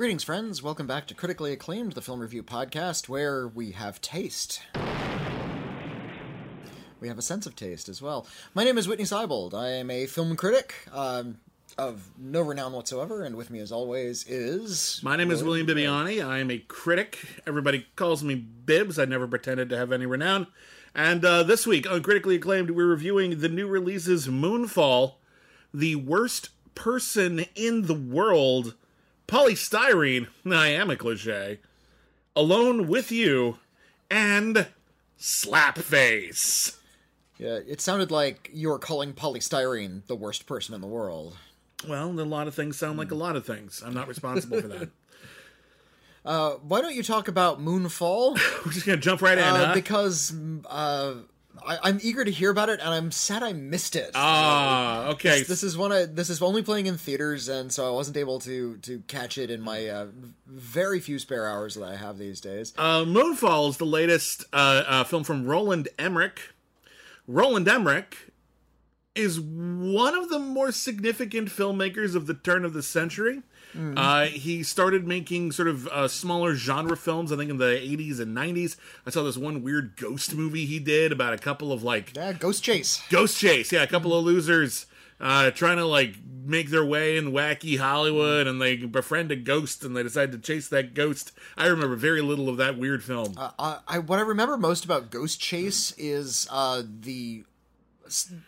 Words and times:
Greetings, 0.00 0.24
friends. 0.24 0.62
Welcome 0.62 0.86
back 0.86 1.06
to 1.08 1.14
Critically 1.14 1.52
Acclaimed, 1.52 1.92
the 1.92 2.00
film 2.00 2.20
review 2.20 2.42
podcast, 2.42 3.06
where 3.06 3.46
we 3.46 3.72
have 3.72 4.00
taste. 4.00 4.62
We 6.98 7.08
have 7.08 7.18
a 7.18 7.22
sense 7.22 7.44
of 7.44 7.54
taste 7.54 7.86
as 7.86 8.00
well. 8.00 8.26
My 8.54 8.64
name 8.64 8.78
is 8.78 8.88
Whitney 8.88 9.04
Seibold. 9.04 9.52
I 9.52 9.72
am 9.72 9.90
a 9.90 10.06
film 10.06 10.36
critic 10.36 10.74
um, 10.90 11.36
of 11.76 12.12
no 12.18 12.40
renown 12.40 12.72
whatsoever, 12.72 13.22
and 13.22 13.36
with 13.36 13.50
me, 13.50 13.58
as 13.58 13.70
always, 13.70 14.26
is. 14.26 15.02
My 15.02 15.16
name 15.16 15.30
is 15.30 15.44
William 15.44 15.66
Bibbiani. 15.66 16.26
I 16.26 16.38
am 16.38 16.50
a 16.50 16.60
critic. 16.60 17.18
Everybody 17.46 17.86
calls 17.94 18.24
me 18.24 18.36
Bibbs. 18.36 18.98
I 18.98 19.04
never 19.04 19.28
pretended 19.28 19.68
to 19.68 19.76
have 19.76 19.92
any 19.92 20.06
renown. 20.06 20.46
And 20.94 21.22
uh, 21.26 21.42
this 21.42 21.66
week 21.66 21.90
on 21.90 22.02
Critically 22.02 22.36
Acclaimed, 22.36 22.70
we're 22.70 22.86
reviewing 22.86 23.40
the 23.40 23.50
new 23.50 23.68
releases 23.68 24.28
Moonfall, 24.28 25.16
the 25.74 25.96
worst 25.96 26.48
person 26.74 27.44
in 27.54 27.82
the 27.82 27.92
world, 27.92 28.76
polystyrene. 29.30 30.26
I 30.50 30.68
am 30.68 30.90
a 30.90 30.96
cliche. 30.96 31.60
Alone 32.36 32.88
with 32.88 33.10
you, 33.12 33.58
and 34.10 34.66
Slapface. 35.18 36.76
Yeah, 37.38 37.58
it 37.66 37.80
sounded 37.80 38.10
like 38.10 38.50
you 38.52 38.68
were 38.68 38.78
calling 38.78 39.12
polystyrene 39.12 40.06
the 40.06 40.16
worst 40.16 40.46
person 40.46 40.74
in 40.74 40.80
the 40.80 40.86
world. 40.86 41.36
Well, 41.88 42.08
a 42.08 42.22
lot 42.22 42.46
of 42.48 42.54
things 42.54 42.76
sound 42.76 42.98
like 42.98 43.10
a 43.10 43.14
lot 43.14 43.36
of 43.36 43.46
things. 43.46 43.82
I'm 43.84 43.94
not 43.94 44.08
responsible 44.08 44.60
for 44.60 44.68
that. 44.68 44.90
Uh, 46.22 46.50
why 46.56 46.82
don't 46.82 46.94
you 46.94 47.02
talk 47.02 47.28
about 47.28 47.62
Moonfall? 47.62 48.34
We're 48.66 48.72
just 48.72 48.84
gonna 48.84 48.98
jump 48.98 49.22
right 49.22 49.38
in, 49.38 49.42
Uh, 49.44 49.68
huh? 49.68 49.74
because 49.74 50.34
uh, 50.68 51.14
I, 51.66 51.78
I'm 51.82 51.98
eager 52.02 52.24
to 52.24 52.30
hear 52.30 52.50
about 52.50 52.68
it, 52.68 52.80
and 52.80 52.88
I'm 52.88 53.10
sad 53.10 53.42
I 53.42 53.52
missed 53.52 53.96
it. 53.96 54.12
Ah, 54.14 55.08
okay. 55.08 55.42
this 55.42 55.62
is 55.62 55.76
one. 55.76 55.92
I, 55.92 56.06
this 56.06 56.30
is 56.30 56.40
only 56.42 56.62
playing 56.62 56.86
in 56.86 56.96
theaters, 56.96 57.48
and 57.48 57.72
so 57.72 57.86
I 57.86 57.90
wasn't 57.90 58.16
able 58.16 58.38
to 58.40 58.76
to 58.78 59.00
catch 59.06 59.38
it 59.38 59.50
in 59.50 59.60
my 59.60 59.86
uh, 59.86 60.06
very 60.46 61.00
few 61.00 61.18
spare 61.18 61.48
hours 61.48 61.74
that 61.74 61.84
I 61.84 61.96
have 61.96 62.18
these 62.18 62.40
days. 62.40 62.72
Uh, 62.78 63.04
Moonfall 63.04 63.68
is 63.68 63.76
the 63.76 63.86
latest 63.86 64.44
uh, 64.52 64.84
uh, 64.86 65.04
film 65.04 65.24
from 65.24 65.44
Roland 65.44 65.88
Emmerich. 65.98 66.40
Roland 67.26 67.68
Emmerich 67.68 68.30
is 69.14 69.40
one 69.40 70.16
of 70.16 70.28
the 70.28 70.38
more 70.38 70.72
significant 70.72 71.48
filmmakers 71.48 72.14
of 72.14 72.26
the 72.26 72.34
turn 72.34 72.64
of 72.64 72.72
the 72.72 72.82
century. 72.82 73.42
Uh, 73.74 74.26
he 74.26 74.62
started 74.62 75.06
making 75.06 75.52
sort 75.52 75.68
of 75.68 75.86
uh, 75.88 76.08
smaller 76.08 76.54
genre 76.54 76.96
films, 76.96 77.32
I 77.32 77.36
think, 77.36 77.50
in 77.50 77.58
the 77.58 77.64
80s 77.64 78.20
and 78.20 78.36
90s. 78.36 78.76
I 79.06 79.10
saw 79.10 79.22
this 79.22 79.36
one 79.36 79.62
weird 79.62 79.96
ghost 79.96 80.34
movie 80.34 80.66
he 80.66 80.78
did 80.78 81.12
about 81.12 81.32
a 81.32 81.38
couple 81.38 81.72
of 81.72 81.82
like 81.82 82.16
Yeah, 82.16 82.32
Ghost 82.32 82.62
Chase. 82.64 83.02
Ghost 83.10 83.38
Chase, 83.38 83.72
yeah, 83.72 83.82
a 83.82 83.86
couple 83.86 84.16
of 84.16 84.24
losers 84.24 84.86
uh, 85.20 85.50
trying 85.50 85.76
to 85.76 85.84
like 85.84 86.14
make 86.44 86.70
their 86.70 86.84
way 86.84 87.16
in 87.16 87.32
wacky 87.32 87.78
Hollywood, 87.78 88.46
and 88.46 88.60
they 88.60 88.76
befriend 88.76 89.30
a 89.30 89.36
ghost, 89.36 89.84
and 89.84 89.94
they 89.96 90.02
decide 90.02 90.32
to 90.32 90.38
chase 90.38 90.68
that 90.68 90.94
ghost. 90.94 91.32
I 91.56 91.66
remember 91.66 91.94
very 91.94 92.22
little 92.22 92.48
of 92.48 92.56
that 92.56 92.78
weird 92.78 93.04
film. 93.04 93.34
Uh, 93.36 93.78
I 93.86 93.98
what 93.98 94.18
I 94.18 94.22
remember 94.22 94.56
most 94.56 94.84
about 94.84 95.10
Ghost 95.10 95.40
Chase 95.40 95.92
is 95.98 96.48
uh, 96.50 96.82
the 97.02 97.44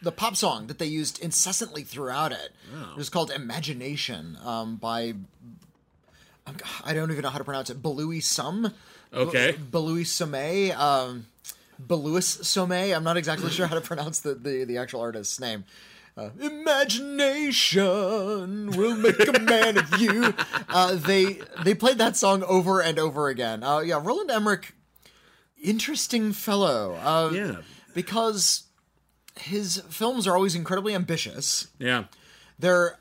the 0.03 0.13
pop 0.13 0.37
song 0.37 0.67
that 0.67 0.79
they 0.79 0.87
used 0.87 1.19
incessantly 1.21 1.83
throughout 1.85 2.33
it. 2.33 2.53
It 2.93 2.97
was 2.97 3.09
called 3.09 3.31
"Imagination" 3.31 4.37
um, 4.45 4.77
by 4.77 5.15
I'm- 6.47 6.95
don't 6.95 7.11
even 7.11 7.23
know 7.23 7.31
how 7.31 7.39
to 7.39 7.45
pronounce 7.45 7.71
it. 7.71 7.81
Belouis 7.83 8.21
Some. 8.23 8.73
Okay. 9.13 9.53
Belouis 9.71 10.05
Sommet. 10.05 10.77
Um, 10.79 11.27
Belouis 11.87 12.21
Sommet. 12.43 12.95
I'm 12.97 13.05
not 13.05 13.17
exactly 13.17 13.51
sure 13.51 13.67
how 13.67 13.75
to 13.75 13.81
pronounce 13.81 14.21
the, 14.21 14.35
the, 14.35 14.65
the 14.65 14.79
actual 14.79 15.01
artist's 15.01 15.39
name. 15.41 15.65
Uh, 16.17 16.31
Imagination 17.33 18.71
will 18.72 18.97
make 18.97 19.19
a 19.28 19.39
man 19.41 19.78
of 19.78 19.99
you. 20.01 20.34
Uh, 20.69 20.95
they 20.97 21.39
they 21.65 21.75
played 21.75 21.99
that 21.99 22.17
song 22.17 22.43
over 22.45 22.81
and 22.81 22.99
over 22.99 23.28
again. 23.28 23.62
Uh, 23.62 23.78
yeah, 23.81 24.01
Roland 24.03 24.31
Emmerich, 24.31 24.75
interesting 25.62 26.33
fellow. 26.33 26.95
Uh, 27.03 27.31
Yeah. 27.33 27.56
because 27.95 28.65
his 29.38 29.82
films 29.88 30.26
are 30.26 30.37
always 30.37 30.54
incredibly 30.54 30.94
ambitious. 30.94 31.69
Yeah. 31.78 32.04
They're 32.59 32.98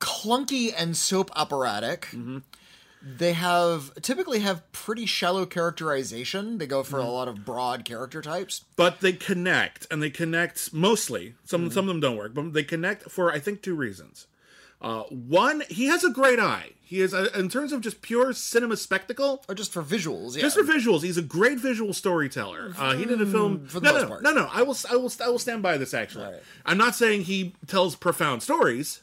clunky 0.00 0.72
and 0.76 0.96
soap 0.96 1.30
operatic. 1.34 2.02
Mm-hmm. 2.12 2.38
They 3.02 3.34
have 3.34 3.94
typically 4.02 4.40
have 4.40 4.70
pretty 4.72 5.06
shallow 5.06 5.46
characterization. 5.46 6.58
They 6.58 6.66
go 6.66 6.82
for 6.82 6.98
a 6.98 7.04
lot 7.04 7.28
of 7.28 7.44
broad 7.44 7.84
character 7.84 8.20
types. 8.20 8.64
But 8.74 9.00
they 9.00 9.12
connect, 9.12 9.86
and 9.92 10.02
they 10.02 10.10
connect 10.10 10.72
mostly. 10.72 11.34
Some 11.44 11.66
mm-hmm. 11.66 11.70
some 11.70 11.84
of 11.84 11.88
them 11.88 12.00
don't 12.00 12.16
work, 12.16 12.34
but 12.34 12.52
they 12.52 12.64
connect 12.64 13.08
for 13.10 13.30
I 13.30 13.38
think 13.38 13.62
two 13.62 13.76
reasons. 13.76 14.26
Uh, 14.86 15.02
one, 15.10 15.64
he 15.68 15.86
has 15.86 16.04
a 16.04 16.10
great 16.10 16.38
eye. 16.38 16.70
He 16.80 17.00
is, 17.00 17.12
uh, 17.12 17.28
in 17.34 17.48
terms 17.48 17.72
of 17.72 17.80
just 17.80 18.00
pure 18.02 18.32
cinema 18.32 18.76
spectacle, 18.76 19.42
Or 19.48 19.54
just 19.56 19.72
for 19.72 19.82
visuals, 19.82 20.36
yeah. 20.36 20.42
just 20.42 20.56
for 20.56 20.62
visuals, 20.62 21.02
he's 21.02 21.16
a 21.16 21.22
great 21.22 21.58
visual 21.58 21.92
storyteller. 21.92 22.72
Uh, 22.78 22.94
he 22.94 23.04
did 23.04 23.20
a 23.20 23.26
film 23.26 23.66
for 23.66 23.80
the 23.80 23.86
no, 23.86 23.92
most 23.94 24.02
no, 24.02 24.08
part. 24.08 24.22
No, 24.22 24.32
no, 24.32 24.48
I 24.52 24.62
will, 24.62 24.76
I 24.88 24.94
will, 24.94 25.12
I 25.24 25.28
will 25.28 25.40
stand 25.40 25.60
by 25.60 25.76
this. 25.76 25.92
Actually, 25.92 26.26
Right. 26.26 26.42
I'm 26.64 26.78
not 26.78 26.94
saying 26.94 27.22
he 27.22 27.56
tells 27.66 27.96
profound 27.96 28.44
stories, 28.44 29.00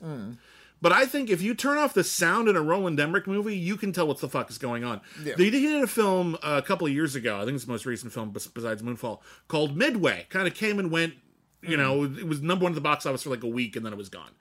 but 0.81 0.93
I 0.93 1.05
think 1.05 1.29
if 1.29 1.41
you 1.41 1.53
turn 1.53 1.77
off 1.77 1.93
the 1.93 2.05
sound 2.05 2.47
in 2.47 2.55
a 2.55 2.61
Roland 2.61 2.97
Emmerich 3.01 3.27
movie, 3.27 3.57
you 3.57 3.75
can 3.75 3.91
tell 3.91 4.07
what 4.07 4.19
the 4.21 4.29
fuck 4.29 4.49
is 4.49 4.57
going 4.57 4.85
on. 4.85 5.01
Yeah. 5.21 5.33
They 5.37 5.49
did 5.49 5.83
a 5.83 5.87
film 5.87 6.35
uh, 6.35 6.61
a 6.63 6.65
couple 6.65 6.87
of 6.87 6.93
years 6.93 7.15
ago. 7.15 7.41
I 7.41 7.43
think 7.43 7.55
it's 7.55 7.65
the 7.65 7.71
most 7.73 7.85
recent 7.85 8.13
film 8.13 8.29
besides 8.31 8.81
Moonfall 8.81 9.19
called 9.49 9.75
Midway. 9.75 10.27
Kind 10.29 10.47
of 10.47 10.53
came 10.53 10.79
and 10.79 10.89
went. 10.89 11.15
You 11.61 11.77
know, 11.77 12.03
it 12.03 12.27
was 12.27 12.41
number 12.41 12.63
one 12.63 12.71
at 12.73 12.75
the 12.75 12.81
box 12.81 13.05
office 13.05 13.23
for 13.23 13.29
like 13.29 13.43
a 13.43 13.47
week, 13.47 13.75
and 13.77 13.85
then 13.85 13.91
it 13.93 13.97
was 13.97 14.09
gone. 14.09 14.31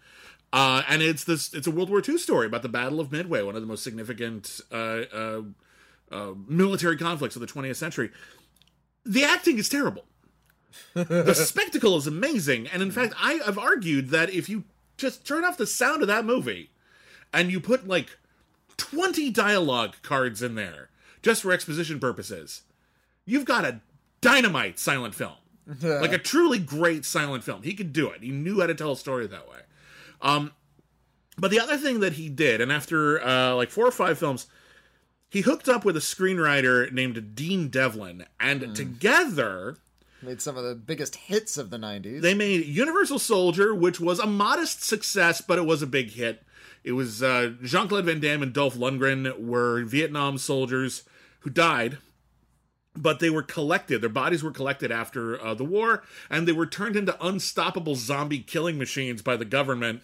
Uh, 0.53 0.83
and 0.89 1.01
it's 1.01 1.25
this 1.25 1.55
it's 1.55 1.67
a 1.67 1.71
World 1.71 1.89
War 1.89 2.03
II 2.07 2.19
story 2.19 2.47
about 2.47 2.63
the 2.63 2.69
Battle 2.69 3.01
of 3.01 3.11
Midway, 3.11 3.43
one 3.43 3.55
of 3.55 3.63
the 3.63 3.67
most 3.67 3.83
significant 3.83 4.61
uh, 4.71 5.03
uh, 5.13 5.43
uh, 6.11 6.33
military 6.47 6.97
conflicts 6.97 7.37
of 7.37 7.41
the 7.41 7.47
20th 7.47 7.77
century. 7.77 8.11
The 9.05 9.25
acting 9.25 9.59
is 9.59 9.69
terrible. 9.69 10.05
the 10.95 11.35
spectacle 11.35 11.97
is 11.97 12.07
amazing, 12.07 12.67
and 12.69 12.83
in 12.83 12.91
fact, 12.91 13.15
I 13.19 13.35
have 13.47 13.59
argued 13.59 14.11
that 14.11 14.31
if 14.31 14.49
you 14.49 14.65
just 14.97 15.27
turn 15.27 15.45
off 15.45 15.57
the 15.57 15.67
sound 15.67 16.03
of 16.03 16.09
that 16.09 16.25
movie 16.25 16.71
and 17.33 17.51
you 17.51 17.59
put 17.59 17.89
like 17.89 18.19
20 18.77 19.31
dialogue 19.31 19.97
cards 20.03 20.43
in 20.43 20.55
there 20.55 20.91
just 21.23 21.43
for 21.43 21.53
exposition 21.53 21.99
purposes, 21.99 22.63
you've 23.25 23.45
got 23.47 23.65
a 23.65 23.81
dynamite 24.21 24.79
silent 24.79 25.15
film. 25.15 25.33
like 25.83 26.13
a 26.13 26.19
truly 26.19 26.59
great 26.59 27.05
silent 27.05 27.45
film. 27.45 27.63
He 27.63 27.75
could 27.75 27.93
do 27.93 28.11
it. 28.11 28.23
He 28.23 28.31
knew 28.31 28.61
how 28.61 28.67
to 28.67 28.75
tell 28.75 28.93
a 28.93 28.97
story 28.97 29.27
that 29.27 29.49
way. 29.49 29.59
Um, 30.23 30.53
but 31.37 31.51
the 31.51 31.61
other 31.61 31.77
thing 31.77 32.01
that 32.01 32.15
he 32.15 32.29
did, 32.29 32.61
and 32.61 32.73
after 32.73 33.23
uh, 33.23 33.55
like 33.55 33.71
four 33.71 33.87
or 33.87 33.91
five 33.91 34.19
films, 34.19 34.47
he 35.29 35.41
hooked 35.41 35.69
up 35.69 35.85
with 35.85 35.97
a 35.97 36.01
screenwriter 36.01 36.91
named 36.93 37.35
Dean 37.35 37.69
Devlin, 37.69 38.27
and 38.39 38.75
together 38.75 39.79
Made 40.23 40.41
some 40.41 40.57
of 40.57 40.63
the 40.63 40.77
biggest 40.77 41.17
hits 41.17 41.59
of 41.59 41.71
the 41.71 41.79
90s. 41.79 42.21
they 42.21 42.35
made 42.35 42.65
Universal 42.67 43.19
Soldier, 43.19 43.75
which 43.75 43.99
was 43.99 44.21
a 44.21 44.27
modest 44.27 44.85
success, 44.85 45.41
but 45.41 45.59
it 45.59 45.67
was 45.67 45.83
a 45.83 45.87
big 45.87 46.13
hit. 46.13 46.45
It 46.85 46.93
was 46.93 47.23
uh, 47.23 47.55
Jean 47.63 47.89
Claude 47.89 48.05
Van 48.05 48.21
Damme 48.21 48.43
and 48.43 48.53
Dolph 48.53 48.77
Lundgren 48.77 49.45
were 49.45 49.83
Vietnam 49.83 50.39
soldiers 50.39 51.03
who 51.41 51.51
died, 51.51 51.99
but 52.95 53.19
they 53.19 53.31
were 53.31 53.43
collected. 53.43 54.01
Their 54.01 54.09
bodies 54.11 54.45
were 54.45 54.53
collected 54.53 54.93
after 54.93 55.43
uh, 55.43 55.55
the 55.55 55.65
war, 55.65 56.05
and 56.31 56.47
they 56.47 56.53
were 56.53 56.67
turned 56.67 56.95
into 56.95 57.25
unstoppable 57.25 57.97
zombie 57.97 58.41
killing 58.41 58.79
machines 58.79 59.23
by 59.23 59.37
the 59.37 59.45
government. 59.45 60.03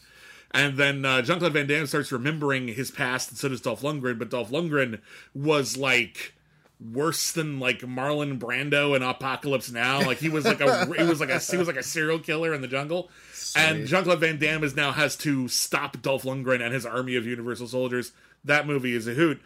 And 0.50 0.76
then 0.76 1.04
uh, 1.04 1.22
Jean 1.22 1.38
Claude 1.38 1.52
Van 1.52 1.66
Damme 1.66 1.86
starts 1.86 2.10
remembering 2.10 2.68
his 2.68 2.90
past, 2.90 3.30
and 3.30 3.38
so 3.38 3.48
does 3.48 3.60
Dolph 3.60 3.82
Lundgren. 3.82 4.18
But 4.18 4.30
Dolph 4.30 4.50
Lundgren 4.50 5.00
was 5.34 5.76
like 5.76 6.34
worse 6.80 7.32
than 7.32 7.58
like 7.58 7.80
Marlon 7.80 8.38
Brando 8.38 8.96
in 8.96 9.02
Apocalypse 9.02 9.70
Now. 9.70 10.00
Like 10.00 10.18
he 10.18 10.28
was 10.28 10.44
like 10.44 10.60
a 10.60 10.86
he 10.96 11.02
was 11.04 11.20
like 11.20 11.30
a 11.30 11.38
he 11.38 11.56
was 11.56 11.66
like 11.66 11.76
a 11.76 11.82
serial 11.82 12.18
killer 12.18 12.54
in 12.54 12.62
the 12.62 12.68
jungle. 12.68 13.10
And 13.56 13.86
Jean 13.86 14.04
Claude 14.04 14.20
Van 14.20 14.38
Damme 14.38 14.64
is 14.64 14.76
now 14.76 14.92
has 14.92 15.16
to 15.18 15.48
stop 15.48 16.00
Dolph 16.00 16.22
Lundgren 16.22 16.62
and 16.62 16.72
his 16.72 16.86
army 16.86 17.16
of 17.16 17.26
Universal 17.26 17.68
soldiers. 17.68 18.12
That 18.44 18.66
movie 18.66 18.94
is 18.94 19.06
a 19.06 19.14
hoot. 19.14 19.40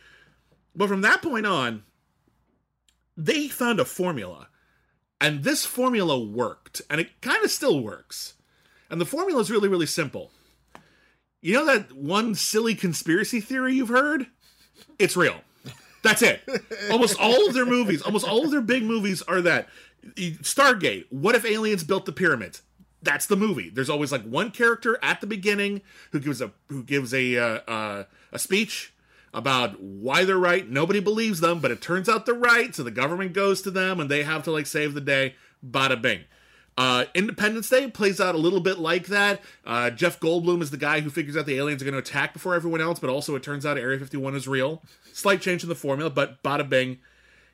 But 0.74 0.88
from 0.88 1.00
that 1.02 1.22
point 1.22 1.46
on, 1.46 1.82
they 3.16 3.48
found 3.48 3.80
a 3.80 3.84
formula. 3.84 4.48
And 5.20 5.44
this 5.44 5.64
formula 5.64 6.18
worked. 6.18 6.82
And 6.90 7.00
it 7.00 7.20
kind 7.20 7.44
of 7.44 7.50
still 7.50 7.80
works. 7.80 8.34
And 8.90 9.00
the 9.00 9.06
formula 9.06 9.40
is 9.40 9.50
really, 9.50 9.68
really 9.68 9.86
simple. 9.86 10.30
You 11.42 11.54
know 11.54 11.66
that 11.66 11.92
one 11.92 12.34
silly 12.36 12.74
conspiracy 12.74 13.40
theory 13.40 13.74
you've 13.74 13.88
heard? 13.88 14.28
It's 14.98 15.16
real. 15.16 15.36
That's 16.02 16.22
it. 16.22 16.40
Almost 16.90 17.18
all 17.20 17.46
of 17.46 17.54
their 17.54 17.66
movies, 17.66 18.00
almost 18.02 18.26
all 18.26 18.44
of 18.44 18.50
their 18.50 18.60
big 18.60 18.84
movies 18.84 19.22
are 19.22 19.40
that. 19.42 19.68
Stargate, 20.16 21.06
what 21.10 21.34
if 21.34 21.44
aliens 21.44 21.84
built 21.84 22.06
the 22.06 22.12
pyramids? 22.12 22.62
That's 23.02 23.26
the 23.26 23.36
movie. 23.36 23.68
There's 23.68 23.90
always 23.90 24.12
like 24.12 24.22
one 24.22 24.52
character 24.52 24.98
at 25.02 25.20
the 25.20 25.26
beginning 25.26 25.82
who 26.12 26.20
gives 26.20 26.40
a 26.40 26.52
who 26.68 26.84
gives 26.84 27.12
a 27.12 27.36
uh, 27.36 27.60
uh, 27.68 28.04
a 28.32 28.38
speech 28.38 28.92
about 29.34 29.80
why 29.80 30.24
they're 30.24 30.38
right. 30.38 30.68
Nobody 30.68 31.00
believes 31.00 31.40
them, 31.40 31.58
but 31.58 31.70
it 31.70 31.80
turns 31.80 32.08
out 32.08 32.26
they're 32.26 32.34
right. 32.34 32.74
So 32.74 32.82
the 32.82 32.90
government 32.90 33.32
goes 33.32 33.62
to 33.62 33.70
them 33.70 33.98
and 33.98 34.10
they 34.10 34.22
have 34.22 34.44
to 34.44 34.52
like 34.52 34.66
save 34.66 34.94
the 34.94 35.00
day. 35.00 35.34
Bada 35.64 36.00
bing. 36.00 36.24
Uh, 36.78 37.04
Independence 37.14 37.68
Day 37.68 37.90
plays 37.90 38.20
out 38.20 38.34
a 38.34 38.38
little 38.38 38.60
bit 38.60 38.78
like 38.78 39.06
that. 39.08 39.40
Uh, 39.66 39.90
Jeff 39.90 40.18
Goldblum 40.20 40.62
is 40.62 40.70
the 40.70 40.76
guy 40.78 41.00
who 41.00 41.10
figures 41.10 41.36
out 41.36 41.44
the 41.46 41.56
aliens 41.58 41.82
are 41.82 41.84
going 41.84 41.92
to 41.92 41.98
attack 41.98 42.32
before 42.32 42.54
everyone 42.54 42.80
else, 42.80 42.98
but 42.98 43.10
also 43.10 43.34
it 43.34 43.42
turns 43.42 43.66
out 43.66 43.76
Area 43.76 43.98
51 43.98 44.34
is 44.34 44.48
real. 44.48 44.82
Slight 45.12 45.42
change 45.42 45.62
in 45.62 45.68
the 45.68 45.74
formula, 45.74 46.08
but 46.08 46.42
bada 46.42 46.66
bing, 46.66 46.98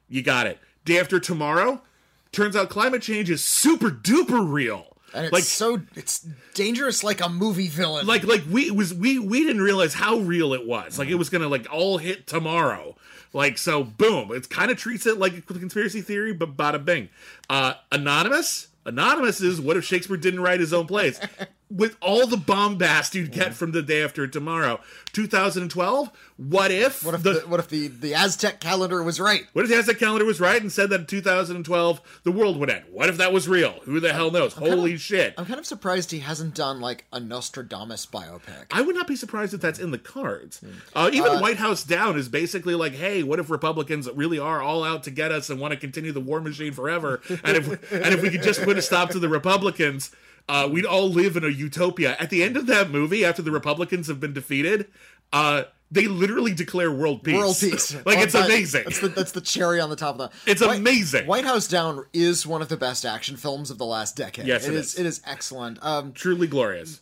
you 0.09 0.23
got 0.23 0.47
it. 0.47 0.59
Day 0.85 1.01
after 1.01 1.19
tomorrow, 1.19 1.83
turns 2.31 2.55
out 2.55 2.69
climate 2.71 3.03
change 3.03 3.29
is 3.29 3.43
super 3.43 3.91
duper 3.91 4.49
real. 4.49 4.97
And 5.15 5.25
it's 5.25 5.33
like 5.33 5.43
so 5.45 5.81
it's 5.97 6.21
dangerous 6.53 7.03
like 7.03 7.23
a 7.23 7.31
movie 7.31 7.69
villain. 7.69 8.07
like 8.07 8.25
like 8.25 8.43
we 8.49 8.71
was 8.71 8.93
we 8.93 9.19
we 9.19 9.43
didn't 9.43 9.63
realize 9.63 9.95
how 9.95 10.19
real 10.19 10.53
it 10.53 10.67
was 10.67 10.99
like 10.99 11.09
it 11.09 11.15
was 11.15 11.31
gonna 11.31 11.49
like 11.49 11.67
all 11.73 11.97
hit 11.97 12.27
tomorrow 12.27 12.95
like 13.33 13.57
so 13.57 13.83
boom 13.83 14.31
it 14.33 14.51
kind 14.51 14.71
of 14.71 14.77
treats 14.77 15.07
it 15.07 15.17
like 15.19 15.33
a 15.39 15.41
conspiracy 15.41 16.03
theory 16.03 16.35
but 16.35 16.59
bada 16.59 16.85
bing 16.85 17.09
uh 17.49 17.73
anonymous 17.91 18.68
anonymous 18.85 19.41
is 19.41 19.61
what 19.61 19.77
if 19.77 19.85
shakespeare 19.85 20.17
didn't 20.17 20.41
write 20.41 20.61
his 20.61 20.73
own 20.73 20.87
plays 20.87 21.21
with 21.71 21.97
all 22.01 22.27
the 22.27 22.37
bombast 22.37 23.15
you'd 23.15 23.33
get 23.33 23.55
from 23.55 23.73
the 23.73 23.83
day 23.83 24.03
after 24.03 24.27
tomorrow 24.27 24.81
2012 25.13 26.11
what 26.39 26.71
if 26.71 27.05
what 27.05 27.15
if 27.15 27.23
the, 27.23 27.33
the, 27.33 27.41
what 27.41 27.59
if 27.59 27.69
the 27.69 27.89
the 27.89 28.15
Aztec 28.15 28.61
calendar 28.61 29.03
was 29.03 29.19
right? 29.19 29.45
what 29.55 29.65
if 29.65 29.71
the 29.71 29.77
Aztec 29.77 29.99
calendar 29.99 30.25
was 30.25 30.41
right 30.41 30.63
and 30.63 30.71
said 30.71 30.89
that 30.91 31.01
in 31.01 31.07
2012 31.07 32.21
the 32.23 32.31
world 32.31 32.59
would 32.59 32.71
end? 32.71 32.85
What 32.91 33.09
if 33.09 33.17
that 33.17 33.33
was 33.33 33.49
real? 33.49 33.73
Who 33.85 33.99
the 33.99 34.13
hell 34.13 34.31
knows? 34.31 34.53
Holy 34.53 34.97
shit. 34.97 35.35
I'm 35.37 35.47
kind 35.47 35.59
of 35.59 35.67
surprised 35.67 36.11
he 36.11 36.21
hasn't 36.21 36.55
done 36.55 36.81
like 36.81 37.07
a 37.13 37.19
Nostradamus 37.19 38.07
biopic. 38.07 38.67
I 38.71 38.83
would 38.83 38.95
not 38.95 39.09
be 39.09 39.17
surprised 39.17 39.53
if 39.53 39.61
that's 39.61 39.79
in 39.79 39.91
the 39.91 39.99
cards. 39.99 40.61
Uh, 40.95 41.11
even 41.13 41.41
White 41.41 41.57
House 41.57 41.83
Down 41.83 42.17
is 42.17 42.29
basically 42.29 42.75
like, 42.75 42.93
hey, 42.93 43.23
what 43.23 43.39
if 43.39 43.51
Republicans 43.51 44.09
really 44.15 44.39
are 44.39 44.63
all 44.63 44.85
out 44.85 45.03
to 45.05 45.11
get 45.11 45.33
us 45.33 45.51
and 45.51 45.61
want 45.61 45.73
to 45.73 45.79
continue 45.79 46.13
the 46.13 46.21
war 46.21 46.41
machine 46.41 46.73
forever? 46.73 47.21
And 47.43 47.57
if 47.57 47.93
and 47.93 48.15
if 48.15 48.23
we 48.23 48.31
could 48.31 48.43
just 48.43 48.63
put 48.63 48.79
a 48.79 48.83
stop 48.83 49.11
to 49.11 49.19
the 49.19 49.29
Republicans, 49.29 50.15
uh, 50.49 50.69
we'd 50.71 50.87
all 50.87 51.09
live 51.09 51.37
in 51.37 51.45
a 51.45 51.49
utopia. 51.49 52.17
At 52.19 52.31
the 52.31 52.43
end 52.43 52.57
of 52.57 52.67
that 52.67 52.91
movie, 52.91 53.25
after 53.25 53.43
the 53.43 53.51
Republicans 53.51 54.07
have 54.09 54.19
been 54.21 54.33
defeated, 54.33 54.87
uh, 55.33 55.65
they 55.91 56.07
literally 56.07 56.53
declare 56.53 56.91
world 56.93 57.23
peace. 57.25 57.35
World 57.37 57.57
peace. 57.61 57.95
like 58.07 58.19
Oh, 58.19 58.23
it's 58.23 58.33
that- 58.35 58.47
amazing. 58.47 58.85
That's 58.85 58.99
the, 59.01 59.09
that's 59.09 59.33
the 59.33 59.41
cherry 59.41 59.81
on 59.81 59.89
the 59.91 59.97
top 59.97 60.19
of 60.19 60.31
the. 60.45 60.51
It's 60.51 60.61
amazing. 60.63 61.27
White 61.27 61.45
House 61.45 61.67
Down 61.69 62.05
is 62.13 62.47
one 62.47 62.63
of 62.63 62.69
the 62.69 62.77
best 62.77 63.05
action 63.05 63.37
films 63.37 63.71
of 63.71 63.79
the 63.79 63.87
last 63.87 64.17
decade. 64.17 64.47
Yes, 64.47 64.67
it 64.67 64.75
it 64.75 64.77
is. 64.77 64.95
is. 64.95 64.99
It 65.01 65.07
is 65.07 65.23
excellent. 65.27 65.79
Um, 65.83 66.13
Truly 66.13 66.47
glorious. 66.47 67.01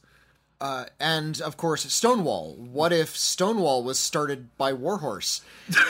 Uh, 0.60 0.86
and 0.98 1.40
of 1.42 1.56
course, 1.56 1.92
Stonewall. 1.92 2.54
What 2.56 2.92
if 2.92 3.14
Stonewall 3.16 3.82
was 3.84 3.98
started 3.98 4.56
by 4.56 4.72
Warhorse? 4.72 5.42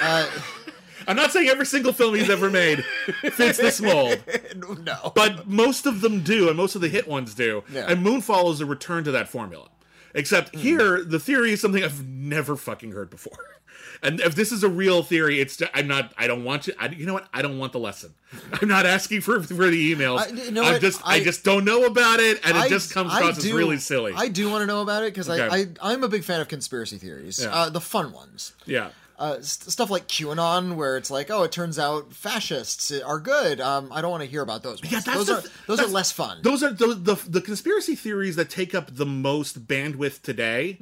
Uh, 0.03 0.29
I'm 1.07 1.17
not 1.17 1.33
saying 1.33 1.49
every 1.49 1.67
single 1.67 1.93
film 1.93 2.15
he's 2.15 2.31
ever 2.31 2.51
made 2.51 2.85
fits 3.33 3.59
this 3.59 3.81
mold. 3.81 4.19
no. 4.85 5.13
but 5.15 5.49
most 5.49 5.87
of 5.87 6.01
them 6.01 6.23
do, 6.23 6.49
and 6.49 6.57
most 6.57 6.75
of 6.75 6.81
the 6.81 6.89
hit 6.89 7.07
ones 7.09 7.35
do. 7.35 7.63
Yeah. 7.73 7.87
And 7.89 8.05
Moonfall 8.05 8.53
is 8.53 8.61
a 8.61 8.67
return 8.67 9.05
to 9.05 9.13
that 9.13 9.29
formula. 9.29 9.69
Except 10.15 10.55
here, 10.57 11.05
the 11.05 11.21
theory 11.21 11.53
is 11.53 11.61
something 11.61 11.85
I've 11.85 12.07
never 12.07 12.57
fucking 12.57 12.93
heard 12.93 13.11
before. 13.11 13.39
And 14.03 14.21
if 14.21 14.35
this 14.35 14.53
is 14.53 14.63
a 14.63 14.69
real 14.69 15.03
theory, 15.03 15.41
it's 15.41 15.61
I'm 15.73 15.87
not. 15.89 16.13
I 16.19 16.27
don't 16.27 16.45
want 16.45 16.67
you. 16.67 16.75
I, 16.79 16.89
you 16.89 17.07
know 17.07 17.15
what? 17.15 17.29
I 17.33 17.41
don't 17.41 17.59
want 17.59 17.73
the 17.73 17.79
lesson. 17.79 18.13
I'm 18.61 18.69
not 18.69 18.85
asking 18.85 19.23
for 19.23 19.43
for 19.43 19.55
the 19.69 19.95
emails. 19.95 20.19
I- 20.19 20.27
you 20.45 20.51
know 20.51 20.63
I'm 20.65 20.75
what? 20.75 20.83
just. 20.83 21.01
I, 21.03 21.15
I- 21.15 21.25
just 21.25 21.45
don't 21.45 21.65
know 21.65 21.85
about 21.87 22.21
it, 22.21 22.41
and 22.45 22.57
it 22.59 22.69
just 22.69 22.93
comes 22.93 23.11
I 23.13 23.21
across 23.21 23.39
as 23.39 23.51
really 23.51 23.79
silly. 23.79 24.13
I 24.15 24.29
do 24.29 24.51
want 24.51 24.63
to 24.63 24.67
know 24.67 24.83
about 24.83 25.03
it 25.03 25.15
because 25.15 25.31
Okay. 25.31 25.43
I, 25.43 25.61
I 25.89 25.93
I'm 25.95 26.05
a 26.05 26.09
big 26.09 26.25
fan 26.25 26.41
of 26.43 26.49
conspiracy 26.49 26.99
theories. 26.99 27.41
Yeah. 27.43 27.55
Uh, 27.55 27.71
the 27.71 27.81
fun 27.81 28.13
ones. 28.13 28.53
yeah. 28.67 28.91
Uh, 29.19 29.41
st- 29.41 29.71
stuff 29.73 29.89
like 29.89 30.07
QAnon, 30.09 30.77
where 30.77 30.99
it's 30.99 31.11
like, 31.11 31.31
oh, 31.31 31.43
it 31.45 31.51
turns 31.53 31.79
out 31.79 32.13
fascists 32.13 32.93
are 32.93 33.19
good. 33.19 33.61
Um, 33.63 33.91
I 33.91 34.03
don't 34.03 34.11
want 34.11 34.23
to 34.23 34.29
hear 34.29 34.43
about 34.43 34.63
those. 34.63 34.83
Ones. 34.83 34.93
Yeah, 34.93 35.01
those 35.15 35.27
the 35.29 35.37
are 35.37 35.43
those 35.67 35.81
are 35.81 35.87
less 35.87 36.13
fun. 36.13 36.41
Those 36.43 36.63
are 36.63 36.71
those, 36.73 37.03
the 37.03 37.15
the 37.27 37.41
conspiracy 37.41 37.95
theories 37.95 38.37
that 38.37 38.51
take 38.51 38.75
up 38.75 38.95
the 38.95 39.07
most 39.07 39.67
bandwidth 39.67 40.21
today 40.21 40.79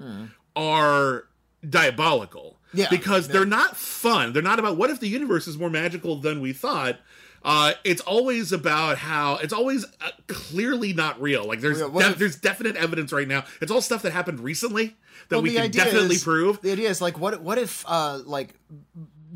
are 0.56 1.26
diabolical. 1.68 2.56
Yeah, 2.72 2.88
because 2.90 3.28
they're 3.28 3.44
not 3.46 3.76
fun. 3.76 4.32
They're 4.32 4.42
not 4.42 4.58
about 4.58 4.76
what 4.76 4.90
if 4.90 4.98
the 4.98 5.06
universe 5.08 5.46
is 5.46 5.56
more 5.56 5.70
magical 5.70 6.16
than 6.16 6.40
we 6.40 6.52
thought. 6.52 6.98
Uh, 7.44 7.74
it's 7.84 8.00
always 8.00 8.50
about 8.52 8.96
how 8.98 9.36
it's 9.36 9.52
always 9.52 9.84
uh, 10.00 10.10
clearly 10.26 10.92
not 10.92 11.20
real. 11.20 11.46
Like 11.46 11.60
there's 11.60 11.78
Yeah, 11.78 11.88
def- 11.92 12.10
if- 12.12 12.18
there's 12.18 12.36
definite 12.36 12.74
evidence 12.74 13.12
right 13.12 13.28
now. 13.28 13.44
It's 13.60 13.70
all 13.70 13.80
stuff 13.82 14.02
that 14.02 14.12
happened 14.12 14.40
recently 14.40 14.96
that 15.28 15.36
Well, 15.36 15.42
we 15.42 15.50
the 15.50 15.56
can 15.56 15.64
idea 15.64 15.84
definitely 15.84 16.16
is- 16.16 16.24
prove. 16.24 16.60
The 16.60 16.72
idea 16.72 16.88
is 16.90 17.00
like, 17.00 17.18
what 17.18 17.40
what 17.42 17.58
if 17.58 17.84
uh, 17.86 18.20
like 18.24 18.54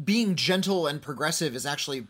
being 0.05 0.35
gentle 0.37 0.87
and 0.87 1.02
progressive 1.02 1.55
is 1.56 1.67
actually 1.67 2.06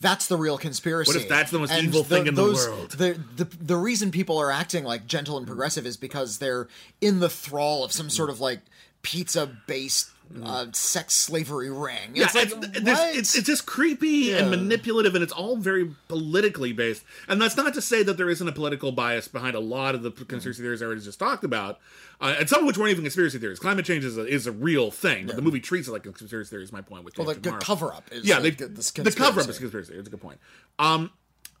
that's 0.00 0.26
the 0.26 0.36
real 0.36 0.58
conspiracy. 0.58 1.12
What 1.12 1.22
if 1.22 1.28
that's 1.28 1.50
the 1.50 1.58
most 1.60 1.72
And 1.72 1.86
evil 1.86 2.02
thing 2.02 2.26
in 2.26 2.34
the 2.34 2.42
world? 2.42 2.90
The, 2.92 3.20
the 3.36 3.44
the 3.44 3.76
reason 3.76 4.10
people 4.10 4.38
are 4.38 4.50
acting 4.50 4.84
like 4.84 5.06
gentle 5.06 5.38
and 5.38 5.46
progressive 5.46 5.86
is 5.86 5.96
because 5.96 6.38
they're 6.38 6.68
in 7.00 7.20
the 7.20 7.28
thrall 7.28 7.84
of 7.84 7.92
some 7.92 8.10
sort 8.10 8.28
of 8.30 8.40
like 8.40 8.60
pizza 9.02 9.46
based 9.66 10.10
uh, 10.42 10.66
sex 10.72 11.14
slavery 11.14 11.70
ring. 11.70 12.10
Yeah, 12.14 12.24
It's 12.24 12.34
like 12.34 12.48
it's, 12.52 12.80
what? 12.80 13.14
it's, 13.16 13.36
it's 13.36 13.46
just 13.46 13.66
creepy 13.66 14.32
and 14.32 14.50
manipulative, 14.50 15.14
and 15.14 15.22
it's 15.22 15.32
all 15.32 15.56
very 15.56 15.90
politically 16.08 16.72
based. 16.72 17.04
And 17.28 17.40
that's 17.40 17.56
not 17.56 17.74
to 17.74 17.82
say 17.82 18.02
that 18.02 18.16
there 18.16 18.30
isn't 18.30 18.46
a 18.46 18.52
political 18.52 18.92
bias 18.92 19.28
behind 19.28 19.54
a 19.54 19.60
lot 19.60 19.94
of 19.94 20.02
the 20.02 20.10
conspiracy 20.10 20.62
theories 20.62 20.82
I 20.82 20.86
already 20.86 21.02
just 21.02 21.18
talked 21.18 21.44
about, 21.44 21.78
uh, 22.20 22.36
and 22.38 22.48
some 22.48 22.60
of 22.60 22.66
which 22.66 22.78
weren't 22.78 22.90
even 22.90 23.04
conspiracy 23.04 23.38
theories. 23.38 23.58
Climate 23.58 23.84
change 23.84 24.04
is 24.04 24.16
a, 24.16 24.26
is 24.26 24.46
a 24.46 24.52
real 24.52 24.90
thing, 24.90 25.26
but 25.26 25.36
the 25.36 25.42
movie 25.42 25.60
treats 25.60 25.88
it 25.88 25.92
like 25.92 26.06
a 26.06 26.12
conspiracy 26.12 26.50
theory. 26.50 26.62
Is 26.62 26.72
my 26.72 26.80
point 26.82 27.04
with 27.04 27.18
well, 27.18 27.26
the, 27.26 27.34
the 27.34 27.52
cover 27.52 27.92
up 27.92 28.04
is 28.10 28.24
Yeah, 28.24 28.40
the, 28.40 28.50
they, 28.50 28.66
the 28.66 29.12
cover 29.12 29.40
up 29.40 29.48
is 29.48 29.58
conspiracy. 29.58 29.60
conspiracy. 29.60 29.94
It's 29.94 30.08
a 30.08 30.10
good 30.10 30.20
point. 30.22 30.38
Um, 30.78 31.10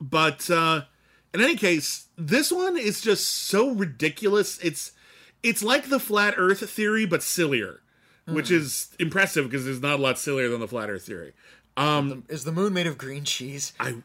but 0.00 0.48
uh, 0.50 0.82
in 1.34 1.40
any 1.40 1.56
case, 1.56 2.06
this 2.16 2.50
one 2.50 2.76
is 2.76 3.00
just 3.00 3.28
so 3.28 3.70
ridiculous. 3.70 4.58
It's 4.58 4.92
it's 5.42 5.62
like 5.62 5.88
the 5.88 5.98
flat 5.98 6.34
Earth 6.36 6.68
theory, 6.70 7.04
but 7.04 7.22
sillier, 7.22 7.80
which 8.34 8.48
Hmm. 8.48 8.54
is 8.54 8.88
impressive 8.98 9.44
because 9.50 9.64
there's 9.64 9.80
not 9.82 9.98
a 9.98 10.02
lot 10.02 10.18
sillier 10.18 10.48
than 10.48 10.60
the 10.60 10.68
flat 10.68 10.90
Earth 10.90 11.04
theory. 11.06 11.32
Um, 11.76 12.24
Is 12.28 12.44
the 12.44 12.52
moon 12.52 12.72
made 12.74 12.86
of 12.86 12.98
green 12.98 13.24
cheese? 13.24 13.72
I 13.80 13.96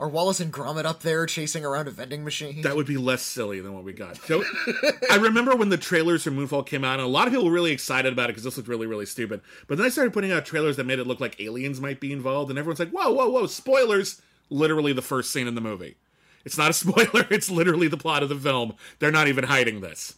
Are 0.00 0.08
Wallace 0.08 0.40
and 0.40 0.52
Gromit 0.52 0.84
up 0.84 1.02
there 1.02 1.24
chasing 1.26 1.64
around 1.64 1.86
a 1.86 1.92
vending 1.92 2.24
machine? 2.24 2.62
that 2.62 2.74
would 2.74 2.86
be 2.86 2.96
less 2.96 3.22
silly 3.22 3.60
than 3.60 3.72
what 3.72 3.84
we 3.84 3.92
got. 3.92 4.16
So 4.16 4.42
I 5.10 5.16
remember 5.16 5.54
when 5.54 5.68
the 5.68 5.76
trailers 5.76 6.24
for 6.24 6.32
Moonfall 6.32 6.66
came 6.66 6.82
out, 6.84 6.94
and 6.98 7.02
a 7.02 7.06
lot 7.06 7.28
of 7.28 7.32
people 7.32 7.46
were 7.46 7.52
really 7.52 7.70
excited 7.70 8.12
about 8.12 8.24
it 8.24 8.32
because 8.32 8.42
this 8.42 8.56
looked 8.56 8.68
really, 8.68 8.88
really 8.88 9.06
stupid. 9.06 9.40
But 9.68 9.78
then 9.78 9.86
I 9.86 9.90
started 9.90 10.12
putting 10.12 10.32
out 10.32 10.44
trailers 10.44 10.76
that 10.76 10.84
made 10.84 10.98
it 10.98 11.06
look 11.06 11.20
like 11.20 11.40
aliens 11.40 11.80
might 11.80 12.00
be 12.00 12.12
involved, 12.12 12.50
and 12.50 12.58
everyone's 12.58 12.80
like, 12.80 12.90
"Whoa, 12.90 13.12
whoa, 13.12 13.28
whoa!" 13.30 13.46
Spoilers! 13.46 14.20
Literally 14.50 14.92
the 14.92 15.00
first 15.02 15.30
scene 15.32 15.46
in 15.46 15.54
the 15.54 15.60
movie. 15.60 15.94
It's 16.44 16.58
not 16.58 16.70
a 16.70 16.72
spoiler. 16.74 17.26
It's 17.30 17.48
literally 17.48 17.86
the 17.86 17.96
plot 17.96 18.24
of 18.24 18.28
the 18.28 18.34
film. 18.36 18.74
They're 18.98 19.12
not 19.12 19.28
even 19.28 19.44
hiding 19.44 19.80
this. 19.80 20.14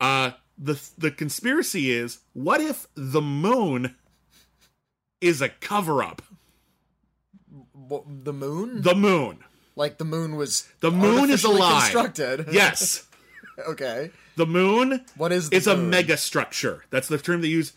Uh, 0.00 0.30
the 0.62 0.78
the 0.98 1.10
conspiracy 1.10 1.90
is: 1.90 2.18
what 2.34 2.60
if 2.60 2.86
the 2.94 3.22
moon 3.22 3.96
is 5.20 5.40
a 5.42 5.48
cover 5.48 6.02
up? 6.02 6.22
The 8.24 8.32
moon? 8.32 8.82
The 8.82 8.94
moon. 8.94 9.38
like 9.76 9.98
the 9.98 10.04
moon 10.04 10.36
was 10.36 10.68
The 10.80 10.90
moon 10.90 11.30
is 11.30 11.44
a 11.44 11.48
lie. 11.50 11.80
constructed. 11.80 12.46
Yes. 12.52 13.06
okay. 13.68 14.10
The 14.36 14.46
moon 14.46 15.04
What 15.16 15.32
is 15.32 15.50
the 15.50 15.56
it's 15.56 15.66
a 15.66 15.76
moon? 15.76 15.90
mega 15.90 16.16
structure. 16.16 16.84
That's 16.90 17.08
the 17.08 17.18
term 17.18 17.40
they 17.40 17.48
use 17.48 17.72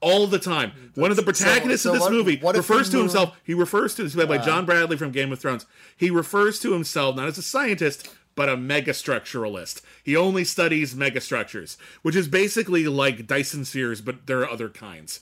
all 0.00 0.26
the 0.26 0.38
time. 0.38 0.72
One 0.94 1.10
of 1.10 1.16
the 1.16 1.22
protagonists 1.22 1.82
so 1.82 1.90
of 1.90 1.94
this 1.96 2.02
what- 2.02 2.12
movie 2.12 2.38
what 2.38 2.56
refers 2.56 2.88
to 2.90 2.96
moon- 2.96 3.06
himself. 3.06 3.36
He 3.44 3.52
refers 3.54 3.94
to 3.96 4.04
this 4.04 4.14
by 4.26 4.38
John 4.38 4.64
Bradley 4.64 4.96
from 4.96 5.10
Game 5.10 5.32
of 5.32 5.38
Thrones. 5.40 5.66
He 5.96 6.10
refers 6.10 6.58
to 6.60 6.72
himself 6.72 7.16
not 7.16 7.28
as 7.28 7.36
a 7.38 7.42
scientist, 7.42 8.08
but 8.38 8.48
a 8.48 8.56
megastructuralist. 8.56 9.82
He 10.04 10.14
only 10.16 10.44
studies 10.44 10.94
megastructures, 10.94 11.76
which 12.02 12.14
is 12.14 12.28
basically 12.28 12.86
like 12.86 13.26
Dyson 13.26 13.64
spheres, 13.64 14.00
but 14.00 14.26
there 14.28 14.40
are 14.40 14.48
other 14.48 14.68
kinds. 14.68 15.20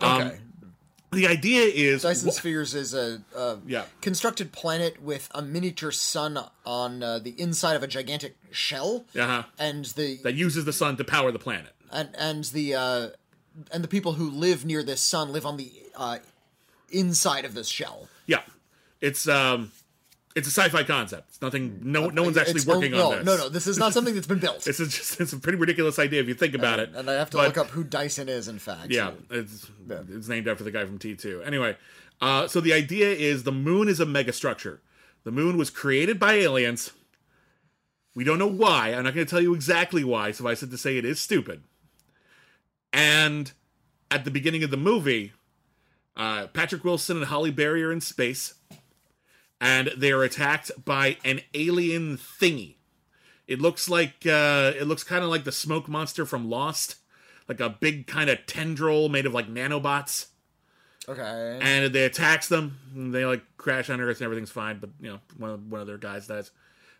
Um, 0.00 0.22
Okay. 0.22 0.38
The 1.12 1.26
idea 1.26 1.62
is 1.64 2.02
Dyson 2.02 2.30
Spheres 2.30 2.72
is 2.72 2.94
a, 2.94 3.20
a 3.36 3.58
Yeah. 3.66 3.86
constructed 4.00 4.52
planet 4.52 5.02
with 5.02 5.28
a 5.34 5.42
miniature 5.42 5.90
sun 5.90 6.38
on 6.64 7.02
uh, 7.02 7.18
the 7.18 7.30
inside 7.36 7.74
of 7.74 7.82
a 7.82 7.88
gigantic 7.88 8.36
shell, 8.52 9.04
uh-huh, 9.18 9.42
and 9.58 9.86
the 9.96 10.18
that 10.22 10.34
uses 10.34 10.64
the 10.66 10.72
sun 10.72 10.96
to 10.98 11.02
power 11.04 11.32
the 11.32 11.38
planet. 11.40 11.72
and 11.90 12.10
and 12.16 12.44
the 12.52 12.74
uh, 12.76 13.08
and 13.72 13.82
the 13.82 13.88
people 13.88 14.12
who 14.12 14.30
live 14.30 14.64
near 14.64 14.84
this 14.84 15.00
sun 15.00 15.32
live 15.32 15.44
on 15.44 15.56
the 15.56 15.72
uh, 15.96 16.18
inside 16.90 17.44
of 17.44 17.54
this 17.54 17.66
shell. 17.66 18.06
Yeah, 18.26 18.42
it's 19.00 19.26
um, 19.26 19.72
it's 20.36 20.46
a 20.46 20.50
sci-fi 20.50 20.84
concept. 20.84 21.30
It's 21.30 21.42
nothing. 21.42 21.80
No, 21.82 22.08
no 22.08 22.22
one's 22.22 22.36
actually 22.36 22.60
It's- 22.60 22.66
working 22.66 22.92
no, 22.92 23.10
on 23.10 23.16
this. 23.18 23.26
No, 23.26 23.36
no, 23.36 23.48
this 23.48 23.66
is 23.66 23.78
not 23.78 23.92
something 23.92 24.14
that's 24.14 24.26
been 24.26 24.38
built. 24.38 24.64
It's 24.66 24.78
a, 24.80 24.86
just 24.86 25.20
it's 25.20 25.32
a 25.32 25.38
pretty 25.38 25.58
ridiculous 25.58 25.98
idea 25.98 26.20
if 26.20 26.28
you 26.28 26.34
think 26.34 26.54
about 26.54 26.78
it. 26.78 26.90
and 26.94 27.10
I 27.10 27.14
have 27.14 27.30
to 27.30 27.36
But, 27.38 27.48
look 27.48 27.58
up 27.58 27.68
who 27.68 27.82
Dyson 27.84 28.28
is. 28.28 28.46
In 28.48 28.58
fact, 28.58 28.90
Yeah, 28.90 29.12
it's 29.30 29.66
it's 29.88 30.28
named 30.28 30.46
after 30.48 30.62
the 30.64 30.70
guy 30.70 30.84
from 30.84 30.98
T 30.98 31.14
two. 31.16 31.42
Anyway, 31.42 31.76
uh, 32.20 32.46
so 32.48 32.60
the 32.60 32.72
idea 32.72 33.08
is 33.10 33.42
the 33.42 33.52
moon 33.52 33.88
is 33.88 33.98
a 34.00 34.06
megastructure. 34.06 34.78
The 35.24 35.30
moon 35.32 35.56
was 35.58 35.68
created 35.70 36.18
by 36.18 36.34
aliens. 36.34 36.92
We 38.14 38.24
don't 38.24 38.38
know 38.38 38.46
why. 38.48 38.88
I'm 38.94 39.04
not 39.04 39.14
going 39.14 39.26
to 39.26 39.30
tell 39.30 39.40
you 39.40 39.54
exactly 39.54 40.02
why. 40.04 40.30
Suffice 40.32 40.62
it 40.62 40.70
to 40.70 40.78
say, 40.78 40.96
it 40.98 41.04
is 41.04 41.20
stupid. 41.20 41.62
And 42.92 43.52
at 44.10 44.24
the 44.24 44.30
beginning 44.30 44.64
of 44.64 44.70
the 44.70 44.76
movie, 44.76 45.32
uh, 46.16 46.48
Patrick 46.48 46.84
Wilson 46.84 47.18
and 47.18 47.26
Halle 47.26 47.50
Berry 47.50 47.82
are 47.84 47.92
in 47.92 48.00
space, 48.00 48.54
and 49.60 49.90
they 49.96 50.12
are 50.12 50.22
attacked 50.22 50.70
by 50.84 51.18
an 51.24 51.40
alien 51.54 52.16
thingy. 52.16 52.76
It 53.46 53.60
looks 53.60 53.88
like 53.88 54.26
uh, 54.26 54.72
it 54.78 54.86
looks 54.86 55.04
kind 55.04 55.24
of 55.24 55.30
like 55.30 55.44
the 55.44 55.52
smoke 55.52 55.88
monster 55.88 56.24
from 56.24 56.48
Lost, 56.48 56.96
like 57.48 57.60
a 57.60 57.68
big 57.68 58.06
kind 58.06 58.30
of 58.30 58.46
tendril 58.46 59.08
made 59.08 59.26
of 59.26 59.34
like 59.34 59.48
nanobots. 59.48 60.26
Okay. 61.08 61.58
And 61.60 61.92
they 61.92 62.04
attacks 62.04 62.48
them. 62.48 62.78
And 62.94 63.12
they 63.12 63.24
like 63.24 63.42
crash 63.56 63.90
on 63.90 64.00
Earth 64.00 64.18
and 64.18 64.24
everything's 64.24 64.52
fine, 64.52 64.78
but 64.78 64.90
you 65.00 65.10
know 65.10 65.18
one 65.36 65.50
of, 65.50 65.70
one 65.70 65.80
of 65.80 65.86
their 65.86 65.98
guys 65.98 66.26
dies. 66.26 66.52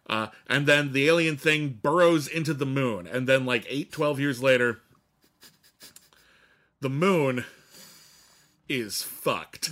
Uh, 0.08 0.26
and 0.48 0.66
then 0.66 0.92
the 0.92 1.06
alien 1.06 1.36
thing 1.36 1.78
burrows 1.82 2.26
into 2.26 2.52
the 2.52 2.66
moon, 2.66 3.06
and 3.06 3.28
then 3.28 3.46
like 3.46 3.64
eight, 3.68 3.92
12 3.92 4.18
years 4.18 4.42
later, 4.42 4.80
the 6.80 6.90
moon 6.90 7.44
is 8.68 9.02
fucked. 9.02 9.70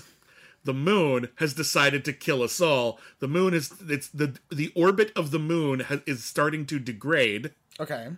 The 0.65 0.75
moon 0.75 1.29
has 1.37 1.55
decided 1.55 2.05
to 2.05 2.12
kill 2.12 2.43
us 2.43 2.61
all. 2.61 2.99
The 3.21 3.29
moon 3.29 3.55
is 3.55 3.73
it's 3.88 4.09
the 4.09 4.38
the 4.50 4.73
orbit 4.75 5.12
of 5.17 5.31
the 5.31 5.38
moon 5.38 5.81
has, 5.81 6.00
is 6.07 6.25
starting 6.25 6.67
to 6.67 6.79
degrade, 6.79 7.53
okay. 7.81 8.09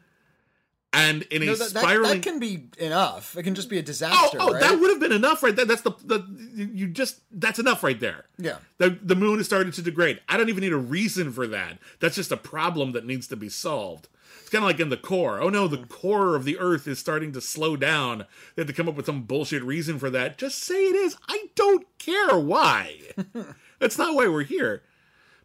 and 0.92 1.22
in 1.24 1.44
No, 1.46 1.52
a 1.52 1.56
that, 1.56 1.72
that, 1.74 1.82
spiraling. 1.82 2.20
that 2.20 2.22
can 2.22 2.40
be 2.40 2.68
enough. 2.78 3.36
It 3.36 3.44
can 3.44 3.54
just 3.54 3.68
be 3.68 3.76
a 3.76 3.80
oh, 3.80 3.84
disaster, 3.84 4.38
oh, 4.40 4.48
oh 4.48 4.52
right? 4.52 4.60
that 4.62 4.80
would 4.80 4.90
have 4.90 4.98
been 5.00 5.12
enough, 5.12 5.42
right? 5.42 5.54
That, 5.54 5.68
that's 5.68 5.82
the 5.82 5.92
the 6.04 6.24
you 6.56 6.88
just 6.88 7.20
that's 7.30 7.58
enough 7.58 7.84
right 7.84 8.00
there. 8.00 8.24
Yeah. 8.38 8.56
The, 8.78 8.98
the 9.02 9.14
moon 9.14 9.38
is 9.38 9.46
starting 9.46 9.72
to 9.72 9.82
degrade. 9.82 10.20
I 10.28 10.36
don't 10.36 10.48
even 10.48 10.62
need 10.62 10.72
a 10.72 10.78
reason 10.78 11.32
for 11.32 11.46
that. 11.46 11.78
That's 12.00 12.16
just 12.16 12.32
a 12.32 12.36
problem 12.36 12.92
that 12.92 13.06
needs 13.06 13.28
to 13.28 13.36
be 13.36 13.48
solved. 13.48 14.08
It's 14.50 14.56
kind 14.56 14.64
of 14.64 14.68
like 14.68 14.80
in 14.80 14.88
the 14.88 14.96
core. 14.96 15.40
Oh 15.40 15.48
no, 15.48 15.68
the 15.68 15.78
mm. 15.78 15.88
core 15.88 16.34
of 16.34 16.44
the 16.44 16.58
Earth 16.58 16.88
is 16.88 16.98
starting 16.98 17.30
to 17.34 17.40
slow 17.40 17.76
down. 17.76 18.26
They 18.56 18.62
have 18.62 18.66
to 18.66 18.72
come 18.72 18.88
up 18.88 18.96
with 18.96 19.06
some 19.06 19.22
bullshit 19.22 19.62
reason 19.62 20.00
for 20.00 20.10
that. 20.10 20.38
Just 20.38 20.58
say 20.58 20.86
it 20.86 20.96
is. 20.96 21.16
I 21.28 21.50
don't 21.54 21.86
care 21.98 22.36
why. 22.36 22.96
That's 23.78 23.96
not 23.96 24.16
why 24.16 24.26
we're 24.26 24.42
here. 24.42 24.82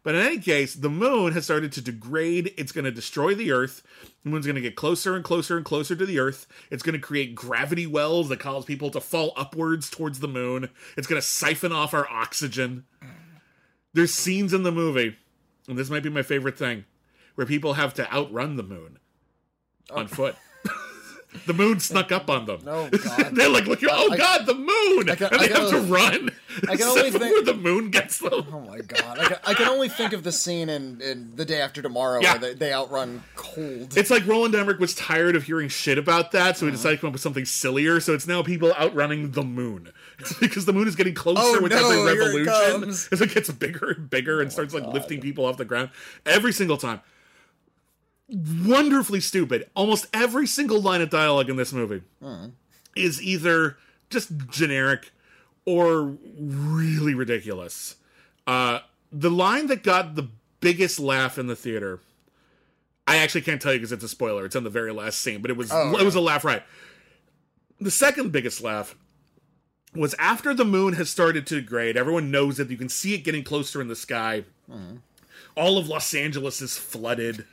But 0.02 0.16
in 0.16 0.22
any 0.22 0.38
case, 0.40 0.74
the 0.74 0.90
moon 0.90 1.34
has 1.34 1.44
started 1.44 1.70
to 1.74 1.80
degrade. 1.80 2.52
It's 2.58 2.72
going 2.72 2.84
to 2.84 2.90
destroy 2.90 3.36
the 3.36 3.52
Earth. 3.52 3.84
The 4.24 4.30
moon's 4.30 4.44
going 4.44 4.56
to 4.56 4.60
get 4.60 4.74
closer 4.74 5.14
and 5.14 5.24
closer 5.24 5.56
and 5.56 5.64
closer 5.64 5.94
to 5.94 6.04
the 6.04 6.18
Earth. 6.18 6.48
It's 6.72 6.82
going 6.82 6.94
to 6.94 6.98
create 6.98 7.36
gravity 7.36 7.86
wells 7.86 8.28
that 8.30 8.40
cause 8.40 8.64
people 8.64 8.90
to 8.90 9.00
fall 9.00 9.34
upwards 9.36 9.88
towards 9.88 10.18
the 10.18 10.26
moon. 10.26 10.68
It's 10.96 11.06
going 11.06 11.22
to 11.22 11.24
siphon 11.24 11.70
off 11.70 11.94
our 11.94 12.10
oxygen. 12.10 12.86
There's 13.94 14.12
scenes 14.12 14.52
in 14.52 14.64
the 14.64 14.72
movie, 14.72 15.16
and 15.68 15.78
this 15.78 15.90
might 15.90 16.02
be 16.02 16.10
my 16.10 16.22
favorite 16.22 16.58
thing, 16.58 16.86
where 17.36 17.46
people 17.46 17.74
have 17.74 17.94
to 17.94 18.12
outrun 18.12 18.56
the 18.56 18.62
moon 18.64 18.98
oh. 19.90 19.98
on 20.00 20.08
foot. 20.08 20.34
the 21.46 21.52
moon 21.52 21.78
snuck 21.80 22.10
up 22.12 22.30
on 22.30 22.46
them. 22.46 22.60
Oh, 22.66 22.88
God. 23.04 23.34
They're 23.34 23.48
like, 23.48 23.66
look, 23.66 23.80
oh 23.88 24.12
I- 24.12 24.16
God, 24.16 24.46
the 24.46 24.54
moon! 24.54 25.10
I 25.10 25.14
can- 25.14 25.32
and 25.32 25.40
they 25.40 25.48
have 25.48 25.68
to 25.70 25.80
run. 25.80 26.30
I 26.68 26.76
can 26.76 26.86
only 26.86 27.10
think- 27.10 27.22
where 27.22 27.42
the 27.42 27.54
moon 27.54 27.90
gets 27.90 28.18
them. 28.18 28.46
Oh 28.50 28.60
my 28.60 28.78
god! 28.78 29.18
I 29.18 29.24
can, 29.24 29.38
I 29.48 29.54
can 29.54 29.68
only 29.68 29.88
think 29.90 30.14
of 30.14 30.22
the 30.22 30.32
scene 30.32 30.68
in, 30.70 31.00
in 31.02 31.36
the 31.36 31.44
day 31.44 31.60
after 31.60 31.82
tomorrow 31.82 32.20
Yeah. 32.22 32.32
where 32.32 32.38
they, 32.38 32.54
they 32.54 32.72
outrun 32.72 33.22
cold. 33.34 33.96
It's 33.98 34.10
like 34.10 34.26
Roland 34.26 34.54
Emmerich 34.54 34.78
was 34.78 34.94
tired 34.94 35.36
of 35.36 35.44
hearing 35.44 35.68
shit 35.68 35.98
about 35.98 36.32
that, 36.32 36.56
so 36.56 36.64
he 36.64 36.70
uh-huh. 36.70 36.76
decided 36.76 36.96
to 36.96 37.00
come 37.02 37.08
up 37.08 37.12
with 37.12 37.22
something 37.22 37.44
sillier. 37.44 38.00
So 38.00 38.14
it's 38.14 38.26
now 38.26 38.42
people 38.42 38.72
outrunning 38.72 39.32
the 39.32 39.42
moon 39.42 39.92
because 40.40 40.64
the 40.64 40.72
moon 40.72 40.88
is 40.88 40.96
getting 40.96 41.14
closer 41.14 41.40
Oh, 41.42 41.60
with 41.62 41.72
no, 41.72 41.90
every 41.90 41.98
it 42.12 42.18
revolution 42.18 42.80
comes. 42.80 43.08
as 43.12 43.20
it 43.20 43.34
gets 43.34 43.50
bigger 43.50 43.90
and 43.90 44.08
bigger 44.08 44.40
and 44.40 44.46
oh, 44.46 44.50
starts 44.50 44.72
like 44.72 44.86
lifting 44.86 45.20
people 45.20 45.44
off 45.44 45.58
the 45.58 45.66
ground 45.66 45.90
every 46.24 46.52
single 46.52 46.78
time. 46.78 47.00
Wonderfully 48.28 49.20
stupid. 49.20 49.68
Almost 49.74 50.06
every 50.12 50.46
single 50.46 50.80
line 50.80 51.00
of 51.00 51.10
dialogue 51.10 51.48
in 51.48 51.56
this 51.56 51.72
movie 51.72 52.02
is 52.96 53.22
either 53.22 53.76
just 54.10 54.30
generic 54.48 55.10
or 55.64 56.16
really 56.38 57.14
ridiculous. 57.14 57.96
Uh, 58.46 58.80
the 59.12 59.30
line 59.30 59.66
that 59.68 59.82
got 59.82 60.14
the 60.16 60.28
biggest 60.60 60.98
laugh 60.98 61.38
in 61.38 61.46
the 61.46 61.56
theater, 61.56 62.00
I 63.06 63.18
actually 63.18 63.42
can't 63.42 63.60
tell 63.62 63.72
you 63.72 63.78
because 63.78 63.92
it's 63.92 64.04
a 64.04 64.08
spoiler. 64.08 64.44
It's 64.46 64.56
in 64.56 64.64
the 64.64 64.70
very 64.70 64.92
last 64.92 65.20
scene, 65.20 65.40
but 65.40 65.50
it 65.50 65.56
was 65.56 65.70
Oh, 65.72 65.96
it 65.98 66.04
was 66.04 66.14
a 66.16 66.20
laugh 66.20 66.44
right. 66.44 66.62
The 67.80 67.90
second 67.90 68.32
biggest 68.32 68.60
laugh 68.62 68.96
was 69.94 70.14
after 70.18 70.52
the 70.52 70.64
moon 70.64 70.94
has 70.94 71.08
started 71.10 71.46
to 71.48 71.56
degrade. 71.60 71.96
Everyone 71.96 72.30
knows 72.30 72.56
that 72.56 72.70
you 72.70 72.76
can 72.76 72.88
see 72.88 73.14
it 73.14 73.18
getting 73.18 73.44
closer 73.44 73.80
in 73.80 73.88
the 73.88 73.96
sky. 73.96 74.44
All 75.56 75.78
of 75.78 75.88
Los 75.88 76.12
Angeles 76.14 76.60
is 76.60 76.76
flooded. 76.76 77.44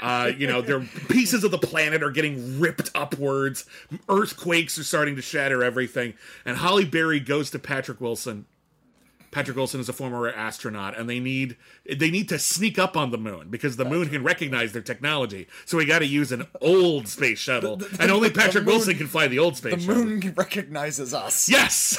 Uh, 0.00 0.32
you 0.36 0.46
know, 0.46 0.60
their 0.60 0.80
pieces 1.08 1.44
of 1.44 1.50
the 1.50 1.58
planet 1.58 2.02
are 2.02 2.10
getting 2.10 2.60
ripped 2.60 2.90
upwards. 2.94 3.64
Earthquakes 4.08 4.78
are 4.78 4.84
starting 4.84 5.16
to 5.16 5.22
shatter 5.22 5.62
everything. 5.62 6.14
And 6.44 6.58
Halle 6.58 6.84
Berry 6.84 7.20
goes 7.20 7.50
to 7.50 7.58
Patrick 7.58 8.00
Wilson. 8.00 8.46
Patrick 9.30 9.56
Wilson 9.58 9.78
is 9.80 9.90
a 9.90 9.92
former 9.92 10.26
astronaut, 10.28 10.96
and 10.96 11.08
they 11.08 11.20
need 11.20 11.56
they 11.84 12.10
need 12.10 12.30
to 12.30 12.38
sneak 12.38 12.78
up 12.78 12.96
on 12.96 13.10
the 13.10 13.18
moon 13.18 13.48
because 13.50 13.76
the 13.76 13.84
moon 13.84 14.08
can 14.08 14.22
recognize 14.22 14.72
their 14.72 14.82
technology. 14.82 15.46
So 15.66 15.76
we 15.76 15.84
got 15.84 15.98
to 15.98 16.06
use 16.06 16.32
an 16.32 16.46
old 16.62 17.08
space 17.08 17.38
shuttle, 17.38 17.80
and 18.00 18.10
only 18.10 18.30
Patrick 18.30 18.64
moon- 18.64 18.76
Wilson 18.76 18.96
can 18.96 19.06
fly 19.06 19.28
the 19.28 19.38
old 19.38 19.56
space 19.56 19.74
the 19.74 19.80
shuttle. 19.80 20.04
moon 20.04 20.32
recognizes 20.34 21.12
us. 21.12 21.48
Yes. 21.48 21.98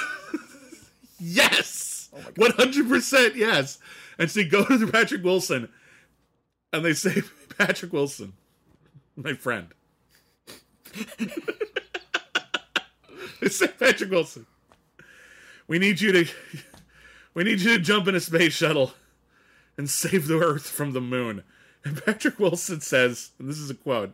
yes. 1.20 2.10
One 2.36 2.52
hundred 2.52 2.90
percent 2.90 3.36
yes. 3.36 3.78
And 4.18 4.30
so 4.30 4.42
they 4.42 4.48
go 4.48 4.66
to 4.66 4.78
the 4.78 4.92
Patrick 4.92 5.24
Wilson 5.24 5.70
and 6.72 6.84
they 6.84 6.94
say, 6.94 7.22
Patrick 7.58 7.94
Wilson, 7.94 8.34
my 9.16 9.34
friend. 9.34 9.68
they 13.42 13.50
say, 13.50 13.68
Patrick 13.68 14.10
Wilson, 14.10 14.46
we 15.68 15.78
need 15.80 16.02
you 16.02 16.12
to 16.12 16.26
we 17.34 17.44
need 17.44 17.62
you 17.62 17.78
to 17.78 17.84
jump 17.84 18.08
in 18.08 18.16
a 18.16 18.20
space 18.20 18.54
shuttle 18.54 18.94
and 19.78 19.90
save 19.90 20.28
the 20.28 20.40
Earth 20.40 20.68
from 20.68 20.94
the 20.94 21.02
moon. 21.02 21.44
And 21.86 22.04
Patrick 22.04 22.40
Wilson 22.40 22.82
says, 22.82 23.32
and 23.40 23.48
this 23.48 23.58
is 23.58 23.70
a 23.70 23.76
quote, 23.76 24.12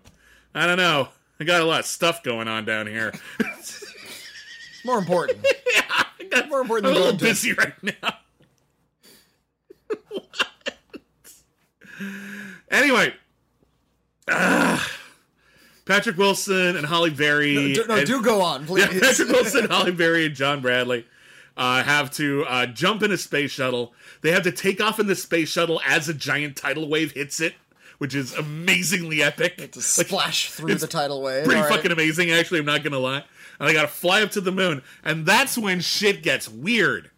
I 0.53 0.67
don't 0.67 0.77
know. 0.77 1.09
I 1.39 1.43
got 1.43 1.61
a 1.61 1.65
lot 1.65 1.81
of 1.81 1.85
stuff 1.85 2.23
going 2.23 2.47
on 2.47 2.65
down 2.65 2.87
here. 2.87 3.13
More 4.85 4.99
important. 4.99 5.39
Yeah, 5.73 5.81
I 6.19 6.23
got, 6.25 6.47
more 6.47 6.61
important 6.61 6.85
I'm 6.85 6.93
a 6.93 6.99
little 6.99 7.17
busy 7.17 7.53
right 7.53 7.73
now. 7.81 8.17
Anyway, 12.69 13.13
ah, 14.29 14.91
Patrick 15.85 16.17
Wilson 16.17 16.75
and 16.75 16.85
Halle 16.85 17.09
Berry. 17.11 17.73
Do, 17.73 17.85
no, 17.87 17.95
and- 17.95 18.07
do 18.07 18.21
go 18.21 18.41
on, 18.41 18.65
please. 18.67 18.81
yeah, 18.93 18.99
Patrick 18.99 19.29
Wilson, 19.29 19.65
Halle 19.69 19.91
Berry, 19.91 20.25
and 20.25 20.35
John 20.35 20.61
Bradley 20.61 21.05
uh, 21.57 21.83
have 21.83 22.11
to 22.11 22.43
uh, 22.47 22.65
jump 22.65 23.03
in 23.03 23.11
a 23.11 23.17
space 23.17 23.51
shuttle. 23.51 23.93
They 24.21 24.31
have 24.31 24.43
to 24.43 24.51
take 24.51 24.81
off 24.81 24.99
in 24.99 25.07
the 25.07 25.15
space 25.15 25.49
shuttle 25.49 25.81
as 25.85 26.09
a 26.09 26.13
giant 26.13 26.57
tidal 26.57 26.87
wave 26.89 27.11
hits 27.11 27.39
it, 27.39 27.53
which 27.99 28.15
is 28.15 28.33
amazingly 28.33 29.21
epic. 29.21 29.71
to 29.71 29.81
splash 29.81 30.49
through 30.51 30.71
it's 30.71 30.81
the 30.81 30.87
tidal 30.87 31.21
wave. 31.21 31.45
Pretty 31.45 31.61
all 31.61 31.67
right. 31.67 31.75
fucking 31.75 31.91
amazing, 31.91 32.31
actually. 32.31 32.59
I'm 32.59 32.65
not 32.65 32.83
gonna 32.83 32.99
lie. 32.99 33.23
And 33.59 33.69
they 33.69 33.73
gotta 33.73 33.87
fly 33.87 34.21
up 34.21 34.31
to 34.31 34.41
the 34.41 34.51
moon, 34.51 34.81
and 35.03 35.25
that's 35.25 35.57
when 35.57 35.79
shit 35.79 36.21
gets 36.23 36.49
weird. 36.49 37.09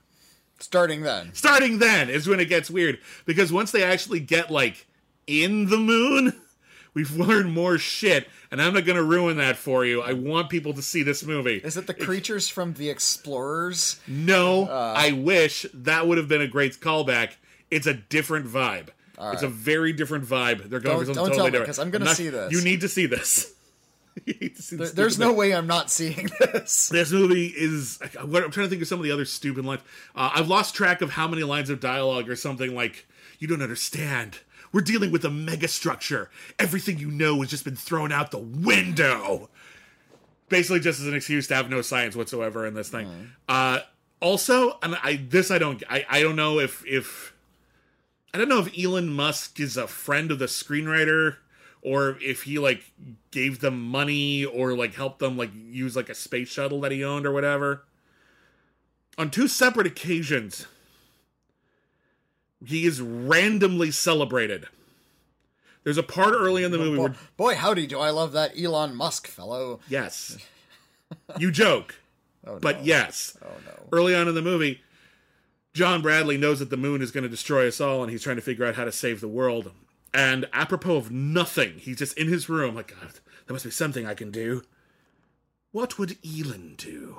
Starting 0.60 1.02
then. 1.04 1.32
Starting 1.34 1.80
then 1.80 2.10
is 2.10 2.28
when 2.28 2.40
it 2.40 2.46
gets 2.50 2.70
weird 2.70 3.00
because 3.26 3.52
once 3.52 3.72
they 3.72 3.84
actually 3.84 4.20
get 4.20 4.50
like 4.52 4.86
in 5.28 5.70
the 5.70 5.78
moon, 5.78 6.34
we've 6.94 7.16
learned 7.16 7.52
more 7.54 7.78
shit, 7.78 8.28
and 8.50 8.62
I'm 8.62 8.74
not 8.74 8.86
gonna 8.86 9.04
ruin 9.04 9.38
that 9.38 9.58
for 9.58 9.86
you. 9.86 10.02
I 10.02 10.14
want 10.14 10.50
people 10.50 10.74
to 10.74 10.82
see 10.82 11.04
this 11.04 11.24
movie. 11.24 11.58
Is 11.58 11.78
it 11.78 11.86
the 11.88 11.94
creatures 11.94 12.48
from 12.50 12.74
the 12.74 12.90
Explorers? 12.90 14.00
No, 14.08 14.66
Uh. 14.66 14.94
I 14.98 15.12
wish 15.12 15.66
that 15.74 16.08
would 16.08 16.18
have 16.18 16.28
been 16.28 16.42
a 16.42 16.48
great 16.48 16.80
callback. 16.80 17.34
It's 17.70 17.86
a 17.88 17.94
different 17.94 18.48
vibe. 18.48 18.88
It's 19.20 19.42
a 19.44 19.48
very 19.48 19.94
different 19.94 20.26
vibe. 20.26 20.70
They're 20.70 20.80
going 20.80 20.98
Don't- 20.98 21.00
for 21.00 21.06
something 21.06 21.16
don't 21.16 21.16
tell 21.16 21.26
totally 21.32 21.46
me, 21.46 21.52
different. 21.52 21.68
'cause 21.68 21.80
I'm 21.80 21.90
gonna 21.92 22.06
not- 22.06 22.16
see 22.18 22.30
this. 22.30 22.52
You 22.52 22.62
need 22.62 22.82
to 22.82 22.88
see 22.90 23.06
this. 23.08 23.52
You 24.26 24.34
need 24.40 24.56
to 24.56 24.62
see 24.62 24.76
this 24.76 24.92
There's 24.92 25.20
no 25.20 25.32
way 25.34 25.54
I'm 25.54 25.68
not 25.68 25.92
seeing 25.92 26.30
this. 26.40 26.90
This 26.92 27.12
movie 27.12 27.48
is. 27.48 28.00
I'm 28.20 28.32
trying 28.32 28.52
to 28.52 28.68
think 28.68 28.82
of 28.82 28.88
some 28.88 29.00
of 29.00 29.04
the 29.04 29.12
other 29.12 29.26
stupid 29.26 29.66
lines. 29.66 29.82
Uh, 30.16 30.32
I've 30.34 30.48
lost 30.48 30.76
track 30.76 31.02
of 31.02 31.12
how 31.12 31.28
many 31.28 31.44
lines 31.44 31.70
of 31.70 31.80
dialogue 31.80 32.30
or 32.30 32.36
something 32.36 32.74
like, 32.74 33.06
"You 33.40 33.48
don't 33.48 33.62
understand. 33.62 34.40
We're 34.72 34.82
dealing 34.82 35.12
with 35.12 35.24
a 35.24 35.30
megastructure. 35.30 36.28
Everything 36.60 36.98
you 36.98 37.10
know 37.10 37.40
has 37.42 37.50
just 37.50 37.64
been 37.64 37.76
thrown 37.76 38.12
out 38.12 38.32
the 38.32 38.40
window." 38.40 39.50
Basically, 40.50 40.80
just 40.80 41.00
as 41.00 41.08
an 41.08 41.14
excuse 41.14 41.48
to 41.48 41.56
have 41.56 41.70
no 41.70 41.82
science 41.82 42.16
whatsoever 42.16 42.66
in 42.66 42.74
this 42.74 42.90
thing. 42.90 43.32
Uh, 43.50 43.80
also, 44.22 44.78
and 44.82 44.98
I 45.04 45.18
this 45.30 45.52
I 45.52 45.58
don't 45.58 45.84
I, 45.90 46.06
I 46.10 46.22
don't 46.22 46.36
know 46.36 46.60
if 46.60 46.86
if 46.86 47.34
I 48.34 48.38
don't 48.38 48.50
know 48.50 48.60
if 48.60 48.78
Elon 48.78 49.10
Musk 49.10 49.60
is 49.60 49.78
a 49.78 49.88
friend 49.88 50.32
of 50.32 50.40
the 50.40 50.46
screenwriter 50.46 51.38
or 51.88 52.18
if 52.22 52.44
he 52.44 52.60
like 52.60 52.92
gave 53.32 53.62
them 53.62 53.82
money 53.82 54.44
or 54.44 54.76
like 54.76 54.94
helped 54.94 55.20
them 55.20 55.38
like 55.38 55.52
use 55.56 55.96
like 55.96 56.10
a 56.10 56.16
space 56.16 56.50
shuttle 56.50 56.82
that 56.82 56.92
he 56.92 57.02
owned 57.02 57.26
or 57.26 57.32
whatever. 57.32 57.86
On 59.18 59.32
two 59.32 59.48
separate 59.48 59.88
occasions, 59.88 60.68
he 62.66 62.86
is 62.86 63.00
randomly 63.00 63.90
celebrated. 63.90 64.68
There's 65.86 65.98
a 65.98 66.04
part 66.04 66.34
early 66.34 66.66
in 66.66 66.72
the 66.72 66.78
oh, 66.78 66.82
movie 66.82 66.98
Boy, 66.98 67.04
where 67.04 67.16
boy, 67.38 67.56
howdy, 67.56 67.88
do 67.88 68.02
I 68.02 68.10
love 68.10 68.34
that 68.34 68.60
Elon 68.62 68.94
Musk 68.94 69.26
fellow. 69.26 69.80
Yes. 69.88 70.38
you 71.40 71.52
joke. 71.52 71.96
Oh, 72.46 72.60
but 72.60 72.80
no. 72.80 72.84
yes. 72.84 73.38
Oh 73.42 73.56
no. 73.66 73.88
Early 73.94 74.14
on 74.14 74.28
in 74.28 74.36
the 74.36 74.42
movie, 74.42 74.82
John 75.74 76.02
Bradley 76.02 76.38
knows 76.38 76.60
that 76.60 76.70
the 76.70 76.76
moon 76.76 77.02
is 77.02 77.12
going 77.12 77.24
to 77.24 77.30
destroy 77.30 77.66
us 77.66 77.80
all, 77.80 78.04
and 78.04 78.12
he's 78.12 78.24
trying 78.24 78.36
to 78.36 78.42
figure 78.42 78.66
out 78.66 78.76
how 78.76 78.84
to 78.84 78.92
save 78.92 79.22
the 79.22 79.30
world. 79.30 79.72
And 80.14 80.48
apropos 80.54 80.96
of 80.98 81.12
nothing, 81.12 81.80
he's 81.80 81.98
just 81.98 82.18
in 82.18 82.28
his 82.28 82.50
room, 82.50 82.76
like, 82.76 82.88
God, 83.00 83.14
there 83.46 83.54
must 83.54 83.66
be 83.66 83.72
something 83.72 84.06
I 84.06 84.14
can 84.14 84.32
do. 84.32 84.64
What 85.72 86.00
would 86.00 86.18
Elon 86.26 86.76
do? 86.78 87.18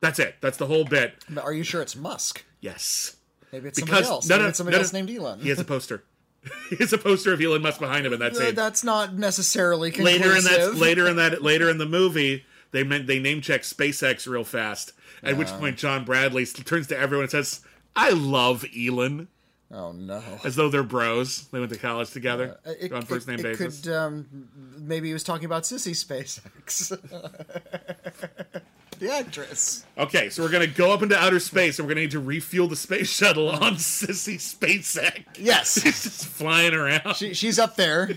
That's 0.00 0.18
it. 0.18 0.36
That's 0.40 0.58
the 0.58 0.66
whole 0.66 0.84
bit. 0.84 1.14
Are 1.42 1.52
you 1.52 1.62
sure 1.62 1.82
it's 1.82 1.96
Musk? 1.96 2.44
Yes. 2.60 3.16
Maybe 3.52 3.68
it's 3.68 3.78
somebody 3.78 3.98
Because 3.98 4.10
else. 4.10 4.28
no, 4.28 4.36
Maybe 4.36 4.42
no, 4.42 4.48
it's 4.48 4.58
somebody 4.58 4.76
no, 4.76 4.80
else 4.82 4.92
named 4.92 5.10
Elon. 5.10 5.40
He 5.40 5.48
has 5.48 5.58
a 5.58 5.64
poster. 5.64 6.04
he 6.70 6.76
has 6.76 6.92
a 6.92 6.98
poster 6.98 7.32
of 7.32 7.40
Elon 7.40 7.62
Musk 7.62 7.80
behind 7.80 8.06
him 8.06 8.12
in 8.12 8.20
that 8.20 8.36
scene. 8.36 8.54
That's 8.54 8.84
not 8.84 9.14
necessarily 9.14 9.90
conclusive. 9.90 10.20
later 10.20 10.36
in 10.36 10.44
that 10.44 10.74
later 10.76 11.08
in 11.08 11.16
that 11.16 11.42
later 11.42 11.68
in 11.70 11.78
the 11.78 11.86
movie 11.86 12.44
they 12.70 12.84
meant 12.84 13.06
they 13.06 13.18
name 13.18 13.40
check 13.40 13.62
SpaceX 13.62 14.28
real 14.28 14.44
fast. 14.44 14.92
At 15.22 15.36
which 15.36 15.48
point 15.48 15.76
John 15.78 16.04
Bradley 16.04 16.44
turns 16.46 16.86
to 16.88 16.96
everyone 16.98 17.24
and 17.24 17.30
says, 17.30 17.60
"I 17.96 18.10
love 18.10 18.64
Elon," 18.78 19.26
Oh 19.72 19.90
no. 19.92 20.22
as 20.44 20.54
though 20.54 20.68
they're 20.68 20.84
bros. 20.84 21.48
They 21.48 21.58
went 21.58 21.72
to 21.72 21.78
college 21.78 22.10
together 22.10 22.58
Uh, 22.64 22.72
It, 22.80 22.92
on 22.92 23.02
first 23.02 23.26
name 23.26 23.42
basis. 23.42 23.80
could 23.80 23.92
um, 23.92 24.48
maybe 24.78 25.08
he 25.08 25.12
was 25.12 25.24
talking 25.24 25.44
about 25.44 25.64
Sissy 25.64 25.90
SpaceX, 25.92 26.90
the 29.00 29.12
actress. 29.12 29.84
Okay, 29.98 30.30
so 30.30 30.42
we're 30.42 30.50
gonna 30.50 30.66
go 30.68 30.92
up 30.92 31.02
into 31.02 31.18
outer 31.18 31.40
space, 31.40 31.78
and 31.78 31.86
we're 31.86 31.94
gonna 31.94 32.02
need 32.02 32.12
to 32.12 32.20
refuel 32.20 32.68
the 32.68 32.76
space 32.76 33.10
shuttle 33.10 33.50
on 33.50 33.74
Sissy 33.74 34.36
SpaceX. 34.36 35.24
Yes, 35.38 35.72
she's 35.82 36.02
just 36.02 36.26
flying 36.26 36.72
around. 36.72 37.14
she, 37.16 37.34
she's 37.34 37.58
up 37.58 37.74
there. 37.76 38.10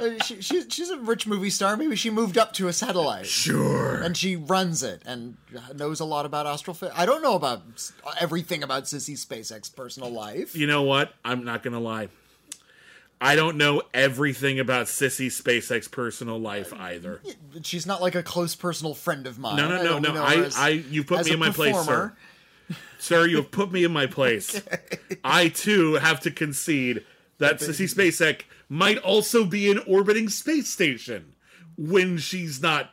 Uh, 0.00 0.22
She, 0.24 0.40
she, 0.40 0.68
she's 0.68 0.90
a 0.90 0.98
rich 0.98 1.26
movie 1.26 1.50
star. 1.50 1.76
Maybe 1.76 1.96
she 1.96 2.10
moved 2.10 2.38
up 2.38 2.52
to 2.54 2.68
a 2.68 2.72
satellite 2.72 3.26
sure. 3.26 3.96
and 3.96 4.16
she 4.16 4.36
runs 4.36 4.82
it 4.82 5.02
and 5.04 5.36
knows 5.74 6.00
a 6.00 6.04
lot 6.04 6.26
about 6.26 6.46
astrophysics. 6.46 6.98
I 6.98 7.06
don't 7.06 7.22
know 7.22 7.34
about 7.34 7.62
everything 8.20 8.62
about 8.62 8.84
Sissy 8.84 9.14
SpaceX 9.14 9.74
personal 9.74 10.10
life. 10.10 10.54
You 10.56 10.66
know 10.66 10.82
what? 10.82 11.12
I'm 11.24 11.44
not 11.44 11.62
gonna 11.62 11.80
lie. 11.80 12.08
I 13.22 13.36
don't 13.36 13.56
know 13.58 13.82
everything 13.92 14.58
about 14.60 14.86
Sissy 14.86 15.26
SpaceX 15.26 15.90
personal 15.90 16.38
life 16.38 16.72
either. 16.72 17.20
She's 17.62 17.86
not 17.86 18.00
like 18.00 18.14
a 18.14 18.22
close 18.22 18.54
personal 18.54 18.94
friend 18.94 19.26
of 19.26 19.38
mine. 19.38 19.56
No, 19.56 19.68
no, 19.68 19.98
no, 19.98 20.12
no. 20.14 20.22
I, 20.22 20.34
as- 20.36 20.56
I, 20.56 20.68
you 20.70 21.04
put 21.04 21.26
me 21.26 21.32
in 21.32 21.38
my 21.38 21.50
place, 21.50 21.78
sir. 21.84 22.14
Sir, 22.98 23.26
you 23.26 23.36
have 23.36 23.50
put 23.50 23.72
me 23.72 23.84
in 23.84 23.92
my 23.92 24.06
place. 24.06 24.62
I 25.24 25.48
too 25.48 25.94
have 25.94 26.20
to 26.20 26.30
concede 26.30 27.04
that 27.38 27.58
Sissy 27.58 27.92
Spacek 27.92 28.42
might 28.70 28.96
also 28.98 29.44
be 29.44 29.70
an 29.70 29.78
orbiting 29.86 30.28
space 30.30 30.70
station 30.70 31.34
when 31.76 32.16
she's 32.16 32.62
not 32.62 32.92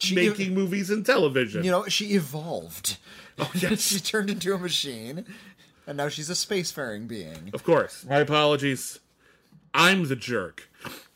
She- 0.00 0.14
making 0.14 0.52
movies 0.52 0.90
and 0.90 1.06
television. 1.06 1.64
You 1.64 1.70
know, 1.70 1.86
she 1.88 2.08
evolved. 2.14 2.98
Oh, 3.38 3.50
yes. 3.54 3.80
she 3.82 4.00
turned 4.00 4.28
into 4.28 4.52
a 4.52 4.58
machine, 4.58 5.24
and 5.86 5.96
now 5.96 6.08
she's 6.08 6.28
a 6.28 6.34
spacefaring 6.34 7.06
being. 7.08 7.50
of 7.54 7.62
course. 7.64 8.04
My 8.06 8.18
apologies. 8.18 8.98
I'm 9.72 10.08
the 10.08 10.16
jerk. 10.16 10.68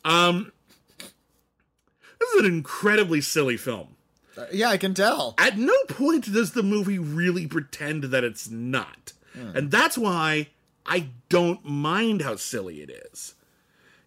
Um, 0.05 0.51
this 0.99 2.29
is 2.35 2.39
an 2.41 2.45
incredibly 2.45 3.21
silly 3.21 3.57
film. 3.57 3.95
Uh, 4.37 4.45
yeah, 4.53 4.69
I 4.69 4.77
can 4.77 4.93
tell. 4.93 5.35
at 5.37 5.57
no 5.57 5.73
point 5.89 6.31
does 6.31 6.51
the 6.53 6.63
movie 6.63 6.97
really 6.99 7.47
pretend 7.47 8.05
that 8.05 8.23
it's 8.23 8.49
not. 8.49 9.13
And 9.33 9.71
that's 9.71 9.97
why 9.97 10.47
I 10.85 11.07
don't 11.29 11.63
mind 11.65 12.21
how 12.21 12.35
silly 12.35 12.81
it 12.81 12.89
is. 13.11 13.33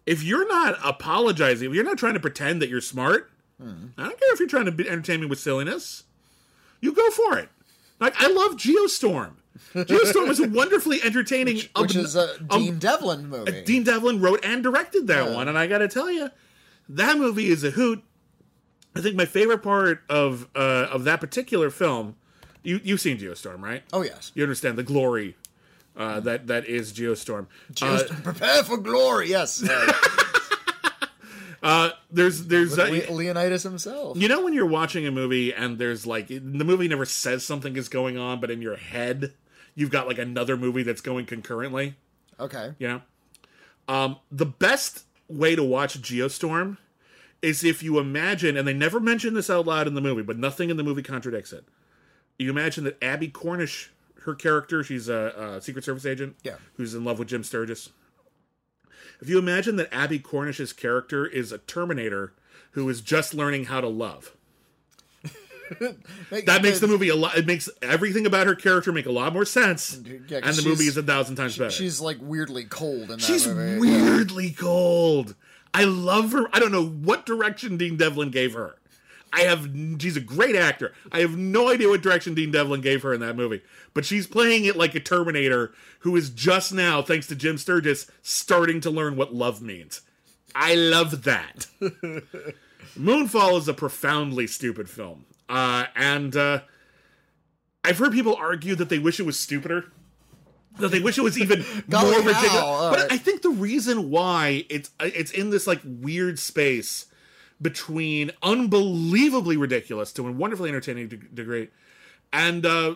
If 0.05 0.23
you're 0.23 0.47
not 0.47 0.77
apologizing, 0.83 1.69
if 1.69 1.75
you're 1.75 1.83
not 1.83 1.97
trying 1.97 2.13
to 2.13 2.19
pretend 2.19 2.61
that 2.61 2.69
you're 2.69 2.81
smart, 2.81 3.31
I 3.59 3.63
don't 4.03 4.19
care 4.19 4.33
if 4.33 4.39
you're 4.39 4.49
trying 4.49 4.65
to 4.65 4.71
be, 4.71 4.87
entertain 4.87 5.21
me 5.21 5.27
with 5.27 5.39
silliness. 5.39 6.03
You 6.81 6.93
go 6.93 7.09
for 7.11 7.37
it. 7.39 7.49
Like 7.99 8.13
I 8.21 8.27
love 8.27 8.57
Geostorm. 8.57 9.35
Geostorm 9.73 10.29
is 10.29 10.39
a 10.41 10.47
wonderfully 10.49 10.99
entertaining, 11.03 11.61
Which 11.77 11.95
is 11.95 12.15
a 12.15 12.35
um, 12.49 12.61
Dean 12.61 12.79
Devlin 12.79 13.29
movie. 13.29 13.63
Dean 13.63 13.83
Devlin 13.83 14.19
wrote 14.19 14.43
and 14.43 14.61
directed 14.61 15.07
that 15.07 15.31
one, 15.31 15.47
and 15.47 15.57
I 15.57 15.67
got 15.67 15.77
to 15.77 15.87
tell 15.87 16.11
you, 16.11 16.29
that 16.89 17.17
movie 17.17 17.47
is 17.47 17.63
a 17.63 17.71
hoot. 17.71 18.03
I 18.95 19.01
think 19.01 19.15
my 19.15 19.25
favorite 19.25 19.63
part 19.63 20.03
of 20.09 20.49
uh, 20.55 20.87
of 20.91 21.05
that 21.05 21.21
particular 21.21 21.69
film, 21.69 22.17
you 22.63 22.81
you've 22.83 23.01
seen 23.01 23.17
Geostorm, 23.17 23.61
right? 23.61 23.83
oh 23.93 24.01
yes. 24.03 24.31
You 24.35 24.43
understand 24.43 24.77
the 24.77 24.83
glory 24.83 25.35
uh, 25.97 26.19
that 26.21 26.47
that 26.47 26.65
is 26.65 26.93
Geostorm. 26.93 27.47
Uh, 27.81 28.03
prepare 28.23 28.63
for 28.63 28.77
glory. 28.77 29.29
Yes. 29.29 29.63
Uh, 29.67 29.93
uh, 31.63 31.89
there's 32.11 32.45
there's 32.47 32.77
uh, 32.77 32.83
Le- 32.85 33.13
Leonidas 33.13 33.63
himself. 33.63 34.17
you 34.17 34.27
know 34.27 34.43
when 34.43 34.53
you're 34.53 34.65
watching 34.65 35.05
a 35.07 35.11
movie 35.11 35.53
and 35.53 35.77
there's 35.77 36.05
like 36.05 36.27
the 36.27 36.39
movie 36.39 36.87
never 36.87 37.05
says 37.05 37.45
something 37.45 37.75
is 37.75 37.89
going 37.89 38.17
on, 38.17 38.39
but 38.39 38.51
in 38.51 38.61
your 38.61 38.75
head 38.75 39.33
you've 39.75 39.91
got 39.91 40.07
like 40.07 40.17
another 40.17 40.57
movie 40.57 40.83
that's 40.83 41.01
going 41.01 41.25
concurrently. 41.25 41.95
Okay. 42.39 42.73
You 42.79 42.87
know, 42.87 43.01
um, 43.87 44.17
the 44.31 44.45
best 44.45 45.03
way 45.27 45.55
to 45.55 45.63
watch 45.63 46.01
Geostorm 46.01 46.77
is 47.41 47.63
if 47.63 47.83
you 47.83 47.99
imagine, 47.99 48.57
and 48.57 48.67
they 48.67 48.73
never 48.73 48.99
mention 48.99 49.33
this 49.33 49.49
out 49.49 49.67
loud 49.67 49.87
in 49.87 49.93
the 49.93 50.01
movie, 50.01 50.23
but 50.23 50.37
nothing 50.37 50.69
in 50.69 50.77
the 50.77 50.83
movie 50.83 51.03
contradicts 51.03 51.53
it. 51.53 51.65
You 52.39 52.49
imagine 52.49 52.83
that 52.85 53.01
Abbie 53.03 53.29
Cornish, 53.29 53.91
her 54.25 54.35
character, 54.35 54.83
she's 54.83 55.07
a, 55.09 55.55
a 55.57 55.61
Secret 55.61 55.83
Service 55.85 56.05
agent, 56.05 56.35
Yeah. 56.43 56.55
who's 56.75 56.93
in 56.93 57.03
love 57.03 57.19
with 57.19 57.27
Jim 57.29 57.43
Sturgis. 57.43 57.89
If 59.21 59.29
you 59.29 59.39
imagine 59.39 59.77
that 59.77 59.93
Abbie 59.93 60.19
Cornish's 60.19 60.73
character 60.73 61.25
is 61.25 61.51
a 61.51 61.57
Terminator 61.59 62.33
who 62.71 62.87
is 62.89 63.01
just 63.01 63.33
learning 63.33 63.65
how 63.65 63.79
to 63.81 63.87
love, 63.87 64.35
that 65.79 66.59
makes 66.61 66.79
the 66.79 66.87
movie 66.87 67.09
a 67.09 67.15
lot. 67.15 67.37
It 67.37 67.47
makes 67.47 67.69
everything 67.81 68.25
about 68.25 68.45
her 68.45 68.55
character 68.55 68.91
make 68.91 69.05
a 69.07 69.11
lot 69.11 69.33
more 69.33 69.45
sense, 69.45 69.99
Yeah, 70.27 70.39
and 70.43 70.55
the 70.55 70.63
movie 70.67 70.85
is 70.85 70.97
a 70.97 71.03
thousand 71.03 71.37
times 71.37 71.57
better. 71.57 71.71
She's 71.71 71.99
like 71.99 72.17
weirdly 72.21 72.65
cold 72.65 73.03
in 73.03 73.07
that 73.07 73.21
She's 73.21 73.47
movie. 73.47 73.79
weirdly 73.79 74.51
cold. 74.51 75.33
I 75.73 75.85
love 75.85 76.31
her. 76.33 76.47
I 76.53 76.59
don't 76.59 76.71
know 76.71 76.85
what 76.85 77.25
direction 77.25 77.77
Dean 77.77 77.97
Devlin 77.97 78.29
gave 78.31 78.53
her. 78.53 78.75
I 79.35 79.41
have. 79.41 79.69
She's 79.99 80.15
a 80.15 80.21
great 80.21 80.55
actor. 80.55 80.93
I 81.11 81.19
have 81.19 81.37
no 81.37 81.69
idea 81.69 81.89
what 81.89 82.01
direction 82.01 82.35
Dean 82.35 82.51
Devlin 82.51 82.79
gave 82.79 83.03
her 83.03 83.13
in 83.13 83.19
that 83.19 83.35
movie, 83.35 83.61
but 83.93 84.05
she's 84.05 84.27
playing 84.27 84.63
it 84.63 84.77
like 84.77 84.95
a 84.95 84.99
Terminator 85.01 85.73
who 85.99 86.15
is 86.15 86.29
just 86.29 86.73
now, 86.73 87.01
thanks 87.01 87.27
to 87.27 87.35
Jim 87.35 87.57
Sturgis, 87.57 88.09
starting 88.21 88.79
to 88.81 88.89
learn 88.89 89.17
what 89.17 89.33
love 89.33 89.61
means. 89.61 90.01
I 90.55 90.75
love 90.75 91.23
that. 91.23 91.67
Moonfall 92.97 93.57
is 93.57 93.67
a 93.67 93.73
profoundly 93.73 94.47
stupid 94.47 94.89
film, 94.89 95.25
uh, 95.49 95.87
and 95.97 96.33
uh, 96.33 96.61
I've 97.83 97.97
heard 97.97 98.13
people 98.13 98.37
argue 98.37 98.75
that 98.75 98.87
they 98.87 98.99
wish 98.99 99.19
it 99.19 99.25
was 99.25 99.37
stupider. 99.37 99.91
That 100.79 100.91
they 100.91 101.01
wish 101.01 101.17
it 101.17 101.23
was 101.23 101.37
even 101.37 101.59
more 101.87 102.03
ridiculous. 102.03 102.51
All 102.53 102.91
But. 102.91 103.11
I 103.11 103.17
think 103.17 103.41
the 103.41 103.49
reason 103.49 104.09
why 104.09 104.65
it's 104.69 104.91
it's 105.01 105.31
in 105.31 105.49
this 105.49 105.67
like 105.67 105.81
weird 105.83 106.39
space 106.39 107.07
between 107.61 108.31
unbelievably 108.43 109.57
ridiculous 109.57 110.11
to 110.13 110.27
a 110.27 110.31
wonderfully 110.31 110.69
entertaining 110.69 111.07
de- 111.07 111.17
degree 111.17 111.69
and 112.33 112.65
uh, 112.65 112.95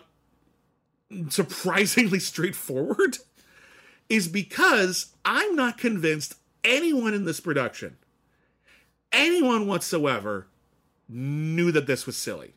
surprisingly 1.30 2.20
straightforward 2.20 3.18
is 4.10 4.28
because 4.28 5.14
I'm 5.24 5.56
not 5.56 5.78
convinced 5.78 6.36
anyone 6.64 7.14
in 7.14 7.26
this 7.26 7.40
production, 7.40 7.98
anyone 9.12 9.68
whatsoever, 9.68 10.48
knew 11.08 11.72
that 11.72 11.88
this 11.88 12.06
was 12.06 12.18
silly. 12.18 12.54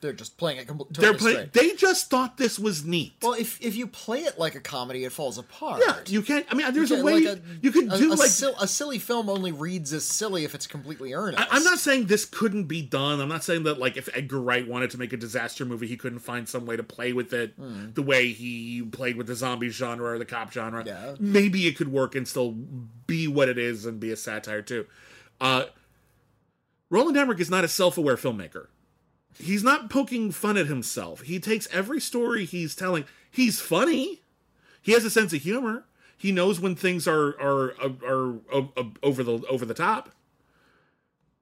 They're 0.00 0.12
just 0.12 0.36
playing 0.36 0.58
it 0.58 0.66
completely 0.66 1.00
They're 1.00 1.14
play- 1.14 1.48
They 1.52 1.74
just 1.74 2.10
thought 2.10 2.36
this 2.36 2.58
was 2.58 2.84
neat. 2.84 3.14
Well, 3.22 3.34
if 3.34 3.60
if 3.60 3.76
you 3.76 3.86
play 3.86 4.20
it 4.24 4.38
like 4.38 4.54
a 4.54 4.60
comedy, 4.60 5.04
it 5.04 5.12
falls 5.12 5.38
apart. 5.38 5.82
yeah, 5.86 5.96
you 6.06 6.22
can't. 6.22 6.46
I 6.50 6.54
mean, 6.54 6.72
there's 6.74 6.90
a 6.90 7.02
way 7.02 7.20
like 7.20 7.42
you 7.62 7.72
could 7.72 7.92
a, 7.92 7.98
do 7.98 8.12
a, 8.12 8.14
like. 8.14 8.28
sil- 8.30 8.58
a 8.60 8.66
silly 8.68 8.98
film 8.98 9.28
only 9.28 9.52
reads 9.52 9.92
as 9.92 10.04
silly 10.04 10.44
if 10.44 10.54
it's 10.54 10.66
completely 10.66 11.14
earnest. 11.14 11.42
I- 11.42 11.56
I'm 11.56 11.64
not 11.64 11.78
saying 11.78 12.06
this 12.06 12.24
couldn't 12.24 12.64
be 12.64 12.82
done. 12.82 13.20
I'm 13.20 13.28
not 13.28 13.44
saying 13.44 13.62
that 13.64 13.78
like 13.78 13.96
if 13.96 14.08
Edgar 14.14 14.40
Wright 14.40 14.66
wanted 14.66 14.90
to 14.90 14.98
make 14.98 15.12
a 15.12 15.16
disaster 15.16 15.64
movie, 15.64 15.86
he 15.86 15.96
couldn't 15.96 16.20
find 16.20 16.48
some 16.48 16.66
way 16.66 16.76
to 16.76 16.82
play 16.82 17.12
with 17.12 17.32
it 17.32 17.54
the 17.94 18.02
way 18.02 18.32
he 18.32 18.82
played 18.82 19.16
with 19.16 19.26
the 19.26 19.34
zombie 19.34 19.68
genre 19.68 20.12
or 20.14 20.18
the 20.18 20.24
cop 20.24 20.52
genre. 20.52 20.82
Yeah. 20.86 21.14
Maybe 21.18 21.66
it 21.66 21.76
could 21.76 21.88
work 21.92 22.14
and 22.14 22.26
still 22.26 22.52
be 23.06 23.28
what 23.28 23.48
it 23.48 23.58
is 23.58 23.86
and 23.86 23.98
be 24.00 24.10
a 24.10 24.16
satire 24.16 24.62
too. 24.62 24.86
Uh, 25.40 25.64
Roland 26.90 27.16
Emmerich 27.16 27.40
is 27.40 27.50
not 27.50 27.64
a 27.64 27.68
self-aware 27.68 28.16
filmmaker. 28.16 28.68
He's 29.38 29.62
not 29.62 29.90
poking 29.90 30.30
fun 30.30 30.56
at 30.56 30.66
himself. 30.66 31.22
He 31.22 31.38
takes 31.38 31.68
every 31.72 32.00
story 32.00 32.44
he's 32.44 32.74
telling. 32.74 33.04
He's 33.30 33.60
funny. 33.60 34.20
He 34.80 34.92
has 34.92 35.04
a 35.04 35.10
sense 35.10 35.32
of 35.32 35.42
humor. 35.42 35.84
He 36.16 36.32
knows 36.32 36.58
when 36.60 36.74
things 36.74 37.06
are 37.06 37.38
are 37.40 37.74
are, 37.80 37.94
are, 38.06 38.34
are 38.52 38.92
over 39.02 39.22
the 39.22 39.42
over 39.48 39.66
the 39.66 39.74
top 39.74 40.14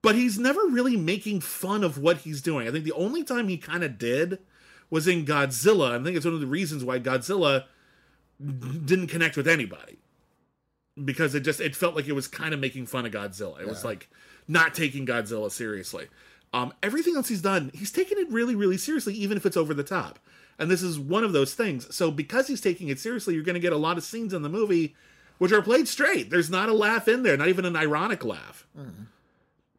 but 0.05 0.15
he's 0.15 0.39
never 0.39 0.61
really 0.67 0.99
making 0.99 1.41
fun 1.41 1.83
of 1.83 1.97
what 1.97 2.19
he's 2.19 2.43
doing. 2.43 2.69
I 2.69 2.71
think 2.71 2.85
the 2.85 2.93
only 2.93 3.25
time 3.25 3.49
he 3.49 3.57
kind 3.57 3.83
of 3.83 3.97
did 3.97 4.39
was 4.91 5.09
in 5.09 5.25
Godzilla. 5.25 5.99
I 5.99 6.05
think 6.05 6.15
it's 6.15 6.27
one 6.27 6.35
of 6.35 6.43
the 6.43 6.47
reasons 6.47 6.85
why 6.85 7.01
Godzilla 7.01 7.65
didn't 8.39 9.07
connect 9.07 9.35
with 9.39 9.49
anybody 9.49 9.97
because 11.03 11.35
it 11.35 11.41
just 11.41 11.59
it 11.59 11.75
felt 11.75 11.97
like 11.97 12.07
it 12.07 12.13
was 12.13 12.29
kind 12.29 12.53
of 12.53 12.61
making 12.61 12.85
fun 12.85 13.07
of 13.07 13.13
Godzilla. 13.13 13.59
It 13.59 13.67
was 13.67 13.83
like 13.83 14.11
not 14.47 14.75
taking 14.75 15.07
Godzilla 15.07 15.51
seriously. 15.51 16.09
Um, 16.55 16.73
everything 16.85 17.17
else 17.17 17.29
he's 17.29 17.43
done, 17.43 17.73
he's 17.75 17.91
taken 17.91 18.17
it 18.17 18.31
really, 18.31 18.55
really 18.55 18.77
seriously, 18.77 19.13
even 19.15 19.37
if 19.37 19.45
it's 19.45 19.57
over 19.57 19.75
the 19.75 19.83
top. 19.83 20.21
And 20.57 20.71
this 20.71 20.83
is 20.83 21.01
one 21.01 21.25
of 21.25 21.33
those 21.33 21.53
things. 21.53 21.93
So 21.95 22.13
because 22.13 22.47
he's 22.47 22.61
taking 22.61 22.89
it 22.89 23.01
seriously, 23.01 23.35
you're 23.35 23.43
going 23.43 23.55
to 23.55 23.61
get 23.61 23.73
a 23.73 23.77
lot 23.77 23.99
of 23.99 24.05
scenes 24.05 24.33
in 24.33 24.43
the 24.43 24.49
movie 24.49 24.95
which 25.39 25.53
are 25.53 25.63
played 25.63 25.89
straight. 25.89 26.31
There's 26.31 26.51
not 26.51 26.69
a 26.69 26.73
laugh 26.73 27.09
in 27.09 27.25
there, 27.25 27.37
not 27.37 27.49
even 27.49 27.65
an 27.65 27.75
ironic 27.77 28.25
laugh. 28.25 28.67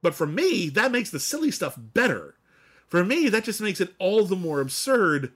But 0.01 0.13
for 0.13 0.27
me, 0.27 0.69
that 0.69 0.91
makes 0.91 1.09
the 1.09 1.19
silly 1.19 1.49
stuff 1.49 1.75
better. 1.77 2.35
For 2.88 3.03
me, 3.03 3.29
that 3.29 3.45
just 3.45 3.61
makes 3.61 3.81
it 3.81 3.93
all 3.97 4.25
the 4.25 4.35
more 4.35 4.59
absurd 4.59 5.31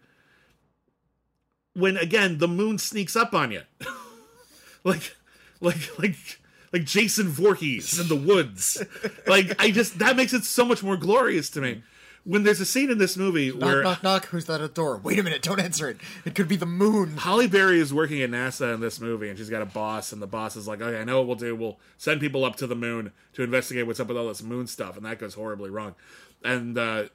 when 1.74 1.98
again 1.98 2.40
the 2.40 2.48
moon 2.48 2.78
sneaks 2.78 3.16
up 3.16 3.34
on 3.34 3.52
you. 3.52 3.62
like 4.84 5.16
like 5.62 5.98
like 5.98 6.39
like 6.72 6.86
Jason 6.86 7.28
Voorhees 7.28 8.00
in 8.00 8.08
the 8.08 8.16
woods. 8.16 8.84
like 9.28 9.62
I 9.62 9.72
just 9.72 10.00
that 10.00 10.16
makes 10.16 10.34
it 10.34 10.44
so 10.44 10.66
much 10.66 10.84
more 10.84 10.98
glorious 10.98 11.50
to 11.52 11.62
me. 11.62 11.84
When 12.26 12.44
there's 12.44 12.60
a 12.60 12.66
scene 12.66 12.92
in 12.92 12.98
this 12.98 13.16
movie 13.16 13.50
Knock, 13.50 13.62
where 13.62 13.84
knock, 13.84 14.04
knock. 14.04 14.26
Who's 14.28 14.46
that 14.46 14.62
at 14.62 14.76
the 14.76 14.82
door? 14.82 14.98
Wait 14.98 15.18
a 15.18 15.24
minute. 15.24 15.42
Don't 15.42 15.60
answer 15.60 15.90
it. 15.90 15.98
It 16.26 16.36
could 16.36 16.50
be 16.50 16.58
the 16.58 16.66
moon. 16.66 17.18
Halle 17.18 17.48
Berry 17.48 17.80
is 17.80 17.94
working 17.94 18.22
at 18.22 18.30
NASA 18.30 18.74
in 18.74 18.82
this 18.82 19.00
movie, 19.00 19.30
and 19.30 19.38
she's 19.38 19.50
got 19.50 19.62
a 19.62 19.66
boss, 19.66 20.12
and 20.12 20.22
the 20.22 20.28
boss 20.28 20.56
is 20.56 20.68
like, 20.68 20.82
"Okay, 20.82 21.00
I 21.00 21.06
know 21.06 21.20
what 21.20 21.28
we'll 21.28 21.36
do. 21.38 21.56
We'll 21.56 21.80
send 21.98 22.20
people 22.20 22.44
up 22.44 22.58
to 22.58 22.68
the 22.68 22.76
moon 22.76 23.14
to 23.34 23.42
investigate 23.44 23.88
what's 23.88 24.00
up 24.00 24.10
with 24.10 24.18
all 24.18 24.28
this 24.28 24.44
moon 24.44 24.68
stuff," 24.68 24.98
and 24.98 25.06
that 25.06 25.18
goes 25.18 25.34
horribly 25.34 25.70
wrong. 25.70 25.96
And 26.44 26.78
uh, 26.78 27.06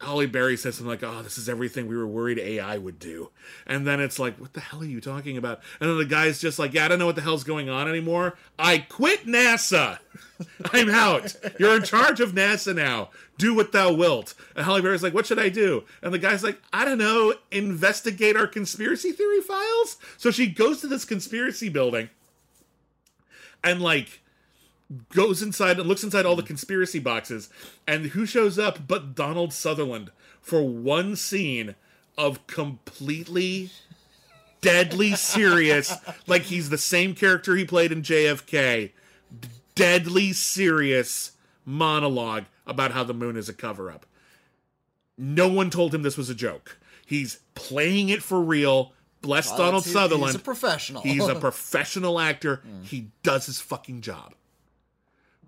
Halle 0.00 0.26
Berry 0.26 0.56
says 0.56 0.74
something 0.74 0.90
like, 0.90 1.02
"Oh, 1.02 1.22
this 1.22 1.38
is 1.38 1.48
everything 1.48 1.86
we 1.86 1.96
were 1.96 2.06
worried 2.06 2.38
AI 2.38 2.76
would 2.78 2.98
do," 2.98 3.30
and 3.66 3.86
then 3.86 4.00
it's 4.00 4.18
like, 4.18 4.38
"What 4.38 4.52
the 4.52 4.60
hell 4.60 4.82
are 4.82 4.86
you 4.86 5.00
talking 5.00 5.36
about?" 5.36 5.60
And 5.80 5.88
then 5.88 5.96
the 5.96 6.04
guy's 6.04 6.40
just 6.40 6.58
like, 6.58 6.74
"Yeah, 6.74 6.84
I 6.84 6.88
don't 6.88 6.98
know 6.98 7.06
what 7.06 7.14
the 7.14 7.22
hell's 7.22 7.44
going 7.44 7.68
on 7.68 7.88
anymore. 7.88 8.36
I 8.58 8.78
quit 8.78 9.26
NASA. 9.26 10.00
I'm 10.72 10.90
out. 10.90 11.34
You're 11.58 11.76
in 11.76 11.84
charge 11.84 12.20
of 12.20 12.32
NASA 12.32 12.74
now. 12.74 13.10
Do 13.38 13.54
what 13.54 13.72
thou 13.72 13.92
wilt." 13.92 14.34
And 14.56 14.64
Halle 14.64 14.82
Berry's 14.82 15.02
like, 15.02 15.14
"What 15.14 15.26
should 15.26 15.38
I 15.38 15.48
do?" 15.48 15.84
And 16.02 16.12
the 16.12 16.18
guy's 16.18 16.42
like, 16.42 16.60
"I 16.72 16.84
don't 16.84 16.98
know. 16.98 17.34
Investigate 17.52 18.36
our 18.36 18.48
conspiracy 18.48 19.12
theory 19.12 19.40
files." 19.40 19.96
So 20.18 20.30
she 20.30 20.48
goes 20.48 20.80
to 20.80 20.88
this 20.88 21.04
conspiracy 21.04 21.68
building, 21.68 22.10
and 23.62 23.80
like 23.80 24.20
goes 25.14 25.42
inside 25.42 25.78
and 25.78 25.88
looks 25.88 26.04
inside 26.04 26.26
all 26.26 26.36
the 26.36 26.42
hmm. 26.42 26.48
conspiracy 26.48 26.98
boxes, 26.98 27.48
and 27.86 28.06
who 28.06 28.26
shows 28.26 28.58
up 28.58 28.86
but 28.86 29.14
Donald 29.14 29.52
Sutherland 29.52 30.10
for 30.40 30.62
one 30.62 31.16
scene 31.16 31.74
of 32.16 32.46
completely 32.46 33.70
deadly 34.60 35.14
serious, 35.14 35.94
like 36.26 36.42
he's 36.42 36.70
the 36.70 36.78
same 36.78 37.14
character 37.14 37.56
he 37.56 37.64
played 37.64 37.92
in 37.92 38.02
JFK, 38.02 38.92
deadly 39.74 40.32
serious 40.32 41.32
monologue 41.64 42.44
about 42.66 42.92
how 42.92 43.04
the 43.04 43.14
moon 43.14 43.36
is 43.36 43.48
a 43.48 43.54
cover 43.54 43.90
up. 43.90 44.06
No 45.16 45.48
one 45.48 45.70
told 45.70 45.94
him 45.94 46.02
this 46.02 46.16
was 46.16 46.30
a 46.30 46.34
joke. 46.34 46.78
He's 47.06 47.40
playing 47.54 48.08
it 48.08 48.22
for 48.22 48.40
real. 48.40 48.92
Bless 49.20 49.50
Donald 49.50 49.84
He's- 49.84 49.92
Sutherland. 49.92 50.32
He's 50.32 50.40
a 50.40 50.44
professional. 50.44 51.02
He's 51.02 51.26
a 51.26 51.34
professional 51.40 52.20
actor. 52.20 52.56
Hmm. 52.56 52.82
He 52.82 53.08
does 53.22 53.46
his 53.46 53.60
fucking 53.60 54.00
job. 54.00 54.34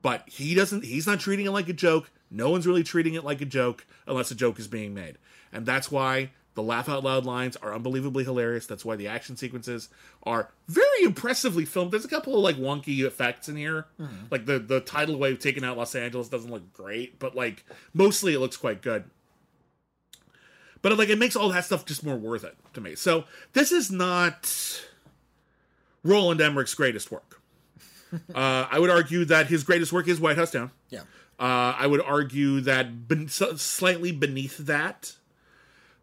But 0.06 0.22
he 0.28 0.54
doesn't 0.54 0.84
he's 0.84 1.04
not 1.04 1.18
treating 1.18 1.46
it 1.46 1.50
like 1.50 1.68
a 1.68 1.72
joke. 1.72 2.12
No 2.30 2.48
one's 2.48 2.64
really 2.64 2.84
treating 2.84 3.14
it 3.14 3.24
like 3.24 3.40
a 3.40 3.44
joke 3.44 3.84
unless 4.06 4.30
a 4.30 4.36
joke 4.36 4.60
is 4.60 4.68
being 4.68 4.94
made. 4.94 5.18
And 5.52 5.66
that's 5.66 5.90
why 5.90 6.30
the 6.54 6.62
laugh 6.62 6.88
out 6.88 7.02
loud 7.02 7.24
lines 7.24 7.56
are 7.56 7.74
unbelievably 7.74 8.22
hilarious. 8.22 8.66
That's 8.66 8.84
why 8.84 8.94
the 8.94 9.08
action 9.08 9.36
sequences 9.36 9.88
are 10.22 10.52
very 10.68 11.02
impressively 11.02 11.64
filmed. 11.64 11.90
There's 11.90 12.04
a 12.04 12.08
couple 12.08 12.36
of 12.36 12.44
like 12.44 12.54
wonky 12.54 13.04
effects 13.04 13.48
in 13.48 13.56
here. 13.56 13.86
Mm-hmm. 14.00 14.26
Like 14.30 14.46
the 14.46 14.60
the 14.60 14.78
tidal 14.78 15.18
wave 15.18 15.40
taking 15.40 15.64
out 15.64 15.76
Los 15.76 15.96
Angeles 15.96 16.28
doesn't 16.28 16.52
look 16.52 16.72
great, 16.72 17.18
but 17.18 17.34
like 17.34 17.64
mostly 17.92 18.32
it 18.32 18.38
looks 18.38 18.56
quite 18.56 18.82
good 18.82 19.10
but 20.82 20.96
like 20.96 21.08
it 21.08 21.18
makes 21.18 21.34
all 21.34 21.48
that 21.48 21.64
stuff 21.64 21.84
just 21.84 22.04
more 22.04 22.14
worth 22.14 22.44
it 22.44 22.56
to 22.74 22.80
me. 22.80 22.94
So 22.94 23.24
this 23.54 23.72
is 23.72 23.90
not 23.90 24.84
Roland 26.04 26.40
Emmerich's 26.40 26.74
greatest 26.74 27.10
work. 27.10 27.40
Uh, 28.34 28.66
I 28.70 28.78
would 28.78 28.90
argue 28.90 29.24
that 29.26 29.46
his 29.48 29.64
greatest 29.64 29.92
work 29.92 30.08
is 30.08 30.20
White 30.20 30.36
House 30.36 30.50
Down. 30.50 30.70
yeah. 30.90 31.00
Uh, 31.38 31.76
I 31.78 31.86
would 31.86 32.00
argue 32.00 32.60
that 32.62 33.08
ben- 33.08 33.28
slightly 33.28 34.10
beneath 34.10 34.56
that, 34.56 35.12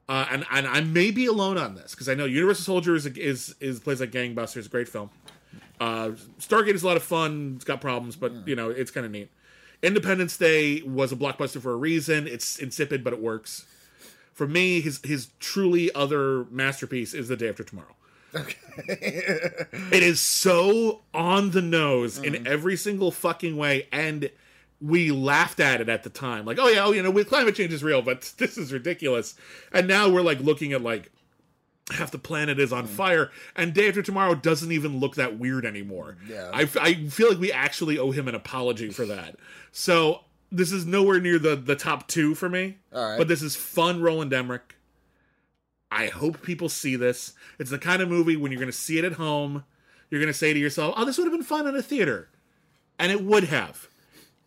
uh, 0.07 0.27
and 0.29 0.45
and 0.51 0.67
I 0.67 0.81
may 0.81 1.09
be 1.09 1.25
alone 1.25 1.57
on 1.57 1.73
this 1.73 1.91
because 1.95 2.07
I 2.07 2.13
know 2.13 2.25
Universal 2.25 2.65
Soldier 2.65 2.93
is 2.95 3.07
is 3.07 3.55
is 3.59 3.79
plays 3.79 3.99
like 3.99 4.11
gangbusters, 4.11 4.67
a 4.67 4.69
great 4.69 4.87
film. 4.87 5.09
Uh, 5.79 6.09
Stargate 6.39 6.75
is 6.75 6.83
a 6.83 6.87
lot 6.87 6.97
of 6.97 7.03
fun. 7.03 7.53
It's 7.55 7.65
got 7.65 7.81
problems, 7.81 8.15
but 8.15 8.47
you 8.47 8.55
know 8.55 8.69
it's 8.69 8.91
kind 8.91 9.07
of 9.07 9.11
neat. 9.11 9.31
Independence 9.81 10.37
Day 10.37 10.83
was 10.83 11.11
a 11.11 11.15
blockbuster 11.15 11.59
for 11.59 11.71
a 11.71 11.77
reason. 11.77 12.27
It's 12.27 12.57
insipid, 12.59 13.03
but 13.03 13.11
it 13.11 13.19
works. 13.21 13.65
For 14.33 14.47
me, 14.47 14.81
his 14.81 14.99
his 15.03 15.29
truly 15.39 15.91
other 15.95 16.45
masterpiece 16.51 17.15
is 17.15 17.27
The 17.27 17.35
Day 17.35 17.49
After 17.49 17.63
Tomorrow. 17.63 17.95
It 18.85 20.01
is 20.03 20.19
so 20.19 21.01
on 21.13 21.51
the 21.51 21.61
nose 21.61 22.17
in 22.17 22.33
mm. 22.33 22.47
every 22.47 22.75
single 22.75 23.11
fucking 23.11 23.55
way, 23.55 23.87
and 23.91 24.31
we 24.81 25.11
laughed 25.11 25.59
at 25.59 25.79
it 25.79 25.89
at 25.89 26.03
the 26.03 26.09
time, 26.09 26.45
like, 26.45 26.57
oh 26.59 26.67
yeah, 26.67 26.83
oh 26.85 26.91
you 26.91 27.03
know, 27.03 27.11
with 27.11 27.29
climate 27.29 27.55
change 27.55 27.71
is 27.71 27.83
real, 27.83 28.01
but 28.01 28.33
this 28.37 28.57
is 28.57 28.73
ridiculous. 28.73 29.35
And 29.71 29.87
now 29.87 30.09
we're 30.09 30.21
like 30.21 30.39
looking 30.39 30.73
at 30.73 30.81
like 30.81 31.11
half 31.91 32.11
the 32.11 32.17
planet 32.17 32.59
is 32.59 32.73
on 32.73 32.87
mm. 32.87 32.89
fire, 32.89 33.31
and 33.55 33.73
Day 33.73 33.89
After 33.89 34.01
Tomorrow 34.01 34.35
doesn't 34.35 34.71
even 34.71 34.99
look 34.99 35.15
that 35.15 35.37
weird 35.37 35.65
anymore. 35.65 36.17
Yeah. 36.27 36.49
I, 36.53 36.67
I 36.79 36.93
feel 37.09 37.29
like 37.29 37.39
we 37.39 37.51
actually 37.51 37.97
owe 37.97 38.11
him 38.11 38.27
an 38.27 38.35
apology 38.35 38.89
for 38.89 39.05
that. 39.05 39.35
So 39.71 40.21
this 40.51 40.71
is 40.71 40.85
nowhere 40.85 41.19
near 41.19 41.39
the 41.39 41.55
the 41.55 41.75
top 41.75 42.07
two 42.07 42.35
for 42.35 42.49
me. 42.49 42.77
All 42.93 43.09
right. 43.09 43.17
But 43.17 43.27
this 43.27 43.41
is 43.41 43.55
fun, 43.55 44.01
Roland 44.01 44.33
Emmerich. 44.33 44.75
I 45.93 46.07
hope 46.07 46.41
people 46.41 46.69
see 46.69 46.95
this. 46.95 47.33
It's 47.59 47.69
the 47.69 47.77
kind 47.77 48.01
of 48.01 48.09
movie 48.09 48.35
when 48.35 48.51
you're 48.51 48.59
going 48.59 48.71
to 48.71 48.77
see 48.77 48.97
it 48.97 49.05
at 49.05 49.13
home, 49.13 49.63
you're 50.09 50.19
going 50.19 50.31
to 50.31 50.37
say 50.37 50.51
to 50.51 50.59
yourself, 50.59 50.95
"Oh, 50.97 51.05
this 51.05 51.17
would 51.17 51.25
have 51.25 51.33
been 51.33 51.43
fun 51.43 51.67
in 51.67 51.75
a 51.75 51.83
theater," 51.83 52.29
and 52.97 53.11
it 53.11 53.23
would 53.23 53.45
have. 53.45 53.87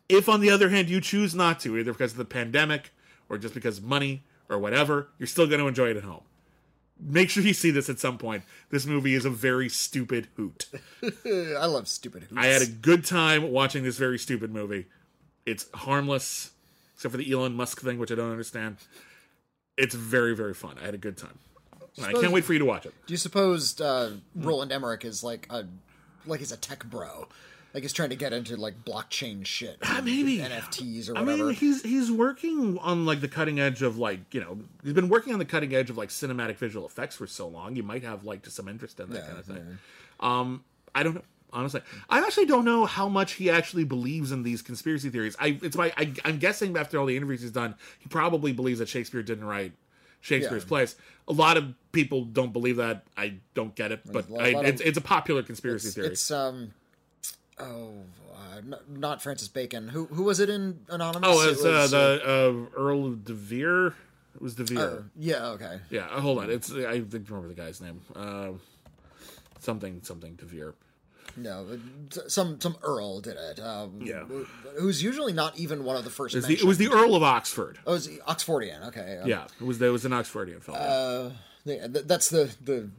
If, 0.08 0.28
on 0.28 0.40
the 0.40 0.50
other 0.50 0.70
hand, 0.70 0.88
you 0.88 1.00
choose 1.00 1.34
not 1.34 1.60
to, 1.60 1.78
either 1.78 1.92
because 1.92 2.12
of 2.12 2.18
the 2.18 2.24
pandemic 2.24 2.92
or 3.28 3.38
just 3.38 3.54
because 3.54 3.78
of 3.78 3.84
money 3.84 4.24
or 4.48 4.58
whatever, 4.58 5.08
you're 5.18 5.26
still 5.26 5.46
going 5.46 5.60
to 5.60 5.68
enjoy 5.68 5.90
it 5.90 5.96
at 5.96 6.04
home. 6.04 6.22
Make 6.98 7.30
sure 7.30 7.42
you 7.42 7.54
see 7.54 7.70
this 7.70 7.88
at 7.88 7.98
some 7.98 8.18
point. 8.18 8.42
This 8.70 8.86
movie 8.86 9.14
is 9.14 9.24
a 9.24 9.30
very 9.30 9.68
stupid 9.68 10.28
hoot. 10.36 10.66
I 11.24 11.66
love 11.66 11.88
stupid 11.88 12.24
hoots. 12.24 12.34
I 12.36 12.46
had 12.46 12.62
a 12.62 12.66
good 12.66 13.04
time 13.04 13.50
watching 13.50 13.84
this 13.84 13.98
very 13.98 14.18
stupid 14.18 14.52
movie. 14.52 14.86
It's 15.44 15.68
harmless, 15.74 16.52
except 16.94 17.12
for 17.12 17.18
the 17.18 17.30
Elon 17.30 17.54
Musk 17.54 17.80
thing, 17.80 17.98
which 17.98 18.10
I 18.10 18.14
don't 18.14 18.30
understand. 18.30 18.78
It's 19.76 19.94
very, 19.94 20.34
very 20.34 20.54
fun. 20.54 20.76
I 20.80 20.84
had 20.86 20.94
a 20.94 20.98
good 20.98 21.16
time. 21.16 21.38
And 21.98 22.06
I 22.06 22.12
can't 22.12 22.32
wait 22.32 22.44
for 22.44 22.52
you 22.52 22.58
to 22.58 22.64
watch 22.64 22.84
it. 22.86 22.94
Do 23.06 23.12
you 23.14 23.18
suppose 23.18 23.80
uh, 23.80 24.12
Roland 24.34 24.70
Emmerich 24.72 25.04
is 25.04 25.22
like 25.24 25.46
a 25.50 25.64
like 26.26 26.40
he's 26.40 26.52
a 26.52 26.56
tech 26.56 26.84
bro? 26.84 27.28
Like 27.72 27.82
he's 27.82 27.92
trying 27.92 28.08
to 28.10 28.16
get 28.16 28.32
into 28.32 28.56
like 28.56 28.84
blockchain 28.84 29.44
shit, 29.46 29.76
Ah, 29.82 30.00
maybe. 30.02 30.38
NFTs 30.38 31.08
or 31.10 31.14
whatever. 31.14 31.30
I 31.30 31.36
mean, 31.36 31.54
he's 31.54 31.82
he's 31.82 32.10
working 32.12 32.78
on 32.78 33.04
like 33.06 33.20
the 33.20 33.28
cutting 33.28 33.60
edge 33.60 33.82
of 33.82 33.96
like 33.98 34.32
you 34.34 34.40
know 34.40 34.58
he's 34.82 34.92
been 34.94 35.08
working 35.08 35.32
on 35.32 35.38
the 35.38 35.44
cutting 35.44 35.74
edge 35.74 35.88
of 35.90 35.96
like 35.98 36.08
cinematic 36.10 36.56
visual 36.56 36.86
effects 36.86 37.16
for 37.16 37.26
so 37.26 37.48
long. 37.48 37.76
You 37.76 37.82
might 37.82 38.02
have 38.02 38.24
like 38.24 38.42
just 38.42 38.56
some 38.56 38.68
interest 38.68 39.00
in 39.00 39.08
that 39.10 39.16
Yeah, 39.16 39.26
kind 39.26 39.38
of 39.38 39.44
thing. 39.46 39.78
Um, 40.20 40.64
I 40.94 41.02
don't 41.02 41.14
know. 41.16 41.22
Honestly, 41.56 41.80
I 42.10 42.18
actually 42.18 42.46
don't 42.46 42.64
know 42.66 42.84
how 42.84 43.08
much 43.08 43.32
he 43.32 43.48
actually 43.48 43.84
believes 43.84 44.30
in 44.30 44.42
these 44.42 44.60
conspiracy 44.60 45.08
theories. 45.08 45.34
I 45.40 45.58
it's 45.62 45.76
my 45.76 45.92
I, 45.96 46.12
I'm 46.24 46.38
guessing 46.38 46.76
after 46.76 46.98
all 46.98 47.06
the 47.06 47.16
interviews 47.16 47.40
he's 47.40 47.50
done, 47.50 47.74
he 47.98 48.08
probably 48.08 48.52
believes 48.52 48.78
that 48.78 48.88
Shakespeare 48.88 49.22
didn't 49.22 49.44
write 49.46 49.72
Shakespeare's 50.20 50.64
Yeah. 50.64 50.68
plays. 50.68 50.96
A 51.28 51.32
lot 51.32 51.56
of 51.56 51.74
people 51.92 52.24
don't 52.24 52.52
believe 52.52 52.76
that. 52.76 53.04
I 53.16 53.34
don't 53.54 53.74
get 53.74 53.90
it, 53.90 54.00
but 54.12 54.26
I, 54.38 54.48
of- 54.48 54.66
it's 54.66 54.80
it's 54.82 54.98
a 54.98 55.00
popular 55.00 55.42
conspiracy 55.42 55.88
it's, 55.88 55.94
theory. 55.94 56.06
it's 56.08 56.30
um 56.30 56.72
oh 57.58 57.92
uh, 58.34 58.76
not 58.88 59.22
Francis 59.22 59.48
Bacon. 59.48 59.88
Who 59.88 60.06
who 60.06 60.24
was 60.24 60.40
it 60.40 60.50
in 60.50 60.80
Anonymous? 60.90 61.28
oh, 61.32 61.48
It 61.48 61.52
it's 61.52 61.64
uh, 61.64 61.68
was, 61.68 61.90
the 61.92 62.68
uh, 62.76 62.78
Earl 62.78 63.06
of 63.06 63.24
De 63.24 63.32
Vere. 63.32 63.94
It 64.34 64.42
was 64.42 64.54
de 64.54 64.64
Vere. 64.64 64.80
Uh, 64.80 65.02
yeah 65.18 65.46
okay. 65.52 65.80
Yeah, 65.88 66.06
uh, 66.10 66.20
hold 66.20 66.40
on. 66.40 66.50
It's 66.50 66.70
I 66.70 66.98
don't 66.98 67.30
remember 67.30 67.48
the 67.48 67.54
guy's 67.54 67.80
name. 67.80 68.02
Uh, 68.14 68.50
something 69.60 70.00
something 70.02 70.34
de 70.34 70.44
Vere. 70.44 70.74
No, 71.36 71.66
uh, 71.70 72.28
some 72.28 72.60
some 72.60 72.76
Earl 72.82 73.20
did 73.20 73.36
it. 73.36 73.60
Um, 73.60 74.00
Yeah. 74.02 74.24
who's 74.78 75.02
usually 75.02 75.32
not 75.32 75.58
even 75.58 75.84
one 75.84 75.96
of 75.96 76.04
the 76.04 76.10
first. 76.10 76.34
It's 76.34 76.46
the, 76.46 76.54
it 76.54 76.64
was 76.64 76.78
the 76.78 76.88
Earl 76.88 77.14
of 77.14 77.22
Oxford. 77.22 77.78
Oh, 77.86 77.92
it 77.92 77.94
was 77.94 78.08
the 78.08 78.18
Oxfordian. 78.26 78.86
Okay. 78.88 79.18
um, 79.22 79.28
Yeah, 79.28 79.46
it 79.60 79.64
was 79.64 79.78
there 79.78 79.92
was 79.92 80.04
an 80.04 80.12
Oxfordian 80.12 80.62
film. 80.62 80.78
Uh, 80.80 81.30
yeah, 81.64 81.86
that's 81.88 82.30
the 82.30 82.54
the 82.64 82.90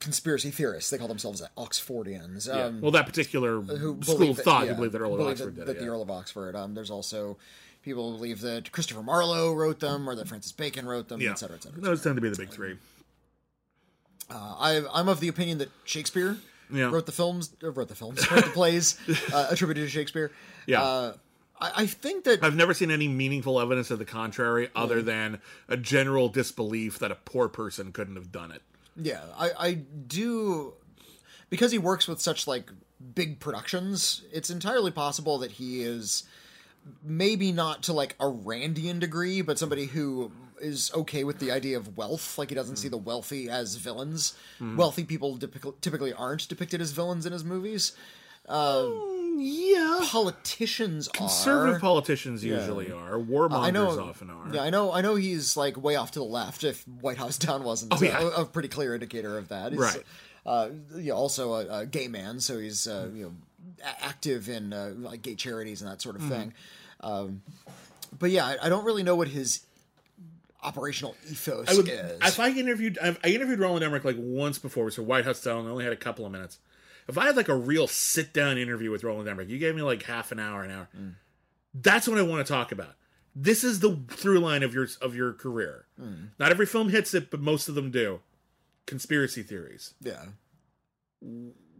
conspiracy 0.00 0.50
theorists. 0.50 0.90
They 0.90 0.98
call 0.98 1.08
themselves 1.08 1.42
Oxfordians. 1.56 2.48
Yeah. 2.48 2.64
Um, 2.64 2.80
well, 2.80 2.90
that 2.92 3.06
particular 3.06 3.60
who 3.60 4.02
school 4.02 4.30
of 4.30 4.38
thought 4.38 4.64
yeah, 4.64 4.70
who 4.70 4.76
believed 4.76 4.94
that 4.94 5.00
Earl 5.00 5.12
of 5.12 5.18
believe 5.18 5.32
Oxford 5.32 5.56
that, 5.56 5.60
did 5.60 5.66
that 5.66 5.72
it. 5.72 5.78
the 5.80 5.84
yeah. 5.84 5.90
Earl 5.90 6.02
of 6.02 6.10
Oxford. 6.10 6.56
Um, 6.56 6.74
there's 6.74 6.90
also 6.90 7.36
people 7.82 8.12
believe 8.12 8.40
that 8.40 8.72
Christopher 8.72 9.02
Marlowe 9.02 9.52
wrote 9.52 9.80
them, 9.80 10.08
or 10.08 10.14
that 10.14 10.28
Francis 10.28 10.52
Bacon 10.52 10.86
wrote 10.86 11.08
them, 11.08 11.20
yeah. 11.20 11.32
et 11.32 11.38
cetera, 11.38 11.56
et 11.56 11.82
Those 11.82 12.02
tend 12.02 12.16
to 12.16 12.22
be 12.22 12.28
the 12.30 12.36
big 12.36 12.50
three. 12.50 12.76
Uh, 14.30 14.54
I, 14.58 14.82
I'm 14.92 15.08
of 15.08 15.20
the 15.20 15.28
opinion 15.28 15.58
that 15.58 15.70
Shakespeare 15.84 16.38
Yeah. 16.72 16.90
wrote 16.90 17.06
the 17.06 17.12
films, 17.12 17.54
uh, 17.62 17.70
wrote 17.70 17.88
the 17.88 17.94
films, 17.94 18.30
wrote 18.30 18.44
the 18.44 18.50
plays 18.50 18.98
uh, 19.32 19.48
attributed 19.50 19.84
to 19.84 19.90
Shakespeare. 19.90 20.32
Yeah. 20.66 20.82
Uh, 20.82 21.14
I, 21.60 21.72
I 21.76 21.86
think 21.86 22.24
that 22.24 22.42
I've 22.42 22.56
never 22.56 22.74
seen 22.74 22.90
any 22.90 23.08
meaningful 23.08 23.60
evidence 23.60 23.88
to 23.88 23.96
the 23.96 24.04
contrary, 24.04 24.70
other 24.74 25.02
than 25.02 25.40
a 25.68 25.76
general 25.76 26.28
disbelief 26.28 26.98
that 26.98 27.10
a 27.10 27.16
poor 27.16 27.48
person 27.48 27.92
couldn't 27.92 28.16
have 28.16 28.32
done 28.32 28.50
it. 28.50 28.62
Yeah, 28.96 29.22
I, 29.38 29.50
I 29.58 29.74
do 29.74 30.74
because 31.50 31.72
he 31.72 31.78
works 31.78 32.08
with 32.08 32.20
such 32.20 32.46
like 32.46 32.70
big 33.14 33.40
productions. 33.40 34.22
It's 34.32 34.50
entirely 34.50 34.90
possible 34.90 35.38
that 35.38 35.52
he 35.52 35.82
is 35.82 36.24
maybe 37.02 37.52
not 37.52 37.82
to 37.84 37.92
like 37.92 38.16
a 38.20 38.24
Randian 38.24 38.98
degree, 38.98 39.42
but 39.42 39.58
somebody 39.58 39.86
who 39.86 40.32
is 40.62 40.90
okay 40.94 41.24
with 41.24 41.38
the 41.40 41.50
idea 41.50 41.76
of 41.76 41.96
wealth. 41.96 42.38
Like 42.38 42.48
he 42.48 42.54
doesn't 42.54 42.76
see 42.76 42.88
the 42.88 42.96
wealthy 42.96 43.50
as 43.50 43.76
villains. 43.76 44.34
Wealthy 44.60 45.04
people 45.04 45.36
typically, 45.36 45.72
typically 45.80 46.12
aren't 46.12 46.48
depicted 46.48 46.80
as 46.80 46.92
villains 46.92 47.26
in 47.26 47.32
his 47.32 47.44
movies. 47.44 47.92
Yeah, 49.34 50.00
Politicians 50.04 51.08
conservative 51.08 51.76
are. 51.76 51.80
politicians 51.80 52.44
usually 52.44 52.92
are. 52.92 53.14
Warmongers 53.18 53.62
I 53.62 53.70
know. 53.70 54.00
often 54.00 54.30
are. 54.30 54.54
Yeah, 54.54 54.62
I 54.62 54.70
know. 54.70 54.92
I 54.92 55.00
know 55.00 55.14
he's 55.14 55.56
like 55.56 55.82
way 55.82 55.96
off 55.96 56.10
to 56.12 56.18
the 56.18 56.24
left. 56.24 56.64
If 56.64 56.86
White 56.86 57.16
House 57.16 57.38
Down 57.38 57.64
wasn't 57.64 57.98
yeah. 58.00 58.20
a, 58.20 58.42
a 58.42 58.44
pretty 58.44 58.68
clear 58.68 58.94
indicator 58.94 59.38
of 59.38 59.48
that, 59.48 59.72
He's, 59.72 59.80
Right. 59.80 60.02
Uh, 60.44 60.68
yeah, 60.96 61.12
also 61.12 61.54
a, 61.54 61.80
a 61.80 61.86
gay 61.86 62.08
man, 62.08 62.40
so 62.40 62.58
he's 62.58 62.86
uh, 62.86 63.08
you 63.14 63.24
know 63.24 63.32
active 64.00 64.48
in 64.48 64.72
uh, 64.72 64.92
like 64.96 65.22
gay 65.22 65.34
charities 65.34 65.80
and 65.82 65.90
that 65.90 66.02
sort 66.02 66.16
of 66.16 66.22
thing. 66.22 66.52
Um, 67.00 67.42
but 68.18 68.30
yeah, 68.30 68.46
I, 68.46 68.66
I 68.66 68.68
don't 68.68 68.84
really 68.84 69.02
know 69.02 69.16
what 69.16 69.28
his 69.28 69.60
operational 70.62 71.16
ethos 71.28 71.68
I 71.68 71.74
would, 71.74 71.88
is. 71.88 72.18
if 72.22 72.40
I 72.40 72.50
interviewed, 72.50 72.98
I've, 73.02 73.18
I 73.24 73.28
interviewed 73.28 73.58
Roland 73.58 73.84
Emmerich 73.84 74.04
like 74.04 74.16
once 74.18 74.58
before. 74.58 74.90
So 74.90 75.02
White 75.02 75.24
House 75.24 75.42
Down, 75.42 75.66
I 75.66 75.70
only 75.70 75.84
had 75.84 75.92
a 75.92 75.96
couple 75.96 76.24
of 76.24 76.32
minutes. 76.32 76.58
If 77.08 77.18
I 77.18 77.26
had 77.26 77.36
like 77.36 77.48
a 77.48 77.54
real 77.54 77.86
sit 77.88 78.32
down 78.32 78.58
interview 78.58 78.90
with 78.90 79.02
Roland 79.02 79.28
Emmerich, 79.28 79.48
you 79.48 79.58
gave 79.58 79.74
me 79.74 79.82
like 79.82 80.04
half 80.04 80.30
an 80.32 80.38
hour, 80.38 80.62
an 80.62 80.70
hour. 80.70 80.88
Mm. 80.96 81.14
That's 81.74 82.06
what 82.06 82.18
I 82.18 82.22
want 82.22 82.46
to 82.46 82.52
talk 82.52 82.70
about. 82.70 82.94
This 83.34 83.64
is 83.64 83.80
the 83.80 83.98
through 84.08 84.40
line 84.40 84.62
of 84.62 84.74
your 84.74 84.86
of 85.00 85.16
your 85.16 85.32
career. 85.32 85.86
Mm. 86.00 86.28
Not 86.38 86.50
every 86.50 86.66
film 86.66 86.90
hits 86.90 87.14
it, 87.14 87.30
but 87.30 87.40
most 87.40 87.68
of 87.68 87.74
them 87.74 87.90
do. 87.90 88.20
Conspiracy 88.86 89.42
theories. 89.42 89.94
yeah, 90.00 90.26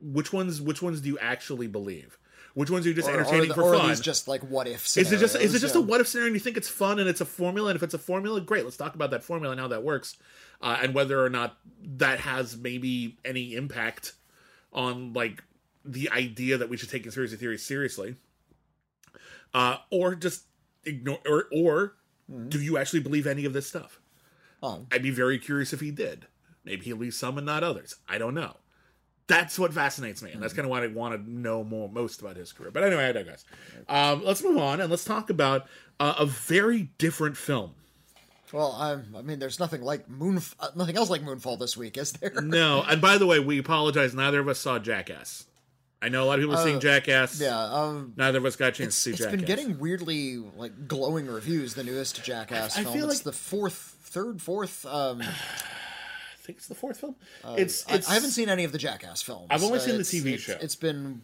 Which 0.01 0.33
ones? 0.33 0.61
Which 0.61 0.83
ones 0.83 1.01
do 1.01 1.09
you 1.09 1.19
actually 1.19 1.67
believe? 1.67 2.19
Which 2.55 2.71
ones 2.71 2.85
are 2.85 2.91
you 2.91 2.95
just 2.95 3.09
or, 3.09 3.13
or, 3.13 3.21
entertaining 3.21 3.49
the- 3.49 3.55
for 3.55 3.63
or 3.63 3.77
fun? 3.79 3.89
these 3.89 4.01
just 4.01 4.29
like 4.29 4.43
what 4.43 4.67
if? 4.67 4.85
Is 4.97 5.11
it 5.11 5.19
just 5.19 5.37
is 5.37 5.55
it 5.55 5.61
just 5.61 5.75
yeah. 5.75 5.81
a 5.81 5.85
what 5.85 6.01
if 6.01 6.09
scenario 6.09 6.27
and 6.29 6.37
you 6.37 6.41
think 6.41 6.57
it's 6.57 6.69
fun 6.69 6.99
and 6.99 7.09
it's 7.09 7.21
a 7.21 7.25
formula 7.25 7.71
and 7.71 7.77
if 7.77 7.83
it's 7.83 7.95
a 7.95 7.99
formula 7.99 8.41
great 8.41 8.65
let's 8.65 8.77
talk 8.77 8.95
about 8.95 9.11
that 9.13 9.25
formula 9.25 9.53
and 9.53 9.61
how 9.61 9.69
that 9.69 9.83
works 9.83 10.17
uh, 10.61 10.77
and 10.83 10.95
whether 10.95 11.25
or 11.25 11.31
not 11.31 11.57
that 11.83 12.21
has 12.21 12.57
maybe 12.57 13.17
any 13.25 13.55
impact 13.55 14.13
on 14.73 15.13
like 15.15 15.43
the 15.85 16.11
idea 16.11 16.59
that 16.59 16.69
we 16.69 16.77
should 16.77 16.91
take 16.91 17.03
conspiracy 17.03 17.37
theories 17.37 17.65
seriously 17.65 18.17
uh, 19.55 19.77
or 19.91 20.15
just 20.15 20.45
ignore 20.85 21.19
or 21.27 21.47
or 21.53 21.95
do 22.49 22.61
you 22.61 22.77
actually 22.79 23.01
believe 23.01 23.27
any 23.27 23.45
of 23.45 23.53
this 23.53 23.67
stuff 23.67 23.99
Oh. 24.65 24.87
I'd 24.93 25.03
be 25.03 25.11
very 25.11 25.39
curious 25.41 25.73
if 25.73 25.81
he 25.81 25.91
did 25.91 26.27
maybe 26.65 26.85
he 26.85 26.93
believes 26.93 27.17
some 27.19 27.37
and 27.39 27.47
not 27.47 27.65
others 27.65 27.97
I 28.09 28.19
don't 28.19 28.35
know 28.35 28.57
that's 29.27 29.59
what 29.59 29.73
fascinates 29.73 30.23
me, 30.23 30.33
and 30.33 30.43
that's 30.43 30.53
kind 30.53 30.65
of 30.65 30.71
what 30.71 30.83
I 30.83 30.89
want 30.89 31.15
to 31.15 31.31
know 31.31 31.65
more 31.65 31.89
most 31.89 32.21
about 32.21 32.37
his 32.37 32.53
career. 32.53 32.71
But 32.71 32.85
anyway, 32.85 33.07
I 33.09 33.13
digress. 33.13 33.45
Um, 33.89 34.25
let's 34.25 34.43
move 34.43 34.59
on 34.59 34.81
and 34.81 34.91
let's 34.91 35.05
talk 35.05 35.31
about 35.31 35.67
uh, 36.01 36.15
a 36.19 36.27
very 36.27 36.91
different 36.99 37.37
film. 37.37 37.73
Well, 38.53 38.73
I'm, 38.73 39.15
I 39.17 39.23
mean, 39.23 39.39
there's 39.39 39.59
nothing 39.59 39.83
like 39.83 40.11
moon, 40.11 40.41
uh, 40.61 40.69
nothing 40.77 40.97
else 40.97 41.09
like 41.09 41.23
Moonfall 41.23 41.59
this 41.59 41.77
week, 41.77 41.97
is 41.97 42.13
there? 42.13 42.33
No, 42.43 42.83
and 42.87 43.01
by 43.01 43.17
the 43.17 43.27
way, 43.27 43.41
we 43.41 43.59
apologize. 43.59 44.13
Neither 44.13 44.41
of 44.41 44.49
us 44.49 44.59
saw 44.59 44.79
Jackass. 44.79 45.47
I 46.03 46.09
know 46.09 46.25
a 46.25 46.27
lot 46.27 46.39
of 46.39 46.43
people 46.43 46.57
are 46.57 46.65
seeing 46.65 46.81
Jackass. 46.81 47.41
Yeah, 47.41 47.59
um, 47.59 48.13
Neither 48.17 48.39
of 48.39 48.45
us 48.45 48.57
got 48.57 48.71
a 48.71 48.73
chance 48.73 48.95
to 48.97 49.01
see 49.01 49.11
it's 49.11 49.21
Jackass. 49.21 49.35
It's 49.35 49.43
been 49.43 49.47
getting 49.47 49.79
weirdly 49.79 50.37
like 50.57 50.89
glowing 50.89 51.29
reviews. 51.29 51.75
The 51.75 51.85
newest 51.85 52.23
Jackass 52.25 52.77
I- 52.77 52.81
I 52.81 52.85
film. 52.85 52.97
feel 52.97 53.09
it's 53.09 53.21
like- 53.21 53.25
the 53.25 53.33
fourth, 53.33 53.97
third, 54.03 54.43
fourth. 54.43 54.85
Um, 54.85 55.23
think 56.45 56.59
it's 56.59 56.67
the 56.69 56.75
fourth 56.75 57.01
film. 57.01 57.17
it's, 57.57 57.89
I, 57.91 57.95
it's 57.97 58.11
I 58.11 58.15
haven't 58.15 58.31
seen 58.31 58.49
any 58.49 58.65
of 58.65 58.73
the 58.73 58.79
Jackass 58.79 59.23
films. 59.23 59.47
I've 59.51 59.63
only 59.63 59.79
Uh, 59.79 59.83
seen 59.83 59.95
the 59.95 60.01
it's- 60.01 60.13
TV 60.13 60.27
it's- 60.35 60.41
show. 60.41 60.59
It's 60.61 60.77
been, 60.77 61.23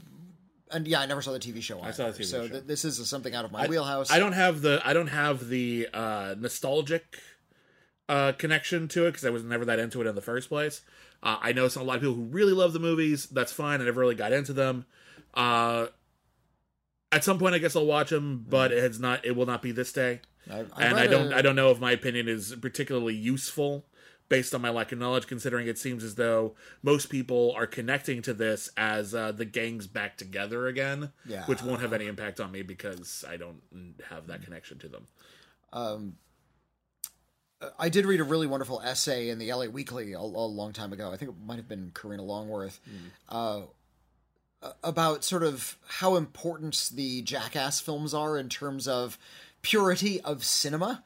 and 0.70 0.86
yeah, 0.86 1.00
I 1.00 1.06
never 1.06 1.22
saw 1.22 1.32
the 1.32 1.38
TV 1.40 1.62
show. 1.62 1.80
Either, 1.80 1.92
saw 1.92 2.10
the 2.10 2.18
TV 2.18 2.24
so 2.26 2.46
show. 2.46 2.52
th- 2.52 2.64
this 2.64 2.84
is 2.84 3.06
something 3.08 3.34
out 3.34 3.44
of 3.44 3.52
my 3.52 3.66
wheelhouse. 3.66 4.10
I 4.10 4.18
don't 4.18 4.32
have 4.32 4.60
the 4.62 4.80
I 4.84 4.92
don't 4.92 5.08
have 5.08 5.48
the 5.48 5.88
uh, 5.92 6.34
nostalgic 6.38 7.18
uh, 8.08 8.32
connection 8.32 8.88
to 8.88 9.06
it 9.06 9.10
because 9.12 9.24
I 9.24 9.30
was 9.30 9.42
never 9.44 9.64
that 9.64 9.78
into 9.78 10.00
it 10.00 10.06
in 10.06 10.14
the 10.14 10.22
first 10.22 10.48
place. 10.48 10.82
Uh, 11.22 11.36
I 11.40 11.52
know 11.52 11.66
some, 11.68 11.82
a 11.82 11.84
lot 11.84 11.96
of 11.96 12.02
people 12.02 12.14
who 12.14 12.24
really 12.24 12.52
love 12.52 12.72
the 12.72 12.78
movies. 12.78 13.26
That's 13.26 13.52
fine. 13.52 13.80
I 13.80 13.84
never 13.84 14.00
really 14.00 14.14
got 14.14 14.32
into 14.32 14.52
them. 14.52 14.86
Uh, 15.34 15.86
at 17.10 17.24
some 17.24 17.38
point, 17.38 17.54
I 17.54 17.58
guess 17.58 17.74
I'll 17.74 17.86
watch 17.86 18.10
them, 18.10 18.44
but 18.48 18.70
it's 18.70 18.98
not. 18.98 19.24
It 19.24 19.34
will 19.34 19.46
not 19.46 19.62
be 19.62 19.72
this 19.72 19.92
day, 19.92 20.20
I, 20.50 20.58
and 20.78 20.96
I 20.98 21.06
don't. 21.06 21.32
a- 21.32 21.36
I 21.36 21.42
don't 21.42 21.56
know 21.56 21.70
if 21.70 21.80
my 21.80 21.90
opinion 21.92 22.28
is 22.28 22.54
particularly 22.60 23.14
useful 23.14 23.84
based 24.28 24.54
on 24.54 24.60
my 24.60 24.70
lack 24.70 24.92
of 24.92 24.98
knowledge. 24.98 25.26
Considering 25.26 25.66
it 25.66 25.78
seems 25.78 26.04
as 26.04 26.14
though 26.16 26.54
most 26.82 27.08
people 27.10 27.52
are 27.56 27.66
connecting 27.66 28.22
to 28.22 28.34
this 28.34 28.68
as 28.76 29.14
uh, 29.14 29.32
the 29.32 29.44
gang's 29.44 29.86
back 29.86 30.16
together 30.16 30.66
again, 30.66 31.10
Yeah. 31.26 31.44
which 31.46 31.62
won't 31.62 31.80
have 31.80 31.92
any 31.92 32.06
impact 32.06 32.40
on 32.40 32.50
me 32.52 32.62
because 32.62 33.24
I 33.28 33.36
don't 33.36 33.60
have 34.10 34.26
that 34.28 34.42
connection 34.42 34.78
to 34.80 34.88
them. 34.88 35.06
I 37.76 37.88
did 37.88 38.06
read 38.06 38.20
a 38.20 38.24
really 38.24 38.46
wonderful 38.46 38.80
essay 38.84 39.30
in 39.30 39.38
the 39.40 39.52
LA 39.52 39.64
Weekly 39.66 40.12
a, 40.12 40.18
a 40.18 40.20
long 40.20 40.72
time 40.72 40.92
ago. 40.92 41.10
I 41.12 41.16
think 41.16 41.32
it 41.32 41.36
might 41.44 41.56
have 41.56 41.68
been 41.68 41.90
Karina 41.92 42.22
Longworth. 42.22 42.78
Uh, 43.28 43.62
about 44.82 45.24
sort 45.24 45.42
of 45.42 45.76
how 45.86 46.16
important 46.16 46.90
the 46.94 47.22
Jackass 47.22 47.80
films 47.80 48.12
are 48.14 48.36
in 48.38 48.48
terms 48.48 48.86
of 48.88 49.18
purity 49.62 50.20
of 50.20 50.44
cinema 50.44 51.02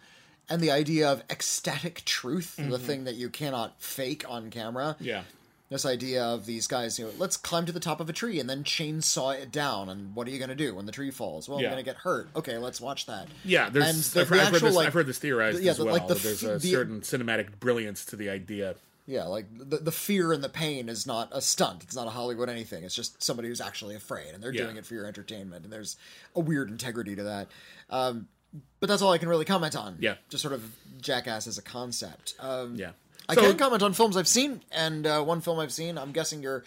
and 0.53 0.61
the 0.63 0.71
idea 0.71 1.09
of 1.11 1.23
ecstatic 1.31 2.05
truth, 2.05 2.57
the 2.57 2.79
thing 2.79 3.05
that 3.05 3.15
you 3.15 3.29
cannot 3.31 3.81
fake 3.83 4.25
on 4.29 4.51
camera. 4.51 4.97
Yeah. 5.01 5.23
This 5.71 5.87
idea 5.87 6.23
of 6.23 6.45
these 6.45 6.67
guys, 6.67 6.99
you 6.99 7.07
know, 7.07 7.13
let's 7.17 7.39
climb 7.39 7.65
to 7.65 7.73
the 7.73 7.81
top 7.81 7.99
of 8.01 8.11
a 8.11 8.13
tree 8.13 8.39
and 8.39 8.51
then 8.51 8.63
chainsaw 8.63 9.35
it 9.35 9.51
down. 9.51 9.89
And 9.89 10.15
what 10.15 10.29
are 10.29 10.31
you 10.31 10.37
going 10.39 10.51
to 10.51 10.55
do 10.55 10.75
when 10.75 10.85
the 10.85 10.93
tree 10.93 11.11
falls? 11.11 11.49
Well, 11.49 11.61
Yeah. 11.63 11.69
I'm 11.69 11.73
going 11.73 11.83
to 11.83 11.91
get 11.91 11.97
hurt. 11.97 12.29
Okay, 12.37 12.59
let's 12.59 12.79
watch 12.79 13.07
that. 13.07 13.27
Yeah, 13.43 13.71
there's 13.71 13.87
And 13.87 13.97
the- 13.97 14.01
I've, 14.01 14.13
the 14.13 14.21
I've 14.21 14.29
heard 14.29 14.55
actual, 14.55 14.69
this, 14.69 14.77
like- 14.77 14.87
I've 14.89 14.93
heard 14.93 15.07
this 15.07 15.19
theorized 15.19 15.63
yeah, 15.63 15.71
as 15.71 15.79
well. 15.79 15.95
like 15.95 16.09
the 16.09 16.15
there's 16.15 16.43
a 16.45 16.59
the- 16.59 16.71
certain 16.71 17.01
cinematic 17.01 17.59
brilliance 17.59 18.05
to 18.05 18.17
the 18.17 18.29
idea. 18.29 18.75
Yeah, 19.07 19.25
like 19.25 19.47
the, 19.59 19.79
the 19.79 19.91
fear 19.93 20.33
and 20.35 20.45
the 20.45 20.49
pain 20.51 20.89
is 20.91 21.07
not 21.07 21.31
a 21.33 21.41
stunt. 21.41 21.83
It's 21.83 21.97
not 21.97 22.07
a 22.07 22.11
Hollywood 22.11 22.49
anything. 22.51 22.85
It's 22.85 22.95
just 22.95 23.23
somebody 23.23 23.49
who's 23.49 23.61
actually 23.61 23.95
afraid, 23.95 24.35
and 24.35 24.43
they're 24.43 24.53
Yeah. 24.55 24.65
doing 24.65 24.77
it 24.77 24.85
for 24.85 24.93
your 24.95 25.07
entertainment. 25.07 25.65
And 25.65 25.73
there's 25.73 25.97
a 26.37 26.41
weird 26.41 26.69
integrity 26.71 27.17
to 27.17 27.23
that. 27.25 27.49
Um, 27.89 28.29
but 28.81 28.89
that's 28.89 29.03
all 29.03 29.13
I 29.13 29.19
can 29.19 29.29
really 29.29 29.45
comment 29.45 29.77
on. 29.77 29.97
Yeah. 30.01 30.15
just 30.29 30.43
sort 30.43 30.55
of 30.55 30.63
Jackass 31.01 31.47
as 31.47 31.59
a 31.59 31.63
concept. 31.63 32.35
Um, 32.41 32.77
Yeah. 32.77 32.93
I 33.29 33.35
So- 33.35 33.43
can 33.43 33.57
comment 33.57 33.83
on 33.83 33.93
films 33.93 34.17
I've 34.17 34.29
seen, 34.29 34.63
and 34.73 35.07
uh, 35.07 35.23
one 35.23 35.41
film 35.41 35.59
I've 35.61 35.73
seen. 35.73 35.97
I'm 35.97 36.11
guessing 36.13 36.43
you're 36.43 36.65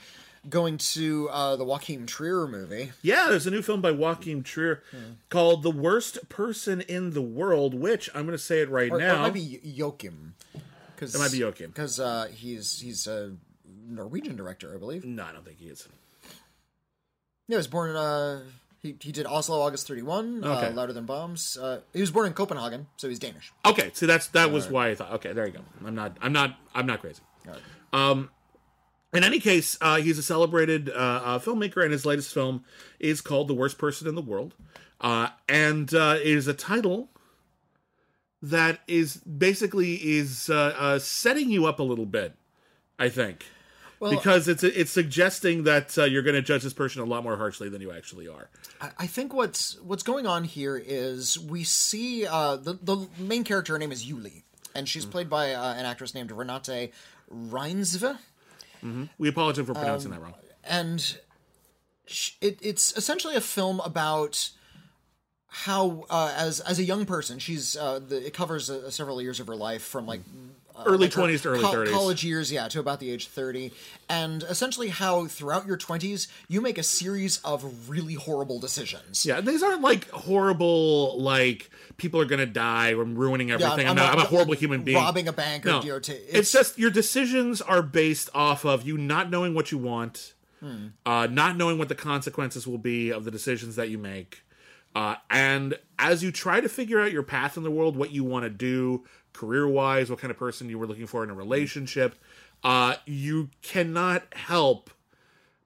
going 0.49 0.77
to 0.77 1.27
uh, 1.29 1.55
the 1.57 1.65
Joachim 1.65 2.05
Trier 2.05 2.47
movie. 2.47 2.91
Yeah, 3.01 3.27
there's 3.29 3.45
a 3.45 3.51
new 3.51 3.61
film 3.61 3.81
by 3.81 3.89
Joachim 3.91 4.41
Trier 4.41 4.81
called 5.29 5.63
"The 5.63 5.71
Worst 5.71 6.29
Person 6.29 6.81
in 6.81 7.11
the 7.11 7.21
World," 7.21 7.73
which 7.73 8.09
I'm 8.15 8.25
going 8.25 8.37
to 8.37 8.43
say 8.43 8.61
it 8.61 8.69
right 8.69 8.89
Or, 8.91 8.95
or 8.95 8.99
now. 8.99 9.15
it 9.15 9.19
might 9.19 9.33
be 9.33 9.59
Joachim. 9.63 10.35
Cause, 10.97 11.13
It 11.13 11.17
might 11.19 11.31
be 11.33 11.39
Joachim. 11.39 11.71
because 11.71 11.99
uh, 11.99 12.29
he's 12.33 12.79
he's 12.79 13.05
a 13.05 13.33
Norwegian 13.87 14.35
director, 14.37 14.73
I 14.73 14.77
believe. 14.77 15.03
No, 15.03 15.25
I 15.25 15.33
don't 15.33 15.43
think 15.43 15.57
he 15.59 15.65
is. 15.67 15.87
Yeah, 17.47 17.55
he 17.55 17.57
was 17.57 17.67
born 17.67 17.89
in 17.91 17.95
uh 17.97 18.43
he, 18.85 18.95
he 19.01 19.11
did 19.11 19.25
Oslo 19.25 19.59
August 19.61 19.87
31, 19.87 20.43
Okay. 20.43 20.67
uh, 20.67 20.71
Louder 20.71 20.93
Than 20.93 21.05
Bombs. 21.05 21.57
Uh, 21.57 21.81
he 21.93 22.01
was 22.01 22.11
born 22.11 22.27
in 22.27 22.33
Copenhagen, 22.33 22.87
so 22.97 23.09
he's 23.09 23.19
Danish. 23.19 23.51
Okay, 23.65 23.91
so 23.93 24.05
that's 24.05 24.27
that 24.29 24.51
was 24.51 24.69
why 24.69 24.89
I 24.89 24.95
thought. 24.95 25.11
Okay, 25.13 25.33
there 25.33 25.45
you 25.47 25.53
go. 25.53 25.59
I'm 25.85 25.95
not. 25.95 26.17
I'm 26.21 26.31
not. 26.33 26.57
I'm 26.73 26.85
not 26.85 27.01
crazy. 27.01 27.21
Um, 27.91 28.29
in 29.13 29.23
any 29.23 29.39
case, 29.39 29.77
uh, 29.81 29.97
he's 29.97 30.17
a 30.17 30.23
celebrated 30.23 30.89
uh, 30.89 30.93
uh, 30.93 31.39
filmmaker, 31.39 31.83
and 31.83 31.91
his 31.91 32.05
latest 32.05 32.33
film 32.33 32.63
is 32.99 33.21
called 33.21 33.47
"The 33.47 33.53
Worst 33.53 33.77
Person 33.77 34.07
in 34.07 34.15
the 34.15 34.21
World," 34.21 34.53
uh, 35.01 35.29
and 35.49 35.93
uh, 35.93 36.17
it 36.19 36.27
is 36.27 36.47
a 36.47 36.53
title 36.53 37.09
that 38.41 38.81
is 38.87 39.17
basically 39.17 39.93
is 39.95 40.49
uh, 40.49 40.75
uh, 40.77 40.99
setting 40.99 41.49
you 41.49 41.65
up 41.65 41.79
a 41.79 41.83
little 41.83 42.05
bit. 42.05 42.35
I 42.97 43.09
think. 43.09 43.45
Well, 44.05 44.15
because 44.15 44.47
it's 44.47 44.63
it's 44.63 44.91
suggesting 44.91 45.63
that 45.63 45.97
uh, 45.97 46.03
you're 46.03 46.21
going 46.21 46.35
to 46.35 46.41
judge 46.41 46.61
this 46.61 46.73
person 46.73 47.01
a 47.01 47.05
lot 47.05 47.23
more 47.23 47.37
harshly 47.37 47.69
than 47.69 47.81
you 47.81 47.91
actually 47.91 48.27
are. 48.27 48.49
I, 48.99 49.07
think 49.07 49.33
what's 49.33 49.79
what's 49.81 50.03
going 50.03 50.27
on 50.27 50.43
here 50.43 50.77
is 50.77 51.39
we 51.39 51.63
see 51.63 52.27
uh, 52.27 52.57
the 52.57 52.73
the 52.73 53.07
main 53.17 53.43
character. 53.43 53.73
Her 53.73 53.79
name 53.79 53.91
is 53.91 54.05
Yuli, 54.05 54.43
and 54.75 54.87
she's 54.87 55.05
played 55.05 55.27
by 55.29 55.53
uh, 55.53 55.73
an 55.73 55.85
actress 55.85 56.13
named 56.13 56.29
Renate 56.29 56.91
Reinsve. 57.33 58.17
We 59.17 59.27
apologize 59.29 59.65
for 59.65 59.73
pronouncing 59.73 60.11
that 60.11 60.21
wrong. 60.21 60.35
and 60.63 61.17
sh- 62.05 62.33
it, 62.41 62.59
it's 62.61 62.95
essentially 62.95 63.35
a 63.35 63.41
film 63.41 63.79
about 63.79 64.51
how 65.47 66.05
uh, 66.11 66.31
as 66.37 66.59
as 66.59 66.77
a 66.77 66.83
young 66.83 67.05
person 67.07 67.39
she's 67.39 67.75
uh, 67.75 67.97
the, 67.97 68.27
it 68.27 68.33
covers 68.35 68.69
uh, 68.69 68.91
several 68.91 69.19
years 69.21 69.39
of 69.39 69.47
her 69.47 69.55
life 69.55 69.81
from 69.81 70.05
like 70.05 70.21
Early 70.85 71.07
like 71.07 71.11
20s 71.11 71.41
to 71.43 71.49
early 71.49 71.63
30s. 71.63 71.91
college 71.91 72.23
years, 72.23 72.51
yeah, 72.51 72.67
to 72.67 72.79
about 72.81 72.99
the 72.99 73.09
age 73.09 73.27
thirty, 73.27 73.71
and 74.09 74.43
essentially 74.43 74.89
how 74.89 75.25
throughout 75.27 75.65
your 75.65 75.77
twenties 75.77 76.27
you 76.49 76.59
make 76.59 76.77
a 76.77 76.83
series 76.83 77.37
of 77.45 77.89
really 77.89 78.15
horrible 78.15 78.59
decisions. 78.59 79.25
Yeah, 79.25 79.39
these 79.41 79.63
aren't 79.63 79.81
like 79.81 80.09
horrible, 80.09 81.19
like 81.21 81.69
people 81.97 82.19
are 82.19 82.25
gonna 82.25 82.45
die. 82.45 82.89
I'm 82.89 83.15
ruining 83.15 83.51
everything. 83.51 83.85
I'm, 83.85 83.91
I'm 83.91 83.95
not, 83.95 84.13
I'm 84.13 84.19
a 84.19 84.27
horrible 84.27 84.53
human 84.53 84.83
being. 84.83 84.97
robbing 84.97 85.27
a 85.27 85.33
bank 85.33 85.65
or 85.65 85.69
No, 85.69 85.81
know, 85.81 85.99
to- 85.99 86.37
it's, 86.37 86.51
just 86.51 86.77
your 86.77 86.91
decisions 86.91 87.61
are 87.61 87.81
based 87.81 88.29
off 88.33 88.65
of 88.65 88.85
you 88.85 88.97
not 88.97 89.29
knowing 89.29 89.53
what 89.53 89.71
you 89.71 89.77
want, 89.77 90.33
Hmm. 90.59 90.87
uh, 91.05 91.27
not 91.31 91.55
knowing 91.57 91.77
what 91.77 91.89
the 91.89 91.95
consequences 91.95 92.67
will 92.67 92.77
be 92.77 93.11
of 93.11 93.23
the 93.23 93.31
decisions 93.31 93.75
that 93.77 93.89
you 93.89 93.97
make, 93.97 94.43
uh, 94.95 95.15
and 95.29 95.77
as 95.99 96.21
you 96.23 96.31
try 96.31 96.59
to 96.61 96.67
figure 96.69 96.99
out 96.99 97.11
your 97.11 97.23
path 97.23 97.55
in 97.57 97.63
the 97.63 97.71
world, 97.71 97.95
what 97.95 98.11
you 98.11 98.23
want 98.23 98.43
to 98.43 98.49
do 98.49 99.05
career 99.35 99.67
wise, 99.67 100.09
what 100.09 100.19
kind 100.19 100.31
of 100.31 100.37
person 100.37 100.69
you 100.69 100.79
were 100.79 100.87
looking 100.87 101.07
for 101.07 101.23
in 101.23 101.29
a 101.29 101.33
relationship, 101.33 102.15
uh, 102.63 102.95
you 103.05 103.49
cannot 103.61 104.23
help 104.33 104.89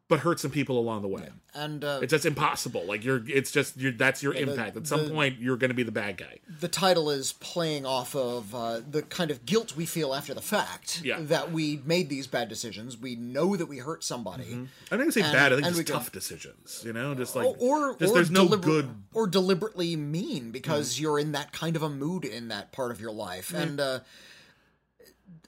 but 0.10 0.19
hurt 0.22 0.39
some 0.39 0.50
people 0.52 0.78
along 0.80 1.04
the 1.04 1.08
way. 1.08 1.30
and 1.54 1.84
uh, 1.86 2.00
It's 2.02 2.10
just 2.12 2.26
impossible. 2.26 2.84
Like 2.86 3.06
you're, 3.06 3.22
it's 3.28 3.52
just 3.52 3.78
you're, 3.78 3.91
that's 3.91 4.22
your 4.24 4.34
impact. 4.34 4.76
At 4.76 4.88
some 4.88 5.06
the- 5.06 5.12
point, 5.13 5.39
you're 5.39 5.56
going 5.56 5.69
to 5.69 5.76
be 5.76 5.84
the 5.84 5.91
bad 5.91 6.17
guy. 6.17 6.39
the 6.60 6.67
title 6.67 7.12
is 7.12 7.34
playing 7.34 7.86
off 7.86 8.15
of 8.15 8.54
uh, 8.56 8.82
the 8.89 9.04
kind 9.04 9.30
of 9.30 9.45
guilt 9.45 9.76
we 9.78 9.86
feel 9.86 10.15
after 10.15 10.34
the 10.34 10.41
fact 10.41 11.02
Yeah. 11.04 11.19
that 11.22 11.52
we 11.52 11.82
made 11.86 12.10
these 12.10 12.26
bad 12.26 12.50
decisions. 12.50 12.98
We 12.98 13.15
know 13.15 13.56
that 13.56 13.67
we 13.67 13.78
hurt 13.78 14.04
somebody, 14.04 14.45
I 14.91 14.95
don't 14.95 15.02
even 15.02 15.12
say 15.12 15.22
And- 15.22 15.32
bad. 15.32 15.54
I 15.54 15.62
think 15.62 15.78
it's 15.78 15.91
tough 15.91 16.12
decisions. 16.12 16.82
You 16.84 16.91
know, 16.93 17.13
just 17.13 17.36
like 17.36 17.45
or 17.45 17.56
or, 17.60 17.95
just 17.98 18.12
or 18.12 18.15
there's 18.15 18.32
no 18.32 18.48
deliber- 18.48 18.62
good. 18.63 18.89
or 19.13 19.28
deliberately 19.28 19.95
mean 19.95 20.50
because 20.52 20.93
Mm-hmm. 20.95 21.02
you're 21.04 21.19
in 21.19 21.32
that 21.34 21.52
kind 21.52 21.76
of 21.76 21.84
a 21.84 21.89
mood 21.89 22.26
in 22.26 22.48
that 22.48 22.72
part 22.72 22.89
of 22.91 23.00
your 23.00 23.12
life, 23.12 23.54
and 23.54 23.80
uh, 23.80 24.00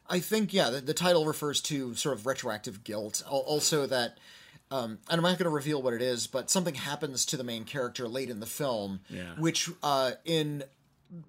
I 0.08 0.20
think 0.20 0.54
yeah, 0.54 0.70
the, 0.70 0.82
the 0.82 0.94
title 0.94 1.26
refers 1.26 1.62
to 1.62 1.96
sort 1.96 2.16
of 2.16 2.28
retroactive 2.28 2.84
guilt. 2.84 3.24
Also 3.28 3.88
that. 3.88 4.20
Um, 4.72 5.00
and 5.10 5.20
I'm 5.20 5.22
not 5.22 5.38
going 5.38 5.44
to 5.46 5.50
reveal 5.50 5.82
what 5.82 5.94
it 5.94 6.02
is, 6.02 6.28
but 6.28 6.50
something 6.50 6.76
happens 6.76 7.26
to 7.28 7.38
the 7.38 7.44
main 7.44 7.66
character 7.66 8.08
late 8.08 8.30
in 8.30 8.40
the 8.40 8.46
film, 8.46 9.02
Yeah. 9.10 9.34
which 9.38 9.70
uh, 9.84 10.12
in 10.26 10.64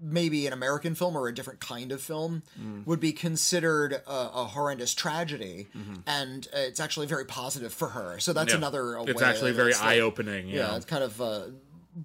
maybe 0.00 0.46
an 0.46 0.52
American 0.52 0.94
film 0.94 1.16
or 1.16 1.26
a 1.26 1.34
different 1.34 1.58
kind 1.58 1.90
of 1.90 2.00
film 2.00 2.44
Mm. 2.60 2.86
would 2.86 3.00
be 3.00 3.12
considered 3.12 3.94
a, 3.94 4.00
a 4.32 4.44
horrendous 4.44 4.94
tragedy, 4.94 5.66
Mm-hmm. 5.76 5.94
and 6.06 6.46
uh, 6.54 6.58
it's 6.58 6.78
actually 6.78 7.08
very 7.08 7.24
positive 7.24 7.72
for 7.74 7.88
her. 7.88 8.20
So 8.20 8.32
that's 8.32 8.52
Yeah. 8.52 8.58
another. 8.58 8.96
It's 8.98 9.20
way 9.20 9.26
actually 9.26 9.50
very 9.52 9.74
eye 9.74 9.98
opening. 9.98 10.48
yeah, 10.48 10.70
Yeah, 10.70 10.76
it 10.76 10.86
kind 10.86 11.02
of 11.02 11.20
uh, 11.20 11.40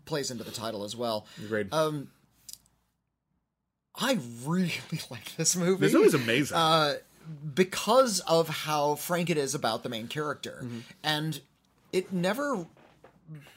plays 0.05 0.31
into 0.31 0.43
the 0.43 0.49
title 0.51 0.83
as 0.83 0.95
well. 0.95 1.27
great. 1.47 1.71
Um, 1.71 2.09
I 3.99 4.17
really 4.45 4.73
like 5.11 5.35
this 5.37 5.55
movie. 5.55 5.81
this 5.81 5.93
movie's 5.93 6.13
amazing. 6.13 6.57
uh, 6.57 6.95
because 7.55 8.19
of 8.21 8.47
how 8.49 8.95
frank 8.95 9.29
it 9.29 9.37
is 9.37 9.53
about 9.55 9.83
the 9.83 9.89
main 9.89 10.07
character, 10.07 10.61
Mm-hmm. 10.63 10.79
and 11.03 11.41
it 11.91 12.11
never, 12.11 12.65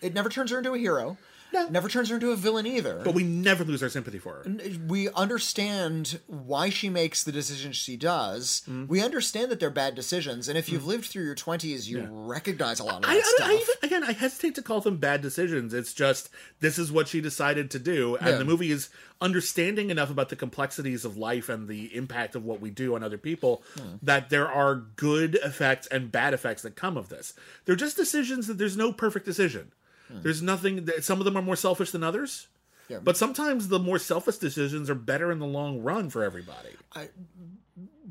it 0.00 0.14
never 0.14 0.28
turns 0.28 0.50
her 0.50 0.59
into 0.59 0.72
a 0.72 0.78
hero. 0.78 1.16
No. 1.52 1.68
Never 1.68 1.88
turns 1.88 2.08
her 2.10 2.14
into 2.16 2.30
a 2.32 2.36
villain 2.36 2.66
either. 2.66 3.00
but 3.04 3.14
we 3.14 3.22
never 3.24 3.64
lose 3.64 3.82
our 3.82 3.88
sympathy 3.88 4.18
for 4.18 4.34
her. 4.44 4.52
we 4.86 5.08
understand 5.10 6.20
why 6.26 6.70
she 6.70 6.88
makes 6.88 7.24
the 7.24 7.32
decisions 7.32 7.76
she 7.76 7.96
does. 7.96 8.62
Mm-hmm. 8.68 8.86
We 8.86 9.02
understand 9.02 9.50
that 9.50 9.58
they're 9.60 9.70
bad 9.70 9.94
decisions, 9.94 10.48
and 10.48 10.56
if 10.58 10.68
you've 10.68 10.86
lived 10.86 11.06
through 11.06 11.24
your 11.24 11.34
twenties, 11.34 11.90
you 11.90 12.06
recognize 12.10 12.78
a 12.80 12.84
lot 12.84 12.96
of 12.96 13.02
that 13.02 13.10
I, 13.10 13.16
I, 13.16 13.20
stuff. 13.20 13.48
I 13.48 13.52
even, 13.54 13.74
again, 13.82 14.04
I 14.04 14.12
hesitate 14.12 14.54
to 14.56 14.62
call 14.62 14.80
them 14.80 14.98
bad 14.98 15.22
decisions. 15.22 15.74
It's 15.74 15.92
just 15.94 16.28
this 16.60 16.78
is 16.78 16.92
what 16.92 17.08
she 17.08 17.20
decided 17.20 17.70
to 17.72 17.78
do, 17.78 18.16
and 18.16 18.28
Yeah. 18.28 18.36
the 18.36 18.44
movie 18.44 18.70
is 18.70 18.90
understanding 19.20 19.90
enough 19.90 20.10
about 20.10 20.28
the 20.30 20.36
complexities 20.36 21.04
of 21.04 21.16
life 21.16 21.48
and 21.48 21.68
the 21.68 21.94
impact 21.94 22.34
of 22.34 22.44
what 22.44 22.60
we 22.60 22.70
do 22.70 22.94
on 22.94 23.02
other 23.02 23.18
people 23.18 23.62
Hmm. 23.76 23.96
that 24.02 24.30
there 24.30 24.48
are 24.50 24.74
good 24.96 25.34
effects 25.44 25.86
and 25.88 26.10
bad 26.10 26.32
effects 26.32 26.62
that 26.62 26.74
come 26.74 26.96
of 26.96 27.08
this. 27.10 27.34
They're 27.64 27.76
just 27.76 27.96
decisions 27.96 28.46
that 28.46 28.56
there's 28.58 28.76
no 28.76 28.92
perfect 28.92 29.26
decision. 29.26 29.72
Hmm. 30.10 30.22
There's 30.22 30.42
nothing. 30.42 30.84
That, 30.86 31.04
some 31.04 31.18
of 31.18 31.24
them 31.24 31.36
are 31.36 31.42
more 31.42 31.56
selfish 31.56 31.90
than 31.90 32.02
others. 32.02 32.48
Yeah. 32.88 32.98
But 33.02 33.16
sometimes 33.16 33.68
the 33.68 33.78
more 33.78 33.98
selfish 33.98 34.38
decisions 34.38 34.90
are 34.90 34.96
better 34.96 35.30
in 35.30 35.38
the 35.38 35.46
long 35.46 35.82
run 35.82 36.10
for 36.10 36.24
everybody. 36.24 36.70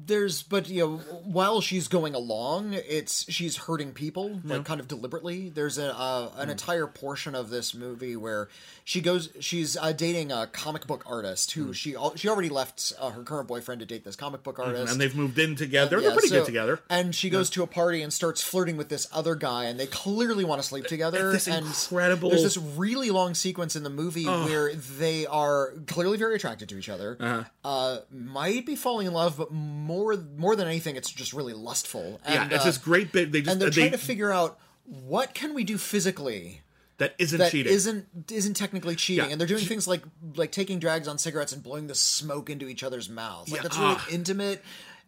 There's 0.10 0.44
but 0.44 0.68
you 0.68 0.82
know 0.86 0.98
while 1.24 1.62
she's 1.62 1.88
going 1.88 2.14
along 2.14 2.74
it's 2.74 3.32
she's 3.32 3.56
hurting 3.56 3.94
people 3.94 4.42
like 4.44 4.66
kind 4.66 4.82
of 4.82 4.88
deliberately 4.90 5.48
there's 5.48 5.78
a 5.78 5.98
uh, 5.98 6.30
Hmm. 6.30 6.42
an 6.42 6.50
entire 6.50 6.86
portion 6.88 7.34
of 7.36 7.50
this 7.50 7.74
movie 7.74 8.18
where 8.18 8.50
she 8.84 9.00
goes 9.00 9.30
she's 9.40 9.78
uh, 9.78 9.94
dating 9.94 10.32
a 10.34 10.48
comic 10.48 10.86
book 10.88 11.04
artist 11.08 11.54
Hmm. 11.54 11.68
who 11.68 11.74
she 11.74 11.96
al- 11.96 12.16
she 12.18 12.28
already 12.28 12.50
left 12.50 12.92
uh, 13.00 13.12
her 13.12 13.24
current 13.24 13.48
boyfriend 13.48 13.80
to 13.80 13.86
date 13.86 14.04
this 14.04 14.18
comic 14.18 14.44
book 14.44 14.60
artist 14.60 14.92
And 14.92 15.00
they've 15.00 15.16
moved 15.16 15.40
in 15.40 15.56
together. 15.56 15.98
Yeah, 15.98 16.02
They're 16.08 16.12
pretty 16.14 16.28
so- 16.30 16.40
good 16.40 16.46
together. 16.46 16.80
And 16.90 17.14
she 17.16 17.30
goes 17.30 17.50
to 17.52 17.64
a 17.64 17.68
party 17.68 18.02
and 18.02 18.12
starts 18.12 18.42
flirting 18.44 18.76
with 18.76 18.90
this 18.90 19.08
other 19.14 19.36
guy, 19.36 19.66
and 19.66 19.80
they 19.80 19.86
clearly 19.88 20.44
want 20.44 20.62
to 20.62 20.68
sleep 20.68 20.86
together. 20.88 21.32
This 21.32 21.48
and 21.48 21.66
incredible- 21.68 22.30
There's 22.32 22.42
this 22.44 22.58
really 22.58 23.12
long 23.12 23.36
sequence 23.36 23.76
in 23.76 23.84
the 23.84 23.90
movie 23.90 24.26
where 24.26 24.74
they 24.74 25.26
are 25.28 25.74
clearly 25.88 26.18
very 26.18 26.36
attracted 26.36 26.68
to 26.70 26.78
each 26.78 26.90
other. 26.90 27.18
Uh-huh. 27.20 27.44
uh 27.64 27.98
might 28.12 28.66
be 28.66 28.76
falling 28.76 29.06
in 29.08 29.14
love, 29.14 29.38
but 29.38 29.52
more 29.52 29.99
more 30.38 30.56
than 30.56 30.68
anything, 30.68 30.96
it's 30.96 31.12
just 31.12 31.34
really 31.34 31.54
lustful. 31.54 32.20
yeah, 32.28 32.48
it's 32.52 32.62
uh, 32.62 32.66
this 32.66 32.78
great 32.78 33.12
bit. 33.12 33.32
They 33.32 33.42
just 33.42 33.52
and 33.52 33.62
they're 33.62 33.70
they, 33.70 33.82
trying 33.82 33.92
to 33.92 33.98
figure 33.98 34.32
out 34.32 34.60
what 34.86 35.34
can 35.34 35.54
we 35.54 35.64
do 35.64 35.78
physically 35.78 36.62
that 36.98 37.16
isn't 37.18 37.40
that 37.40 37.52
cheating. 37.52 37.72
not 37.72 38.04
isn't 38.32 38.54
technically 38.56 38.96
cheating, 38.96 39.26
Yeah. 39.26 39.32
and 39.32 39.40
they're 39.40 39.48
doing 39.48 39.64
things 39.64 39.88
like 39.88 40.04
like 40.36 40.52
taking 40.52 40.80
drags 40.80 41.08
on 41.08 41.18
cigarettes 41.18 41.54
and 41.54 41.64
blowing 41.64 41.88
the 41.88 41.96
smoke 41.96 42.50
into 42.50 42.68
each 42.68 42.84
other's 42.84 43.10
mouths. 43.10 43.52
Like 43.52 43.60
Yeah, 43.60 43.64
that's 43.64 43.78
really 43.78 43.96
ah. 43.98 44.08
intimate. 44.12 44.64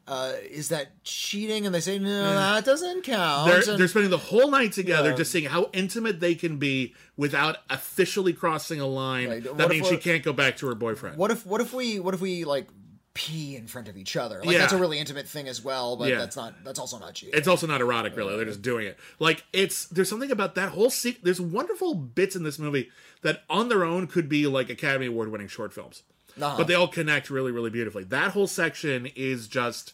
Uh, 0.07 0.33
is 0.49 0.69
that 0.69 1.03
cheating? 1.03 1.65
And 1.65 1.75
they 1.75 1.79
say 1.79 1.99
no, 1.99 2.33
that 2.33 2.65
doesn't 2.65 3.03
count. 3.03 3.47
They're, 3.47 3.69
And- 3.69 3.79
they're 3.79 3.87
spending 3.87 4.09
the 4.09 4.17
whole 4.17 4.49
night 4.49 4.71
together 4.73 5.09
Yeah. 5.11 5.15
just 5.15 5.31
seeing 5.31 5.45
how 5.45 5.69
intimate 5.73 6.19
they 6.19 6.33
can 6.33 6.57
be 6.57 6.95
without 7.17 7.57
officially 7.69 8.33
crossing 8.33 8.81
a 8.81 8.87
line. 8.87 9.29
Right. 9.29 9.57
That 9.57 9.69
means 9.69 9.87
she 9.87 9.97
can't 9.97 10.23
go 10.23 10.33
back 10.33 10.57
to 10.57 10.67
her 10.67 10.75
boyfriend. 10.75 11.17
what 11.17 11.29
if 11.29 11.45
what 11.45 11.61
if 11.61 11.73
we 11.73 11.99
what 11.99 12.13
if 12.13 12.21
we 12.21 12.45
like 12.45 12.67
pee 13.13 13.55
in 13.55 13.67
front 13.67 13.87
of 13.87 13.97
each 13.97 14.15
other? 14.15 14.39
Like 14.39 14.51
Yeah. 14.51 14.59
that's 14.59 14.73
a 14.73 14.77
really 14.77 14.97
intimate 14.99 15.27
thing 15.27 15.47
as 15.47 15.61
well, 15.63 15.95
but 15.97 16.09
Yeah. 16.09 16.17
that's 16.19 16.35
not 16.35 16.63
that's 16.63 16.79
also 16.79 16.97
not 16.99 17.13
cheating. 17.13 17.35
It's 17.37 17.47
also 17.47 17.67
not 17.67 17.81
erotic, 17.81 18.15
really. 18.15 18.35
They're 18.35 18.45
just 18.45 18.61
doing 18.61 18.87
it. 18.87 18.97
Like 19.19 19.43
it's 19.53 19.85
there's 19.85 20.09
something 20.09 20.31
about 20.31 20.55
that 20.55 20.69
whole 20.69 20.89
se- 20.89 21.17
There's 21.21 21.41
wonderful 21.41 21.93
bits 21.93 22.35
in 22.35 22.43
this 22.43 22.57
movie 22.57 22.89
that 23.21 23.43
on 23.49 23.69
their 23.69 23.83
own 23.83 24.07
could 24.07 24.29
be 24.29 24.47
like 24.47 24.69
Academy 24.69 25.07
Award 25.07 25.29
winning 25.31 25.47
short 25.49 25.73
films, 25.73 26.03
Uh-huh. 26.41 26.55
but 26.57 26.67
they 26.67 26.73
all 26.73 26.87
connect 26.87 27.29
really, 27.29 27.51
really 27.51 27.69
beautifully. 27.69 28.03
That 28.05 28.31
whole 28.31 28.47
section 28.47 29.07
is 29.15 29.47
just 29.47 29.93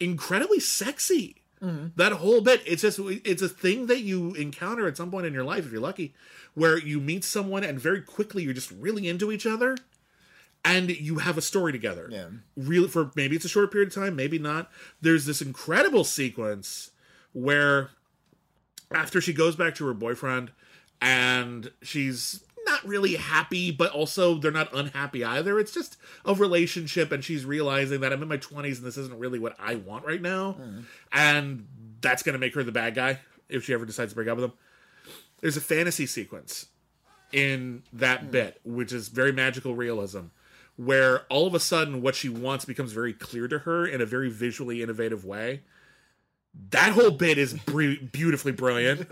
incredibly 0.00 0.60
sexy. 0.60 1.36
That 1.60 2.12
whole 2.12 2.40
bit, 2.40 2.62
it's 2.64 2.82
just 2.82 3.00
it's 3.00 3.42
a 3.42 3.48
thing 3.48 3.86
that 3.86 3.98
you 4.02 4.32
encounter 4.34 4.86
at 4.86 4.96
some 4.96 5.10
point 5.10 5.26
in 5.26 5.34
your 5.34 5.42
life 5.42 5.66
if 5.66 5.72
you're 5.72 5.80
lucky, 5.80 6.14
where 6.54 6.78
you 6.78 7.00
meet 7.00 7.24
someone 7.24 7.64
and 7.64 7.80
very 7.80 8.00
quickly 8.00 8.44
you're 8.44 8.52
just 8.54 8.70
really 8.70 9.08
into 9.08 9.32
each 9.32 9.44
other, 9.44 9.76
and 10.64 10.90
you 10.90 11.18
have 11.18 11.38
a 11.38 11.42
story 11.42 11.72
together. 11.72 12.08
Yeah. 12.10 12.26
Really, 12.56 12.88
for 12.88 13.10
maybe 13.14 13.36
it's 13.36 13.44
a 13.44 13.48
short 13.48 13.72
period 13.72 13.88
of 13.88 13.94
time, 13.94 14.16
maybe 14.16 14.38
not. 14.38 14.70
There's 15.00 15.24
this 15.24 15.40
incredible 15.40 16.04
sequence 16.04 16.90
where 17.32 17.90
after 18.92 19.20
she 19.20 19.32
goes 19.32 19.56
back 19.56 19.74
to 19.76 19.86
her 19.86 19.94
boyfriend 19.94 20.50
and 21.00 21.70
she's 21.82 22.42
not 22.68 22.86
really 22.86 23.14
happy, 23.16 23.70
but 23.70 23.92
also 23.92 24.34
they're 24.34 24.50
not 24.50 24.72
unhappy 24.74 25.24
either. 25.24 25.58
It's 25.58 25.72
just 25.72 25.96
a 26.24 26.34
relationship, 26.34 27.10
and 27.12 27.24
she's 27.24 27.44
realizing 27.44 28.00
that 28.00 28.12
I'm 28.12 28.22
in 28.22 28.28
my 28.28 28.36
20s 28.36 28.78
and 28.78 28.86
this 28.86 28.96
isn't 28.96 29.18
really 29.18 29.38
what 29.38 29.56
I 29.58 29.76
want 29.76 30.04
right 30.04 30.20
now. 30.20 30.52
Hmm. 30.52 30.80
And 31.12 31.66
that's 32.00 32.22
going 32.22 32.34
to 32.34 32.38
make 32.38 32.54
her 32.54 32.62
the 32.62 32.72
bad 32.72 32.94
guy 32.94 33.20
if 33.48 33.64
she 33.64 33.72
ever 33.72 33.86
decides 33.86 34.12
to 34.12 34.16
break 34.16 34.28
up 34.28 34.36
with 34.36 34.44
him. 34.46 34.52
There's 35.40 35.56
a 35.56 35.62
fantasy 35.62 36.06
sequence 36.06 36.66
in 37.32 37.82
that 37.92 38.22
hmm. 38.22 38.30
bit, 38.30 38.60
which 38.64 38.92
is 38.92 39.08
very 39.08 39.32
magical 39.32 39.74
realism, 39.74 40.26
where 40.78 41.20
all 41.28 41.46
of 41.46 41.54
a 41.54 41.60
sudden 41.60 42.00
what 42.00 42.14
she 42.14 42.28
wants 42.30 42.64
becomes 42.64 42.92
very 42.92 43.12
clear 43.12 43.48
to 43.48 43.58
her 43.60 43.84
in 43.86 44.00
a 44.00 44.06
very 44.06 44.30
visually 44.30 44.80
innovative 44.80 45.24
way. 45.24 45.60
That 46.70 46.92
whole 46.92 47.10
bit 47.10 47.36
is 47.36 47.52
br- 47.54 47.94
beautifully 48.10 48.52
brilliant. 48.52 49.06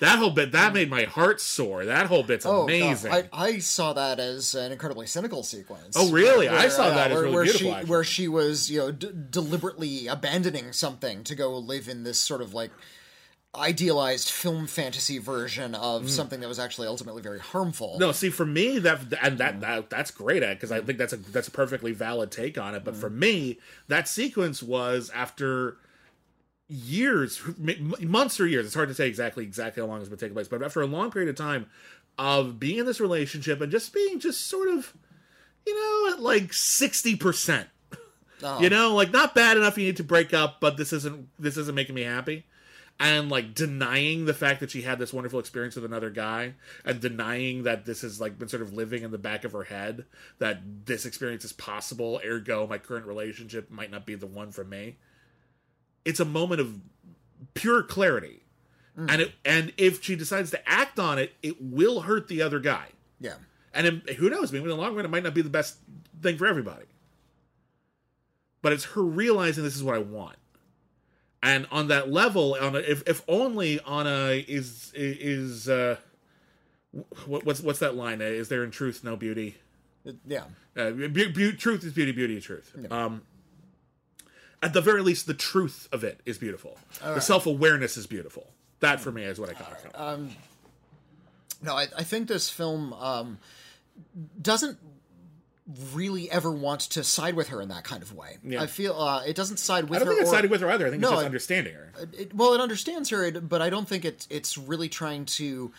that 0.00 0.18
whole 0.18 0.30
bit 0.30 0.52
that 0.52 0.74
made 0.74 0.90
my 0.90 1.04
heart 1.04 1.40
soar. 1.40 1.84
That 1.84 2.06
whole 2.06 2.22
bit's 2.22 2.44
Oh, 2.44 2.64
amazing. 2.64 3.12
I, 3.12 3.28
I 3.32 3.58
saw 3.58 3.92
that 3.92 4.18
as 4.18 4.54
an 4.54 4.72
incredibly 4.72 5.06
cynical 5.06 5.42
sequence. 5.42 5.96
Oh, 5.96 6.10
really? 6.10 6.48
I 6.48 6.68
saw 6.68 6.86
uh, 6.86 6.94
that 6.94 7.10
as 7.10 7.14
where, 7.14 7.22
really 7.22 7.34
where 7.34 7.44
beautiful, 7.44 7.66
She, 7.68 7.72
actually. 7.74 7.90
where 7.90 8.04
she 8.04 8.28
was, 8.28 8.70
you 8.70 8.78
know, 8.80 8.90
d- 8.92 9.10
deliberately 9.30 10.06
abandoning 10.06 10.72
something 10.72 11.24
to 11.24 11.34
go 11.34 11.56
live 11.56 11.88
in 11.88 12.04
this 12.04 12.18
sort 12.18 12.42
of 12.42 12.52
like 12.52 12.72
idealized 13.54 14.30
film 14.30 14.66
fantasy 14.66 15.18
version 15.18 15.74
of 15.74 16.08
something 16.08 16.40
that 16.40 16.48
was 16.48 16.58
actually 16.58 16.88
ultimately 16.88 17.20
very 17.20 17.38
harmful. 17.38 17.96
Mm. 17.96 18.00
no, 18.00 18.12
see, 18.12 18.30
for 18.30 18.46
me, 18.46 18.78
that 18.78 19.00
and 19.22 19.38
that, 19.38 19.60
that 19.60 19.90
that's 19.90 20.10
great 20.10 20.42
at 20.42 20.56
because 20.56 20.72
I 20.72 20.80
think 20.80 20.98
that's 20.98 21.12
a 21.12 21.18
that's 21.18 21.48
a 21.48 21.50
perfectly 21.50 21.92
valid 21.92 22.30
take 22.30 22.56
on 22.56 22.74
it. 22.74 22.82
But 22.84 22.96
for 22.96 23.10
me, 23.10 23.58
that 23.88 24.08
sequence 24.08 24.62
was 24.62 25.10
after 25.14 25.76
years, 26.68 27.42
months 28.00 28.40
or 28.40 28.46
years. 28.46 28.64
It's 28.64 28.74
hard 28.74 28.88
to 28.88 28.94
say 28.94 29.06
exactly 29.06 29.44
exactly 29.44 29.82
how 29.82 29.86
long 29.86 30.00
it's 30.00 30.08
been 30.08 30.18
taking 30.18 30.34
place, 30.34 30.48
but 30.48 30.62
after 30.62 30.80
a 30.80 30.86
long 30.86 31.10
period 31.10 31.28
of 31.28 31.36
time 31.36 31.66
of 32.18 32.58
being 32.58 32.78
in 32.78 32.86
this 32.86 33.00
relationship 33.00 33.60
and 33.60 33.70
just 33.70 33.92
being 33.92 34.18
just 34.18 34.46
sort 34.46 34.68
of, 34.68 34.94
you 35.66 35.74
know, 35.74 36.14
at 36.14 36.20
like 36.20 36.52
sixty 36.52 37.16
percent. 37.16 37.68
You 38.60 38.70
know, 38.70 38.96
like 38.96 39.12
not 39.12 39.36
bad 39.36 39.56
enough 39.56 39.78
you 39.78 39.84
need 39.84 39.98
to 39.98 40.04
break 40.04 40.34
up, 40.34 40.58
but 40.58 40.76
this 40.76 40.92
isn't 40.92 41.28
this 41.38 41.56
isn't 41.56 41.76
making 41.76 41.94
me 41.94 42.02
happy. 42.02 42.44
And 43.00 43.30
like 43.30 43.54
denying 43.54 44.26
the 44.26 44.34
fact 44.34 44.60
that 44.60 44.70
she 44.70 44.82
had 44.82 44.98
this 45.00 45.12
wonderful 45.12 45.40
experience 45.40 45.74
with 45.74 45.84
another 45.84 46.10
guy, 46.10 46.54
and 46.84 47.00
denying 47.00 47.64
that 47.64 47.84
this 47.84 48.02
has 48.02 48.20
like 48.20 48.38
been 48.38 48.48
sort 48.48 48.62
of 48.62 48.72
living 48.72 49.02
in 49.02 49.10
the 49.10 49.18
back 49.18 49.42
of 49.44 49.52
her 49.52 49.64
head 49.64 50.04
that 50.38 50.60
this 50.86 51.04
experience 51.04 51.44
is 51.44 51.52
possible. 51.52 52.20
Ergo, 52.24 52.66
my 52.66 52.78
current 52.78 53.06
relationship 53.06 53.70
might 53.70 53.90
not 53.90 54.06
be 54.06 54.14
the 54.14 54.26
one 54.26 54.52
for 54.52 54.62
me. 54.62 54.98
It's 56.04 56.20
a 56.20 56.24
moment 56.24 56.60
of 56.60 56.80
pure 57.54 57.82
clarity, 57.82 58.42
mm. 58.96 59.10
and 59.10 59.22
it 59.22 59.32
and 59.44 59.72
if 59.76 60.02
she 60.04 60.14
decides 60.14 60.50
to 60.52 60.68
act 60.68 61.00
on 61.00 61.18
it, 61.18 61.32
it 61.42 61.60
will 61.60 62.02
hurt 62.02 62.28
the 62.28 62.40
other 62.42 62.60
guy. 62.60 62.86
Yeah. 63.20 63.34
And 63.74 63.86
it, 63.86 64.10
who 64.14 64.30
knows? 64.30 64.52
Maybe 64.52 64.64
in 64.64 64.68
the 64.68 64.76
long 64.76 64.94
run, 64.94 65.04
it 65.04 65.10
might 65.10 65.24
not 65.24 65.34
be 65.34 65.42
the 65.42 65.50
best 65.50 65.78
thing 66.20 66.36
for 66.36 66.46
everybody. 66.46 66.84
But 68.60 68.72
it's 68.72 68.84
her 68.84 69.02
realizing 69.02 69.64
this 69.64 69.74
is 69.74 69.82
what 69.82 69.96
I 69.96 69.98
want, 69.98 70.36
and 71.42 71.66
on 71.70 71.88
that 71.88 72.10
level, 72.10 72.56
on 72.60 72.76
a, 72.76 72.78
if 72.78 73.02
if 73.06 73.22
only 73.28 73.80
on 73.80 74.06
a 74.06 74.38
is 74.40 74.92
is 74.94 75.68
uh, 75.68 75.96
what, 77.26 77.44
what's 77.44 77.60
what's 77.60 77.80
that 77.80 77.94
line? 77.94 78.20
Is 78.20 78.48
there 78.48 78.62
in 78.64 78.70
truth 78.70 79.02
no 79.02 79.16
beauty? 79.16 79.56
Yeah. 80.26 80.44
Uh, 80.76 80.90
bu- 80.90 81.32
bu- 81.32 81.52
truth 81.52 81.84
is 81.84 81.92
beauty, 81.92 82.12
beauty 82.12 82.36
is 82.36 82.44
truth. 82.44 82.74
Um, 82.90 83.22
at 84.62 84.72
the 84.72 84.80
very 84.80 85.02
least, 85.02 85.26
the 85.26 85.34
truth 85.34 85.88
of 85.92 86.04
it 86.04 86.20
is 86.24 86.38
beautiful. 86.38 86.78
the 87.00 87.20
self 87.20 87.46
awareness 87.46 87.96
is 87.96 88.06
beautiful. 88.06 88.46
That 88.80 89.00
for 89.00 89.12
me 89.12 89.22
is 89.24 89.38
what 89.38 89.48
I 89.50 89.52
got 89.52 89.80
from. 89.80 90.26
it. 90.28 90.36
No, 91.64 91.76
I, 91.76 91.86
I 91.96 92.02
think 92.02 92.26
this 92.26 92.50
film 92.50 92.92
um, 92.94 93.38
doesn't 94.40 94.78
really 95.92 96.30
ever 96.30 96.50
want 96.50 96.80
to 96.80 97.04
side 97.04 97.34
with 97.34 97.48
her 97.48 97.60
in 97.60 97.68
that 97.68 97.84
kind 97.84 98.02
of 98.02 98.14
way. 98.14 98.38
Yeah. 98.44 98.62
I 98.62 98.66
feel 98.66 98.94
uh, 98.94 99.22
it 99.24 99.34
doesn't 99.36 99.58
side 99.58 99.84
with 99.88 99.96
I 99.96 99.98
don't 100.00 100.08
her. 100.08 100.12
think 100.14 100.22
it's 100.22 100.30
or- 100.30 100.34
siding 100.34 100.50
with 100.50 100.60
her 100.60 100.70
either. 100.70 100.86
I 100.86 100.90
think 100.90 101.02
No, 101.02 101.08
it's 101.08 101.16
just 101.16 101.26
understanding 101.26 101.74
her. 101.74 101.92
it, 102.12 102.34
well, 102.34 102.54
it 102.54 102.60
understands 102.60 103.10
her, 103.10 103.30
but 103.40 103.62
I 103.62 103.70
don't 103.70 103.88
think 103.88 104.04
it's 104.04 104.26
it's 104.30 104.56
really 104.58 104.88
trying 104.88 105.24
to 105.26 105.72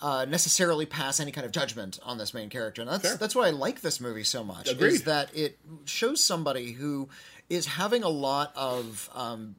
uh, 0.00 0.24
necessarily 0.28 0.84
pass 0.86 1.20
any 1.20 1.30
kind 1.32 1.44
of 1.44 1.52
judgment 1.52 1.98
on 2.02 2.18
this 2.18 2.34
main 2.34 2.48
character. 2.50 2.82
And 2.82 2.90
that's 2.90 3.02
Fair. 3.06 3.16
that's 3.16 3.34
why 3.34 3.46
I 3.46 3.50
like 3.50 3.80
this 3.82 4.00
movie 4.00 4.24
so 4.24 4.42
much. 4.44 4.68
Agreed. 4.68 4.94
Is 4.94 5.02
that 5.04 5.34
it 5.36 5.58
shows 5.84 6.22
somebody 6.22 6.72
who 6.72 7.08
is 7.48 7.66
having 7.66 8.02
a 8.02 8.08
lot 8.08 8.52
of 8.56 9.08
um, 9.14 9.54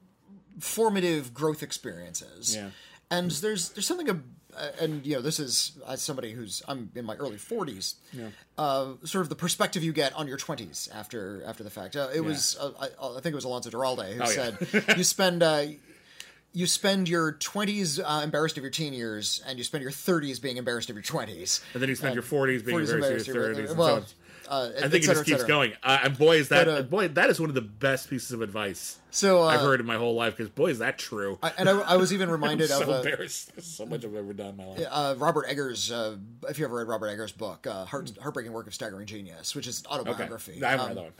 formative 0.60 1.34
growth 1.34 1.62
experiences. 1.62 2.54
Yeah. 2.54 2.70
And 3.10 3.30
there's 3.30 3.70
there's 3.70 3.86
something. 3.86 4.08
uh, 4.10 4.14
and 4.80 5.04
you 5.06 5.14
know, 5.16 5.22
this 5.22 5.38
is 5.40 5.72
as 5.88 6.02
somebody 6.02 6.32
who's 6.32 6.62
I'm 6.68 6.90
in 6.94 7.04
my 7.04 7.14
early 7.16 7.36
40s. 7.36 7.94
Uh, 8.56 8.92
sort 9.04 9.22
of 9.22 9.28
the 9.28 9.34
perspective 9.36 9.82
you 9.82 9.92
get 9.92 10.12
on 10.14 10.28
your 10.28 10.38
20s 10.38 10.88
after 10.94 11.42
after 11.46 11.64
the 11.64 11.70
fact. 11.70 11.96
Uh, 11.96 12.08
it 12.14 12.20
was 12.20 12.56
uh, 12.60 12.70
I, 12.80 12.86
I 13.08 13.20
think 13.20 13.32
it 13.32 13.34
was 13.34 13.44
Alonso 13.44 13.70
Duralde 13.70 14.12
who 14.14 14.22
Oh, 14.22 14.30
yeah. 14.30 14.50
said 14.86 14.94
you 14.98 15.04
spend 15.04 15.42
uh, 15.42 15.64
you 16.52 16.66
spend 16.66 17.08
your 17.08 17.32
20s 17.32 17.98
uh, 17.98 18.22
embarrassed 18.22 18.56
of 18.56 18.62
your 18.62 18.70
teen 18.70 18.92
years 18.92 19.42
and 19.46 19.58
you 19.58 19.64
spend 19.64 19.82
your 19.82 19.90
30s 19.90 20.40
being 20.40 20.56
embarrassed 20.56 20.88
of 20.88 20.94
your 20.94 21.02
20s. 21.02 21.60
And 21.72 21.82
then 21.82 21.88
you 21.88 21.96
spend 21.96 22.14
your 22.14 22.22
40s 22.22 22.64
being 22.64 22.78
40s 22.78 22.94
embarrassed 22.94 23.28
of 23.28 23.34
your 23.34 23.44
30s. 23.54 23.58
of 23.64 23.70
and 23.70 23.78
well, 23.78 24.02
so. 24.02 24.14
Uh, 24.48 24.70
I 24.78 24.88
think 24.88 25.04
it 25.04 25.06
just 25.06 25.24
keeps 25.24 25.44
going. 25.44 25.72
Uh, 25.82 26.00
and 26.04 26.18
boy, 26.18 26.36
is 26.36 26.48
that 26.50 26.66
But, 26.66 26.78
uh, 26.78 26.82
boy 26.82 27.08
that 27.08 27.30
is 27.30 27.40
one 27.40 27.48
of 27.48 27.54
the 27.54 27.60
best 27.62 28.08
pieces 28.10 28.32
of 28.32 28.42
advice 28.42 28.98
So 29.10 29.42
uh, 29.42 29.46
I've 29.46 29.60
heard 29.60 29.80
in 29.80 29.86
my 29.86 29.96
whole 29.96 30.14
life. 30.14 30.36
Because 30.36 30.50
boy, 30.50 30.68
is 30.70 30.78
that 30.80 30.98
true. 30.98 31.38
I, 31.42 31.52
and 31.58 31.68
I, 31.68 31.78
I 31.80 31.96
was 31.96 32.12
even 32.12 32.30
reminded 32.38 32.70
I'm 32.70 32.82
of 32.82 32.86
so 32.88 32.92
uh, 32.94 32.96
embarrassed. 32.98 33.52
So 33.62 33.86
much 33.86 34.04
I've 34.04 34.14
ever 34.14 34.32
done 34.32 34.50
in 34.50 34.56
my 34.56 34.64
life. 34.66 34.86
uh, 34.90 35.14
Robert 35.18 35.46
Eggers. 35.48 35.90
Uh, 35.92 36.16
if 36.48 36.58
you 36.58 36.64
ever 36.64 36.76
read 36.76 36.88
Robert 36.88 37.08
Eggers' 37.08 37.32
book, 37.32 37.66
uh, 37.66 37.84
Heart, 37.84 38.12
"Heartbreaking 38.20 38.52
Work 38.52 38.66
of 38.66 38.74
Staggering 38.74 39.06
Genius," 39.06 39.54
which 39.54 39.66
is 39.66 39.80
an 39.80 39.86
Okay, 40.00 40.10
autobiography. 40.10 40.62
I 40.62 40.70
haven't 40.70 40.80
Um, 40.80 40.88
read 40.88 40.96
that 40.96 41.02
one. 41.04 41.12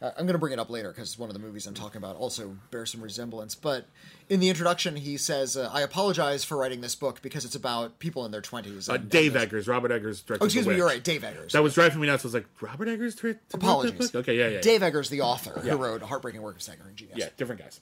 Uh, 0.00 0.10
I'm 0.16 0.26
going 0.26 0.34
to 0.34 0.38
bring 0.38 0.52
it 0.52 0.58
up 0.60 0.70
later 0.70 0.90
because 0.90 1.18
one 1.18 1.28
of 1.28 1.34
the 1.34 1.40
movies 1.40 1.66
I'm 1.66 1.74
talking 1.74 1.96
about 1.96 2.14
also 2.16 2.56
bears 2.70 2.92
some 2.92 3.00
resemblance. 3.02 3.56
But 3.56 3.86
in 4.28 4.38
the 4.38 4.48
introduction, 4.48 4.94
he 4.94 5.16
says, 5.16 5.56
uh, 5.56 5.68
"I 5.72 5.80
apologize 5.80 6.44
for 6.44 6.56
writing 6.56 6.80
this 6.82 6.94
book 6.94 7.20
because 7.20 7.44
it's 7.44 7.56
about 7.56 7.98
people 7.98 8.24
in 8.24 8.30
their 8.30 8.40
20s." 8.40 8.88
Uh, 8.88 8.94
and- 8.94 9.08
Dave 9.08 9.34
and- 9.34 9.42
Eggers, 9.42 9.66
Robert 9.66 9.90
Eggers 9.90 10.20
directed 10.22 10.44
Oh, 10.44 10.46
excuse 10.46 10.66
me, 10.68 10.76
you're 10.76 10.86
right, 10.86 11.02
Dave 11.02 11.24
Eggers. 11.24 11.52
That 11.52 11.62
was 11.64 11.74
driving 11.74 12.00
me 12.00 12.06
nuts. 12.06 12.24
I 12.24 12.28
was 12.28 12.34
like, 12.34 12.46
Robert 12.60 12.86
Eggers 12.88 13.16
directed 13.16 13.40
Apologies. 13.54 14.14
Okay, 14.14 14.38
yeah, 14.38 14.48
yeah, 14.48 14.60
Dave 14.60 14.82
Eggers, 14.84 15.08
the 15.10 15.22
author 15.22 15.58
who 15.60 15.76
wrote 15.76 16.00
a 16.02 16.06
"Heartbreaking 16.06 16.42
Work 16.42 16.56
of 16.56 16.62
Staggering 16.62 16.94
Genius." 16.94 17.18
yeah, 17.18 17.28
different 17.36 17.60
guys. 17.60 17.80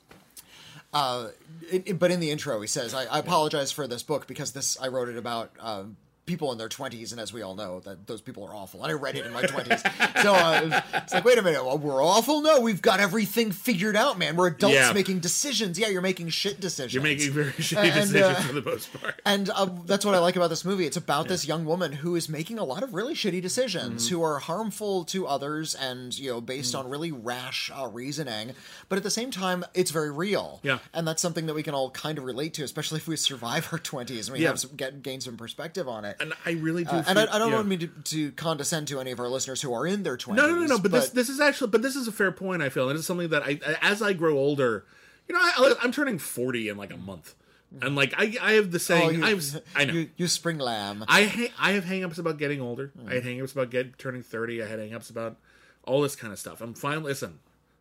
It- 1.70 1.82
it- 1.86 1.98
but 1.98 2.10
in 2.10 2.20
the 2.20 2.30
intro, 2.30 2.60
he 2.60 2.66
says, 2.66 2.94
I, 2.94 3.04
"I 3.04 3.18
apologize 3.18 3.72
for 3.72 3.86
this 3.86 4.02
book 4.02 4.26
because 4.26 4.52
this 4.52 4.78
I 4.80 4.88
wrote 4.88 5.08
it 5.08 5.16
about." 5.18 5.50
Um, 5.60 5.96
People 6.26 6.50
in 6.50 6.58
their 6.58 6.68
twenties, 6.68 7.12
and 7.12 7.20
as 7.20 7.32
we 7.32 7.42
all 7.42 7.54
know, 7.54 7.78
that 7.80 8.08
those 8.08 8.20
people 8.20 8.44
are 8.44 8.52
awful. 8.52 8.82
And 8.82 8.90
I 8.90 8.94
read 8.94 9.14
it 9.16 9.24
in 9.26 9.32
my 9.32 9.42
twenties, 9.42 9.80
so 10.22 10.34
uh, 10.34 10.80
it's 10.94 11.14
like, 11.14 11.24
wait 11.24 11.38
a 11.38 11.42
minute, 11.42 11.64
well, 11.64 11.78
we're 11.78 12.02
awful. 12.04 12.40
No, 12.42 12.60
we've 12.60 12.82
got 12.82 12.98
everything 12.98 13.52
figured 13.52 13.94
out, 13.94 14.18
man. 14.18 14.34
We're 14.34 14.48
adults 14.48 14.74
Yeah. 14.74 14.92
making 14.92 15.20
decisions. 15.20 15.78
Yeah, 15.78 15.86
you're 15.86 16.02
making 16.02 16.30
shit 16.30 16.58
decisions. 16.60 16.92
You're 16.94 17.02
making 17.04 17.30
very 17.30 17.52
shitty 17.52 17.76
And, 17.76 17.94
decisions 18.10 18.38
uh, 18.38 18.42
for 18.42 18.52
the 18.54 18.62
most 18.62 18.92
part. 18.92 19.22
And 19.24 19.48
uh, 19.50 19.66
that's 19.84 20.04
what 20.04 20.16
I 20.16 20.18
like 20.18 20.34
about 20.34 20.48
this 20.50 20.64
movie. 20.64 20.84
It's 20.84 20.96
about 20.96 21.28
this 21.28 21.46
young 21.46 21.64
woman 21.64 21.92
who 21.92 22.16
is 22.16 22.28
making 22.28 22.58
a 22.58 22.64
lot 22.64 22.82
of 22.82 22.92
really 22.92 23.14
shitty 23.14 23.40
decisions, 23.40 24.06
Mm-hmm. 24.06 24.14
who 24.16 24.22
are 24.24 24.40
harmful 24.40 25.04
to 25.04 25.28
others, 25.28 25.76
and 25.76 26.18
you 26.18 26.32
know, 26.32 26.40
based 26.40 26.74
Mm. 26.74 26.80
on 26.80 26.90
really 26.90 27.12
rash 27.12 27.70
uh, 27.72 27.86
reasoning. 27.86 28.52
But 28.88 28.96
at 28.96 29.04
the 29.04 29.10
same 29.10 29.30
time, 29.30 29.64
it's 29.74 29.92
very 29.92 30.10
real. 30.10 30.58
Yeah. 30.64 30.78
and 30.92 31.06
that's 31.06 31.22
something 31.22 31.46
that 31.46 31.54
we 31.54 31.62
can 31.62 31.74
all 31.74 31.90
kind 31.90 32.18
of 32.18 32.24
relate 32.24 32.52
to, 32.54 32.64
especially 32.64 32.98
if 32.98 33.06
we 33.06 33.14
survive 33.16 33.68
our 33.70 33.78
twenties 33.78 34.26
and 34.28 34.36
we 34.36 34.42
Yeah. 34.42 34.48
have 34.48 34.58
some, 34.58 34.74
get 34.76 35.02
gain 35.04 35.20
some 35.20 35.36
perspective 35.36 35.86
on 35.86 36.04
it. 36.04 36.15
And 36.20 36.32
I 36.44 36.52
really 36.52 36.84
do. 36.84 36.90
Uh, 36.90 37.04
and 37.06 37.18
I, 37.18 37.34
I 37.34 37.38
don't 37.38 37.50
yeah. 37.50 37.56
want 37.56 37.68
me 37.68 37.76
to, 37.78 37.86
to 37.86 38.32
condescend 38.32 38.88
to 38.88 39.00
any 39.00 39.10
of 39.10 39.20
our 39.20 39.28
listeners 39.28 39.60
who 39.62 39.72
are 39.74 39.86
in 39.86 40.02
their 40.02 40.16
twenties. 40.16 40.42
No, 40.42 40.48
no, 40.48 40.60
no, 40.60 40.66
no. 40.66 40.78
But, 40.78 40.92
this 40.92 41.10
this 41.10 41.28
is 41.28 41.40
actually, 41.40 41.70
but 41.70 41.82
this 41.82 41.96
is 41.96 42.08
a 42.08 42.12
fair 42.12 42.32
point. 42.32 42.62
I 42.62 42.68
feel, 42.68 42.88
and 42.88 42.98
it's 42.98 43.06
something 43.06 43.28
that 43.28 43.42
I, 43.42 43.60
as 43.82 44.02
I 44.02 44.12
grow 44.12 44.36
older, 44.38 44.84
you 45.28 45.34
know, 45.34 45.40
I, 45.40 45.74
I'm 45.82 45.92
turning 45.92 46.18
forty 46.18 46.68
in 46.68 46.76
like 46.76 46.92
a 46.92 46.96
month, 46.96 47.34
and 47.82 47.96
like 47.96 48.14
I, 48.16 48.36
I 48.40 48.52
have 48.52 48.70
the 48.70 48.76
oh, 48.76 48.78
saying. 48.78 49.18
you, 49.18 49.24
I 49.24 49.30
have, 49.30 49.62
I 49.74 49.84
know. 49.84 49.92
you, 49.92 50.10
you 50.16 50.28
spring 50.28 50.58
lamb. 50.58 51.04
I 51.08 51.24
ha- 51.24 51.54
I 51.58 51.72
have 51.72 51.84
hangups 51.84 52.18
about 52.18 52.38
getting 52.38 52.60
older. 52.60 52.92
I 53.06 53.14
had 53.14 53.24
hangups 53.24 53.52
about 53.52 53.70
get 53.70 53.98
turning 53.98 54.22
thirty. 54.22 54.62
I 54.62 54.66
had 54.66 54.78
hangups 54.78 55.10
about 55.10 55.36
all 55.84 56.02
this 56.02 56.16
kind 56.16 56.32
of 56.32 56.38
stuff. 56.38 56.60
I'm 56.60 56.74
fine. 56.74 57.02
Listen, 57.02 57.38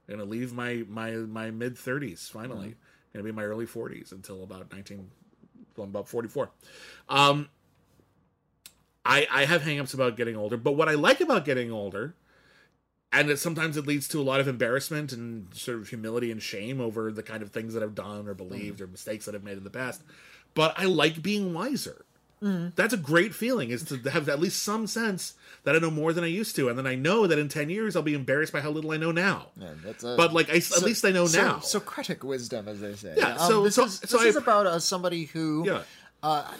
I'm 0.07 0.17
gonna 0.17 0.29
leave 0.29 0.53
my 0.53 0.83
my 0.87 1.11
my 1.11 1.51
mid 1.51 1.77
thirties. 1.77 2.29
Finally, 2.31 2.75
gonna 3.13 3.23
be 3.23 3.31
my 3.31 3.43
early 3.43 3.65
forties 3.65 4.11
until 4.11 4.43
about 4.43 4.71
nineteen. 4.71 5.09
Well, 5.75 5.85
I'm 5.85 5.89
about 5.89 6.07
forty 6.07 6.27
four. 6.29 6.51
Um, 7.09 7.49
I 9.05 9.27
I 9.31 9.45
have 9.45 9.61
hangups 9.61 9.93
about 9.93 10.17
getting 10.17 10.35
older, 10.35 10.57
but 10.57 10.73
what 10.73 10.89
I 10.89 10.93
like 10.93 11.21
about 11.21 11.45
getting 11.45 11.71
older. 11.71 12.15
And 13.11 13.29
that 13.29 13.37
sometimes 13.39 13.77
it 13.77 13.87
leads 13.87 14.09
to 14.09 14.19
a 14.19 14.23
lot 14.23 14.41
of 14.41 14.47
embarrassment 14.47 15.13
and 15.13 15.47
sort 15.53 15.77
of 15.77 15.87
humility 15.87 16.31
and 16.31 16.41
shame 16.41 16.81
over 16.81 17.13
the 17.13 17.23
kind 17.23 17.41
of 17.41 17.51
things 17.51 17.73
that 17.73 17.81
I've 17.81 17.95
done 17.95 18.27
or 18.27 18.33
believed 18.33 18.81
or 18.81 18.87
mistakes 18.87 19.23
that 19.25 19.35
I've 19.35 19.43
made 19.43 19.57
in 19.57 19.63
the 19.63 19.69
past. 19.69 20.01
But 20.53 20.73
I 20.77 20.83
like 20.85 21.21
being 21.21 21.53
wiser 21.53 22.03
that's 22.75 22.93
a 22.93 22.97
great 22.97 23.33
feeling 23.33 23.71
is 23.71 23.81
to 23.83 23.97
have 24.11 24.29
at 24.29 24.39
least 24.39 24.61
some 24.61 24.85
sense 24.85 25.33
that 25.63 25.75
I 25.75 25.79
know 25.79 25.89
more 25.89 26.13
than 26.13 26.23
I 26.23 26.27
used 26.27 26.55
to, 26.57 26.69
and 26.69 26.77
then 26.77 26.85
I 26.85 26.93
know 26.93 27.25
that 27.25 27.39
in 27.39 27.47
ten 27.49 27.71
years 27.71 27.95
I'll 27.95 28.03
be 28.03 28.13
embarrassed 28.13 28.53
by 28.53 28.61
how 28.61 28.69
little 28.69 28.91
I 28.91 28.97
know 28.97 29.11
now. 29.11 29.47
Yeah, 29.59 29.69
a- 29.87 30.15
But 30.15 30.31
like, 30.33 30.49
I, 30.51 30.57
at 30.57 30.83
least 30.83 31.03
I 31.05 31.11
know 31.11 31.25
so, 31.25 31.41
now. 31.41 31.59
Socratic 31.59 32.23
wisdom, 32.23 32.67
as 32.67 32.81
they 32.81 32.93
say. 32.93 33.15
Yeah, 33.17 33.35
Um, 33.37 33.47
so- 33.49 33.63
this 33.63 33.75
so- 33.75 33.85
is, 33.85 33.95
so 34.05 34.17
this 34.17 34.27
is 34.27 34.35
about 34.35 34.67
uh, 34.67 34.79
somebody 34.79 35.25
who 35.25 35.63
Yeah. 35.65 35.81
Uh, 36.23 36.51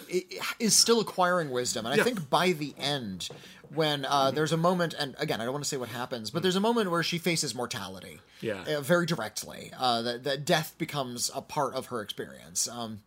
is 0.58 0.76
still 0.76 1.00
acquiring 1.00 1.50
wisdom, 1.50 1.86
and 1.86 2.00
I 2.00 2.04
think 2.04 2.30
by 2.30 2.52
the 2.52 2.74
end, 2.78 3.28
when 3.74 4.04
uh, 4.04 4.30
there's 4.30 4.52
a 4.52 4.56
moment, 4.56 4.94
and 4.98 5.16
again, 5.18 5.40
I 5.40 5.44
don't 5.44 5.52
want 5.52 5.64
to 5.64 5.68
say 5.68 5.76
what 5.76 5.88
happens, 5.88 6.30
but 6.30 6.42
there's 6.42 6.54
a 6.56 6.60
moment 6.60 6.90
where 6.90 7.02
she 7.02 7.18
faces 7.18 7.54
mortality, 7.54 8.20
Yeah. 8.40 8.62
uh, 8.68 8.80
very 8.80 9.06
directly. 9.06 9.72
Uh, 9.76 10.02
that 10.02 10.24
that 10.24 10.44
death 10.44 10.74
becomes 10.78 11.30
a 11.34 11.42
part 11.42 11.74
of 11.74 11.86
her 11.86 12.00
experience. 12.00 12.68
Um, 12.68 13.02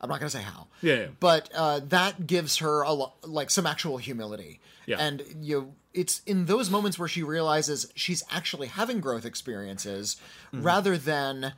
I'm 0.00 0.08
not 0.08 0.18
going 0.18 0.30
to 0.30 0.36
say 0.36 0.42
how. 0.42 0.66
Yeah, 0.82 0.94
yeah. 0.94 1.06
But 1.20 1.48
uh, 1.54 1.80
that 1.90 2.26
gives 2.26 2.56
her 2.58 2.82
a 2.82 2.92
lo- 2.92 3.12
like 3.22 3.50
some 3.50 3.66
actual 3.66 3.98
humility. 3.98 4.58
Yeah. 4.86 4.96
And 4.98 5.22
you 5.40 5.60
know, 5.60 5.74
it's 5.94 6.22
in 6.26 6.46
those 6.46 6.70
moments 6.70 6.98
where 6.98 7.06
she 7.08 7.22
realizes 7.22 7.86
she's 7.94 8.24
actually 8.30 8.66
having 8.68 9.00
growth 9.00 9.24
experiences 9.26 10.16
Mm-hmm. 10.52 10.64
rather 10.64 10.98
than 10.98 11.52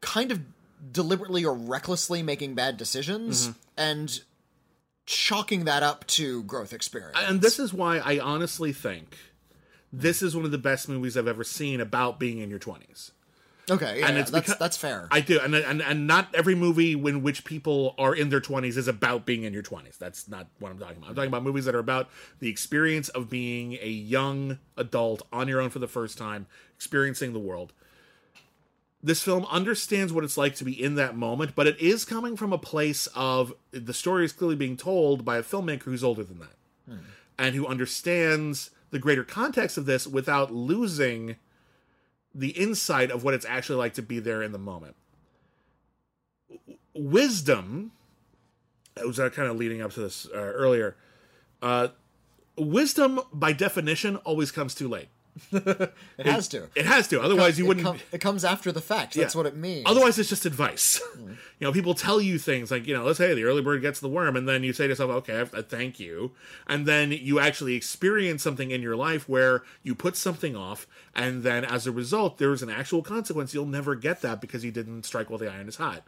kind 0.00 0.32
of 0.32 0.40
deliberately 0.92 1.44
or 1.44 1.54
recklessly 1.54 2.22
making 2.22 2.54
bad 2.54 2.76
decisions 2.76 3.48
Mm-hmm. 3.48 3.58
and 3.78 4.20
chalking 5.06 5.64
that 5.64 5.82
up 5.82 6.06
to 6.06 6.42
growth 6.44 6.72
experience. 6.72 7.16
and 7.18 7.40
this 7.40 7.58
is 7.58 7.72
why 7.72 7.98
I 7.98 8.18
honestly 8.20 8.72
think 8.72 9.16
this 9.92 10.22
is 10.22 10.36
one 10.36 10.44
of 10.44 10.52
the 10.52 10.58
best 10.58 10.88
movies 10.88 11.16
I've 11.16 11.26
ever 11.26 11.42
seen 11.42 11.80
about 11.80 12.20
being 12.20 12.38
in 12.38 12.48
your 12.48 12.60
twenties. 12.60 13.10
okay, 13.68 13.98
yeah, 13.98 14.06
and 14.06 14.14
yeah, 14.16 14.22
it's 14.22 14.30
that's 14.30 14.46
because- 14.46 14.58
that's 14.60 14.76
fair. 14.76 15.08
I 15.10 15.20
do, 15.20 15.40
and 15.40 15.52
and 15.54 15.82
and 15.82 16.06
not 16.06 16.28
every 16.32 16.54
movie 16.54 16.92
in 16.92 17.22
which 17.22 17.44
people 17.44 17.96
are 17.98 18.14
in 18.14 18.28
their 18.28 18.40
twenties 18.40 18.76
is 18.76 18.86
about 18.86 19.26
being 19.26 19.42
in 19.42 19.52
your 19.52 19.62
twenties. 19.62 19.96
That's 19.96 20.28
not 20.28 20.46
what 20.60 20.70
I'm 20.70 20.78
talking 20.78 20.98
about. 20.98 21.08
I'm 21.10 21.14
talking 21.16 21.28
about 21.28 21.42
movies 21.42 21.64
that 21.64 21.74
are 21.74 21.80
about 21.80 22.08
the 22.38 22.48
experience 22.48 23.08
of 23.08 23.28
being 23.28 23.78
a 23.82 23.88
young 23.88 24.58
adult 24.76 25.22
on 25.32 25.48
your 25.48 25.60
own 25.60 25.70
for 25.70 25.80
the 25.80 25.88
first 25.88 26.18
time, 26.18 26.46
experiencing 26.76 27.32
the 27.32 27.40
world. 27.40 27.72
This 29.02 29.22
film 29.22 29.46
understands 29.46 30.12
what 30.12 30.24
it's 30.24 30.36
like 30.36 30.54
to 30.56 30.64
be 30.64 30.72
in 30.72 30.94
that 30.96 31.16
moment, 31.16 31.54
but 31.54 31.66
it 31.66 31.78
is 31.80 32.04
coming 32.04 32.36
from 32.36 32.52
a 32.52 32.58
place 32.58 33.06
of 33.14 33.54
the 33.70 33.94
story 33.94 34.26
is 34.26 34.32
clearly 34.32 34.56
being 34.56 34.76
told 34.76 35.24
by 35.24 35.38
a 35.38 35.42
filmmaker 35.42 35.84
who's 35.84 36.04
older 36.04 36.22
than 36.22 36.38
that, 36.40 36.56
and 37.38 37.54
who 37.54 37.66
understands 37.66 38.70
the 38.90 38.98
greater 38.98 39.24
context 39.24 39.78
of 39.78 39.86
this 39.86 40.06
without 40.06 40.52
losing 40.52 41.36
the 42.34 42.50
insight 42.50 43.10
of 43.10 43.24
what 43.24 43.34
it's 43.34 43.46
actually 43.46 43.76
like 43.76 43.94
to 43.94 44.02
be 44.02 44.18
there 44.20 44.42
in 44.42 44.52
the 44.52 44.58
moment. 44.58 44.96
Wisdom, 46.94 47.92
I 49.00 49.04
was 49.04 49.18
uh, 49.18 49.30
kind 49.30 49.48
of 49.48 49.56
leading 49.56 49.80
up 49.80 49.92
to 49.92 50.00
this 50.00 50.26
uh, 50.26 50.36
earlier. 50.36 50.96
Uh, 51.62 51.88
wisdom, 52.56 53.20
by 53.32 53.52
definition, 53.52 54.16
always 54.16 54.50
comes 54.50 54.74
too 54.74 54.88
late. 54.88 55.08
It 55.52 55.92
has 56.26 56.48
to. 56.48 56.68
It 56.74 56.86
has 56.86 57.08
to, 57.08 57.20
otherwise 57.20 57.58
you 57.58 57.66
wouldn't. 57.66 57.86
com- 57.86 57.98
it 58.12 58.20
comes 58.20 58.44
after 58.44 58.72
the 58.72 58.80
fact. 58.80 59.14
That's 59.14 59.34
Yeah. 59.34 59.38
what 59.38 59.46
it 59.46 59.56
means. 59.56 59.84
Otherwise, 59.86 60.18
it's 60.18 60.28
just 60.28 60.44
advice. 60.46 61.00
you 61.18 61.36
know, 61.60 61.72
people 61.72 61.94
tell 61.94 62.20
you 62.20 62.38
things 62.38 62.70
like, 62.70 62.86
you 62.86 62.94
know, 62.94 63.04
let's 63.04 63.18
say 63.18 63.32
the 63.34 63.44
early 63.44 63.62
bird 63.62 63.80
gets 63.80 64.00
the 64.00 64.08
worm, 64.08 64.36
and 64.36 64.48
then 64.48 64.62
you 64.64 64.72
say 64.72 64.84
to 64.84 64.88
yourself, 64.90 65.10
okay, 65.10 65.38
I, 65.38 65.58
I 65.58 65.62
thank 65.62 65.98
you. 66.00 66.32
And 66.66 66.86
then 66.86 67.12
you 67.12 67.38
actually 67.40 67.74
experience 67.74 68.42
something 68.42 68.70
in 68.70 68.82
your 68.82 68.96
life 68.96 69.28
where 69.28 69.62
you 69.82 69.94
put 69.94 70.16
something 70.16 70.54
off, 70.56 70.86
and 71.14 71.42
then 71.42 71.64
as 71.64 71.86
a 71.86 71.92
result, 71.92 72.38
there's 72.38 72.62
an 72.62 72.70
actual 72.70 73.02
consequence. 73.02 73.54
You'll 73.54 73.66
never 73.66 73.94
get 73.94 74.20
that 74.22 74.40
because 74.40 74.64
you 74.64 74.70
didn't 74.72 75.04
strike 75.04 75.30
while 75.30 75.38
the 75.38 75.50
iron 75.50 75.68
is 75.68 75.76
hot. 75.76 76.02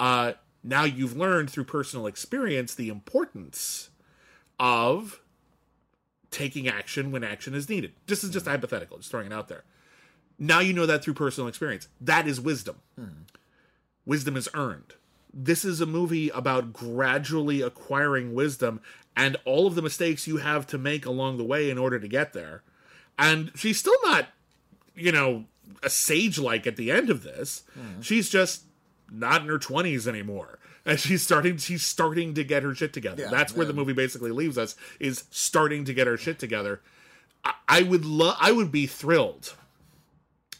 Uh, 0.00 0.32
now 0.64 0.84
you've 0.84 1.16
learned 1.16 1.50
through 1.50 1.64
personal 1.64 2.06
experience 2.06 2.74
the 2.74 2.88
importance 2.88 3.90
of 4.58 5.20
taking 6.30 6.68
action 6.68 7.10
when 7.10 7.24
action 7.24 7.54
is 7.54 7.68
needed. 7.68 7.92
This 8.06 8.22
is 8.22 8.30
just 8.30 8.46
hypothetical, 8.46 8.98
just 8.98 9.10
throwing 9.10 9.26
it 9.26 9.32
out 9.32 9.48
there. 9.48 9.64
Now 10.38 10.60
you 10.60 10.72
know 10.72 10.86
that 10.86 11.02
through 11.02 11.14
personal 11.14 11.48
experience. 11.48 11.88
That 12.00 12.28
is 12.28 12.40
wisdom. 12.40 12.76
Wisdom 14.06 14.36
is 14.36 14.48
earned. 14.54 14.94
This 15.32 15.64
is 15.64 15.80
a 15.80 15.86
movie 15.86 16.30
about 16.30 16.72
gradually 16.72 17.60
acquiring 17.60 18.34
wisdom 18.34 18.80
and 19.16 19.36
all 19.44 19.66
of 19.66 19.74
the 19.74 19.82
mistakes 19.82 20.26
you 20.26 20.38
have 20.38 20.66
to 20.68 20.78
make 20.78 21.04
along 21.04 21.36
the 21.36 21.44
way 21.44 21.70
in 21.70 21.78
order 21.78 21.98
to 21.98 22.08
get 22.08 22.32
there. 22.32 22.62
And 23.18 23.50
she's 23.54 23.78
still 23.78 23.96
not, 24.04 24.28
you 24.94 25.12
know, 25.12 25.44
a 25.82 25.90
sage 25.90 26.38
like 26.38 26.66
at 26.66 26.76
the 26.76 26.90
end 26.90 27.10
of 27.10 27.22
this. 27.24 27.64
She's 28.00 28.28
just 28.28 28.62
not 29.10 29.42
in 29.42 29.48
her 29.48 29.58
20s 29.58 30.06
anymore. 30.06 30.58
And 30.88 30.98
she's 30.98 31.22
starting 31.22 31.58
she's 31.58 31.82
starting 31.82 32.34
to 32.34 32.42
get 32.42 32.62
her 32.62 32.74
shit 32.74 32.92
together. 32.92 33.22
Yeah, 33.24 33.30
That's 33.30 33.54
where 33.54 33.66
the 33.66 33.74
movie 33.74 33.92
basically 33.92 34.30
leaves 34.30 34.56
us 34.58 34.74
is 34.98 35.24
starting 35.30 35.84
to 35.84 35.94
get 35.94 36.06
her 36.06 36.16
shit 36.16 36.38
together. 36.38 36.80
I, 37.44 37.52
I 37.68 37.82
would 37.82 38.04
love 38.04 38.36
I 38.40 38.52
would 38.52 38.72
be 38.72 38.86
thrilled 38.86 39.54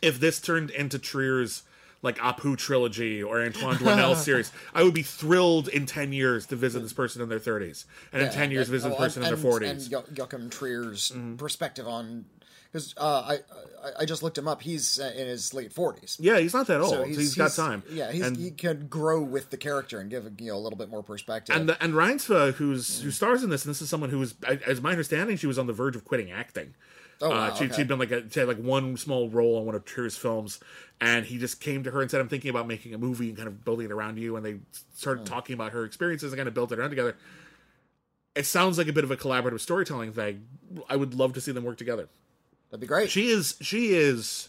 if 0.02 0.20
this 0.20 0.40
turned 0.40 0.70
into 0.70 0.98
Trier's 0.98 1.62
like 2.02 2.18
Apu 2.18 2.56
trilogy 2.56 3.22
or 3.22 3.42
Antoine 3.42 3.76
Doinel 3.76 4.14
series, 4.24 4.52
I 4.72 4.84
would 4.84 4.94
be 4.94 5.02
thrilled 5.02 5.66
in 5.68 5.86
ten 5.86 6.12
years 6.12 6.46
to 6.46 6.56
visit 6.56 6.80
this 6.80 6.92
person 6.92 7.20
in 7.22 7.28
their 7.28 7.40
thirties, 7.40 7.86
and 8.12 8.22
in 8.22 8.30
ten 8.30 8.50
years 8.52 8.68
and- 8.68 8.74
visit 8.74 8.90
the 8.90 8.94
oh, 8.94 8.98
person 8.98 9.22
and, 9.22 9.32
in 9.32 9.34
their 9.34 9.50
forties. 9.50 9.86
And, 9.92 10.06
and 10.06 10.16
Joachim 10.18 10.50
Trier's 10.50 11.10
Mm-hmm. 11.10 11.36
perspective 11.36 11.88
on 11.88 12.26
because 12.70 12.94
uh, 12.96 13.22
I, 13.26 13.34
I 13.34 13.90
I 14.00 14.04
just 14.04 14.22
looked 14.22 14.36
him 14.36 14.48
up. 14.48 14.62
He's 14.62 15.00
uh, 15.00 15.12
in 15.16 15.26
his 15.26 15.54
late 15.54 15.72
forties. 15.72 16.16
Yeah, 16.20 16.38
he's 16.38 16.54
not 16.54 16.66
that 16.66 16.80
old. 16.80 16.90
So 16.90 17.02
so 17.02 17.04
he's 17.04 17.34
got 17.34 17.52
time. 17.52 17.82
Yeah, 17.90 18.12
he's, 18.12 18.26
and 18.26 18.36
he 18.36 18.50
can 18.50 18.86
grow 18.88 19.22
with 19.22 19.50
the 19.50 19.56
character 19.56 20.00
and 20.00 20.10
give 20.10 20.24
you 20.40 20.48
know 20.48 20.56
a 20.56 20.58
little 20.58 20.78
bit 20.78 20.90
more 20.90 21.02
perspective. 21.02 21.56
and 21.56 21.76
and 21.80 21.94
Reinsve, 21.94 22.54
who's 22.54 23.00
who 23.00 23.10
stars 23.10 23.42
in 23.42 23.50
this, 23.50 23.64
and 23.64 23.70
this 23.70 23.80
is 23.80 23.88
someone 23.88 24.10
who 24.10 24.18
was, 24.18 24.34
as 24.66 24.80
my 24.80 24.90
understanding, 24.90 25.36
she 25.36 25.46
was 25.46 25.58
on 25.58 25.66
the 25.66 25.72
verge 25.72 25.96
of 25.96 26.04
quitting 26.04 26.30
acting. 26.30 26.74
Oh, 27.20 27.30
wow, 27.30 27.36
uh, 27.36 27.54
she, 27.54 27.64
okay. 27.64 27.74
She'd 27.74 27.88
been 27.88 27.98
like 27.98 28.12
a, 28.12 28.30
she 28.30 28.38
had 28.38 28.48
like 28.48 28.58
one 28.58 28.96
small 28.96 29.28
role 29.28 29.58
on 29.58 29.66
one 29.66 29.74
of 29.74 29.84
Trier's 29.84 30.16
films, 30.16 30.60
and 31.00 31.26
he 31.26 31.36
just 31.36 31.60
came 31.60 31.82
to 31.84 31.90
her 31.90 32.00
and 32.00 32.10
said, 32.10 32.20
"I'm 32.20 32.28
thinking 32.28 32.50
about 32.50 32.68
making 32.68 32.94
a 32.94 32.98
movie 32.98 33.28
and 33.28 33.36
kind 33.36 33.48
of 33.48 33.64
building 33.64 33.86
it 33.86 33.92
around 33.92 34.18
you." 34.18 34.36
And 34.36 34.44
they 34.44 34.58
started 34.94 35.26
talking 35.26 35.54
about 35.54 35.72
her 35.72 35.84
experiences 35.84 36.32
and 36.32 36.38
kind 36.38 36.48
of 36.48 36.54
built 36.54 36.70
it 36.70 36.78
around 36.78 36.90
together. 36.90 37.16
It 38.36 38.46
sounds 38.46 38.78
like 38.78 38.86
a 38.86 38.92
bit 38.92 39.02
of 39.02 39.10
a 39.10 39.16
collaborative 39.16 39.58
storytelling 39.58 40.12
thing. 40.12 40.46
I 40.88 40.94
would 40.94 41.14
love 41.14 41.32
to 41.32 41.40
see 41.40 41.50
them 41.50 41.64
work 41.64 41.76
together. 41.76 42.08
That'd 42.70 42.80
be 42.80 42.86
great. 42.86 43.10
She 43.10 43.28
is 43.28 43.56
she 43.60 43.94
is 43.94 44.48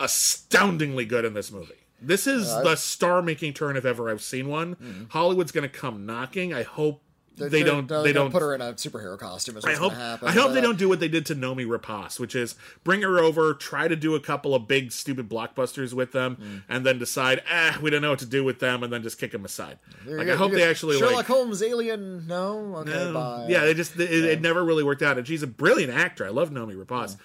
astoundingly 0.00 1.04
good 1.04 1.24
in 1.24 1.34
this 1.34 1.52
movie. 1.52 1.74
This 2.00 2.26
is 2.26 2.48
the 2.48 2.76
star-making 2.76 3.54
turn 3.54 3.76
if 3.76 3.84
ever 3.84 4.10
I've 4.10 4.20
seen 4.20 4.48
one. 4.48 4.74
Mm-hmm. 4.74 5.04
Hollywood's 5.08 5.52
going 5.52 5.68
to 5.68 5.74
come 5.74 6.04
knocking. 6.04 6.52
I 6.52 6.62
hope 6.62 7.00
they 7.36 7.48
They're- 7.48 7.64
don't. 7.64 7.86
They 7.88 8.02
they'll 8.12 8.12
don't 8.24 8.30
put 8.30 8.42
her 8.42 8.54
in 8.54 8.60
a 8.60 8.74
superhero 8.74 9.18
costume. 9.18 9.58
I 9.64 9.72
hope. 9.74 9.92
happen. 9.92 10.28
I 10.28 10.32
hope 10.32 10.48
but, 10.48 10.52
they 10.54 10.60
don't 10.60 10.78
do 10.78 10.88
what 10.88 11.00
they 11.00 11.08
did 11.08 11.26
to 11.26 11.34
Noomi 11.34 11.66
Rapace, 11.66 12.20
which 12.20 12.34
is 12.36 12.54
bring 12.84 13.02
her 13.02 13.18
over, 13.18 13.54
try 13.54 13.88
to 13.88 13.96
do 13.96 14.14
a 14.14 14.20
couple 14.20 14.54
of 14.54 14.68
big 14.68 14.92
stupid 14.92 15.28
blockbusters 15.28 15.92
with 15.92 16.12
them, 16.12 16.36
Mm. 16.36 16.62
and 16.68 16.86
then 16.86 16.98
decide, 16.98 17.42
ah, 17.50 17.78
we 17.82 17.90
don't 17.90 18.02
know 18.02 18.10
what 18.10 18.18
to 18.20 18.26
do 18.26 18.44
with 18.44 18.60
them, 18.60 18.82
and 18.82 18.92
then 18.92 19.02
just 19.02 19.18
kick 19.18 19.32
them 19.32 19.44
aside. 19.44 19.78
Like 20.06 20.14
you 20.14 20.20
I 20.20 20.24
go. 20.24 20.36
hope 20.36 20.52
they 20.52 20.62
actually 20.62 20.96
Sherlock 20.98 21.14
like. 21.16 21.26
Holmes, 21.26 21.62
Alien. 21.62 22.26
No, 22.26 22.76
okay, 22.76 22.90
No. 22.92 23.12
bye. 23.14 23.46
Yeah, 23.48 23.64
it 23.64 23.74
just 23.74 23.98
it, 23.98 24.10
it 24.10 24.40
never 24.40 24.64
really 24.64 24.84
worked 24.84 25.02
out, 25.02 25.18
and 25.18 25.26
she's 25.26 25.42
a 25.42 25.46
brilliant 25.48 25.92
actor. 25.92 26.24
I 26.26 26.30
love 26.30 26.50
Noomi 26.50 26.76
Rapace. 26.76 27.16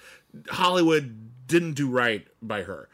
Hollywood 0.50 1.30
didn't 1.48 1.74
do 1.74 1.88
right 1.90 2.28
by 2.42 2.64
her. 2.64 2.90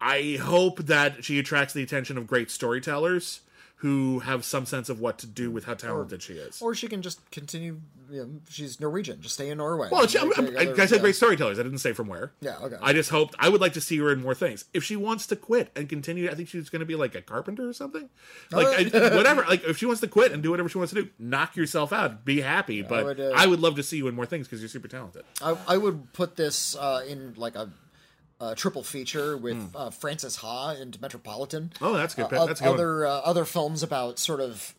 I 0.00 0.38
hope 0.40 0.86
that 0.86 1.24
she 1.24 1.38
attracts 1.38 1.74
the 1.74 1.82
attention 1.82 2.16
of 2.16 2.26
great 2.26 2.50
storytellers 2.50 3.40
who 3.80 4.18
have 4.18 4.44
some 4.44 4.66
sense 4.66 4.90
of 4.90 5.00
what 5.00 5.16
to 5.16 5.26
do 5.26 5.50
with 5.50 5.64
how 5.64 5.72
talented 5.72 6.22
she 6.22 6.34
is. 6.34 6.60
Or 6.60 6.74
she 6.74 6.86
can 6.86 7.00
just 7.00 7.18
continue. 7.30 7.80
You 8.10 8.24
know, 8.24 8.30
she's 8.50 8.78
Norwegian. 8.78 9.22
Just 9.22 9.34
stay 9.34 9.48
in 9.48 9.56
Norway. 9.56 9.88
Well, 9.90 10.06
she, 10.06 10.18
I'm, 10.18 10.30
I'm, 10.36 10.54
I, 10.54 10.72
I 10.72 10.74
said 10.86 10.96
yeah. 10.96 10.98
great 10.98 11.16
storytellers. 11.16 11.58
I 11.58 11.62
didn't 11.62 11.78
say 11.78 11.94
from 11.94 12.06
where. 12.06 12.32
Yeah, 12.42 12.58
okay. 12.58 12.76
I 12.82 12.92
just 12.92 13.08
hoped 13.08 13.34
I 13.38 13.48
would 13.48 13.62
like 13.62 13.72
to 13.74 13.80
see 13.80 13.96
her 13.96 14.12
in 14.12 14.20
more 14.20 14.34
things. 14.34 14.66
If 14.74 14.84
she 14.84 14.96
wants 14.96 15.26
to 15.28 15.36
quit 15.36 15.70
and 15.74 15.88
continue, 15.88 16.30
I 16.30 16.34
think 16.34 16.48
she's 16.48 16.68
going 16.68 16.80
to 16.80 16.86
be 16.86 16.94
like 16.94 17.14
a 17.14 17.22
carpenter 17.22 17.66
or 17.66 17.72
something. 17.72 18.10
Like 18.52 18.94
I, 18.94 19.16
whatever. 19.16 19.46
Like 19.48 19.64
if 19.64 19.78
she 19.78 19.86
wants 19.86 20.02
to 20.02 20.08
quit 20.08 20.32
and 20.32 20.42
do 20.42 20.50
whatever 20.50 20.68
she 20.68 20.76
wants 20.76 20.92
to 20.92 21.04
do, 21.04 21.08
knock 21.18 21.56
yourself 21.56 21.90
out. 21.90 22.22
Be 22.26 22.42
happy. 22.42 22.82
But 22.82 22.98
I 22.98 23.04
would, 23.04 23.18
would, 23.18 23.58
uh, 23.58 23.62
love 23.62 23.76
to 23.76 23.82
see 23.82 23.96
you 23.96 24.08
in 24.08 24.14
more 24.14 24.26
things 24.26 24.46
because 24.46 24.60
you're 24.60 24.68
super 24.68 24.88
talented. 24.88 25.24
I, 25.40 25.56
I 25.66 25.78
would 25.78 26.12
put 26.12 26.36
this 26.36 26.76
uh, 26.76 27.02
in 27.08 27.32
like 27.38 27.54
a, 27.54 27.70
a 28.40 28.54
triple 28.54 28.82
feature 28.82 29.36
with 29.36 29.70
uh, 29.74 29.90
Frances 29.90 30.36
Ha 30.36 30.70
and 30.70 30.98
Metropolitan. 31.00 31.72
Oh, 31.80 31.92
that's 31.94 32.14
good. 32.14 32.32
Uh, 32.32 32.46
that's 32.46 32.60
good. 32.60 32.68
other 32.74 33.06
uh, 33.06 33.10
other 33.20 33.44
films 33.44 33.82
about 33.82 34.18
sort 34.18 34.40
of 34.40 34.74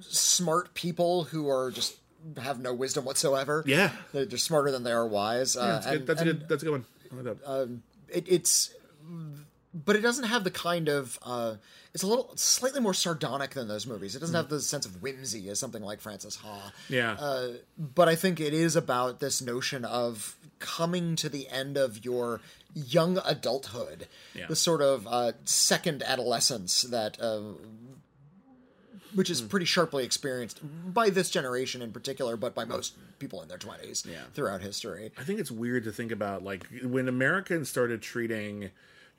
smart 0.00 0.74
people 0.74 1.24
who 1.24 1.48
are 1.48 1.70
just 1.70 1.96
have 2.42 2.60
no 2.60 2.74
wisdom 2.74 3.04
whatsoever. 3.04 3.62
Yeah. 3.66 3.90
they're, 4.12 4.26
they're 4.26 4.38
smarter 4.38 4.70
than 4.70 4.82
they 4.82 4.92
are 4.92 5.06
wise. 5.06 5.56
Uh, 5.56 5.66
That's, 5.66 5.86
good. 5.86 5.94
and- 6.00 6.06
that's 6.06 6.20
a 6.20 6.24
good. 6.24 6.48
That's 6.48 6.62
a 6.62 6.66
good 6.66 6.72
one. 6.72 6.84
I 7.12 7.14
like 7.16 7.24
that. 7.42 7.80
it, 8.08 8.24
it's 8.28 8.74
but 9.72 9.94
it 9.96 10.00
doesn't 10.00 10.24
have 10.24 10.44
the 10.44 10.50
kind 10.50 10.88
of 10.88 11.18
uh, 11.22 11.54
it's 11.94 12.02
a 12.02 12.06
little 12.06 12.32
slightly 12.36 12.80
more 12.80 12.94
sardonic 12.94 13.50
than 13.50 13.68
those 13.68 13.86
movies. 13.86 14.14
It 14.16 14.20
doesn't 14.20 14.34
have 14.34 14.48
the 14.48 14.60
sense 14.60 14.86
of 14.86 15.00
whimsy 15.02 15.48
as 15.48 15.58
something 15.60 15.82
like 15.82 16.00
Frances 16.00 16.36
Ha. 16.36 16.72
yeah. 16.88 17.12
uh, 17.12 17.48
but 17.78 18.08
I 18.08 18.14
think 18.14 18.40
it 18.40 18.52
is 18.54 18.76
about 18.76 19.20
this 19.20 19.40
notion 19.42 19.84
of 19.84 20.36
coming 20.58 21.16
to 21.16 21.28
the 21.28 21.48
end 21.48 21.76
of 21.76 22.04
your 22.04 22.40
young 22.74 23.18
adulthood, 23.24 24.06
Yeah. 24.34 24.46
the 24.46 24.56
sort 24.56 24.82
of 24.82 25.06
uh, 25.08 25.32
second 25.44 26.02
adolescence 26.02 26.82
that. 26.82 27.20
Uh, 27.20 27.40
which 29.14 29.28
is 29.28 29.42
pretty 29.42 29.66
sharply 29.66 30.04
experienced 30.04 30.60
by 30.94 31.10
this 31.10 31.30
generation 31.30 31.82
in 31.82 31.90
particular, 31.90 32.36
but 32.36 32.54
by 32.54 32.64
most 32.64 32.94
people 33.18 33.42
in 33.42 33.48
their 33.48 33.58
twenties 33.58 34.04
Yeah. 34.08 34.22
throughout 34.34 34.60
history. 34.62 35.10
I 35.18 35.24
think 35.24 35.40
it's 35.40 35.50
weird 35.50 35.82
to 35.84 35.90
think 35.90 36.12
about 36.12 36.44
like 36.44 36.64
when 36.84 37.08
Americans 37.08 37.68
started 37.68 38.02
treating 38.02 38.70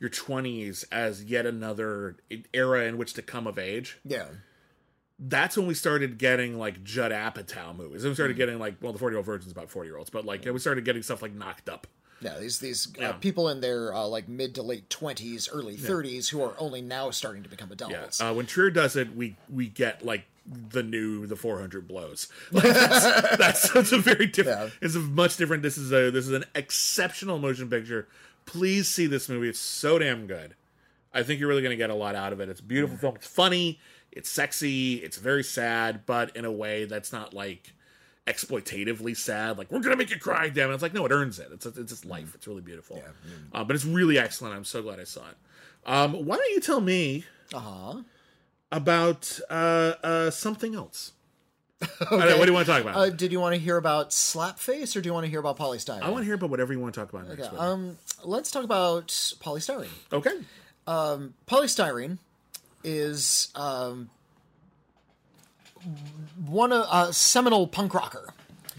your 0.02 0.10
20s 0.10 0.84
as 0.92 1.24
yet 1.24 1.46
another 1.46 2.18
era 2.54 2.84
in 2.86 2.98
which 2.98 3.14
to 3.14 3.22
come 3.22 3.48
of 3.48 3.58
age. 3.58 3.98
Yeah, 4.04 4.26
that's 5.20 5.56
when 5.56 5.68
we 5.68 5.74
started 5.76 6.18
getting 6.18 6.58
like 6.58 6.84
Judd 6.84 7.12
Apatow 7.12 7.76
movies. 7.78 8.04
And 8.04 8.10
we 8.10 8.14
Mm. 8.14 8.16
started 8.16 8.38
getting 8.38 8.58
like, 8.60 8.76
well, 8.82 8.92
the 8.92 9.00
40 9.00 9.14
year 9.14 9.18
old 9.20 9.26
virgin's 9.26 9.52
about 9.52 9.70
40 9.70 9.88
year 9.90 9.98
olds, 9.98 10.10
but 10.10 10.26
like 10.26 10.44
we 10.46 10.58
started 10.60 10.84
getting 10.84 11.04
stuff 11.04 11.22
like 11.22 11.34
Knocked 11.34 11.70
Up. 11.70 11.86
yeah. 12.22 12.40
These 12.40 12.60
these 12.60 12.88
Yeah. 13.00 13.10
Uh, 13.10 13.14
people 13.14 13.48
in 13.50 13.62
their 13.62 13.94
uh, 13.94 14.06
like 14.08 14.28
mid 14.28 14.56
to 14.56 14.64
late 14.64 14.90
twenties, 14.90 15.48
early 15.52 15.78
thirties, 15.78 16.30
who 16.30 16.42
are 16.42 16.56
only 16.58 16.82
now 16.82 17.12
starting 17.12 17.44
to 17.44 17.50
become 17.50 17.72
adults. 17.72 18.20
Uh, 18.20 18.34
when 18.34 18.46
Trier 18.48 18.72
does 18.72 18.96
it, 18.96 19.16
we 19.16 19.36
we 19.50 19.68
get 19.68 20.04
like 20.04 20.26
the 20.48 20.82
new 20.82 21.28
the 21.28 21.36
400 21.36 21.88
blows. 21.88 22.28
Like, 22.52 22.64
that's, 22.64 23.38
that's 23.38 23.70
that's 23.74 23.92
a 23.92 24.00
very 24.00 24.26
different. 24.26 24.60
Yeah. 24.60 24.70
It's 24.82 24.96
a 24.96 25.00
much 25.00 25.38
different. 25.38 25.62
This 25.62 25.78
is 25.78 25.92
a 25.92 26.10
this 26.10 26.26
is 26.26 26.32
an 26.34 26.46
exceptional 26.56 27.38
motion 27.38 27.70
picture. 27.70 28.08
Please 28.46 28.88
see 28.88 29.08
this 29.08 29.30
movie. 29.30 29.50
It's 29.50 29.60
so 29.60 29.98
damn 30.00 30.28
good. 30.28 30.56
I 31.14 31.24
think 31.24 31.40
you're 31.40 31.50
really 31.50 31.62
going 31.62 31.72
to 31.72 31.78
get 31.78 31.90
a 31.90 31.96
lot 31.96 32.16
out 32.16 32.34
of 32.34 32.40
it. 32.40 32.50
It's 32.50 32.60
a 32.60 32.64
beautiful 32.64 32.98
film. 32.98 33.16
It's 33.16 33.28
funny. 33.28 33.80
It's 34.12 34.30
sexy. 34.30 34.96
It's 34.96 35.18
very 35.18 35.44
sad, 35.44 36.06
but 36.06 36.36
in 36.36 36.44
a 36.46 36.52
way 36.52 36.86
that's 36.86 37.12
not 37.14 37.34
like 37.34 37.74
exploitatively 38.28 39.16
sad. 39.16 39.58
Like 39.58 39.72
we're 39.72 39.80
gonna 39.80 39.96
make 39.96 40.10
you 40.10 40.20
cry, 40.20 40.50
damn 40.50 40.70
it. 40.70 40.74
It's 40.74 40.84
like 40.84 40.94
no, 40.94 41.06
it 41.06 41.12
earns 41.12 41.40
it. 41.40 41.48
It's 41.52 41.66
it's 41.66 41.92
just 41.92 42.06
life. 42.06 42.36
It's 42.36 42.48
really 42.48 42.62
beautiful. 42.62 43.02
Uh, 43.54 43.64
but 43.64 43.76
it's 43.76 43.86
really 43.86 44.18
excellent. 44.18 44.56
I'm 44.56 44.64
so 44.66 44.82
glad 44.82 45.00
I 45.00 45.06
saw 45.06 45.22
it. 45.30 45.36
Um, 45.86 46.26
why 46.26 46.38
don't 46.38 46.52
you 46.52 46.60
tell 46.62 46.82
me 46.82 47.26
Uh 47.54 47.60
huh. 47.60 48.02
about 48.72 49.40
uh, 49.50 49.94
uh, 50.04 50.30
something 50.30 50.76
else? 50.76 51.14
Don't 52.10 52.20
what 52.20 52.46
do 52.46 52.46
you 52.46 52.54
want 52.54 52.66
to 52.66 52.72
talk 52.72 52.82
about? 52.82 52.96
Uh, 52.96 53.10
did 53.10 53.32
you 53.32 53.40
want 53.40 53.56
to 53.56 53.62
hear 53.62 53.78
about 53.78 54.12
Slapface 54.12 54.96
or 54.96 55.02
do 55.02 55.10
you 55.10 55.14
want 55.14 55.26
to 55.26 55.30
hear 55.30 55.40
about 55.40 55.58
Poly 55.58 55.78
Styrene? 55.78 56.02
I 56.04 56.10
want 56.10 56.22
to 56.22 56.26
hear 56.26 56.36
about 56.36 56.50
whatever 56.50 56.74
you 56.74 56.80
want 56.80 56.94
to 56.94 57.00
talk 57.00 57.12
about 57.12 57.28
next. 57.28 57.48
Okay, 57.48 57.58
um, 57.58 57.98
let's 58.24 58.52
talk 58.52 58.64
about 58.64 59.34
Poly 59.40 59.62
Styrene. 59.62 59.88
okay. 60.14 60.32
Poly 60.86 61.68
Styrene 61.68 62.18
is 62.84 63.50
um, 63.56 64.10
one 66.46 66.72
of 66.72 66.86
a 66.92 67.14
seminal 67.14 67.68
punk 67.68 67.94
rocker 67.94 68.34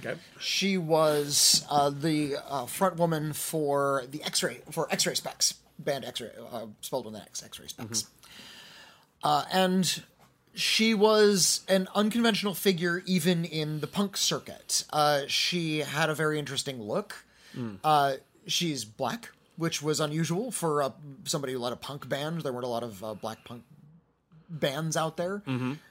Okay. 0.05 0.19
She 0.41 0.79
was 0.79 1.65
uh, 1.71 1.91
the 1.91 2.37
uh, 2.49 2.67
front 2.67 2.97
woman 2.97 3.33
for 3.33 4.05
the 4.11 4.23
X-ray 4.23 4.61
for 4.71 4.89
X-ray 4.91 5.15
Spex 5.15 5.55
band 5.79 6.05
X-ray 6.05 6.31
uh, 6.51 6.67
spelled 6.81 7.07
with 7.07 7.15
an 7.15 7.23
X 7.23 7.43
X-ray 7.43 7.67
Spex, 7.67 8.07
uh, 9.23 9.45
and 9.53 10.03
she 10.55 10.93
was 10.95 11.61
an 11.69 11.89
unconventional 11.95 12.55
figure 12.55 13.03
even 13.07 13.45
in 13.45 13.81
the 13.81 13.87
punk 13.87 14.17
circuit. 14.17 14.85
Uh, 14.93 15.23
she 15.27 15.79
had 15.79 16.11
a 16.11 16.15
very 16.15 16.39
interesting 16.39 16.81
look. 16.83 17.25
Uh, 17.85 18.15
she's 18.47 18.85
black, 18.85 19.31
which 19.57 19.83
was 19.83 20.01
unusual 20.01 20.51
for 20.51 20.83
uh, 20.83 20.91
somebody 21.25 21.53
who 21.53 21.59
led 21.59 21.73
a 21.73 21.77
punk 21.77 22.09
band. 22.09 22.41
There 22.43 22.53
weren't 22.53 22.65
a 22.65 22.69
lot 22.69 22.83
of 22.83 23.03
uh, 23.05 23.15
black 23.15 23.45
punk 23.45 23.63
bands 24.49 24.97
out 24.97 25.17
there. 25.17 25.43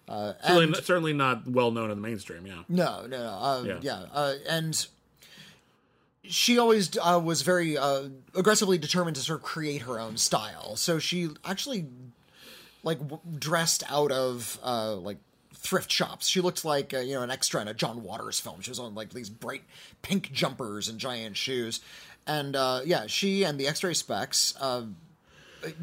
Uh, 0.08 0.34
Certainly, 0.44 0.64
and- 0.66 0.76
certainly 0.78 1.14
not 1.14 1.48
well 1.48 1.72
known 1.72 1.90
in 1.92 2.02
the 2.02 2.08
mainstream. 2.08 2.46
Yeah. 2.46 2.62
no, 2.70 3.06
no, 3.08 3.18
no. 3.18 3.30
Uh, 3.30 3.64
Yeah. 3.66 3.78
yeah, 3.82 4.06
Uh, 4.14 4.34
and 4.50 4.88
she 6.24 6.58
always 6.60 6.96
uh, 6.98 7.20
was 7.24 7.42
very 7.42 7.78
uh, 7.78 8.04
aggressively 8.36 8.78
determined 8.78 9.16
to 9.16 9.22
sort 9.24 9.40
of 9.40 9.44
create 9.44 9.82
her 9.84 10.00
own 10.00 10.18
style. 10.18 10.76
So 10.76 11.00
she 11.00 11.30
actually 11.44 11.88
like 12.84 13.00
w- 13.00 13.22
dressed 13.38 13.84
out 13.90 14.12
of 14.12 14.58
uh, 14.64 14.96
like 14.96 15.18
thrift 15.54 15.92
shops. 15.92 16.28
She 16.28 16.42
looked 16.42 16.66
like 16.66 16.94
uh, 16.94 17.00
you 17.00 17.16
know 17.16 17.22
an 17.24 17.32
extra 17.32 17.62
in 17.62 17.68
a 17.68 17.74
John 17.74 18.04
Waters 18.04 18.40
film. 18.40 18.62
She 18.62 18.72
was 18.72 18.80
on 18.80 18.96
like 18.96 19.12
these 19.14 19.30
bright 19.30 19.64
pink 20.02 20.32
jumpers 20.32 20.88
and 20.88 21.00
giant 21.00 21.38
shoes. 21.38 21.80
And 22.28 22.56
uh, 22.56 22.82
yeah, 22.86 23.08
she 23.08 23.44
and 23.44 23.60
the 23.60 23.68
X-ray 23.68 23.94
Spex. 23.94 24.56
Uh, 24.60 24.84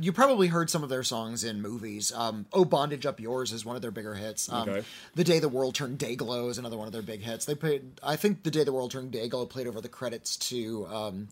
you 0.01 0.13
probably 0.13 0.49
heard 0.49 0.69
some 0.71 0.83
of 0.83 0.89
their 0.89 1.05
songs 1.05 1.45
in 1.45 1.63
movies. 1.63 2.13
Um, 2.13 2.47
"Oh 2.53 2.65
Bondage 2.65 3.07
Up 3.07 3.21
Yours" 3.21 3.53
is 3.53 3.65
one 3.65 3.77
of 3.77 3.83
their 3.83 3.93
bigger 3.93 4.15
hits. 4.15 4.51
Um, 4.53 4.69
Okay. 4.69 4.85
"The 5.15 5.23
Day 5.25 5.39
the 5.39 5.49
World 5.49 5.77
Turned 5.77 5.99
Day-Glo" 5.99 6.49
is 6.49 6.59
another 6.59 6.77
one 6.77 6.87
of 6.89 6.93
their 6.93 7.03
big 7.03 7.21
hits. 7.23 7.45
They 7.45 7.55
played, 7.55 8.01
I 8.03 8.17
think, 8.17 8.43
"The 8.43 8.51
Day 8.51 8.65
the 8.65 8.73
World 8.73 8.91
Turned 8.91 9.13
Day-Glo" 9.13 9.47
played 9.47 9.69
over 9.69 9.81
the 9.81 9.89
credits 9.89 10.37
to 10.49 10.87
um, 10.89 11.29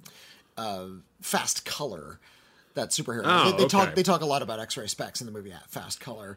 uh, 0.56 0.86
"Fast 1.20 1.64
Color," 1.64 2.20
that 2.76 2.90
superhero. 2.90 3.22
Oh, 3.24 3.50
they, 3.50 3.64
they 3.64 3.68
talk. 3.68 3.94
They 3.94 4.02
talk 4.02 4.20
a 4.20 4.26
lot 4.26 4.42
about 4.42 4.60
X-ray 4.60 4.86
Spex 4.86 5.20
in 5.20 5.26
the 5.26 5.32
movie 5.32 5.52
Fast 5.68 6.00
Color. 6.00 6.36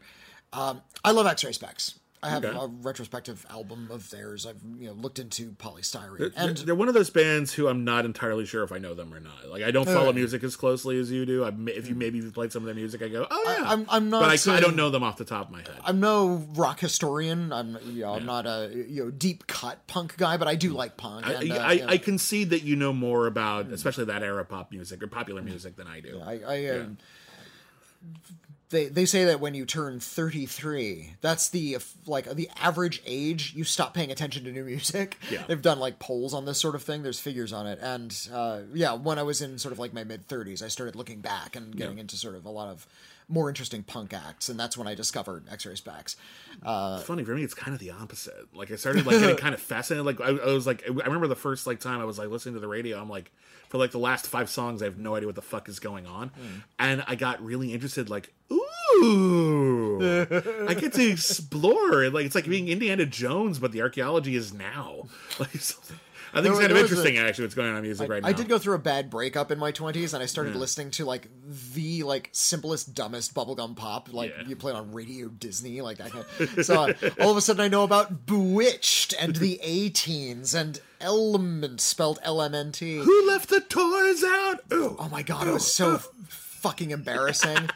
Um, 0.52 0.82
I 1.04 1.12
love 1.12 1.26
X-ray 1.26 1.52
Spex. 1.52 1.94
I 2.22 2.28
have 2.28 2.44
Okay. 2.44 2.54
a 2.54 2.66
retrospective 2.66 3.46
album 3.48 3.88
of 3.90 4.10
theirs. 4.10 4.44
I've 4.44 4.60
you 4.78 4.88
know 4.88 4.92
looked 4.92 5.18
into 5.18 5.52
Poly 5.52 5.80
Styrene 5.80 6.18
They're, 6.18 6.30
and 6.36 6.56
they're 6.58 6.74
one 6.74 6.88
of 6.88 6.92
those 6.94 7.08
bands 7.08 7.54
who 7.54 7.66
I'm 7.66 7.82
not 7.82 8.04
entirely 8.04 8.44
sure 8.44 8.62
if 8.62 8.72
I 8.72 8.78
know 8.78 8.92
them 8.92 9.14
or 9.14 9.20
not. 9.20 9.48
Like 9.48 9.62
I 9.62 9.70
don't 9.70 9.86
follow 9.86 10.00
Alright. 10.00 10.16
music 10.16 10.44
as 10.44 10.54
closely 10.54 10.98
as 11.00 11.10
you 11.10 11.24
do. 11.24 11.44
I, 11.46 11.50
may- 11.50 11.72
if 11.72 11.88
you 11.88 11.94
maybe 11.94 12.18
you've 12.18 12.34
played 12.34 12.52
some 12.52 12.62
of 12.62 12.66
their 12.66 12.74
music, 12.74 13.00
I 13.00 13.08
go, 13.08 13.26
oh 13.30 13.56
yeah. 13.58 13.70
I'm- 13.70 13.86
I'm 13.88 14.10
not 14.10 14.20
but 14.20 14.46
I, 14.48 14.56
I 14.56 14.60
don't 14.60 14.76
know 14.76 14.90
them 14.90 15.02
off 15.02 15.16
the 15.16 15.24
top 15.24 15.46
of 15.46 15.52
my 15.52 15.60
head. 15.60 15.78
I'm 15.82 15.98
no 15.98 16.46
rock 16.54 16.80
historian. 16.80 17.54
I'm 17.54 17.78
you 17.86 18.02
know 18.02 18.12
I'm 18.12 18.26
not 18.26 18.46
a 18.46 18.70
you 18.86 19.04
know 19.04 19.10
deep 19.10 19.46
cut 19.46 19.86
punk 19.86 20.18
guy, 20.18 20.36
but 20.36 20.46
I 20.46 20.56
do 20.56 20.74
like 20.74 20.98
punk. 20.98 21.26
I, 21.26 21.32
and, 21.32 21.52
uh, 21.52 21.54
I, 21.56 21.72
you 21.72 21.80
know, 21.80 21.86
I 21.88 21.96
concede 21.98 22.50
that 22.50 22.64
you 22.64 22.76
know 22.76 22.92
more 22.92 23.26
about, 23.28 23.68
especially 23.68 24.04
that 24.04 24.22
era 24.22 24.44
pop 24.44 24.70
music 24.72 25.02
or 25.02 25.06
popular 25.06 25.40
music 25.40 25.76
than 25.76 25.86
I 25.86 26.00
do. 26.00 26.20
I, 26.22 26.40
I 26.46 26.66
um, 26.80 26.98
they 28.70 28.86
they 28.86 29.04
say 29.04 29.24
that 29.26 29.40
when 29.40 29.54
you 29.54 29.66
turn 29.66 30.00
33, 30.00 31.14
that's 31.20 31.48
the 31.48 31.78
like 32.06 32.30
the 32.34 32.48
average 32.56 33.02
age 33.04 33.52
you 33.54 33.64
stop 33.64 33.94
paying 33.94 34.10
attention 34.10 34.44
to 34.44 34.52
new 34.52 34.64
music. 34.64 35.16
Yeah. 35.30 35.44
They've 35.46 35.62
done 35.62 35.78
like 35.78 36.00
polls 36.00 36.34
on 36.34 36.44
this 36.44 36.58
sort 36.58 36.74
of 36.74 36.82
thing. 36.82 37.02
There's 37.04 37.20
figures 37.20 37.52
on 37.52 37.66
it, 37.68 37.78
and 37.80 38.16
uh, 38.32 38.60
yeah, 38.74 38.94
when 38.94 39.16
I 39.18 39.22
was 39.22 39.40
in 39.42 39.58
sort 39.58 39.70
of 39.70 39.78
like 39.78 39.92
my 39.92 40.02
mid 40.02 40.26
30s, 40.26 40.60
I 40.62 40.68
started 40.68 40.96
looking 40.96 41.20
back 41.20 41.54
and 41.54 41.76
getting 41.76 41.98
into 41.98 42.16
sort 42.16 42.34
of 42.34 42.46
a 42.46 42.50
lot 42.50 42.68
of 42.68 42.86
more 43.28 43.48
interesting 43.48 43.84
punk 43.84 44.12
acts, 44.12 44.48
and 44.48 44.58
that's 44.58 44.76
when 44.76 44.88
I 44.88 44.96
discovered 44.96 45.44
X-Ray 45.52 45.74
Spex. 45.74 46.16
It's 46.98 47.06
funny 47.06 47.22
for 47.22 47.34
me. 47.34 47.44
It's 47.44 47.54
kind 47.54 47.72
of 47.72 47.78
the 47.78 47.92
opposite. 47.92 48.48
Like 48.52 48.72
I 48.72 48.76
started 48.76 49.06
like 49.06 49.20
getting 49.20 49.36
kind 49.36 49.54
of 49.54 49.60
fascinated. 49.60 50.04
Like 50.04 50.20
I, 50.20 50.30
I 50.36 50.52
was 50.52 50.66
like, 50.66 50.82
I 50.84 50.88
remember 50.88 51.28
the 51.28 51.36
first 51.36 51.64
like 51.66 51.78
time 51.78 52.00
I 52.00 52.04
was 52.04 52.18
like 52.18 52.28
listening 52.28 52.54
to 52.54 52.60
the 52.60 52.66
radio. 52.68 53.00
I'm 53.00 53.08
like, 53.08 53.30
for 53.68 53.78
like 53.78 53.92
the 53.92 53.98
last 54.00 54.26
five 54.26 54.50
songs, 54.50 54.82
I 54.82 54.86
have 54.86 54.98
no 54.98 55.14
idea 55.14 55.28
what 55.28 55.36
the 55.36 55.42
fuck 55.42 55.68
is 55.68 55.78
going 55.78 56.06
on, 56.06 56.32
and 56.80 57.04
I 57.06 57.14
got 57.14 57.40
really 57.40 57.72
interested. 57.72 58.10
Like, 58.10 58.32
ooh, 58.50 58.59
I 59.02 60.74
get 60.74 60.92
to 60.94 61.06
explore. 61.10 62.08
Like 62.10 62.26
it's 62.26 62.34
like 62.34 62.46
being 62.48 62.68
Indiana 62.68 63.06
Jones, 63.06 63.58
but 63.58 63.72
the 63.72 63.82
archaeology 63.82 64.36
is 64.36 64.52
now. 64.52 65.08
Like, 65.38 65.52
so, 65.56 65.76
I 66.32 66.42
think 66.42 66.44
There- 66.44 66.52
it's 66.52 66.60
kind 66.60 66.70
of 66.72 66.76
was 66.82 66.92
a- 66.92 66.94
interesting 66.94 67.18
actually 67.18 67.44
what's 67.46 67.54
going 67.54 67.70
on 67.70 67.76
in 67.76 67.82
music 67.82 68.08
right 68.08 68.22
now. 68.22 68.28
I 68.28 68.32
did 68.32 68.46
go 68.48 68.58
through 68.58 68.74
a 68.74 68.78
bad 68.78 69.08
breakup 69.10 69.50
in 69.50 69.58
my 69.58 69.72
20s, 69.72 70.12
and 70.14 70.22
I 70.22 70.26
started 70.26 70.54
listening 70.54 70.90
to 70.92 71.04
like 71.06 71.28
the 71.74 72.02
like 72.04 72.28
simplest, 72.32 72.94
dumbest 72.94 73.34
bubblegum 73.34 73.74
pop, 73.74 74.12
like 74.12 74.32
Yeah. 74.36 74.46
you 74.46 74.54
played 74.54 74.76
on 74.76 74.92
Radio 74.92 75.28
Disney, 75.28 75.80
like 75.80 75.96
that. 75.98 76.10
Kind 76.12 76.26
of, 76.58 76.64
so 76.66 76.74
uh, 76.82 76.92
all 77.20 77.30
of 77.30 77.36
a 77.36 77.40
sudden, 77.40 77.62
I 77.62 77.68
know 77.68 77.82
about 77.84 78.26
Bewitched 78.26 79.14
and 79.18 79.34
the 79.36 79.58
A 79.62 79.88
Teens 79.88 80.54
and 80.54 80.80
Element, 81.00 81.80
spelled 81.80 82.18
L 82.22 82.42
M 82.42 82.54
N 82.54 82.70
T. 82.72 82.98
Who 82.98 83.26
left 83.26 83.48
the 83.48 83.60
toys 83.62 84.22
out? 84.22 84.60
Ooh. 84.72 84.96
Oh 85.00 85.08
my 85.10 85.22
god, 85.22 85.48
it 85.48 85.52
was 85.52 85.72
so 85.72 85.98
fucking 86.28 86.90
embarrassing. 86.90 87.70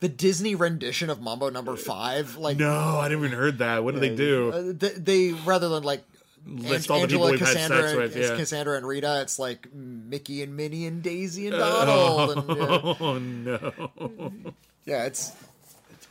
The 0.00 0.08
Disney 0.08 0.54
rendition 0.54 1.10
of 1.10 1.20
Mambo 1.20 1.50
Number 1.50 1.76
Five, 1.76 2.36
like 2.36 2.56
No, 2.56 2.70
I 2.98 3.08
didn't 3.08 3.24
even 3.24 3.38
heard 3.38 3.58
that. 3.58 3.84
What 3.84 3.94
did 3.94 4.02
they 4.02 4.14
do? 4.16 4.50
uh, 4.52 4.62
they, 4.76 4.88
they 4.90 5.32
rather 5.44 5.68
than 5.68 5.82
like 5.82 6.02
List 6.46 6.90
all 6.90 7.00
the 7.02 7.06
people 7.06 7.26
Angela, 7.26 7.30
we've 7.32 7.40
had 7.40 7.48
Cassandra, 7.48 7.88
sex 7.90 7.96
with, 8.14 8.16
yeah. 8.16 8.36
Cassandra 8.36 8.76
and 8.78 8.86
Rita. 8.88 9.20
It's 9.20 9.38
like 9.38 9.70
Mickey 9.74 10.42
and 10.42 10.56
Minnie 10.56 10.86
and 10.86 11.02
Daisy 11.02 11.48
and 11.48 11.56
Donald. 11.58 12.38
and, 12.38 12.48
yeah. 12.58 12.90
Oh 13.00 13.18
no. 13.18 14.32
Yeah, 14.86 15.04
it's 15.04 15.32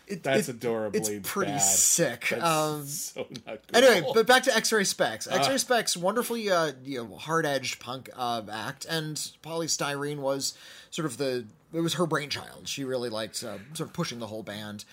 it, 0.05 0.21
That's 0.21 0.47
it- 0.49 0.55
adorably 0.57 0.99
It's 0.99 1.09
pretty 1.23 1.51
bad. 1.53 1.57
sick. 1.61 2.31
Um, 2.33 2.85
so 2.85 3.25
not 3.47 3.59
cool. 3.73 3.83
anyway, 3.83 4.07
but 4.13 4.27
back 4.27 4.43
to 4.43 4.55
X-Ray 4.55 4.83
Spex. 4.83 5.27
Ah. 5.29 5.35
X-Ray 5.35 5.55
Spex, 5.55 5.97
wonderfully 5.97 6.49
uh, 6.51 6.73
you 6.83 7.03
know 7.03 7.15
hard-edged 7.17 7.79
punk 7.79 8.09
uh, 8.15 8.43
act, 8.51 8.85
and 8.85 9.31
Poly 9.41 9.65
Styrene 9.67 10.19
was 10.19 10.53
sort 10.91 11.07
of 11.07 11.17
the 11.17 11.45
it 11.73 11.81
was 11.81 11.95
her 11.95 12.05
brainchild. 12.05 12.67
She 12.67 12.83
really 12.83 13.09
liked 13.09 13.43
uh, 13.43 13.57
sort 13.73 13.89
of 13.89 13.93
pushing 13.93 14.19
the 14.19 14.27
whole 14.27 14.43
band, 14.43 14.85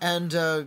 and. 0.00 0.34
Uh, 0.34 0.62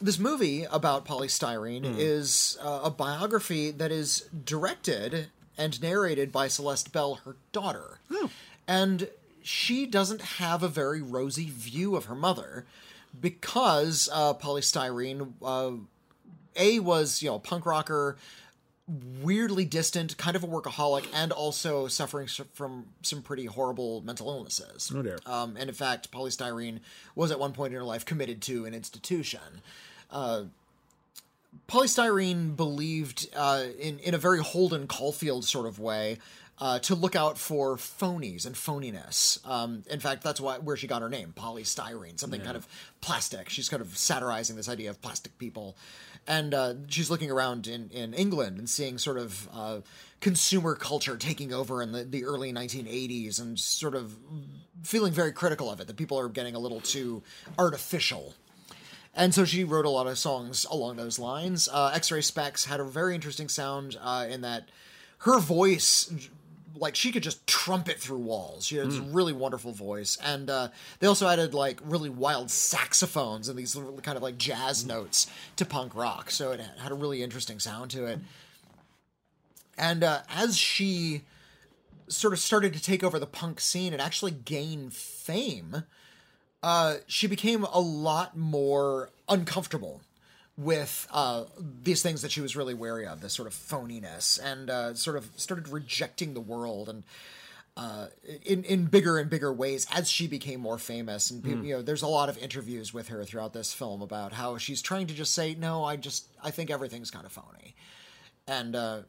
this 0.00 0.16
movie 0.20 0.62
about 0.70 1.04
Poly 1.04 1.26
Styrene 1.26 1.84
Hmm. 1.84 1.94
is 1.98 2.56
uh, 2.62 2.82
a 2.84 2.88
biography 2.90 3.72
that 3.72 3.90
is 3.90 4.28
directed 4.44 5.26
and 5.56 5.82
narrated 5.82 6.30
by 6.30 6.46
Celeste 6.46 6.92
Bell, 6.92 7.16
her 7.24 7.34
daughter. 7.50 7.98
Oh. 8.08 8.30
And 8.68 9.08
she 9.42 9.86
doesn't 9.86 10.22
have 10.22 10.62
a 10.62 10.68
very 10.68 11.02
rosy 11.02 11.50
view 11.50 11.96
of 11.96 12.04
her 12.04 12.14
mother 12.14 12.64
because 13.20 14.08
uh, 14.12 14.34
Poly 14.34 14.60
Styrene, 14.62 15.32
uh, 15.42 15.72
A, 16.54 16.78
was, 16.78 17.20
you 17.20 17.30
know, 17.30 17.34
a 17.34 17.40
punk 17.40 17.66
rocker, 17.66 18.16
weirdly 19.22 19.64
distant, 19.64 20.16
kind 20.16 20.36
of 20.36 20.42
a 20.42 20.46
workaholic, 20.46 21.06
and 21.12 21.30
also 21.32 21.88
suffering 21.88 22.26
from 22.54 22.86
some 23.02 23.22
pretty 23.22 23.46
horrible 23.46 24.00
mental 24.02 24.28
illnesses. 24.28 24.90
Oh, 24.94 25.02
dear. 25.02 25.18
Um, 25.26 25.56
and 25.58 25.68
in 25.68 25.74
fact, 25.74 26.10
Poly 26.10 26.30
Styrene 26.30 26.80
was 27.14 27.30
at 27.30 27.38
one 27.38 27.52
point 27.52 27.72
in 27.72 27.78
her 27.78 27.84
life 27.84 28.04
committed 28.04 28.40
to 28.42 28.64
an 28.64 28.74
institution. 28.74 29.62
Uh, 30.10 30.44
Poly 31.66 31.86
Styrene 31.86 32.56
believed 32.56 33.28
uh, 33.36 33.64
in 33.78 33.98
in 33.98 34.14
a 34.14 34.18
very 34.18 34.40
Holden 34.40 34.86
Caulfield 34.86 35.44
sort 35.44 35.66
of 35.66 35.78
way 35.78 36.18
uh, 36.60 36.78
to 36.80 36.94
look 36.94 37.14
out 37.14 37.38
for 37.38 37.76
phonies 37.76 38.46
and 38.46 38.54
phoniness. 38.54 39.46
Um, 39.48 39.84
in 39.90 40.00
fact, 40.00 40.22
that's 40.22 40.40
why 40.40 40.58
where 40.58 40.76
she 40.76 40.86
got 40.86 41.02
her 41.02 41.08
name, 41.08 41.32
Poly 41.34 41.62
Styrene, 41.62 42.18
something 42.18 42.40
kind 42.40 42.56
of 42.56 42.66
plastic. 43.00 43.48
She's 43.48 43.68
kind 43.68 43.80
of 43.80 43.96
satirizing 43.96 44.56
this 44.56 44.68
idea 44.68 44.90
of 44.90 45.00
plastic 45.00 45.38
people, 45.38 45.76
and 46.26 46.54
uh, 46.54 46.74
she's 46.88 47.10
looking 47.10 47.30
around 47.30 47.66
in 47.66 47.90
in 47.90 48.14
England 48.14 48.58
and 48.58 48.68
seeing 48.68 48.98
sort 48.98 49.18
of. 49.18 49.48
Uh, 49.52 49.80
consumer 50.20 50.74
culture 50.74 51.16
taking 51.16 51.52
over 51.52 51.80
in 51.80 51.92
the, 51.92 52.02
the 52.02 52.24
early 52.24 52.52
1980s 52.52 53.40
and 53.40 53.56
sort 53.56 53.94
of 53.94 54.16
feeling 54.82 55.12
very 55.12 55.30
critical 55.30 55.70
of 55.70 55.78
it 55.78 55.86
that 55.86 55.96
people 55.96 56.18
are 56.18 56.28
getting 56.28 56.56
a 56.56 56.58
little 56.58 56.80
too 56.80 57.22
artificial 57.56 58.34
and 59.14 59.34
so 59.34 59.44
she 59.44 59.64
wrote 59.64 59.84
a 59.84 59.90
lot 59.90 60.06
of 60.06 60.18
songs 60.18 60.64
along 60.70 60.96
those 60.96 61.18
lines. 61.18 61.68
Uh, 61.70 61.90
X-Ray 61.94 62.20
Spex 62.20 62.66
had 62.66 62.78
a 62.80 62.84
very 62.84 63.14
interesting 63.14 63.48
sound 63.48 63.96
uh, 64.00 64.26
in 64.28 64.42
that 64.42 64.68
her 65.18 65.40
voice, 65.40 66.12
like 66.78 66.94
she 66.94 67.12
could 67.12 67.22
just 67.22 67.46
trumpet 67.46 67.98
through 67.98 68.18
walls. 68.18 68.66
She 68.66 68.76
has 68.76 68.98
a 68.98 69.02
really 69.02 69.32
wonderful 69.32 69.72
voice, 69.72 70.18
and 70.24 70.48
uh, 70.48 70.68
they 70.98 71.06
also 71.06 71.28
added 71.28 71.54
like 71.54 71.80
really 71.84 72.10
wild 72.10 72.50
saxophones 72.50 73.48
and 73.48 73.58
these 73.58 73.76
little 73.76 73.98
kind 74.00 74.16
of 74.16 74.22
like 74.22 74.38
jazz 74.38 74.86
notes 74.86 75.26
to 75.56 75.64
punk 75.64 75.94
rock. 75.94 76.30
So 76.30 76.52
it 76.52 76.60
had 76.78 76.92
a 76.92 76.94
really 76.94 77.22
interesting 77.22 77.58
sound 77.58 77.90
to 77.92 78.06
it. 78.06 78.20
And 79.76 80.02
uh, 80.02 80.22
as 80.28 80.56
she 80.56 81.22
sort 82.08 82.32
of 82.32 82.38
started 82.40 82.72
to 82.74 82.82
take 82.82 83.04
over 83.04 83.18
the 83.18 83.26
punk 83.26 83.60
scene 83.60 83.92
and 83.92 84.02
actually 84.02 84.32
gain 84.32 84.90
fame, 84.90 85.84
uh, 86.62 86.96
she 87.06 87.26
became 87.26 87.64
a 87.64 87.80
lot 87.80 88.36
more 88.36 89.10
uncomfortable 89.28 90.00
with 90.58 91.06
uh, 91.12 91.44
these 91.82 92.02
things 92.02 92.22
that 92.22 92.32
she 92.32 92.40
was 92.40 92.56
really 92.56 92.74
wary 92.74 93.06
of, 93.06 93.20
this 93.20 93.32
sort 93.32 93.46
of 93.46 93.54
phoniness, 93.54 94.40
and 94.42 94.68
uh, 94.68 94.92
sort 94.94 95.16
of 95.16 95.30
started 95.36 95.68
rejecting 95.68 96.34
the 96.34 96.40
world 96.40 96.88
and 96.88 97.04
uh, 97.76 98.08
in 98.44 98.64
in 98.64 98.86
bigger 98.86 99.18
and 99.18 99.30
bigger 99.30 99.52
ways 99.52 99.86
as 99.94 100.10
she 100.10 100.26
became 100.26 100.58
more 100.58 100.76
famous. 100.76 101.30
And 101.30 101.44
people, 101.44 101.64
you 101.64 101.76
know, 101.76 101.82
there's 101.82 102.02
a 102.02 102.08
lot 102.08 102.28
of 102.28 102.36
interviews 102.38 102.92
with 102.92 103.06
her 103.06 103.24
throughout 103.24 103.52
this 103.52 103.72
film 103.72 104.02
about 104.02 104.32
how 104.32 104.58
she's 104.58 104.82
trying 104.82 105.06
to 105.06 105.14
just 105.14 105.32
say, 105.32 105.54
no, 105.54 105.84
I 105.84 105.94
just 105.94 106.26
I 106.42 106.50
think 106.50 106.70
everything's 106.70 107.12
kind 107.12 107.24
of 107.24 107.30
phony, 107.30 107.76
and 108.48 108.74
uh, 108.74 109.02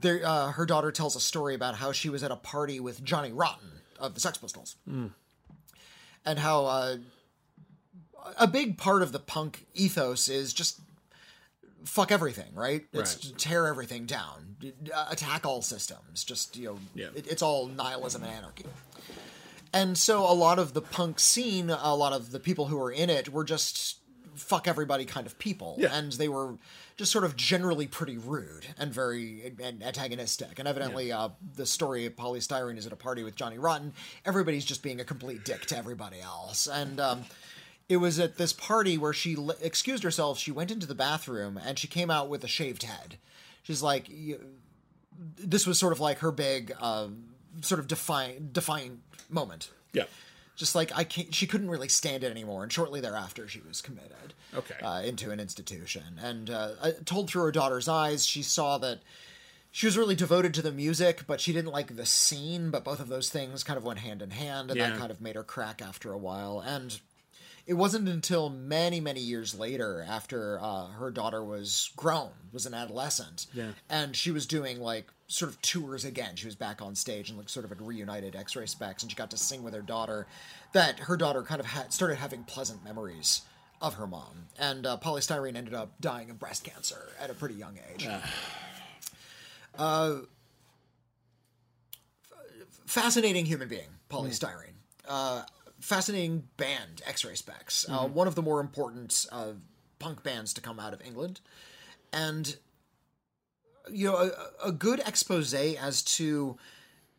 there, 0.00 0.22
uh, 0.24 0.52
her 0.52 0.64
daughter 0.64 0.90
tells 0.90 1.14
a 1.14 1.20
story 1.20 1.54
about 1.54 1.74
how 1.74 1.92
she 1.92 2.08
was 2.08 2.22
at 2.22 2.30
a 2.30 2.36
party 2.36 2.80
with 2.80 3.04
Johnny 3.04 3.32
Rotten 3.32 3.68
of 4.00 4.14
the 4.14 4.20
Sex 4.20 4.38
Pistols, 4.38 4.76
and 6.24 6.38
how 6.38 6.64
uh, 6.64 6.96
a 8.36 8.46
big 8.46 8.78
part 8.78 9.02
of 9.02 9.12
the 9.12 9.18
punk 9.18 9.66
ethos 9.74 10.28
is 10.28 10.52
just 10.52 10.80
fuck 11.84 12.10
everything, 12.12 12.52
right? 12.54 12.84
It's 12.92 13.24
Right. 13.26 13.38
tear 13.38 13.66
everything 13.66 14.04
down, 14.06 14.56
attack 15.08 15.46
all 15.46 15.62
systems. 15.62 16.24
Just 16.24 16.56
you 16.56 16.66
know, 16.68 16.78
Yeah. 16.94 17.08
it, 17.14 17.26
it's 17.26 17.42
all 17.42 17.66
nihilism 17.68 18.22
and 18.22 18.32
anarchy. 18.32 18.66
And 19.72 19.96
so 19.98 20.20
a 20.30 20.32
lot 20.34 20.58
of 20.58 20.72
the 20.74 20.80
punk 20.82 21.20
scene, 21.20 21.70
a 21.70 21.94
lot 21.94 22.12
of 22.12 22.30
the 22.30 22.40
people 22.40 22.66
who 22.66 22.76
were 22.76 22.90
in 22.90 23.10
it 23.10 23.30
were 23.32 23.44
just 23.44 23.96
fuck 24.34 24.66
everybody 24.68 25.04
kind 25.04 25.26
of 25.26 25.38
people. 25.38 25.74
Yeah. 25.78 25.92
And 25.94 26.12
they 26.12 26.28
were 26.28 26.54
just 26.96 27.10
sort 27.12 27.24
of 27.24 27.36
generally 27.36 27.86
pretty 27.86 28.16
rude 28.16 28.66
and 28.78 28.92
very 28.92 29.52
and 29.60 29.82
antagonistic. 29.82 30.58
And 30.58 30.66
evidently, 30.66 31.12
uh, 31.12 31.30
the 31.56 31.66
story 31.66 32.06
of 32.06 32.16
Poly 32.16 32.40
Styrene 32.40 32.78
is 32.78 32.86
at 32.86 32.92
a 32.92 32.96
party 32.96 33.22
with 33.22 33.34
Johnny 33.36 33.58
Rotten. 33.58 33.92
Everybody's 34.24 34.64
just 34.64 34.82
being 34.82 35.00
a 35.00 35.04
complete 35.04 35.44
dick 35.44 35.66
to 35.66 35.76
everybody 35.76 36.20
else. 36.20 36.66
And 36.66 36.98
um, 37.00 37.24
it 37.88 37.96
was 37.98 38.18
at 38.18 38.36
this 38.36 38.52
party 38.52 38.98
where 38.98 39.12
she 39.12 39.36
l- 39.36 39.56
excused 39.62 40.02
herself. 40.02 40.38
She 40.38 40.52
went 40.52 40.70
into 40.70 40.86
the 40.86 40.94
bathroom 40.94 41.58
and 41.62 41.78
she 41.78 41.88
came 41.88 42.10
out 42.10 42.28
with 42.28 42.44
a 42.44 42.48
shaved 42.48 42.82
head. 42.82 43.16
She's 43.62 43.82
like, 43.82 44.10
this 45.38 45.66
was 45.66 45.78
sort 45.78 45.92
of 45.92 46.00
like 46.00 46.18
her 46.18 46.30
big, 46.30 46.72
uh, 46.80 47.08
sort 47.62 47.80
of 47.80 47.88
define 47.88 48.50
defiant 48.52 49.00
moment. 49.28 49.70
Yeah. 49.92 50.04
Just 50.56 50.74
like 50.74 50.90
I 50.96 51.04
can't, 51.04 51.32
she 51.34 51.46
couldn't 51.46 51.70
really 51.70 51.88
stand 51.88 52.24
it 52.24 52.30
anymore, 52.32 52.64
and 52.64 52.72
shortly 52.72 53.00
thereafter, 53.00 53.46
she 53.46 53.60
was 53.60 53.80
committed. 53.80 54.34
Okay. 54.54 54.74
Uh, 54.82 55.02
into 55.02 55.30
an 55.30 55.38
institution, 55.38 56.18
and 56.20 56.50
uh, 56.50 56.70
uh, 56.80 56.90
told 57.04 57.30
through 57.30 57.42
her 57.42 57.52
daughter's 57.52 57.86
eyes, 57.86 58.26
she 58.26 58.42
saw 58.42 58.78
that 58.78 59.00
she 59.70 59.86
was 59.86 59.96
really 59.96 60.16
devoted 60.16 60.54
to 60.54 60.62
the 60.62 60.72
music, 60.72 61.24
but 61.26 61.40
she 61.40 61.52
didn't 61.52 61.70
like 61.70 61.94
the 61.94 62.06
scene. 62.06 62.70
But 62.70 62.82
both 62.82 62.98
of 62.98 63.08
those 63.08 63.30
things 63.30 63.62
kind 63.62 63.76
of 63.76 63.84
went 63.84 64.00
hand 64.00 64.20
in 64.20 64.30
hand, 64.30 64.70
and 64.70 64.80
that 64.80 64.98
kind 64.98 65.12
of 65.12 65.20
made 65.20 65.36
her 65.36 65.44
crack 65.44 65.80
after 65.80 66.12
a 66.12 66.18
while. 66.18 66.58
And 66.58 66.98
it 67.68 67.74
wasn't 67.74 68.08
until 68.08 68.48
many, 68.48 68.98
many 68.98 69.20
years 69.20 69.54
later, 69.56 70.04
after 70.08 70.58
uh, 70.60 70.86
her 70.88 71.10
daughter 71.10 71.44
was 71.44 71.90
grown, 71.96 72.30
was 72.50 72.64
an 72.66 72.72
adolescent, 72.74 73.46
Yeah. 73.52 73.72
and 73.90 74.16
she 74.16 74.30
was 74.30 74.46
doing 74.46 74.80
like 74.80 75.06
sort 75.26 75.50
of 75.52 75.60
tours 75.60 76.04
again. 76.04 76.34
She 76.34 76.46
was 76.46 76.54
back 76.56 76.80
on 76.80 76.94
stage 76.94 77.28
and 77.28 77.36
like 77.38 77.50
sort 77.50 77.64
of 77.64 77.70
had 77.70 77.82
reunited 77.82 78.34
X-Ray 78.34 78.64
Spex, 78.64 79.02
and 79.02 79.10
she 79.10 79.16
got 79.16 79.30
to 79.32 79.36
sing 79.36 79.62
with 79.62 79.74
her 79.74 79.82
daughter. 79.82 80.26
That 80.72 80.98
her 81.00 81.16
daughter 81.18 81.42
kind 81.42 81.60
of 81.60 81.66
had 81.66 81.92
started 81.92 82.16
having 82.16 82.42
pleasant 82.44 82.82
memories 82.82 83.42
of 83.82 83.94
her 83.94 84.06
mom, 84.06 84.48
and 84.58 84.86
uh, 84.86 84.96
Poly 84.96 85.20
Styrene 85.20 85.54
ended 85.54 85.74
up 85.74 85.92
dying 86.00 86.30
of 86.30 86.38
breast 86.38 86.64
cancer 86.64 87.10
at 87.20 87.28
a 87.30 87.34
pretty 87.34 87.54
young 87.54 87.78
age. 87.94 88.08
Uh, 89.78 90.16
fascinating 92.86 93.44
human 93.44 93.68
being, 93.68 93.88
Poly 94.08 94.30
Styrene. 94.30 94.72
Uh, 95.06 95.42
fascinating 95.80 96.44
band, 96.56 97.02
X-Ray 97.06 97.34
Spex. 97.34 97.88
Uh, 97.88 98.06
one 98.06 98.26
of 98.26 98.34
the 98.34 98.42
more 98.42 98.60
important 98.60 99.26
uh, 99.32 99.52
punk 99.98 100.22
bands 100.22 100.52
to 100.54 100.60
come 100.60 100.78
out 100.78 100.92
of 100.92 101.00
England, 101.04 101.40
and 102.12 102.56
you 103.90 104.06
know 104.06 104.16
a, 104.16 104.68
a 104.68 104.72
good 104.72 105.00
expose 105.00 105.54
as 105.54 106.02
to 106.02 106.56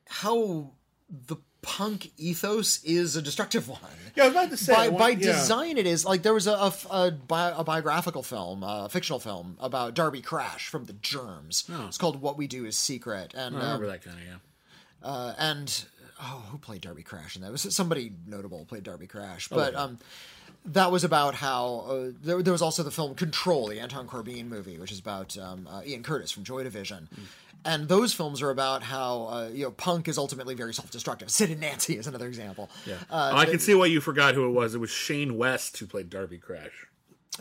how 0.08 0.72
the 1.10 1.38
punk 1.62 2.12
ethos 2.18 2.84
is 2.84 3.16
a 3.16 3.22
destructive 3.22 3.68
one. 3.70 3.80
Yeah, 4.16 4.24
I 4.24 4.28
was 4.28 4.36
about 4.36 4.50
to 4.52 4.58
say. 4.58 4.74
By, 4.74 4.86
I 4.86 4.88
want- 4.90 5.00
by 5.00 5.10
yeah. 5.10 5.34
design, 5.34 5.78
it 5.78 5.88
is 5.88 6.06
like 6.06 6.24
there 6.24 6.34
was 6.34 6.48
a, 6.48 6.52
a, 6.54 6.74
a, 6.90 7.12
bi- 7.12 7.54
a 7.56 7.64
biographical 7.64 8.24
film, 8.24 8.64
a 8.64 8.88
fictional 8.90 9.20
film 9.20 9.58
about 9.60 9.94
Darby 9.94 10.22
Crash 10.22 10.68
from 10.68 10.86
the 10.86 10.94
Germs. 10.94 11.70
It's 11.88 11.98
called 11.98 12.22
"What 12.22 12.38
We 12.38 12.48
Do 12.48 12.66
Is 12.66 12.78
Secret," 12.78 13.34
and 13.34 13.56
I 13.56 13.60
um, 13.60 13.66
remember 13.66 13.88
that 13.88 14.04
kind 14.04 14.18
of 14.18 14.24
yeah. 14.26 14.36
uh, 15.04 15.34
and 15.38 15.86
oh, 16.22 16.44
who 16.50 16.58
played 16.58 16.82
Darby 16.82 17.04
Crash? 17.04 17.36
And 17.36 17.44
that 17.44 17.52
was 17.52 17.62
somebody 17.76 18.12
notable 18.28 18.66
played 18.66 18.84
Darby 18.84 19.08
Crash, 19.08 19.48
but 19.48 19.76
um, 19.76 19.98
that 20.66 20.92
was 20.92 21.04
about 21.04 21.36
how 21.36 21.86
uh, 21.90 22.10
there, 22.22 22.42
there 22.44 22.52
was 22.54 22.62
also 22.62 22.84
the 22.84 22.92
film 22.92 23.16
Control, 23.16 23.68
the 23.68 23.80
Anton 23.80 24.08
Corbijn 24.08 24.48
movie, 24.48 24.78
which 24.78 24.92
is 24.92 25.00
about 25.00 25.38
um, 25.38 25.68
uh, 25.72 25.82
Ian 25.86 26.04
Curtis 26.04 26.32
from 26.32 26.44
Joy 26.44 26.64
Division. 26.64 27.08
And 27.66 27.90
those 27.90 28.14
films 28.14 28.42
are 28.42 28.52
about 28.52 28.84
how 28.84 29.24
uh, 29.30 29.50
you 29.54 29.66
know 29.66 29.72
punk 29.72 30.08
is 30.08 30.18
ultimately 30.18 30.56
very 30.56 30.74
self-destructive. 30.74 31.30
Sid 31.30 31.52
and 31.52 31.60
Nancy 31.60 31.98
is 31.98 32.08
another 32.08 32.28
example. 32.28 32.70
Yeah. 32.86 32.96
uh, 33.12 33.32
Oh, 33.34 33.38
I 33.38 33.46
can 33.46 33.60
see 33.60 33.76
why 33.76 33.88
you 33.88 34.00
forgot 34.00 34.34
who 34.34 34.46
it 34.46 34.52
was. 34.52 34.76
It 34.76 34.80
was 34.80 34.90
Shane 34.90 35.38
West 35.38 35.78
who 35.78 35.86
played 35.86 36.10
Darby 36.10 36.38
Crash. 36.38 36.72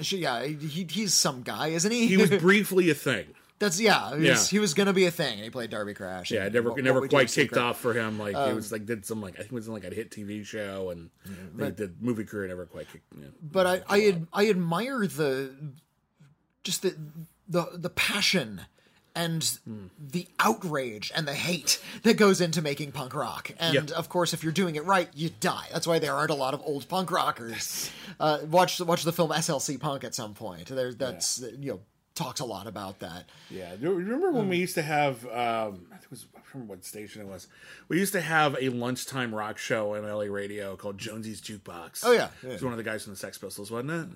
She- 0.00 0.18
yeah, 0.18 0.44
he, 0.44 0.84
he's 0.90 1.14
some 1.14 1.42
guy, 1.42 1.68
isn't 1.68 1.90
he? 1.92 2.08
He 2.08 2.16
was 2.16 2.30
briefly 2.40 2.90
a 2.90 2.94
thing. 2.94 3.26
That's 3.58 3.80
yeah. 3.80 4.10
He 4.10 4.16
was, 4.16 4.24
Yeah. 4.24 4.56
he 4.56 4.58
was 4.60 4.74
gonna 4.74 4.92
be 4.92 5.06
a 5.06 5.10
thing, 5.10 5.34
and 5.34 5.42
he 5.44 5.50
played 5.50 5.70
Darby 5.70 5.94
Crash. 5.94 6.30
Yeah, 6.30 6.44
it 6.46 6.52
never 6.52 6.70
What- 6.70 6.78
it 6.78 6.82
What 6.82 6.84
never 6.94 7.08
quite 7.08 7.22
kicked 7.28 7.30
Secret. 7.54 7.58
off 7.60 7.80
for 7.80 7.92
him. 7.92 8.18
Like 8.18 8.34
Um, 8.36 8.50
it 8.50 8.54
was 8.54 8.70
like 8.70 8.86
did 8.86 9.04
some 9.04 9.20
like 9.20 9.34
I 9.34 9.38
think 9.38 9.52
it 9.52 9.54
was 9.54 9.66
in 9.66 9.72
like 9.72 9.84
a 9.84 9.92
hit 9.94 10.10
TV 10.10 10.44
show, 10.44 10.90
and 10.90 11.10
they 11.56 11.70
did 11.70 12.00
movie 12.02 12.24
career 12.24 12.46
never 12.48 12.66
quite 12.66 12.90
kicked. 12.92 13.04
Yeah. 13.20 13.28
but 13.42 13.66
I 13.66 13.82
I, 13.88 14.04
ad, 14.06 14.26
I 14.32 14.48
admire 14.48 15.06
the 15.06 15.52
just 16.64 16.82
the 16.82 16.94
the 17.48 17.66
the 17.74 17.90
passion 17.90 18.62
and 19.14 19.42
Hmm. 19.64 19.86
the 19.98 20.28
outrage 20.38 21.10
and 21.14 21.26
the 21.26 21.34
hate 21.34 21.82
that 22.04 22.14
goes 22.16 22.40
into 22.40 22.62
making 22.62 22.92
punk 22.92 23.14
rock. 23.14 23.50
And 23.58 23.74
Yeah. 23.90 23.96
of 23.96 24.08
course, 24.08 24.32
if 24.32 24.44
you're 24.44 24.52
doing 24.52 24.76
it 24.76 24.84
right, 24.84 25.08
you 25.14 25.30
die. 25.40 25.66
That's 25.72 25.86
why 25.88 25.98
there 25.98 26.14
aren't 26.14 26.30
a 26.30 26.34
lot 26.36 26.54
of 26.54 26.60
old 26.64 26.86
punk 26.88 27.10
rockers. 27.10 27.90
Uh, 28.20 28.38
watch 28.48 28.78
watch 28.80 29.02
the 29.02 29.12
film 29.12 29.32
SLC 29.32 29.76
Punk 29.78 30.04
at 30.04 30.14
some 30.14 30.34
point. 30.34 30.68
There, 30.68 30.92
that's 30.92 31.40
you 31.58 31.72
know 31.72 31.80
talks 32.18 32.40
a 32.40 32.44
lot 32.44 32.66
about 32.66 32.98
that. 32.98 33.24
Yeah, 33.50 33.74
do 33.76 33.86
you 33.86 33.92
remember 33.94 34.30
when 34.32 34.48
we 34.48 34.56
Hmm. 34.56 34.60
used 34.60 34.74
to 34.74 34.82
have? 34.82 35.24
Um, 35.26 35.86
I 35.92 35.96
think 35.96 36.04
it 36.04 36.10
was 36.10 36.26
I 36.34 36.38
don't 36.38 36.44
remember 36.54 36.74
what 36.74 36.84
station 36.84 37.22
it 37.22 37.28
was. 37.28 37.46
We 37.88 37.98
used 37.98 38.12
to 38.12 38.20
have 38.20 38.56
a 38.60 38.68
lunchtime 38.70 39.34
rock 39.34 39.58
show 39.58 39.94
on 39.94 40.02
LA 40.04 40.24
radio 40.24 40.76
called 40.76 40.98
Jonesy's 40.98 41.40
Jukebox. 41.40 42.00
Oh, 42.04 42.12
yeah, 42.12 42.28
yeah. 42.42 42.50
it 42.50 42.52
was 42.54 42.62
one 42.62 42.72
of 42.72 42.76
the 42.78 42.82
guys 42.84 43.04
from 43.04 43.12
the 43.12 43.18
Sex 43.18 43.38
Pistols, 43.38 43.70
wasn't 43.70 43.90
it? 43.90 44.08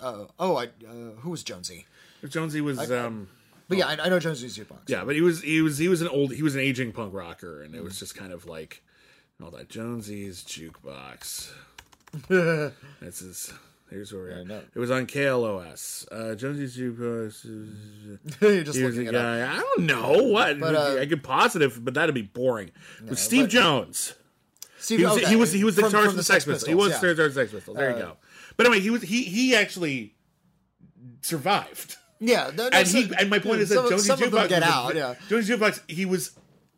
Uh, 0.00 0.24
oh, 0.38 0.56
I 0.56 0.64
uh, 0.66 1.12
who 1.20 1.30
was 1.30 1.42
Jonesy? 1.42 1.86
Jonesy 2.28 2.60
was. 2.60 2.90
um 2.90 3.28
But 3.68 3.78
yeah, 3.78 3.86
I, 3.88 3.92
I 4.04 4.08
know 4.08 4.18
Jonesy's 4.18 4.56
jukebox. 4.58 4.88
Yeah, 4.88 5.04
but 5.04 5.14
he 5.14 5.20
was 5.20 5.42
he 5.42 5.60
was 5.62 5.78
he 5.78 5.88
was 5.88 6.02
an 6.02 6.08
old 6.08 6.32
he 6.32 6.42
was 6.42 6.54
an 6.54 6.60
aging 6.60 6.92
punk 6.92 7.14
rocker, 7.14 7.62
and 7.62 7.74
it 7.74 7.82
was 7.84 7.98
just 7.98 8.14
kind 8.14 8.32
of 8.32 8.46
like 8.46 8.82
all 9.42 9.50
that 9.52 9.68
Jonesy's 9.68 10.42
jukebox. 10.44 11.50
this 12.28 13.22
is 13.22 13.52
here's 13.92 14.12
where 14.12 14.22
we're 14.22 14.30
at. 14.40 14.46
no. 14.46 14.60
It 14.74 14.78
was 14.78 14.90
on 14.90 15.06
KLOS. 15.06 16.06
Uh, 16.10 16.34
Jonesy's 16.34 16.76
You're 18.40 18.64
just 18.64 18.78
looking 18.78 19.06
a 19.06 19.10
it 19.10 19.14
up. 19.14 19.22
guy. 19.22 19.52
I 19.52 19.56
don't 19.56 19.86
know 19.86 20.22
what. 20.24 20.58
But, 20.58 20.74
uh, 20.74 20.96
I 21.00 21.06
could 21.06 21.22
positive, 21.22 21.84
but 21.84 21.94
that'd 21.94 22.14
be 22.14 22.22
boring. 22.22 22.70
Was 23.08 23.20
Steve 23.20 23.44
but- 23.44 23.50
Jones. 23.50 24.14
Steve, 24.78 24.98
He 24.98 25.04
was, 25.04 25.16
okay, 25.18 25.26
he 25.28 25.36
was 25.36 25.52
he 25.52 25.62
was 25.64 25.76
the 25.76 25.82
from- 25.82 25.92
guitarist 25.92 26.00
from 26.02 26.08
of 26.10 26.16
the 26.16 26.22
Sex 26.24 26.44
Pistols. 26.44 26.66
He 26.68 26.74
was 26.74 26.90
yeah. 26.90 26.96
Uh, 26.96 27.00
the 27.00 27.06
guitarist 27.06 27.26
of 27.26 27.34
the 27.34 27.40
Sex 27.40 27.52
Pistols. 27.52 27.76
There 27.76 27.90
you 27.92 27.96
go. 28.02 28.16
But 28.56 28.66
anyway, 28.66 28.80
he 28.80 28.90
was 28.90 29.02
he 29.02 29.22
he 29.22 29.54
actually 29.54 30.16
survived. 31.20 31.96
Yeah, 32.20 32.50
no, 32.56 32.64
no, 32.64 32.70
and 32.72 32.86
so- 32.88 32.98
he 33.02 33.12
and 33.18 33.30
my 33.30 33.38
point 33.38 33.60
is 33.60 33.68
that 33.70 33.76
some, 33.76 33.88
Jonesy's 33.88 34.06
some 34.06 34.22
of 34.22 34.30
Jukebox 34.32 34.48
get 34.48 34.62
a- 34.62 34.66
out. 34.66 34.94
Yeah, 34.94 35.14
Jonesy's 35.28 35.56
Jukebox. 35.56 35.80
He 35.90 36.04
was 36.04 36.32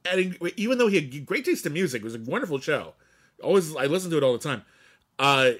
adding 0.05 0.37
even 0.57 0.79
though 0.79 0.89
he 0.89 0.97
had 1.01 1.27
great 1.27 1.45
taste 1.45 1.67
in 1.67 1.73
music. 1.73 2.03
It 2.03 2.05
was 2.05 2.15
a 2.15 2.19
wonderful 2.21 2.61
show. 2.61 2.95
Always 3.43 3.75
I 3.77 3.87
listened 3.87 4.11
to 4.13 4.17
it 4.19 4.23
all 4.23 4.33
the 4.33 4.39
time. 4.39 4.63
Uh, 5.19 5.53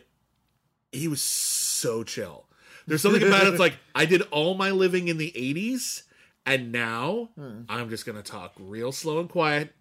he 0.95 1.09
was 1.09 1.21
so 1.23 2.03
chill. 2.05 2.47
There's 2.87 3.03
something 3.03 3.23
about 3.23 3.47
it. 3.47 3.51
It's 3.51 3.59
like 3.61 3.77
I 3.95 4.05
did 4.07 4.23
all 4.31 4.55
my 4.55 4.71
living 4.71 5.09
in 5.09 5.17
the 5.19 5.33
'80s, 5.35 6.03
and 6.47 6.71
now 6.73 7.31
Hmm. 7.37 7.63
I'm 7.69 7.89
just 7.91 8.05
gonna 8.07 8.23
talk 8.23 8.53
real 8.59 8.93
slow 8.93 9.21
and 9.21 9.29
quiet. 9.29 9.75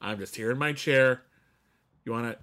I'm 0.00 0.18
just 0.18 0.36
here 0.36 0.50
in 0.50 0.58
my 0.58 0.72
chair. 0.72 1.22
You 2.04 2.12
want 2.12 2.32
to? 2.32 2.38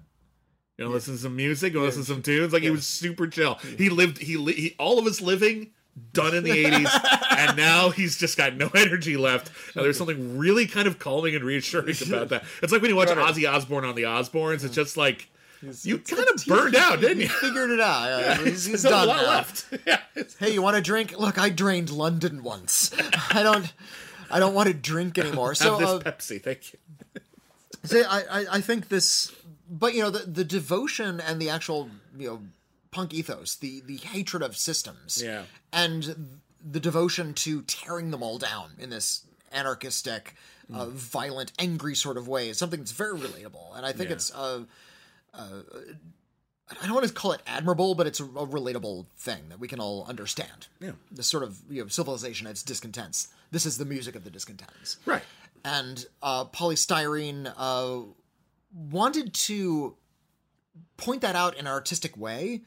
You 0.78 0.86
want 0.86 0.92
to 0.92 0.96
listen 0.96 1.14
to 1.16 1.20
some 1.20 1.36
music? 1.36 1.74
You 1.74 1.80
to 1.80 1.86
listen 1.86 2.02
to 2.02 2.08
some 2.08 2.22
tunes? 2.22 2.52
Like 2.54 2.64
he 2.64 2.72
was 2.72 2.86
super 2.86 3.28
chill. 3.28 3.56
He 3.78 3.90
lived. 3.90 4.18
He, 4.18 4.38
li- 4.38 4.54
he 4.54 4.76
all 4.80 4.98
of 5.00 5.06
his 5.06 5.22
living 5.22 5.72
done 6.14 6.36
in 6.36 6.44
the 6.44 6.50
'80s, 6.66 7.38
and 7.38 7.56
now 7.58 7.90
he's 7.90 8.18
just 8.18 8.38
got 8.38 8.56
no 8.56 8.70
energy 8.76 9.16
left. 9.18 9.52
And 9.76 9.86
there's 9.86 9.98
something 9.98 10.38
really 10.38 10.66
kind 10.68 10.88
of 10.88 10.98
calming 11.00 11.36
and 11.36 11.44
reassuring 11.44 11.96
about 12.08 12.30
that. 12.30 12.44
It's 12.62 12.72
like 12.72 12.82
when 12.82 12.90
you 12.90 12.96
watch 12.98 13.10
Ozzy 13.10 13.52
Osbourne 13.52 13.86
on 13.86 13.96
the 13.96 14.04
Osbournes. 14.04 14.64
It's 14.64 14.76
just 14.76 14.98
like 14.98 15.28
you 15.84 15.98
kind 16.00 16.28
of 16.34 16.46
burned 16.46 16.76
out, 16.76 17.00
didn't 17.02 17.22
you? 17.22 17.28
figured 17.30 17.70
it 17.72 17.80
out. 17.80 18.08
Yeah, 18.20 18.38
he's, 18.44 18.66
he's 18.66 18.84
done 18.84 19.04
a 19.04 19.06
lot 19.08 19.18
now. 19.24 19.28
left. 19.30 19.66
Yeah. 19.86 20.00
Hey, 20.40 20.52
you 20.54 20.62
want 20.62 20.78
a 20.78 20.82
drink? 20.82 21.18
Look, 21.18 21.38
I 21.40 21.50
drained 21.50 21.90
London 21.90 22.44
once. 22.44 22.92
I 23.32 23.44
don't. 23.44 23.72
I 24.32 24.40
don't 24.40 24.54
want 24.54 24.68
to 24.68 24.74
drink 24.74 25.18
anymore. 25.18 25.54
So, 25.56 25.78
Have 25.78 25.80
this 25.80 25.90
uh, 25.90 26.12
Pepsi, 26.12 26.42
thank 26.44 26.74
you. 26.74 26.80
so 27.84 28.02
I, 28.10 28.24
I, 28.32 28.46
I 28.54 28.62
think 28.62 28.90
this, 28.90 29.32
but 29.70 29.94
you 29.94 30.02
know, 30.02 30.10
the 30.10 30.20
the 30.30 30.44
devotion 30.44 31.20
and 31.20 31.42
the 31.42 31.50
actual 31.50 31.90
you 32.18 32.28
know 32.30 32.42
punk 32.92 33.14
ethos, 33.14 33.56
the 33.56 33.82
the 33.86 33.98
hatred 33.98 34.44
of 34.44 34.56
systems, 34.58 35.22
Yeah. 35.24 35.44
and 35.72 36.40
the 36.64 36.80
devotion 36.80 37.34
to 37.36 37.62
tearing 37.64 38.12
them 38.12 38.24
all 38.24 38.38
down 38.38 38.72
in 38.80 38.90
this 38.90 39.26
anarchistic, 39.52 40.36
uh, 40.74 40.86
violent, 40.88 41.52
angry 41.60 41.96
sort 41.96 42.18
of 42.18 42.28
way 42.28 42.50
is 42.50 42.58
something 42.58 42.80
that's 42.80 42.92
very 42.92 43.18
relatable, 43.18 43.76
and 43.76 43.86
I 43.86 43.92
think 43.92 44.10
Yeah. 44.10 44.16
it's 44.16 44.34
uh, 44.34 44.62
uh, 45.34 45.62
I 46.82 46.86
don't 46.86 46.96
want 46.96 47.08
to 47.08 47.14
call 47.14 47.34
it 47.34 47.42
admirable, 47.46 47.96
but 47.96 48.08
it's 48.08 48.20
a, 48.20 48.24
a 48.24 48.48
relatable 48.48 49.08
thing 49.18 49.50
that 49.50 49.60
we 49.60 49.68
can 49.68 49.80
all 49.80 50.06
understand. 50.08 50.68
Yeah. 50.80 50.92
The 51.12 51.24
sort 51.24 51.44
of 51.44 51.60
you 51.70 51.82
know 51.82 51.88
civilization 51.88 52.48
its 52.48 52.64
discontents. 52.64 53.30
This 53.52 53.66
is 53.66 53.78
the 53.78 53.86
music 53.86 54.16
of 54.16 54.24
the 54.24 54.30
discontents. 54.30 54.98
Right. 55.06 55.24
And 55.66 56.06
uh, 56.22 56.46
Poly 56.46 56.76
Styrene 56.76 57.54
uh, 57.58 58.02
wanted 58.90 59.34
to 59.34 59.96
point 60.98 61.22
that 61.22 61.36
out 61.36 61.54
in 61.54 61.62
an 61.62 61.68
artistic 61.68 62.18
way, 62.18 62.62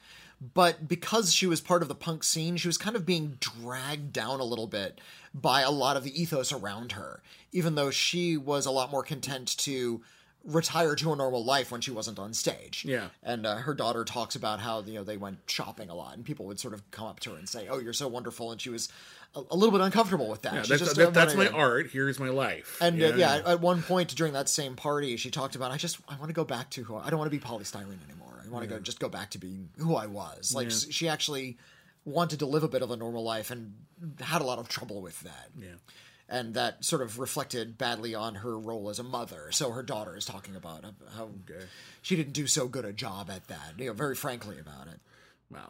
but 0.55 0.89
because 0.89 1.33
she 1.33 1.47
was 1.47 1.61
part 1.61 1.83
of 1.83 1.89
the 1.89 1.95
punk 1.95 2.25
scene, 2.25 2.57
she 2.57 2.69
was 2.69 2.79
kind 2.79 2.97
of 2.97 3.05
being 3.05 3.39
dragged 3.41 4.12
down 4.12 4.41
a 4.41 4.45
little 4.45 4.67
bit 4.67 5.01
by 5.35 5.62
a 5.62 5.71
lot 5.71 5.97
of 5.97 6.05
the 6.05 6.21
ethos 6.21 6.53
around 6.53 6.93
her, 6.93 7.23
even 7.53 7.75
though 7.75 7.91
she 7.91 8.37
was 8.37 8.67
a 8.67 8.71
lot 8.71 8.91
more 8.91 9.03
content 9.03 9.57
to 9.59 10.03
retire 10.47 10.94
to 10.94 11.12
a 11.12 11.16
normal 11.16 11.44
life 11.44 11.70
when 11.72 11.80
she 11.80 11.90
wasn't 11.90 12.18
on 12.18 12.32
stage. 12.32 12.84
Yeah. 12.86 13.09
And 13.22 13.44
uh, 13.44 13.57
her 13.57 13.74
daughter 13.74 14.05
talks 14.05 14.36
about 14.36 14.61
how 14.61 14.80
you 14.82 14.94
know 14.94 15.05
they 15.05 15.16
went 15.16 15.38
shopping 15.47 15.90
a 15.90 15.94
lot, 15.94 16.14
and 16.16 16.24
people 16.24 16.47
would 16.47 16.61
sort 16.61 16.72
of 16.72 16.88
come 16.90 17.07
up 17.07 17.20
to 17.20 17.30
her 17.32 17.36
and 17.36 17.49
say, 17.49 17.66
"Oh, 17.68 17.78
you're 17.78 17.92
so 17.92 18.09
wonderful," 18.09 18.53
and 18.53 18.61
she 18.61 18.70
was 18.70 18.88
a, 19.34 19.42
a 19.51 19.57
little 19.57 19.72
bit 19.76 19.84
uncomfortable 19.84 20.28
with 20.30 20.42
that. 20.42 20.55
Yeah, 20.55 20.59
that's, 20.62 20.68
just 20.80 20.97
that- 20.97 21.12
that's 21.14 21.34
my 21.34 21.49
art. 21.49 21.90
Here's 21.90 22.18
my 22.20 22.28
life. 22.28 22.78
and 22.80 23.03
uh, 23.03 23.07
yeah, 23.16 23.42
at 23.44 23.61
one 23.61 23.82
point 23.82 24.14
during 24.14 24.32
that 24.34 24.49
same 24.49 24.76
party, 24.76 25.16
she 25.16 25.30
talked 25.30 25.57
about, 25.57 25.72
I 25.72 25.76
just, 25.76 25.99
I 26.09 26.16
want 26.16 26.28
to 26.28 26.34
go 26.34 26.44
back 26.44 26.70
to 26.70 26.82
who 26.84 26.97
I 26.97 27.11
don't 27.11 27.18
want 27.18 27.30
to 27.30 27.36
be 27.36 27.40
Poly 27.42 27.64
Styrene 27.64 27.99
anymore. 28.09 28.42
I 28.44 28.49
want 28.49 28.62
to 28.62 28.68
go, 28.70 28.78
just 28.78 29.01
go 29.01 29.09
back 29.09 29.30
to 29.30 29.38
being 29.38 29.68
who 29.78 29.97
I 29.97 30.07
was. 30.07 30.55
Like 30.55 30.68
s- 30.68 30.86
she 30.90 31.09
actually 31.09 31.59
wanted 32.05 32.38
to 32.38 32.47
live 32.47 32.62
a 32.62 32.68
bit 32.68 32.82
of 32.82 32.92
a 32.92 32.97
normal 32.97 33.24
life 33.24 33.51
and 33.51 33.74
had 34.20 34.40
a 34.40 34.44
lot 34.44 34.61
of 34.61 34.68
trouble 34.68 35.03
with 35.03 35.18
that. 35.22 35.49
Yeah. 35.59 35.66
And 36.29 36.55
that 36.55 36.85
sort 36.85 37.03
of 37.03 37.18
reflected 37.20 37.79
badly 37.79 38.12
on 38.14 38.37
her 38.37 38.59
role 38.59 38.91
as 38.91 38.99
a 38.99 39.05
mother. 39.05 39.53
So 39.53 39.70
her 39.70 39.83
daughter 39.85 40.16
is 40.16 40.24
talking 40.24 40.57
about 40.57 40.85
how 41.16 41.29
she 42.03 42.16
didn't 42.16 42.33
do 42.33 42.49
so 42.49 42.66
good 42.66 42.85
a 42.85 42.93
job 42.93 43.31
at 43.31 43.47
that. 43.47 43.74
You 43.79 43.87
know, 43.87 43.93
very 43.93 44.16
frankly 44.16 44.59
about 44.59 44.89
it. 44.89 44.99
Wow. 45.51 45.68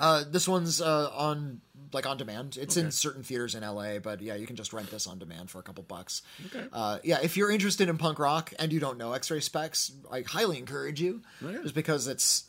Uh, 0.00 0.24
this 0.28 0.48
one's 0.48 0.80
uh, 0.80 1.10
on 1.14 1.60
like 1.92 2.06
on 2.06 2.16
demand. 2.16 2.56
It's 2.60 2.76
in 2.78 2.90
certain 2.90 3.22
theaters 3.22 3.54
in 3.54 3.62
LA, 3.62 3.98
but 3.98 4.22
yeah, 4.22 4.34
you 4.34 4.46
can 4.46 4.56
just 4.56 4.72
rent 4.72 4.90
this 4.90 5.06
on 5.06 5.18
demand 5.18 5.50
for 5.50 5.58
a 5.58 5.62
couple 5.62 5.82
bucks. 5.84 6.22
Okay. 6.46 6.64
Uh, 6.72 6.98
yeah, 7.04 7.18
if 7.22 7.36
you're 7.36 7.50
interested 7.50 7.88
in 7.90 7.98
punk 7.98 8.18
rock 8.18 8.52
and 8.58 8.72
you 8.72 8.80
don't 8.80 8.96
know 8.98 9.12
X-Ray 9.12 9.38
Spex, 9.40 9.92
I 10.10 10.22
highly 10.22 10.58
encourage 10.58 11.00
you, 11.00 11.20
Oh, 11.44 11.50
yeah. 11.50 11.58
just 11.62 11.74
because 11.74 12.08
it's 12.08 12.44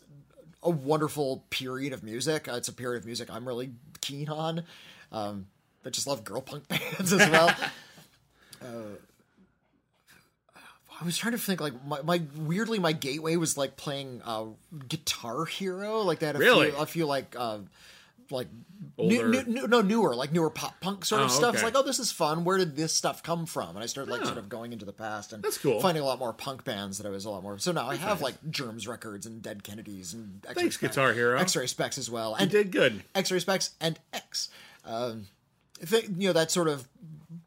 a 0.64 0.70
wonderful 0.72 1.44
period 1.52 1.92
of 1.94 2.02
music. 2.02 2.48
Uh, 2.48 2.54
it's 2.54 2.70
a 2.70 2.74
period 2.74 3.00
of 3.02 3.06
music 3.06 3.30
I'm 3.32 3.46
really 3.48 3.72
keen 4.02 4.30
on. 4.30 4.64
Um, 5.12 5.48
I 5.86 5.90
just 5.90 6.08
love 6.08 6.24
girl 6.24 6.42
punk 6.42 6.68
bands 6.70 7.14
as 7.14 7.30
well. 7.30 7.50
uh, 8.62 8.66
I 11.02 11.04
was 11.04 11.18
trying 11.18 11.34
to 11.34 11.38
think 11.38 11.60
like 11.60 11.74
my, 11.86 12.02
my 12.04 12.22
weirdly 12.38 12.80
my 12.80 12.94
gateway 12.94 13.36
was 13.36 13.58
like 13.58 13.76
playing 13.76 14.22
uh, 14.26 14.46
Guitar 14.88 15.46
Hero 15.46 16.00
like 16.02 16.20
that. 16.20 16.36
A 16.36 16.40
Really? 16.40 16.72
few, 16.72 16.80
a 16.80 16.86
few 16.86 17.06
like 17.06 17.36
uh, 17.38 17.60
like 18.32 18.48
Older- 18.98 19.28
new, 19.28 19.44
new, 19.44 19.68
no 19.68 19.82
newer 19.82 20.16
like 20.16 20.32
newer 20.32 20.50
pop 20.50 20.80
punk 20.80 21.04
sort 21.04 21.22
of 21.22 21.30
Oh, 21.30 21.34
stuff. 21.34 21.56
It's 21.56 21.64
like 21.64 21.76
oh 21.76 21.84
this 21.84 22.00
is 22.00 22.12
fun. 22.14 22.46
Where 22.46 22.58
did 22.58 22.78
this 22.78 22.94
stuff 22.94 23.22
come 23.24 23.46
from? 23.46 23.70
And 23.76 23.80
I 23.80 23.88
started 23.88 24.10
like 24.10 24.24
sort 24.26 24.38
of 24.38 24.48
going 24.48 24.72
into 24.72 24.86
the 24.86 24.94
past 24.94 25.34
and 25.34 25.44
That's 25.44 25.58
cool. 25.58 25.82
Finding 25.82 26.02
a 26.02 26.06
lot 26.06 26.18
more 26.18 26.32
punk 26.32 26.64
bands 26.64 26.98
that 27.00 27.06
I 27.06 27.10
was 27.10 27.26
a 27.26 27.30
lot 27.30 27.44
more. 27.44 27.60
So 27.60 27.74
now 27.74 27.90
I 27.90 27.98
have 27.98 28.22
like 28.22 28.36
Germs 28.50 28.88
Records 28.88 29.26
and 29.26 29.42
Dead 29.42 29.64
Kennedys 29.66 30.14
and 30.14 30.46
X-Ray 30.48 30.62
Thanks, 30.64 30.76
Specs- 30.78 30.96
Guitar 30.96 31.12
Hero. 31.14 31.38
X-Ray 31.38 31.66
Spex 31.66 31.98
as 31.98 32.10
well. 32.10 32.32
You 32.32 32.36
And 32.44 32.50
did 32.50 32.72
good. 32.72 33.04
X-Ray 33.14 33.40
Spex 33.40 33.72
and 33.82 34.00
X. 34.14 34.48
Um, 34.86 35.26
You 35.92 36.28
know 36.28 36.34
that 36.34 36.52
sort 36.52 36.68
of 36.68 36.88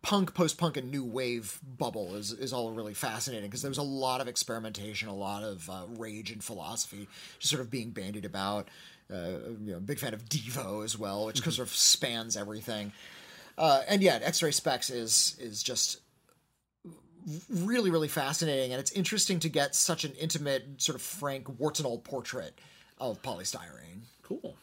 punk, 0.03 0.35
post-punk, 0.35 0.77
and 0.77 0.91
new 0.91 1.05
wave 1.05 1.61
bubble 1.63 2.15
is 2.15 2.33
is 2.33 2.53
all 2.53 2.71
really 2.71 2.95
fascinating 2.95 3.49
because 3.49 3.63
there 3.63 3.71
was 3.71 3.79
a 3.79 3.83
lot 3.83 4.21
of 4.21 4.29
experimentation, 4.29 5.09
a 5.09 5.15
lot 5.15 5.43
of 5.43 5.69
uh, 5.71 5.85
rage 5.97 6.31
and 6.31 6.43
philosophy, 6.43 7.09
just 7.39 7.51
sort 7.51 7.61
of 7.61 7.71
being 7.71 7.91
bandied 7.91 8.25
about. 8.25 8.69
Uh, 9.11 9.39
you 9.65 9.73
know, 9.73 9.81
big 9.81 9.99
fan 9.99 10.13
of 10.13 10.25
Devo 10.27 10.85
as 10.85 10.99
well, 10.99 11.27
which 11.27 11.41
sort 11.41 11.59
of 11.59 11.75
spans 11.75 12.37
everything. 12.37 12.93
Uh, 13.57 13.81
and 13.89 14.03
yeah, 14.03 14.19
X-Ray 14.23 14.51
Spex 14.51 14.95
is 14.95 15.37
is 15.41 15.63
just 15.63 16.01
really 17.51 17.91
really 17.91 18.09
fascinating, 18.09 18.73
and 18.73 18.81
it's 18.81 18.93
interesting 18.93 19.41
to 19.41 19.49
get 19.49 19.75
such 19.75 20.05
an 20.05 20.13
intimate, 20.13 20.65
sort 20.77 20.97
of 20.97 21.03
frank, 21.03 21.59
warts 21.59 21.81
and 21.81 21.87
all 21.87 21.99
portrait 21.99 22.59
of 22.99 23.23
Poly 23.23 23.45
Styrene. 23.45 24.03
Cool. 24.23 24.57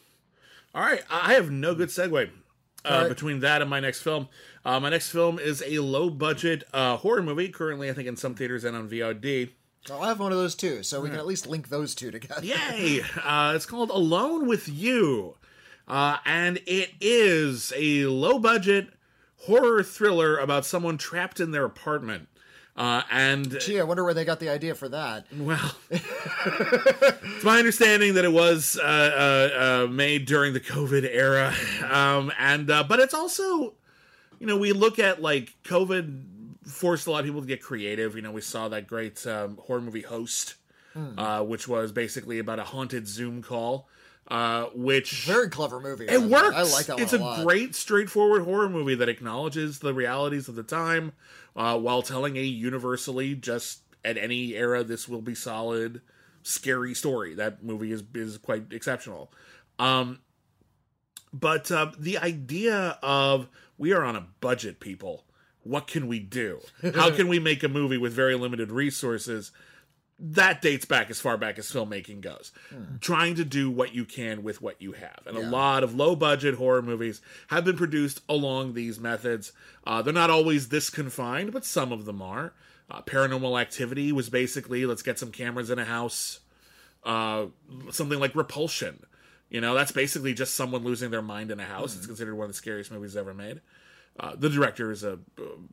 All 0.74 0.82
right, 0.82 1.02
I 1.10 1.34
have 1.34 1.50
no 1.50 1.74
good 1.74 1.88
segue 1.88 2.30
uh, 2.86 3.00
right. 3.02 3.08
between 3.08 3.40
that 3.40 3.60
and 3.60 3.70
my 3.70 3.80
next 3.80 4.02
film. 4.02 4.28
Uh, 4.64 4.80
my 4.80 4.90
next 4.90 5.10
film 5.10 5.38
is 5.38 5.62
a 5.66 5.78
low 5.78 6.10
budget 6.10 6.64
uh, 6.72 6.96
horror 6.96 7.22
movie, 7.22 7.48
currently 7.48 7.90
I 7.90 7.92
think 7.92 8.08
in 8.08 8.16
some 8.16 8.34
theaters 8.34 8.64
and 8.64 8.76
on 8.76 8.88
VOD. 8.88 9.50
I'll 9.90 10.02
have 10.02 10.18
one 10.18 10.32
of 10.32 10.38
those 10.38 10.54
too, 10.54 10.82
so 10.82 11.00
we 11.00 11.08
can 11.08 11.18
at 11.18 11.26
least 11.26 11.46
link 11.46 11.68
those 11.68 11.94
two 11.94 12.10
together. 12.10 12.44
Yay! 12.44 13.02
Uh, 13.22 13.52
it's 13.54 13.66
called 13.66 13.90
Alone 13.90 14.46
with 14.48 14.68
You, 14.68 15.36
uh, 15.86 16.16
and 16.24 16.58
it 16.66 16.90
is 17.00 17.72
a 17.76 18.06
low 18.06 18.38
budget 18.38 18.88
horror 19.42 19.82
thriller 19.82 20.38
about 20.38 20.66
someone 20.66 20.98
trapped 20.98 21.38
in 21.38 21.52
their 21.52 21.64
apartment. 21.64 22.28
Uh, 22.76 23.02
and 23.10 23.58
Gee, 23.60 23.80
I 23.80 23.84
wonder 23.84 24.04
where 24.04 24.12
they 24.12 24.24
got 24.26 24.38
the 24.38 24.50
idea 24.50 24.74
for 24.74 24.88
that. 24.90 25.26
Well, 25.34 25.72
it's 25.90 27.42
my 27.44 27.58
understanding 27.58 28.14
that 28.14 28.24
it 28.24 28.32
was 28.32 28.78
uh, 28.78 28.82
uh, 28.84 29.84
uh, 29.84 29.90
made 29.90 30.26
during 30.26 30.52
the 30.52 30.60
COVID 30.60 31.08
era, 31.10 31.54
um, 31.90 32.30
and 32.38 32.70
uh, 32.70 32.84
but 32.84 33.00
it's 33.00 33.14
also, 33.14 33.72
you 34.38 34.46
know, 34.46 34.58
we 34.58 34.72
look 34.72 34.98
at 34.98 35.22
like 35.22 35.54
COVID 35.64 36.24
forced 36.66 37.06
a 37.06 37.10
lot 37.10 37.20
of 37.20 37.24
people 37.24 37.40
to 37.40 37.46
get 37.46 37.62
creative. 37.62 38.14
You 38.14 38.22
know, 38.22 38.32
we 38.32 38.42
saw 38.42 38.68
that 38.68 38.86
great 38.86 39.26
um, 39.26 39.56
horror 39.56 39.80
movie 39.80 40.02
Host, 40.02 40.56
uh, 41.16 41.42
which 41.42 41.66
was 41.66 41.92
basically 41.92 42.38
about 42.40 42.58
a 42.58 42.64
haunted 42.64 43.08
Zoom 43.08 43.40
call, 43.42 43.88
uh, 44.28 44.64
which 44.74 45.24
Very 45.24 45.48
clever 45.48 45.80
movie. 45.80 46.06
it 46.06 46.20
works. 46.20 46.54
I 46.56 46.62
like 46.62 46.86
that 46.86 46.98
It's 47.00 47.12
a 47.12 47.22
a 47.22 47.42
great, 47.44 47.74
straightforward 47.74 48.42
horror 48.42 48.68
movie 48.68 48.94
that 48.96 49.08
acknowledges 49.08 49.78
the 49.78 49.94
realities 49.94 50.48
of 50.48 50.54
the 50.54 50.62
time, 50.62 51.12
uh, 51.54 51.78
while 51.78 52.02
telling 52.02 52.36
a 52.36 52.42
universally 52.42 53.34
just 53.34 53.80
at 54.04 54.16
any 54.16 54.54
era 54.54 54.84
this 54.84 55.08
will 55.08 55.22
be 55.22 55.34
solid, 55.34 56.00
scary 56.42 56.94
story. 56.94 57.34
That 57.34 57.62
movie 57.62 57.92
is 57.92 58.02
is 58.14 58.38
quite 58.38 58.72
exceptional. 58.72 59.32
Um, 59.78 60.20
but 61.32 61.70
uh, 61.70 61.92
the 61.98 62.18
idea 62.18 62.98
of 63.02 63.48
we 63.78 63.92
are 63.92 64.04
on 64.04 64.16
a 64.16 64.26
budget, 64.40 64.80
people. 64.80 65.24
What 65.62 65.88
can 65.88 66.06
we 66.06 66.20
do? 66.20 66.60
How 66.94 67.10
can 67.10 67.26
we 67.26 67.40
make 67.40 67.64
a 67.64 67.68
movie 67.68 67.98
with 67.98 68.12
very 68.12 68.36
limited 68.36 68.70
resources? 68.70 69.50
That 70.18 70.62
dates 70.62 70.86
back 70.86 71.10
as 71.10 71.20
far 71.20 71.36
back 71.36 71.58
as 71.58 71.70
filmmaking 71.70 72.22
goes. 72.22 72.50
Trying 73.00 73.34
to 73.34 73.44
do 73.44 73.70
what 73.70 73.94
you 73.94 74.04
can 74.04 74.42
with 74.42 74.62
what 74.62 74.80
you 74.80 74.92
have. 74.92 75.20
And 75.26 75.36
a 75.36 75.40
lot 75.50 75.84
of 75.84 75.94
low 75.94 76.16
budget 76.16 76.54
horror 76.54 76.82
movies 76.82 77.20
have 77.48 77.64
been 77.64 77.76
produced 77.76 78.22
along 78.28 78.72
these 78.72 78.98
methods. 78.98 79.52
Uh, 79.86 80.00
they're 80.00 80.14
not 80.14 80.30
always 80.30 80.68
this 80.68 80.88
confined, 80.88 81.52
but 81.52 81.64
some 81.64 81.92
of 81.92 82.06
them 82.06 82.22
are. 82.22 82.54
Uh, 82.90 83.02
Paranormal 83.02 83.60
Activity 83.60 84.10
was 84.12 84.30
basically 84.30 84.86
let's 84.86 85.02
get 85.02 85.18
some 85.18 85.32
cameras 85.32 85.70
in 85.70 85.78
a 85.78 85.84
house. 85.84 86.40
Uh, 87.04 87.46
something 87.90 88.18
like 88.18 88.34
Repulsion. 88.34 89.04
You 89.50 89.60
know, 89.60 89.74
that's 89.74 89.92
basically 89.92 90.34
just 90.34 90.54
someone 90.54 90.82
losing 90.82 91.10
their 91.10 91.22
mind 91.22 91.50
in 91.50 91.60
a 91.60 91.64
house. 91.64 91.94
It's 91.96 92.06
considered 92.06 92.34
one 92.34 92.44
of 92.46 92.50
the 92.50 92.54
scariest 92.54 92.90
movies 92.90 93.16
ever 93.16 93.34
made. 93.34 93.60
Uh, 94.18 94.34
the 94.34 94.48
director 94.48 94.90
is 94.90 95.04
a 95.04 95.18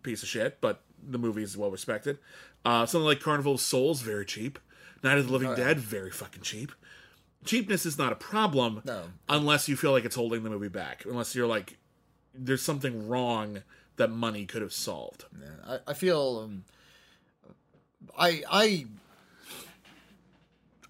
piece 0.04 0.22
of 0.22 0.30
shit, 0.30 0.60
but 0.60 0.82
the 1.08 1.18
movie 1.18 1.43
is 1.43 1.56
well 1.58 1.72
respected. 1.72 2.18
Uh, 2.66 2.86
something 2.86 3.06
like 3.06 3.20
Carnival 3.20 3.56
of 3.56 3.62
Souls, 3.62 4.01
very 4.01 4.26
cheap. 4.26 4.60
Night 5.04 5.18
of 5.18 5.28
the 5.28 5.34
Living 5.34 5.54
Dead, 5.56 5.80
very 5.80 6.12
fucking 6.12 6.43
cheap. 6.43 6.72
Cheapness 7.45 7.86
is 7.86 7.97
not 7.97 8.14
a 8.14 8.16
problem 8.16 8.82
No. 8.86 9.04
unless 9.28 9.68
you 9.68 9.76
feel 9.76 9.91
like 9.91 10.06
it's 10.06 10.16
holding 10.16 10.43
the 10.43 10.49
movie 10.49 10.70
back. 10.70 11.04
Unless 11.06 11.36
you're 11.36 11.45
like, 11.47 11.78
there's 12.34 12.62
something 12.62 13.08
wrong 13.10 13.64
that 13.97 14.10
money 14.10 14.45
could 14.45 14.62
have 14.62 14.72
solved. 14.72 15.26
I, 15.68 15.80
I 15.88 15.93
feel 15.93 16.41
um, 16.45 16.64
I 18.18 18.43
I 18.49 18.86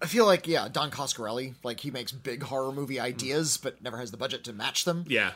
I 0.00 0.06
feel 0.06 0.26
like 0.26 0.46
yeah, 0.46 0.68
Don 0.70 0.90
Coscarelli, 0.90 1.54
like 1.62 1.80
he 1.80 1.90
makes 1.90 2.12
big 2.12 2.42
horror 2.44 2.72
movie 2.72 3.00
ideas, 3.00 3.56
but 3.56 3.82
never 3.82 3.98
has 3.98 4.10
the 4.10 4.16
budget 4.16 4.44
to 4.44 4.52
match 4.52 4.84
them. 4.84 5.04
Yeah. 5.08 5.32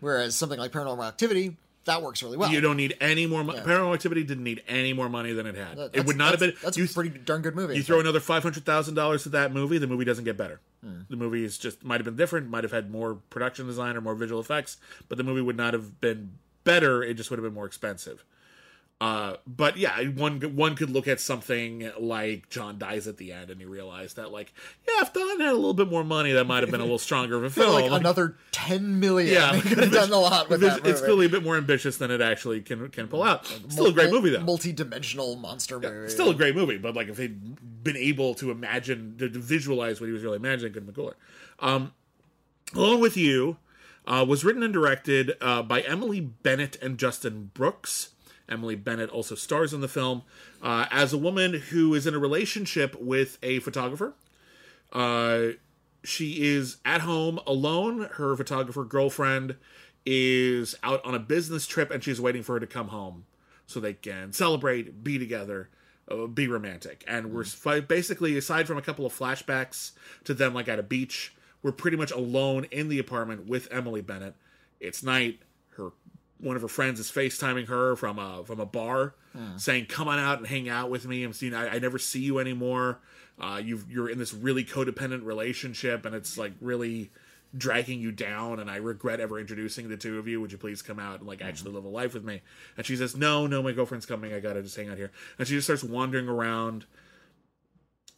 Whereas 0.00 0.34
something 0.36 0.58
like 0.58 0.72
Paranormal 0.72 1.06
Activity, 1.06 1.56
that 1.84 2.02
works 2.02 2.22
really 2.22 2.36
well. 2.36 2.50
You 2.50 2.60
don't 2.60 2.76
need 2.76 2.96
any 3.00 3.26
more 3.26 3.42
money. 3.42 3.58
Paranormal 3.60 3.94
Activity 3.94 4.22
didn't 4.24 4.44
need 4.44 4.62
any 4.68 4.92
more 4.92 5.08
money 5.08 5.32
than 5.32 5.46
it 5.46 5.54
had. 5.56 5.76
That- 5.76 5.90
it 5.96 6.06
would 6.06 6.16
not 6.16 6.30
have 6.30 6.40
been. 6.40 6.50
that's- 6.50 6.62
That's 6.62 6.76
you, 6.78 6.84
a 6.84 6.88
pretty 6.88 7.10
darn 7.18 7.42
good 7.42 7.56
movie. 7.56 7.76
you 7.76 7.82
throw 7.82 8.00
another 8.00 8.20
five 8.20 8.42
hundred 8.42 8.64
thousand 8.64 8.94
dollars 8.94 9.24
to 9.24 9.28
that 9.30 9.52
movie, 9.52 9.78
the 9.78 9.86
movie 9.86 10.04
doesn't 10.04 10.24
get 10.24 10.36
better. 10.36 10.60
Hmm. 10.84 11.00
The 11.10 11.16
movie 11.16 11.44
is 11.44 11.58
just 11.58 11.84
might 11.84 12.00
have 12.00 12.04
been 12.04 12.16
different, 12.16 12.48
might 12.48 12.64
have 12.64 12.72
had 12.72 12.90
more 12.90 13.14
production 13.30 13.66
design 13.66 13.96
or 13.96 14.00
more 14.00 14.14
visual 14.14 14.40
effects, 14.40 14.76
but 15.08 15.18
the 15.18 15.24
movie 15.24 15.40
would 15.40 15.56
not 15.56 15.74
have 15.74 16.00
been 16.00 16.32
better. 16.64 17.02
It 17.02 17.14
just 17.14 17.30
would 17.30 17.38
have 17.38 17.44
been 17.44 17.54
more 17.54 17.66
expensive. 17.66 18.24
Uh, 19.00 19.36
but 19.48 19.76
yeah, 19.76 20.00
one 20.10 20.40
one 20.54 20.76
could 20.76 20.88
look 20.88 21.08
at 21.08 21.18
something 21.18 21.90
like 21.98 22.48
John 22.50 22.78
dies 22.78 23.08
at 23.08 23.16
the 23.16 23.32
end, 23.32 23.50
and 23.50 23.60
you 23.60 23.68
realize 23.68 24.14
that 24.14 24.30
like, 24.30 24.54
yeah, 24.86 25.02
if 25.02 25.12
Don 25.12 25.40
had 25.40 25.48
a 25.48 25.54
little 25.54 25.74
bit 25.74 25.90
more 25.90 26.04
money, 26.04 26.30
that 26.32 26.44
might 26.44 26.62
have 26.62 26.70
been 26.70 26.80
a 26.80 26.84
little 26.84 27.00
stronger 27.00 27.36
of 27.36 27.42
a 27.42 27.50
film. 27.50 27.90
like 27.90 27.90
another 27.90 28.36
ten 28.52 29.00
million. 29.00 29.34
Yeah. 29.34 29.42
Yeah, 29.52 29.60
could 29.60 29.78
have 29.78 29.92
done 29.92 30.12
a 30.12 30.18
lot 30.18 30.48
with 30.48 30.62
it's, 30.62 30.76
that. 30.76 30.86
it's 30.86 31.00
clearly 31.00 31.26
a 31.26 31.28
bit 31.28 31.42
more 31.42 31.56
ambitious 31.56 31.96
than 31.96 32.12
it 32.12 32.20
actually 32.20 32.60
can 32.60 32.88
can 32.90 33.08
pull 33.08 33.24
out. 33.24 33.44
Still 33.68 33.86
a 33.86 33.92
great 33.92 34.10
movie 34.10 34.30
though. 34.30 34.40
Multi-dimensional 34.40 35.34
monster 35.34 35.80
movie. 35.80 36.08
Still 36.08 36.30
a 36.30 36.34
great 36.34 36.54
movie, 36.54 36.78
but 36.78 36.94
like 36.94 37.08
if 37.08 37.18
he'd 37.18 37.82
been 37.82 37.96
able 37.96 38.34
to 38.34 38.52
imagine, 38.52 39.16
to, 39.18 39.28
visualize 39.28 40.00
what 40.00 40.06
he 40.06 40.12
was 40.12 40.22
really 40.22 40.36
imagining, 40.36 40.72
could 40.72 40.84
have 40.84 40.94
been 40.94 40.94
cooler. 40.94 41.16
Um, 41.58 41.92
Alone 42.74 43.00
with 43.00 43.16
You 43.16 43.56
uh, 44.06 44.24
was 44.26 44.44
written 44.44 44.62
and 44.62 44.72
directed 44.72 45.32
uh, 45.40 45.62
by 45.62 45.80
Emily 45.82 46.20
Bennett 46.20 46.76
and 46.80 46.98
Justin 46.98 47.50
Brooks. 47.54 48.10
Emily 48.52 48.76
Bennett 48.76 49.10
also 49.10 49.34
stars 49.34 49.72
in 49.72 49.80
the 49.80 49.88
film 49.88 50.22
uh, 50.62 50.86
as 50.90 51.12
a 51.12 51.18
woman 51.18 51.54
who 51.54 51.94
is 51.94 52.06
in 52.06 52.14
a 52.14 52.18
relationship 52.18 52.94
with 53.00 53.38
a 53.42 53.58
photographer. 53.60 54.14
Uh, 54.92 55.52
she 56.04 56.44
is 56.44 56.76
at 56.84 57.00
home 57.00 57.40
alone. 57.46 58.08
Her 58.14 58.36
photographer 58.36 58.84
girlfriend 58.84 59.56
is 60.04 60.74
out 60.82 61.04
on 61.04 61.14
a 61.14 61.18
business 61.18 61.66
trip 61.66 61.90
and 61.90 62.02
she's 62.02 62.20
waiting 62.20 62.42
for 62.42 62.54
her 62.54 62.60
to 62.60 62.66
come 62.66 62.88
home 62.88 63.24
so 63.66 63.80
they 63.80 63.94
can 63.94 64.32
celebrate, 64.32 65.02
be 65.02 65.18
together, 65.18 65.70
uh, 66.10 66.26
be 66.26 66.48
romantic. 66.48 67.04
And 67.06 67.32
we're 67.32 67.44
fi- 67.44 67.80
basically, 67.80 68.36
aside 68.36 68.66
from 68.66 68.76
a 68.76 68.82
couple 68.82 69.06
of 69.06 69.16
flashbacks 69.16 69.92
to 70.24 70.34
them 70.34 70.52
like 70.52 70.68
at 70.68 70.78
a 70.78 70.82
beach, 70.82 71.34
we're 71.62 71.72
pretty 71.72 71.96
much 71.96 72.10
alone 72.10 72.64
in 72.70 72.88
the 72.88 72.98
apartment 72.98 73.46
with 73.46 73.68
Emily 73.70 74.02
Bennett. 74.02 74.34
It's 74.80 75.02
night. 75.02 75.40
One 76.42 76.56
of 76.56 76.62
her 76.62 76.68
friends 76.68 77.00
is 77.00 77.10
FaceTiming 77.10 77.68
her 77.68 77.96
from 77.96 78.18
a 78.18 78.44
from 78.44 78.60
a 78.60 78.66
bar, 78.66 79.14
saying, 79.56 79.86
"Come 79.86 80.08
on 80.08 80.18
out 80.18 80.38
and 80.38 80.46
hang 80.46 80.68
out 80.68 80.90
with 80.90 81.06
me. 81.06 81.22
I'm 81.22 81.32
seeing. 81.32 81.54
I, 81.54 81.76
I 81.76 81.78
never 81.78 81.98
see 81.98 82.20
you 82.20 82.38
anymore. 82.38 82.98
Uh, 83.40 83.60
you 83.64 83.80
you're 83.88 84.10
in 84.10 84.18
this 84.18 84.34
really 84.34 84.64
codependent 84.64 85.24
relationship, 85.24 86.04
and 86.04 86.14
it's 86.14 86.36
like 86.36 86.52
really." 86.60 87.10
dragging 87.54 88.00
you 88.00 88.10
down 88.10 88.60
and 88.60 88.70
I 88.70 88.76
regret 88.76 89.20
ever 89.20 89.38
introducing 89.38 89.90
the 89.90 89.96
two 89.98 90.18
of 90.18 90.26
you. 90.26 90.40
Would 90.40 90.52
you 90.52 90.56
please 90.56 90.80
come 90.80 90.98
out 90.98 91.18
and 91.18 91.28
like 91.28 91.42
actually 91.42 91.72
live 91.72 91.84
a 91.84 91.88
life 91.88 92.14
with 92.14 92.24
me? 92.24 92.40
And 92.78 92.86
she 92.86 92.96
says, 92.96 93.14
No, 93.14 93.46
no, 93.46 93.62
my 93.62 93.72
girlfriend's 93.72 94.06
coming. 94.06 94.32
I 94.32 94.40
gotta 94.40 94.62
just 94.62 94.74
hang 94.74 94.88
out 94.88 94.96
here. 94.96 95.12
And 95.38 95.46
she 95.46 95.54
just 95.54 95.66
starts 95.66 95.84
wandering 95.84 96.28
around 96.28 96.86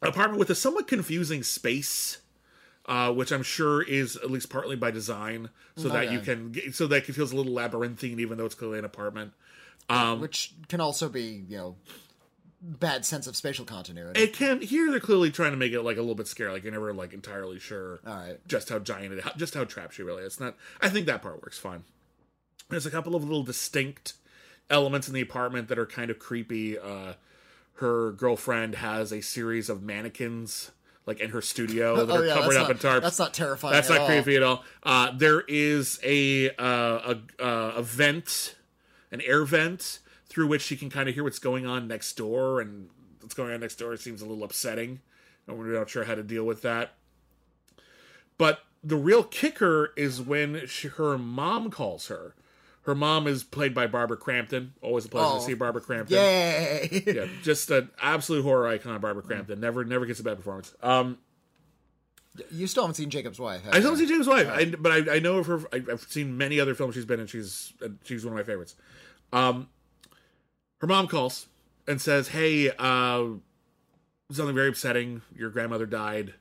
an 0.02 0.08
apartment 0.08 0.38
with 0.38 0.50
a 0.50 0.54
somewhat 0.54 0.86
confusing 0.86 1.42
space. 1.42 2.18
Uh, 2.86 3.10
which 3.10 3.32
I'm 3.32 3.42
sure 3.42 3.80
is 3.80 4.16
at 4.16 4.30
least 4.30 4.50
partly 4.50 4.76
by 4.76 4.90
design, 4.90 5.48
so 5.76 5.88
that 5.88 6.12
you 6.12 6.20
can 6.20 6.52
get, 6.52 6.74
so 6.74 6.86
that 6.88 7.08
it 7.08 7.14
feels 7.14 7.32
a 7.32 7.36
little 7.36 7.52
labyrinthine, 7.52 8.20
even 8.20 8.36
though 8.36 8.44
it's 8.44 8.54
clearly 8.54 8.78
an 8.78 8.84
apartment. 8.84 9.32
Um, 9.88 10.20
which 10.20 10.52
can 10.68 10.82
also 10.82 11.08
be, 11.08 11.44
you 11.48 11.56
know, 11.56 11.76
bad 12.60 13.04
sense 13.04 13.26
of 13.26 13.36
spatial 13.36 13.64
continuity. 13.64 14.20
It 14.20 14.32
can 14.32 14.60
here 14.60 14.90
they're 14.90 15.00
clearly 15.00 15.30
trying 15.30 15.52
to 15.52 15.56
make 15.56 15.72
it 15.72 15.82
like 15.82 15.96
a 15.96 16.00
little 16.00 16.14
bit 16.14 16.26
scary, 16.26 16.52
like 16.52 16.62
you're 16.62 16.72
never 16.72 16.92
like 16.92 17.12
entirely 17.12 17.58
sure 17.58 18.00
All 18.06 18.14
right. 18.14 18.48
just 18.48 18.68
how 18.68 18.78
giant 18.78 19.14
it, 19.14 19.24
just 19.36 19.54
how 19.54 19.64
trapped 19.64 19.94
she 19.94 20.02
really 20.02 20.22
is. 20.22 20.34
It's 20.34 20.40
not. 20.40 20.56
I 20.80 20.88
think 20.88 21.06
that 21.06 21.22
part 21.22 21.42
works 21.42 21.58
fine. 21.58 21.84
There's 22.70 22.86
a 22.86 22.90
couple 22.90 23.14
of 23.14 23.22
little 23.22 23.42
distinct 23.42 24.14
elements 24.70 25.08
in 25.08 25.14
the 25.14 25.20
apartment 25.20 25.68
that 25.68 25.78
are 25.78 25.86
kind 25.86 26.10
of 26.10 26.18
creepy. 26.18 26.78
Uh, 26.78 27.14
her 27.78 28.12
girlfriend 28.12 28.76
has 28.76 29.12
a 29.12 29.20
series 29.20 29.68
of 29.68 29.82
mannequins 29.82 30.70
like 31.06 31.20
in 31.20 31.30
her 31.30 31.42
studio 31.42 31.96
that 32.06 32.12
Oh 32.12 32.18
are 32.18 32.26
yeah, 32.26 32.34
covered 32.34 32.56
up 32.56 32.68
not, 32.68 32.70
in 32.70 32.76
tarps. 32.78 33.02
That's 33.02 33.18
not 33.18 33.34
terrifying. 33.34 33.72
That's 33.72 33.90
at 33.90 33.94
not 33.94 34.00
all. 34.02 34.06
creepy 34.06 34.36
at 34.36 34.42
all. 34.42 34.64
Uh, 34.82 35.12
there 35.16 35.42
is 35.48 36.00
a 36.02 36.50
uh, 36.50 37.14
a 37.38 37.42
uh, 37.42 37.72
a 37.76 37.82
vent, 37.82 38.56
an 39.10 39.20
air 39.22 39.44
vent 39.44 40.00
through 40.26 40.46
which 40.46 40.62
she 40.62 40.76
can 40.76 40.90
kind 40.90 41.08
of 41.08 41.14
hear 41.14 41.24
what's 41.24 41.38
going 41.38 41.66
on 41.66 41.86
next 41.86 42.14
door, 42.16 42.60
and 42.60 42.88
what's 43.20 43.34
going 43.34 43.52
on 43.52 43.60
next 43.60 43.76
door 43.76 43.96
seems 43.96 44.22
a 44.22 44.26
little 44.26 44.44
upsetting. 44.44 45.00
And 45.46 45.58
we're 45.58 45.78
not 45.78 45.90
sure 45.90 46.04
how 46.04 46.14
to 46.14 46.22
deal 46.22 46.44
with 46.44 46.62
that. 46.62 46.94
But 48.38 48.60
the 48.82 48.96
real 48.96 49.22
kicker 49.22 49.92
is 49.96 50.20
when 50.20 50.66
she, 50.66 50.88
her 50.88 51.16
mom 51.18 51.70
calls 51.70 52.08
her. 52.08 52.34
Her 52.84 52.94
mom 52.94 53.26
is 53.26 53.44
played 53.44 53.72
by 53.74 53.86
Barbara 53.86 54.16
Crampton. 54.18 54.74
Always 54.82 55.06
a 55.06 55.08
pleasure 55.08 55.28
Oh. 55.32 55.38
to 55.38 55.44
see 55.44 55.54
Barbara 55.54 55.80
Crampton 55.80 56.16
Yay! 56.18 57.02
yeah, 57.06 57.26
just 57.42 57.70
an 57.70 57.90
absolute 58.00 58.42
horror 58.42 58.66
icon, 58.68 59.00
Barbara 59.00 59.22
Crampton. 59.22 59.58
Never, 59.60 59.84
never 59.84 60.04
gets 60.04 60.20
a 60.20 60.22
bad 60.22 60.36
performance. 60.36 60.74
Um, 60.82 61.18
you 62.50 62.66
still 62.66 62.82
haven't 62.82 62.96
seen 62.96 63.10
Jakob's 63.10 63.38
Wife. 63.38 63.62
have 63.64 63.74
I 63.74 63.80
don't 63.80 63.92
you? 63.98 64.06
see 64.06 64.12
James' 64.12 64.26
wife, 64.26 64.48
I, 64.48 64.64
but 64.66 64.90
I, 64.92 65.16
I 65.16 65.18
know 65.20 65.38
of 65.38 65.46
her. 65.46 65.60
I, 65.72 65.82
I've 65.90 66.02
seen 66.08 66.36
many 66.36 66.58
other 66.60 66.74
films 66.74 66.94
she's 66.94 67.04
been 67.06 67.20
in. 67.20 67.26
She's 67.26 67.72
uh, 67.82 67.88
she's 68.04 68.24
one 68.24 68.32
of 68.32 68.36
my 68.36 68.42
favorites. 68.42 68.74
Um, 69.32 69.68
her 70.80 70.86
mom 70.88 71.06
calls 71.06 71.46
and 71.86 72.00
says, 72.02 72.28
"Hey, 72.28 72.70
uh, 72.76 73.24
something 74.32 74.54
very 74.54 74.68
upsetting. 74.68 75.22
Your 75.34 75.48
grandmother 75.50 75.86
died. 75.86 76.34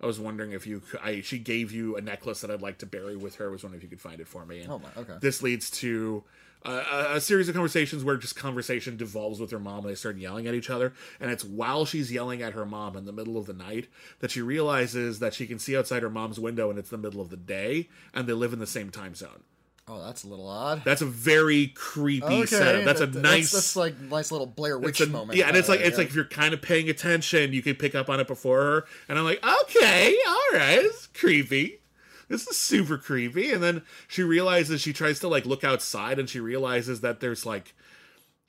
I 0.00 0.06
was 0.06 0.20
wondering 0.20 0.52
if 0.52 0.66
you, 0.66 0.82
I, 1.02 1.20
she 1.22 1.38
gave 1.38 1.72
you 1.72 1.96
a 1.96 2.00
necklace 2.00 2.40
that 2.42 2.50
I'd 2.50 2.62
like 2.62 2.78
to 2.78 2.86
bury 2.86 3.16
with 3.16 3.36
her. 3.36 3.48
I 3.48 3.50
was 3.50 3.62
wondering 3.64 3.80
if 3.80 3.82
you 3.82 3.88
could 3.88 4.00
find 4.00 4.20
it 4.20 4.28
for 4.28 4.46
me." 4.46 4.60
And 4.60 4.70
Oh 4.70 4.78
my. 4.78 4.88
Okay. 4.96 5.14
this 5.20 5.42
leads 5.42 5.70
to 5.70 6.22
uh, 6.64 6.84
a, 7.12 7.16
a 7.16 7.20
series 7.20 7.48
of 7.48 7.54
conversations 7.54 8.02
where 8.04 8.16
just 8.16 8.36
conversation 8.36 8.96
devolves 8.96 9.40
with 9.40 9.50
her 9.50 9.58
mom 9.60 9.80
and 9.80 9.90
they 9.90 9.94
start 9.94 10.16
yelling 10.16 10.46
at 10.46 10.54
each 10.54 10.70
other 10.70 10.92
and 11.20 11.30
it's 11.30 11.44
while 11.44 11.84
she's 11.84 12.10
yelling 12.12 12.42
at 12.42 12.52
her 12.52 12.66
mom 12.66 12.96
in 12.96 13.04
the 13.04 13.12
middle 13.12 13.36
of 13.36 13.46
the 13.46 13.52
night 13.52 13.86
that 14.18 14.32
she 14.32 14.42
realizes 14.42 15.20
that 15.20 15.34
she 15.34 15.46
can 15.46 15.58
see 15.60 15.76
outside 15.76 16.02
her 16.02 16.10
mom's 16.10 16.40
window 16.40 16.68
and 16.68 16.76
it's 16.76 16.90
the 16.90 16.98
middle 16.98 17.20
of 17.20 17.30
the 17.30 17.36
day 17.36 17.88
and 18.12 18.26
they 18.26 18.32
live 18.32 18.52
in 18.52 18.58
the 18.58 18.66
same 18.66 18.90
time 18.90 19.14
zone 19.14 19.44
Oh, 19.90 20.04
that's 20.04 20.22
a 20.24 20.28
little 20.28 20.46
odd. 20.48 20.82
that's 20.84 21.00
a 21.00 21.06
very 21.06 21.68
creepy 21.68 22.44
setup 22.46 22.84
that's 22.84 23.00
a 23.00 23.06
nice 23.06 23.52
That's, 23.52 23.74
like 23.74 23.98
nice 23.98 24.30
little 24.30 24.46
Blair 24.46 24.78
Witch 24.78 25.00
a- 25.00 25.06
moment. 25.06 25.38
yeah, 25.38 25.48
and 25.48 25.56
it's 25.56 25.68
like 25.68 25.80
it's 25.80 25.96
like 25.96 26.08
if 26.08 26.14
you're 26.14 26.24
kind 26.26 26.52
of 26.52 26.60
paying 26.60 26.90
attention, 26.90 27.52
you 27.52 27.62
can 27.62 27.74
pick 27.74 27.94
up 27.94 28.10
on 28.10 28.20
it 28.20 28.26
before 28.26 28.60
her. 28.62 28.84
And 29.08 29.18
I'm 29.18 29.24
like, 29.24 29.42
okay, 29.62 30.14
all 30.26 30.58
right, 30.58 30.78
it's 30.82 31.06
creepy. 31.08 31.80
This 32.28 32.46
is 32.46 32.58
super 32.58 32.98
creepy. 32.98 33.50
And 33.52 33.62
then 33.62 33.82
she 34.06 34.22
realizes 34.22 34.82
she 34.82 34.92
tries 34.92 35.18
to 35.20 35.28
like 35.28 35.46
look 35.46 35.64
outside, 35.64 36.18
and 36.18 36.28
she 36.28 36.40
realizes 36.40 37.00
that 37.00 37.20
there's 37.20 37.46
like 37.46 37.74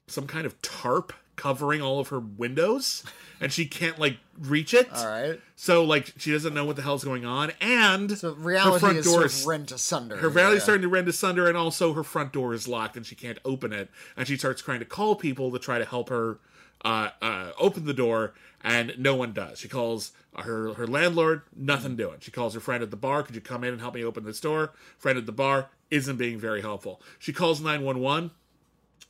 some 0.08 0.28
kind 0.28 0.46
of 0.46 0.62
tarp 0.62 1.14
covering 1.40 1.82
all 1.82 2.00
of 2.00 2.10
her 2.10 2.20
windows, 2.20 3.04
and 3.40 3.52
she 3.52 3.66
can't 3.66 3.98
like 3.98 4.18
reach 4.38 4.74
it. 4.74 4.92
all 4.94 5.08
right. 5.08 5.40
So 5.56 5.84
like 5.84 6.14
she 6.18 6.32
doesn't 6.32 6.54
know 6.54 6.66
what 6.66 6.76
the 6.76 6.82
hell's 6.82 7.04
going 7.04 7.26
on, 7.26 7.52
and 7.62 8.18
So 8.18 8.34
reality 8.34 8.80
front 8.80 8.98
is 8.98 9.06
door 9.06 9.26
is- 9.26 9.46
rent 9.46 9.72
asunder. 9.72 10.18
her 10.18 10.30
valley's 10.30 10.64
starting 10.64 10.82
to 10.84 10.88
rend 10.90 11.08
asunder, 11.08 11.48
and 11.48 11.56
also 11.58 11.94
her 11.94 12.04
front 12.04 12.34
door 12.34 12.54
is 12.54 12.68
locked, 12.68 12.98
and 12.98 13.06
she 13.06 13.16
can't 13.16 13.40
open 13.46 13.72
it. 13.74 13.90
And 14.18 14.28
she 14.28 14.38
starts 14.38 14.62
trying 14.62 14.80
to 14.80 14.86
call 14.86 15.16
people 15.16 15.52
to 15.52 15.60
try 15.60 15.80
to 15.80 15.86
help 15.86 16.10
her 16.10 16.40
uh, 16.86 17.10
uh, 17.22 17.52
open 17.60 17.84
the 17.86 17.94
door, 17.94 18.34
and 18.64 18.94
no 18.98 19.14
one 19.16 19.34
does. 19.34 19.60
She 19.60 19.68
calls 19.68 20.12
her 20.38 20.74
her 20.76 20.88
landlord, 20.88 21.42
nothing 21.56 21.96
doing. 21.98 22.18
She 22.22 22.32
calls 22.32 22.54
her 22.54 22.60
friend 22.62 22.82
at 22.84 22.90
the 22.92 22.96
bar, 22.98 23.24
"Could 23.24 23.36
you 23.36 23.42
come 23.42 23.64
in 23.66 23.74
and 23.74 23.82
help 23.82 23.96
me 23.96 24.04
open 24.04 24.24
this 24.24 24.40
door?" 24.40 24.72
Friend 24.98 25.18
at 25.18 25.26
the 25.26 25.34
bar 25.34 25.70
isn't 25.92 26.16
being 26.18 26.40
very 26.40 26.62
helpful. 26.62 27.02
She 27.18 27.34
calls 27.34 27.60
nine 27.60 27.82
one 27.84 28.00
one. 28.00 28.32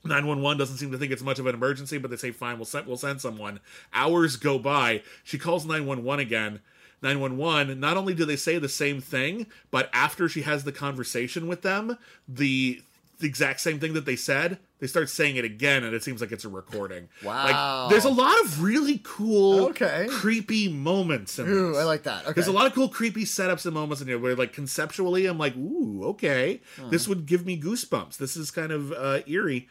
911 0.04 0.58
doesn't 0.58 0.78
seem 0.78 0.92
to 0.92 0.98
think 0.98 1.12
it's 1.12 1.22
much 1.22 1.40
of 1.40 1.46
an 1.46 1.56
emergency, 1.56 1.98
but 1.98 2.10
they 2.10 2.18
say, 2.18 2.32
fine, 2.32 2.58
we'll 2.58 2.66
send, 2.66 2.88
we'll 2.88 2.98
send 2.98 3.20
someone. 3.20 3.60
Hours 3.94 4.38
go 4.38 4.58
by. 4.58 5.04
She 5.24 5.38
calls 5.38 5.66
911 5.66 6.26
again. 6.26 6.60
911, 7.02 7.80
not 7.80 7.98
only 7.98 8.14
do 8.14 8.26
they 8.26 8.36
say 8.36 8.58
the 8.58 8.70
same 8.70 9.00
thing, 9.00 9.48
but 9.72 9.90
after 9.94 10.28
she 10.28 10.42
has 10.42 10.64
the 10.64 10.72
conversation 10.72 11.48
with 11.48 11.62
them, 11.62 11.98
the, 12.28 12.82
the 13.20 13.28
exact 13.28 13.62
same 13.62 13.80
thing 13.80 13.94
that 13.94 14.06
they 14.06 14.18
said, 14.18 14.60
they 14.80 14.88
start 14.88 15.10
saying 15.10 15.36
it 15.36 15.46
again, 15.46 15.84
and 15.84 15.94
it 15.94 16.04
seems 16.04 16.22
like 16.22 16.32
it's 16.32 16.46
a 16.46 16.50
recording. 16.50 17.10
Wow. 17.24 17.84
Like, 17.84 17.90
there's 17.92 18.06
a 18.06 18.10
lot 18.10 18.40
of 18.44 18.64
really 18.64 19.02
cool, 19.04 19.66
Okay. 19.70 20.08
creepy 20.10 20.70
moments 20.70 21.38
in 21.40 21.48
Ooh, 21.50 21.70
this. 21.70 21.78
I 21.78 21.84
like 21.84 22.04
that. 22.04 22.24
Okay. 22.26 22.34
There's 22.34 22.48
a 22.48 22.52
lot 22.52 22.66
of 22.68 22.74
cool, 22.74 22.88
creepy 22.90 23.26
setups 23.26 23.66
and 23.66 23.74
moments 23.74 24.02
in 24.02 24.08
here 24.08 24.18
where, 24.20 24.36
like, 24.36 24.54
conceptually, 24.54 25.26
I'm 25.26 25.38
like, 25.38 25.56
ooh, 25.58 26.04
okay, 26.06 26.62
this 26.90 27.08
would 27.08 27.26
give 27.26 27.46
me 27.46 27.60
goosebumps. 27.60 28.18
This 28.18 28.38
is 28.38 28.52
kind 28.52 28.72
of 28.72 28.92
uh, 28.94 29.20
eerie. 29.28 29.68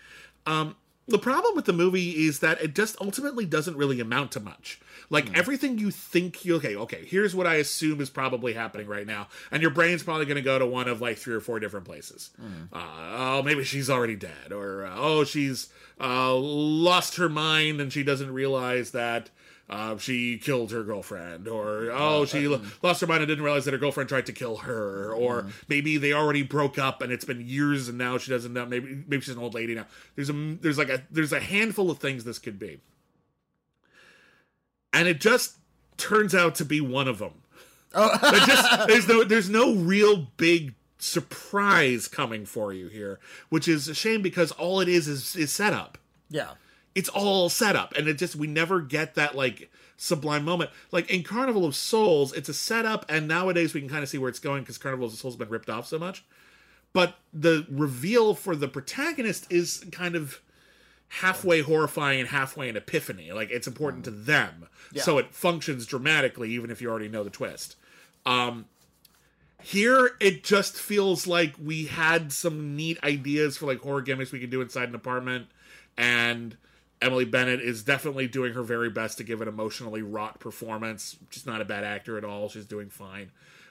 Um, 0.46 0.76
the 1.08 1.18
problem 1.18 1.56
with 1.56 1.64
the 1.64 1.72
movie 1.72 2.26
is 2.26 2.40
that 2.40 2.60
it 2.60 2.74
just 2.74 2.96
ultimately 3.00 3.46
doesn't 3.46 3.76
really 3.76 3.98
amount 3.98 4.32
to 4.32 4.40
much. 4.40 4.78
Like 5.10 5.36
everything 5.36 5.78
you 5.78 5.90
think 5.90 6.44
you 6.44 6.56
okay, 6.56 6.76
okay, 6.76 7.04
here's 7.06 7.34
what 7.34 7.46
I 7.46 7.54
assume 7.54 8.00
is 8.00 8.10
probably 8.10 8.52
happening 8.52 8.86
right 8.86 9.06
now, 9.06 9.28
and 9.50 9.62
your 9.62 9.70
brain's 9.70 10.02
probably 10.02 10.26
going 10.26 10.36
to 10.36 10.42
go 10.42 10.58
to 10.58 10.66
one 10.66 10.86
of 10.86 11.00
like 11.00 11.16
three 11.16 11.34
or 11.34 11.40
four 11.40 11.58
different 11.60 11.86
places. 11.86 12.30
Uh, 12.72 12.78
oh, 13.16 13.42
maybe 13.42 13.64
she's 13.64 13.88
already 13.88 14.16
dead, 14.16 14.52
or 14.52 14.86
uh, 14.86 14.94
oh, 14.96 15.24
she's 15.24 15.70
uh, 16.00 16.34
lost 16.34 17.16
her 17.16 17.28
mind 17.28 17.80
and 17.80 17.92
she 17.92 18.02
doesn't 18.02 18.32
realize 18.32 18.90
that 18.92 19.30
uh, 19.70 19.98
she 19.98 20.38
killed 20.38 20.72
her 20.72 20.82
girlfriend, 20.82 21.46
or 21.46 21.82
mm-hmm. 21.82 21.96
oh, 22.00 22.24
she 22.24 22.46
uh, 22.46 22.50
lo- 22.50 22.58
mm. 22.58 22.82
lost 22.82 23.02
her 23.02 23.06
mind 23.06 23.20
and 23.20 23.28
didn't 23.28 23.44
realize 23.44 23.66
that 23.66 23.72
her 23.72 23.78
girlfriend 23.78 24.08
tried 24.08 24.26
to 24.26 24.32
kill 24.32 24.56
her, 24.58 25.10
mm-hmm. 25.10 25.22
or 25.22 25.46
maybe 25.68 25.98
they 25.98 26.12
already 26.12 26.42
broke 26.42 26.78
up 26.78 27.02
and 27.02 27.12
it's 27.12 27.24
been 27.24 27.46
years 27.46 27.88
and 27.88 27.98
now 27.98 28.16
she 28.16 28.30
doesn't 28.30 28.52
know. 28.52 28.64
Maybe 28.64 29.04
maybe 29.06 29.20
she's 29.20 29.34
an 29.34 29.42
old 29.42 29.54
lady 29.54 29.74
now. 29.74 29.86
There's 30.14 30.30
a 30.30 30.32
there's 30.32 30.78
like 30.78 30.88
a 30.88 31.02
there's 31.10 31.32
a 31.32 31.40
handful 31.40 31.90
of 31.90 31.98
things 31.98 32.24
this 32.24 32.38
could 32.38 32.58
be, 32.58 32.80
and 34.92 35.06
it 35.06 35.20
just 35.20 35.56
turns 35.98 36.34
out 36.34 36.54
to 36.56 36.64
be 36.64 36.80
one 36.80 37.08
of 37.08 37.20
oh. 37.20 37.28
them. 37.92 38.34
It 38.34 38.46
just 38.46 38.88
there's 38.88 39.08
no 39.08 39.24
there's 39.24 39.50
no 39.50 39.74
real 39.74 40.28
big 40.38 40.74
surprise 40.96 42.08
coming 42.08 42.46
for 42.46 42.72
you 42.72 42.88
here, 42.88 43.20
which 43.50 43.68
is 43.68 43.86
a 43.86 43.94
shame 43.94 44.22
because 44.22 44.50
all 44.52 44.80
it 44.80 44.88
is 44.88 45.08
is 45.08 45.36
is 45.36 45.52
setup. 45.52 45.98
Yeah. 46.30 46.52
It's 46.98 47.08
all 47.08 47.48
set 47.48 47.76
up, 47.76 47.94
and 47.96 48.08
it 48.08 48.18
just 48.18 48.34
we 48.34 48.48
never 48.48 48.80
get 48.80 49.14
that 49.14 49.36
like 49.36 49.70
sublime 49.96 50.44
moment. 50.44 50.70
Like 50.90 51.08
in 51.10 51.22
Carnival 51.22 51.64
of 51.64 51.76
Souls, 51.76 52.32
it's 52.32 52.48
a 52.48 52.54
setup, 52.54 53.06
and 53.08 53.28
nowadays 53.28 53.72
we 53.72 53.80
can 53.80 53.88
kind 53.88 54.02
of 54.02 54.08
see 54.08 54.18
where 54.18 54.28
it's 54.28 54.40
going 54.40 54.62
because 54.64 54.78
Carnival 54.78 55.06
of 55.06 55.12
Souls 55.12 55.34
has 55.34 55.38
been 55.38 55.48
ripped 55.48 55.70
off 55.70 55.86
so 55.86 55.98
much. 55.98 56.24
But 56.92 57.16
the 57.32 57.66
reveal 57.70 58.34
for 58.34 58.56
the 58.56 58.66
protagonist 58.66 59.46
is 59.52 59.84
kind 59.92 60.16
of 60.16 60.40
halfway 61.08 61.60
horrifying 61.60 62.18
and 62.20 62.28
halfway 62.30 62.68
an 62.68 62.76
epiphany. 62.76 63.30
Like 63.30 63.50
it's 63.50 63.68
important 63.68 64.04
to 64.06 64.10
them, 64.10 64.66
Yeah. 64.92 65.02
so 65.02 65.18
it 65.18 65.32
functions 65.32 65.86
dramatically, 65.86 66.50
even 66.50 66.70
if 66.70 66.82
you 66.82 66.90
already 66.90 67.08
know 67.08 67.22
the 67.22 67.30
twist. 67.30 67.76
Um, 68.26 68.64
here 69.62 70.12
it 70.20 70.42
just 70.44 70.76
feels 70.76 71.26
like 71.26 71.54
we 71.62 71.86
had 71.86 72.32
some 72.32 72.74
neat 72.76 72.98
ideas 73.04 73.56
for 73.56 73.66
like 73.66 73.80
horror 73.80 74.02
gimmicks 74.02 74.32
we 74.32 74.40
could 74.40 74.50
do 74.50 74.60
inside 74.60 74.88
an 74.88 74.94
apartment, 74.94 75.46
and 75.96 76.56
Emily 77.00 77.24
Bennett 77.24 77.60
is 77.60 77.82
definitely 77.82 78.26
doing 78.26 78.54
her 78.54 78.62
very 78.62 78.90
best 78.90 79.18
to 79.18 79.24
give 79.24 79.40
an 79.40 79.48
emotionally 79.48 80.02
wrought 80.02 80.40
performance. 80.40 81.16
She's 81.30 81.46
not 81.46 81.60
a 81.60 81.64
bad 81.64 81.84
actor 81.84 82.18
at 82.18 82.24
all. 82.24 82.48
She's 82.48 82.66
doing 82.66 82.90
fine. 82.90 83.30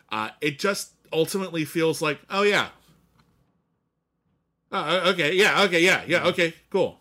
Uh, 0.10 0.30
it 0.40 0.60
just 0.60 0.94
ultimately 1.12 1.66
feels 1.66 2.02
like, 2.02 2.20
oh 2.30 2.44
yeah, 2.44 2.70
Oh, 4.72 5.12
okay, 5.12 5.34
yeah, 5.34 5.64
okay, 5.64 5.82
yeah, 5.82 6.04
yeah, 6.08 6.26
okay, 6.26 6.54
cool. 6.70 7.00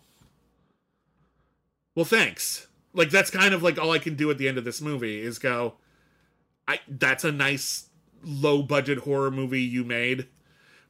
Well, 1.95 2.05
thanks. 2.05 2.67
Like 2.93 3.09
that's 3.09 3.29
kind 3.29 3.53
of 3.53 3.61
like 3.61 3.77
all 3.77 3.91
I 3.91 3.99
can 3.99 4.15
do 4.15 4.31
at 4.31 4.37
the 4.37 4.47
end 4.47 4.57
of 4.57 4.63
this 4.63 4.81
movie 4.81 5.19
is 5.21 5.37
go, 5.37 5.73
I 6.67 6.79
that's 6.87 7.23
a 7.23 7.31
nice 7.31 7.89
low 8.23 8.63
budget 8.63 8.99
horror 8.99 9.31
movie 9.31 9.61
you 9.61 9.83
made, 9.83 10.27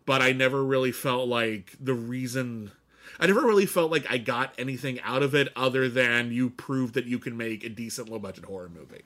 but 0.06 0.22
I 0.22 0.32
never 0.34 0.64
really 0.64 0.92
felt 0.92 1.28
like 1.28 1.76
the 1.80 1.96
reason 1.96 2.72
I 3.20 3.28
never 3.28 3.42
really 3.42 3.66
felt 3.66 3.92
like 3.92 4.06
I 4.10 4.18
got 4.18 4.54
anything 4.58 5.00
out 5.02 5.24
of 5.24 5.34
it 5.34 5.50
other 5.56 5.90
than 5.90 6.32
you 6.32 6.50
proved 6.50 6.94
that 6.96 7.06
you 7.06 7.20
can 7.20 7.38
make 7.38 7.64
a 7.64 7.70
decent 7.70 8.10
low 8.10 8.20
budget 8.20 8.46
horror 8.46 8.70
movie. 8.70 9.04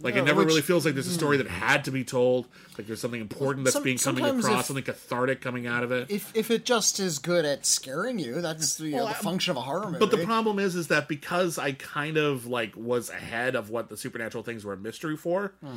Like 0.00 0.14
Yeah, 0.14 0.22
it 0.22 0.24
never 0.24 0.40
which- 0.40 0.48
really 0.48 0.62
feels 0.62 0.84
like 0.84 0.94
there's 0.94 1.06
a 1.06 1.12
story 1.12 1.38
hmm. 1.38 1.44
that 1.44 1.50
had 1.50 1.84
to 1.84 1.90
be 1.90 2.04
told. 2.04 2.46
Like 2.76 2.86
there's 2.86 3.00
something 3.00 3.20
important 3.20 3.64
that's 3.64 3.74
Some- 3.74 3.82
being 3.82 3.96
coming 3.96 4.24
across, 4.24 4.60
if- 4.60 4.66
something 4.66 4.84
cathartic 4.84 5.40
coming 5.40 5.66
out 5.66 5.84
of 5.84 5.92
it. 5.92 6.10
If 6.10 6.36
if 6.36 6.50
it 6.50 6.66
just 6.66 7.00
is 7.00 7.18
good 7.18 7.44
at 7.46 7.64
scaring 7.64 8.18
you, 8.18 8.42
that's 8.42 8.78
you 8.78 8.90
know, 8.96 9.04
the 9.04 9.10
I- 9.10 9.14
function 9.14 9.52
of 9.52 9.56
a 9.56 9.62
horror 9.62 9.86
movie. 9.86 9.98
But 9.98 10.10
the 10.10 10.24
problem 10.24 10.58
is, 10.58 10.76
is 10.76 10.88
that 10.88 11.08
because 11.08 11.56
I 11.56 11.72
kind 11.72 12.18
of 12.18 12.46
like 12.46 12.76
was 12.76 13.08
ahead 13.08 13.56
of 13.56 13.70
what 13.70 13.88
the 13.88 13.96
supernatural 13.96 14.44
things 14.44 14.64
were 14.64 14.74
a 14.74 14.76
mystery 14.76 15.16
for, 15.16 15.54
it 15.62 15.68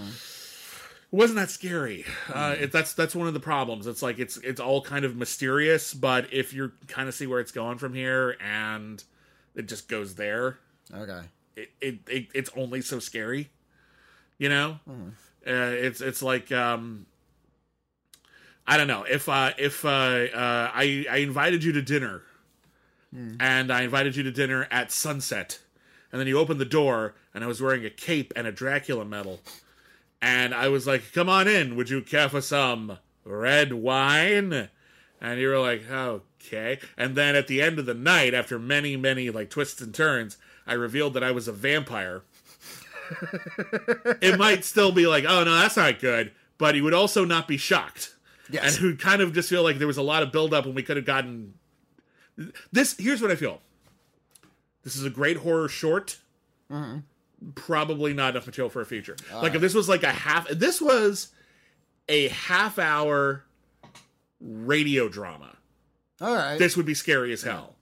wasn't 1.11 1.37
that 1.37 1.49
scary. 1.49 2.05
Uh, 2.31 2.55
it, 2.59 2.71
that's 2.71 2.93
that's 2.93 3.15
one 3.15 3.27
of 3.27 3.33
the 3.33 3.39
problems. 3.39 3.87
It's 3.87 4.01
like 4.01 4.19
it's 4.19 4.37
it's 4.37 4.59
all 4.59 4.81
kind 4.81 5.05
of 5.05 5.15
mysterious, 5.15 5.93
but 5.93 6.31
if 6.31 6.53
you 6.53 6.71
kind 6.87 7.09
of 7.09 7.15
see 7.15 7.27
where 7.27 7.39
it's 7.39 7.51
going 7.51 7.77
from 7.77 7.93
here, 7.93 8.37
and 8.39 9.03
it 9.55 9.67
just 9.67 9.87
goes 9.87 10.15
there, 10.15 10.59
okay. 10.93 11.21
it 11.55 11.69
it, 11.81 11.99
it 12.07 12.27
it's 12.33 12.51
only 12.55 12.81
so 12.81 12.99
scary, 12.99 13.49
you 14.37 14.49
know. 14.49 14.79
Uh, 14.87 15.73
it's 15.73 16.01
it's 16.01 16.21
like 16.21 16.51
um, 16.51 17.05
I 18.67 18.77
don't 18.77 18.87
know 18.87 19.03
if 19.03 19.27
uh, 19.27 19.51
if 19.57 19.83
uh, 19.83 19.89
uh, 19.89 20.71
I 20.73 21.05
I 21.09 21.17
invited 21.17 21.63
you 21.63 21.71
to 21.71 21.81
dinner, 21.81 22.21
and 23.39 23.71
I 23.71 23.81
invited 23.81 24.15
you 24.15 24.21
to 24.23 24.31
dinner 24.31 24.67
at 24.69 24.91
sunset, 24.91 25.59
and 26.11 26.19
then 26.19 26.27
you 26.27 26.37
opened 26.37 26.59
the 26.59 26.65
door, 26.65 27.15
and 27.33 27.43
I 27.43 27.47
was 27.47 27.61
wearing 27.61 27.83
a 27.83 27.89
cape 27.89 28.31
and 28.35 28.45
a 28.45 28.51
Dracula 28.51 29.05
medal, 29.05 29.39
and 30.21 30.53
I 30.53 30.67
was 30.69 30.87
like, 30.87 31.13
"Come 31.13 31.29
on 31.29 31.47
in, 31.47 31.75
would 31.75 31.89
you 31.89 32.01
care 32.01 32.29
for 32.29 32.41
some 32.41 32.97
red 33.23 33.73
wine?" 33.73 34.69
And 35.21 35.39
you 35.39 35.49
were 35.49 35.59
like, 35.59 35.89
"Okay." 35.89 36.79
And 36.97 37.15
then 37.15 37.35
at 37.35 37.47
the 37.47 37.61
end 37.61 37.79
of 37.79 37.85
the 37.85 37.93
night, 37.93 38.33
after 38.33 38.57
many 38.57 38.95
many 38.95 39.29
like 39.29 39.49
twists 39.49 39.81
and 39.81 39.93
turns, 39.93 40.37
I 40.65 40.73
revealed 40.73 41.13
that 41.15 41.23
I 41.23 41.31
was 41.31 41.47
a 41.47 41.53
vampire 41.53 42.23
it 44.21 44.37
might 44.37 44.63
still 44.63 44.91
be 44.91 45.07
like, 45.07 45.25
oh 45.27 45.43
no, 45.43 45.55
that's 45.55 45.77
not 45.77 45.99
good, 45.99 46.31
but 46.57 46.75
he 46.75 46.81
would 46.81 46.93
also 46.93 47.25
not 47.25 47.47
be 47.47 47.57
shocked. 47.57 48.15
Yes. 48.49 48.63
And 48.63 48.75
who'd 48.77 48.99
kind 48.99 49.21
of 49.21 49.33
just 49.33 49.49
feel 49.49 49.63
like 49.63 49.77
there 49.77 49.87
was 49.87 49.97
a 49.97 50.03
lot 50.03 50.23
of 50.23 50.31
buildup 50.31 50.65
and 50.65 50.75
we 50.75 50.83
could 50.83 50.97
have 50.97 51.05
gotten 51.05 51.53
this. 52.71 52.95
Here's 52.97 53.21
what 53.21 53.31
I 53.31 53.35
feel. 53.35 53.61
This 54.83 54.95
is 54.95 55.05
a 55.05 55.09
great 55.09 55.37
horror 55.37 55.67
short. 55.67 56.17
Mm-hmm. 56.71 56.99
Probably 57.55 58.13
not 58.13 58.31
enough 58.31 58.45
material 58.47 58.69
for 58.69 58.81
a 58.81 58.85
feature. 58.85 59.15
Ah. 59.33 59.39
like 59.41 59.55
if 59.55 59.61
this 59.61 59.73
was 59.73 59.87
like 59.87 60.03
a 60.03 60.11
half, 60.11 60.47
this 60.49 60.81
was 60.81 61.29
a 62.09 62.27
half 62.29 62.77
hour 62.79 63.43
radio 64.41 65.07
drama. 65.09 65.55
All 66.21 66.33
right. 66.35 66.57
This 66.59 66.75
would 66.77 66.85
be 66.85 66.93
scary 66.93 67.31
as 67.33 67.43
hell. 67.43 67.75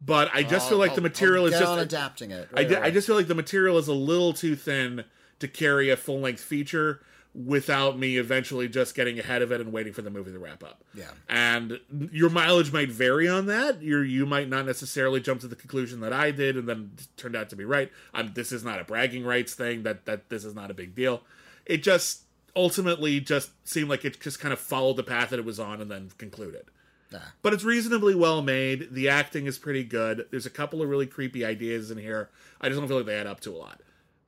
But 0.00 0.30
I 0.34 0.42
just 0.42 0.66
oh, 0.66 0.68
feel 0.70 0.72
I'll- 0.76 0.78
like 0.78 0.90
the 0.94 1.00
I'll- 1.00 1.02
material 1.02 1.44
I'll 1.46 1.52
is 1.52 1.58
just 1.58 1.78
adapting 1.80 2.30
it. 2.30 2.48
I, 2.54 2.62
Right, 2.64 2.82
I 2.84 2.90
just 2.90 3.06
feel 3.06 3.16
like 3.16 3.28
the 3.28 3.34
material 3.34 3.78
is 3.78 3.88
a 3.88 3.94
little 3.94 4.32
too 4.32 4.56
thin 4.56 5.04
to 5.40 5.48
carry 5.48 5.90
a 5.90 5.96
full 5.96 6.20
length 6.20 6.42
feature 6.42 7.00
without 7.44 7.98
me 7.98 8.16
eventually 8.16 8.68
just 8.68 8.94
getting 8.94 9.18
ahead 9.18 9.42
of 9.42 9.52
it 9.52 9.60
and 9.60 9.72
waiting 9.72 9.92
for 9.92 10.02
the 10.02 10.10
movie 10.10 10.32
to 10.32 10.38
wrap 10.38 10.64
up. 10.64 10.82
Yeah. 10.94 11.10
And 11.28 11.78
your 12.10 12.30
mileage 12.30 12.72
might 12.72 12.90
vary 12.90 13.28
on 13.28 13.46
that. 13.46 13.82
You 13.82 14.00
you 14.00 14.24
might 14.24 14.48
not 14.48 14.64
necessarily 14.64 15.20
jump 15.20 15.40
to 15.42 15.48
the 15.48 15.56
conclusion 15.56 16.00
that 16.00 16.12
I 16.12 16.30
did 16.30 16.56
and 16.56 16.68
then 16.68 16.92
turned 17.16 17.36
out 17.36 17.50
to 17.50 17.56
be 17.56 17.64
right. 17.64 17.90
I'm, 18.14 18.32
this 18.32 18.52
is 18.52 18.64
not 18.64 18.80
a 18.80 18.84
bragging 18.84 19.24
rights 19.24 19.54
thing. 19.54 19.82
That 19.82 20.06
that 20.06 20.30
this 20.30 20.44
is 20.44 20.54
not 20.54 20.70
a 20.70 20.74
big 20.74 20.94
deal. 20.94 21.22
It 21.66 21.82
just 21.82 22.22
ultimately 22.54 23.20
just 23.20 23.50
seemed 23.68 23.90
like 23.90 24.04
it 24.04 24.18
just 24.20 24.40
kind 24.40 24.52
of 24.52 24.58
followed 24.58 24.96
the 24.96 25.02
path 25.02 25.30
that 25.30 25.38
it 25.38 25.44
was 25.44 25.60
on 25.60 25.80
and 25.82 25.90
then 25.90 26.10
concluded. 26.16 26.64
Yeah. 27.12 27.20
But 27.42 27.52
it's 27.52 27.64
reasonably 27.64 28.14
well 28.14 28.42
made. 28.42 28.88
The 28.92 29.08
acting 29.10 29.46
is 29.46 29.58
pretty 29.58 29.84
good. 29.84 30.26
There's 30.30 30.46
a 30.46 30.50
couple 30.50 30.82
of 30.82 30.88
really 30.88 31.06
creepy 31.06 31.44
ideas 31.44 31.90
in 31.90 31.98
here. 31.98 32.30
I 32.60 32.68
just 32.68 32.80
don't 32.80 32.88
feel 32.88 32.96
like 32.96 33.06
they 33.06 33.18
add 33.18 33.26
up 33.26 33.40
to 33.40 33.54
a 33.54 33.58
lot. 33.58 33.80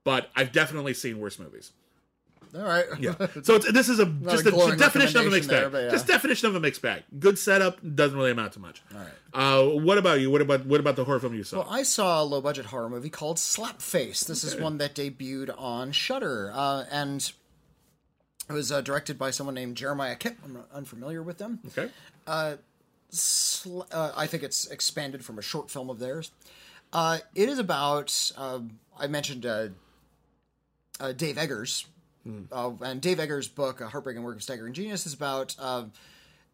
But 0.05 0.31
I've 0.37 0.53
definitely 0.53 0.95
seen 0.95 1.19
worse 1.19 1.39
movies. 1.39 1.73
All 2.55 2.63
right. 2.63 2.87
Yeah. 2.99 3.15
So 3.43 3.55
it's, 3.57 3.71
this 3.73 3.89
is 3.89 3.99
a 3.99 4.07
just 4.07 4.47
a 4.47 4.55
a, 4.55 4.77
definition 4.77 5.21
of 5.21 5.27
a 5.27 5.31
mixed 5.31 5.49
there, 5.49 5.71
bag. 5.71 5.85
yeah. 5.85 5.91
Just 5.91 6.07
definition 6.07 6.49
of 6.49 6.55
a 6.55 6.61
mixed 6.61 6.83
bag. 6.83 7.05
Good 7.19 7.39
setup 7.39 7.79
doesn't 7.95 8.17
really 8.17 8.31
amount 8.31 8.55
to 8.55 8.61
much. 8.61 8.83
All 8.93 9.01
right. 9.01 9.09
Uh, 9.33 9.79
what 9.81 9.99
about 9.99 10.21
you? 10.21 10.31
What 10.31 10.41
about 10.41 10.67
what 10.67 10.81
about 10.81 10.97
the 10.97 11.05
horror 11.05 11.21
film 11.21 11.35
you 11.35 11.45
saw? 11.45 11.59
Well, 11.59 11.69
I 11.71 11.83
saw 11.83 12.23
a 12.23 12.25
low 12.25 12.41
budget 12.41 12.67
horror 12.67 12.89
movie 12.89 13.11
called 13.11 13.37
Slapface. 13.37 14.27
This 14.27 14.45
is 14.45 14.57
one 14.57 14.79
that 14.79 14.95
debuted 14.95 15.55
on 15.59 15.93
Shudder, 15.93 16.51
uh, 16.55 16.85
and 16.91 17.31
it 18.49 18.53
was 18.53 18.73
uh, 18.73 18.81
directed 18.81 19.19
by 19.19 19.31
someone 19.31 19.55
named 19.55 19.77
Jeremiah 19.77 20.17
Kipp. 20.17 20.39
I'm 20.45 20.65
unfamiliar 20.73 21.23
with 21.23 21.39
them. 21.39 21.61
okay. 21.69 21.91
Sl- 23.11 23.83
uh, 23.91 24.13
I 24.17 24.27
think 24.27 24.43
it's 24.43 24.67
expanded 24.67 25.25
from 25.25 25.39
a 25.39 25.43
short 25.43 25.71
film 25.71 25.89
of 25.89 25.99
theirs. 25.99 26.31
Uh, 26.93 27.19
it 27.35 27.49
is 27.49 27.59
about 27.59 28.33
uh, 28.37 28.61
I 28.99 29.07
mentioned 29.07 29.47
uh, 29.47 29.69
uh, 31.01 31.13
Dave 31.13 31.37
Eggers, 31.37 31.87
uh, 32.53 32.71
and 32.83 33.01
Dave 33.01 33.21
Eggers' 33.21 33.49
book, 33.49 33.81
A 33.81 33.89
Heartbreaking 33.89 34.23
Work 34.23 34.37
of 34.37 34.43
Staggering 34.43 34.73
Genius, 34.75 35.07
is 35.07 35.15
about 35.15 35.55
uh, 35.59 35.85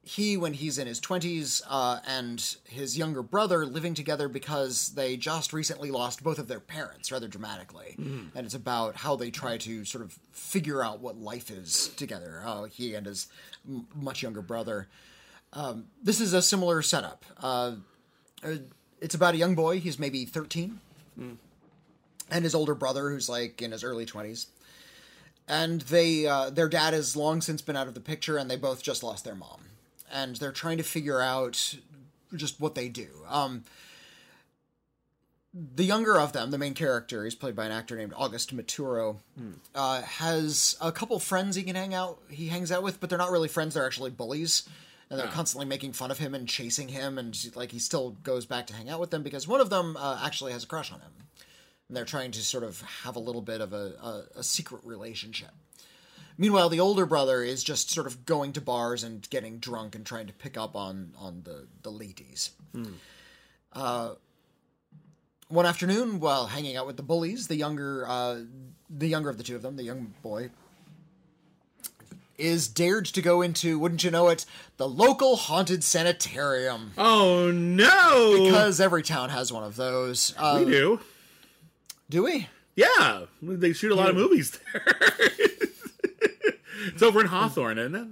he 0.02 0.36
when 0.36 0.52
he's 0.52 0.78
in 0.78 0.86
his 0.86 1.00
twenties 1.00 1.62
uh, 1.68 1.98
and 2.06 2.56
his 2.64 2.96
younger 2.98 3.22
brother 3.22 3.64
living 3.64 3.94
together 3.94 4.28
because 4.28 4.90
they 4.94 5.16
just 5.16 5.52
recently 5.52 5.90
lost 5.90 6.22
both 6.22 6.38
of 6.38 6.46
their 6.48 6.60
parents 6.60 7.10
rather 7.10 7.26
dramatically, 7.28 7.94
and 7.98 8.44
it's 8.46 8.54
about 8.54 8.96
how 8.96 9.16
they 9.16 9.30
try 9.30 9.56
to 9.58 9.84
sort 9.84 10.04
of 10.04 10.12
figure 10.32 10.84
out 10.84 11.00
what 11.00 11.16
life 11.18 11.50
is 11.50 11.88
together. 11.96 12.40
How 12.44 12.64
he 12.64 12.94
and 12.94 13.06
his 13.06 13.28
m- 13.66 13.86
much 13.94 14.22
younger 14.22 14.42
brother 14.42 14.88
this 16.02 16.20
is 16.20 16.32
a 16.32 16.42
similar 16.42 16.82
setup. 16.82 17.24
Uh, 17.40 17.76
uh, 18.44 18.56
it's 19.00 19.14
about 19.14 19.34
a 19.34 19.36
young 19.36 19.54
boy. 19.54 19.78
He's 19.78 19.98
maybe 20.00 20.24
13. 20.24 20.80
And 22.30 22.42
his 22.42 22.54
older 22.54 22.74
brother, 22.74 23.10
who's 23.10 23.28
like 23.28 23.62
in 23.62 23.70
his 23.70 23.84
early 23.84 24.04
20s. 24.06 24.46
And 25.46 25.82
they, 25.82 26.26
uh, 26.26 26.50
their 26.50 26.68
dad 26.68 26.94
has 26.94 27.16
long 27.16 27.40
since 27.40 27.60
been 27.60 27.76
out 27.76 27.88
of 27.88 27.94
the 27.94 28.00
picture, 28.00 28.36
and 28.38 28.50
they 28.50 28.56
both 28.56 28.82
just 28.82 29.02
lost 29.02 29.24
their 29.24 29.34
mom. 29.34 29.60
And 30.10 30.36
they're 30.36 30.52
trying 30.52 30.78
to 30.78 30.84
figure 30.84 31.20
out 31.20 31.76
just 32.34 32.60
what 32.60 32.74
they 32.74 32.88
do. 32.88 33.08
Um, 33.28 33.64
the 35.52 35.84
younger 35.84 36.18
of 36.18 36.32
them, 36.32 36.50
the 36.50 36.58
main 36.58 36.74
character, 36.74 37.22
he's 37.24 37.34
played 37.36 37.54
by 37.54 37.64
an 37.66 37.72
actor 37.72 37.96
named 37.96 38.12
August 38.16 38.56
Maturo, 38.56 39.18
uh, 39.74 40.02
has 40.02 40.76
a 40.80 40.90
couple 40.90 41.18
friends 41.20 41.54
he 41.56 41.62
can 41.62 41.76
hang 41.76 41.94
out. 41.94 42.18
He 42.28 42.48
hangs 42.48 42.72
out 42.72 42.82
with, 42.82 42.98
but 42.98 43.08
they're 43.08 43.18
not 43.18 43.30
really 43.30 43.46
friends. 43.48 43.74
They're 43.74 43.86
actually 43.86 44.10
bullies, 44.10 44.68
and 45.10 45.18
they're 45.18 45.28
constantly 45.28 45.66
making 45.66 45.92
fun 45.92 46.10
of 46.10 46.18
him 46.18 46.34
and 46.34 46.48
chasing 46.48 46.88
him. 46.88 47.18
And 47.18 47.38
like 47.54 47.70
he 47.70 47.78
still 47.78 48.16
goes 48.24 48.46
back 48.46 48.66
to 48.68 48.74
hang 48.74 48.88
out 48.90 48.98
with 48.98 49.10
them 49.10 49.22
because 49.22 49.46
one 49.46 49.60
of 49.60 49.70
them 49.70 49.96
uh, 49.96 50.20
actually 50.24 50.52
has 50.52 50.64
a 50.64 50.66
crush 50.66 50.90
on 50.90 50.98
him, 51.00 51.12
and 51.88 51.96
they're 51.96 52.04
trying 52.04 52.30
to 52.32 52.40
sort 52.42 52.64
of 52.64 52.80
have 53.02 53.16
a 53.16 53.20
little 53.20 53.42
bit 53.42 53.60
of 53.60 53.72
a, 53.72 53.92
a, 54.02 54.38
a 54.38 54.42
secret 54.42 54.82
relationship. 54.84 55.50
Meanwhile, 56.36 56.68
the 56.68 56.80
older 56.80 57.06
brother 57.06 57.42
is 57.42 57.62
just 57.62 57.90
sort 57.90 58.06
of 58.06 58.26
going 58.26 58.52
to 58.54 58.60
bars 58.60 59.04
and 59.04 59.28
getting 59.30 59.58
drunk 59.58 59.94
and 59.94 60.04
trying 60.04 60.26
to 60.26 60.32
pick 60.32 60.56
up 60.56 60.74
on 60.74 61.12
on 61.18 61.42
the 61.44 61.68
the 61.82 61.90
ladies. 61.90 62.50
Uh, 63.72 64.14
one 65.48 65.66
afternoon, 65.66 66.18
while 66.20 66.46
hanging 66.46 66.76
out 66.76 66.86
with 66.86 66.96
the 66.96 67.02
bullies, 67.02 67.46
the 67.46 67.54
younger 67.54 68.04
uh, 68.08 68.40
the 68.90 69.06
younger 69.06 69.28
of 69.30 69.38
the 69.38 69.44
two 69.44 69.54
of 69.54 69.62
them, 69.62 69.76
the 69.76 69.84
young 69.84 70.14
boy, 70.22 70.50
is 72.36 72.66
dared 72.66 73.06
to 73.06 73.22
go 73.22 73.40
into, 73.42 73.78
wouldn't 73.78 74.02
you 74.02 74.10
know 74.10 74.28
it, 74.28 74.44
the 74.76 74.88
local 74.88 75.36
haunted 75.36 75.84
sanitarium. 75.84 76.92
Oh 76.98 77.52
no! 77.52 78.44
Because 78.44 78.80
every 78.80 79.04
town 79.04 79.30
has 79.30 79.52
one 79.52 79.62
of 79.62 79.76
those. 79.76 80.34
Uh, 80.36 80.62
we 80.64 80.70
do. 80.72 81.00
Do 82.10 82.24
we? 82.24 82.48
Yeah, 82.76 83.22
they 83.42 83.72
shoot 83.72 83.92
a 83.92 83.94
lot 83.94 84.10
of 84.10 84.16
movies 84.16 84.58
there. 84.72 84.84
it's 86.88 87.02
over 87.02 87.20
in 87.20 87.26
Hawthorne, 87.26 87.78
isn't 87.78 87.94
it? 87.94 88.08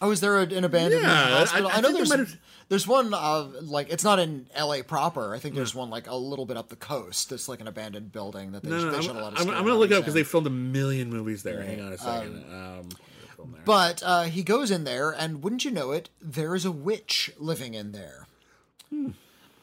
Oh, 0.00 0.10
is 0.10 0.20
there 0.20 0.38
a, 0.38 0.42
an 0.42 0.64
abandoned 0.64 1.02
Yeah, 1.02 1.38
hospital? 1.38 1.68
I- 1.68 1.70
I, 1.70 1.76
I 1.76 1.80
know 1.80 1.88
think 1.88 1.96
there's 1.98 2.08
might 2.10 2.18
have- 2.20 2.36
there's 2.70 2.88
one 2.88 3.12
uh, 3.12 3.46
like 3.60 3.90
it's 3.92 4.04
not 4.04 4.18
in 4.18 4.46
L.A. 4.54 4.82
proper. 4.82 5.34
I 5.34 5.38
think 5.38 5.54
there's 5.54 5.74
one 5.74 5.90
like 5.90 6.06
a 6.08 6.14
little 6.16 6.46
bit 6.46 6.56
up 6.56 6.70
the 6.70 6.76
coast. 6.76 7.28
That's 7.30 7.46
like 7.48 7.60
an 7.60 7.68
abandoned 7.68 8.10
building 8.10 8.52
that 8.52 8.62
they, 8.62 8.70
No, 8.70 8.78
no, 8.78 8.90
they 8.90 8.96
I'm, 8.96 9.02
shot 9.02 9.16
a 9.16 9.20
lot 9.20 9.32
of. 9.34 9.38
I'm, 9.38 9.44
scary 9.44 9.56
I'm 9.58 9.64
gonna 9.66 9.78
look 9.78 9.90
it 9.90 9.94
up 9.94 10.00
because 10.00 10.14
in. 10.14 10.20
they 10.20 10.24
filmed 10.24 10.46
a 10.46 10.50
million 10.50 11.10
movies 11.10 11.42
there. 11.42 11.62
Hang 11.62 11.82
on 11.82 11.92
a 11.92 11.98
second. 11.98 12.42
Um, 12.50 12.88
film. 13.36 13.56
But 13.66 14.02
uh, 14.04 14.22
he 14.24 14.42
goes 14.42 14.70
in 14.70 14.84
there, 14.84 15.10
and 15.10 15.42
wouldn't 15.42 15.64
you 15.66 15.70
know 15.70 15.92
it, 15.92 16.08
there 16.22 16.54
is 16.54 16.64
a 16.64 16.72
witch 16.72 17.30
living 17.38 17.74
in 17.74 17.92
there. 17.92 18.26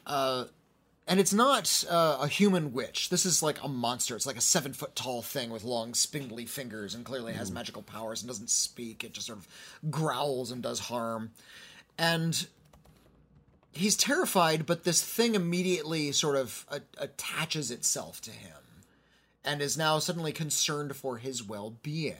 Uh, 0.06 0.44
and 1.12 1.20
it's 1.20 1.34
not 1.34 1.84
uh, 1.90 2.16
a 2.22 2.26
human 2.26 2.72
witch. 2.72 3.10
This 3.10 3.26
is 3.26 3.42
like 3.42 3.62
a 3.62 3.68
monster. 3.68 4.16
It's 4.16 4.24
like 4.24 4.38
a 4.38 4.40
seven 4.40 4.72
foot 4.72 4.96
tall 4.96 5.20
thing 5.20 5.50
with 5.50 5.62
long, 5.62 5.92
spindly 5.92 6.46
fingers 6.46 6.94
and 6.94 7.04
clearly 7.04 7.34
has 7.34 7.52
magical 7.52 7.82
powers 7.82 8.22
and 8.22 8.28
doesn't 8.28 8.48
speak. 8.48 9.04
It 9.04 9.12
just 9.12 9.26
sort 9.26 9.38
of 9.38 9.46
growls 9.90 10.50
and 10.50 10.62
does 10.62 10.78
harm. 10.78 11.32
And 11.98 12.46
he's 13.72 13.94
terrified, 13.94 14.64
but 14.64 14.84
this 14.84 15.04
thing 15.04 15.34
immediately 15.34 16.12
sort 16.12 16.36
of 16.36 16.64
a- 16.70 16.80
attaches 16.96 17.70
itself 17.70 18.22
to 18.22 18.30
him 18.30 18.56
and 19.44 19.60
is 19.60 19.76
now 19.76 19.98
suddenly 19.98 20.32
concerned 20.32 20.96
for 20.96 21.18
his 21.18 21.46
well 21.46 21.76
being. 21.82 22.16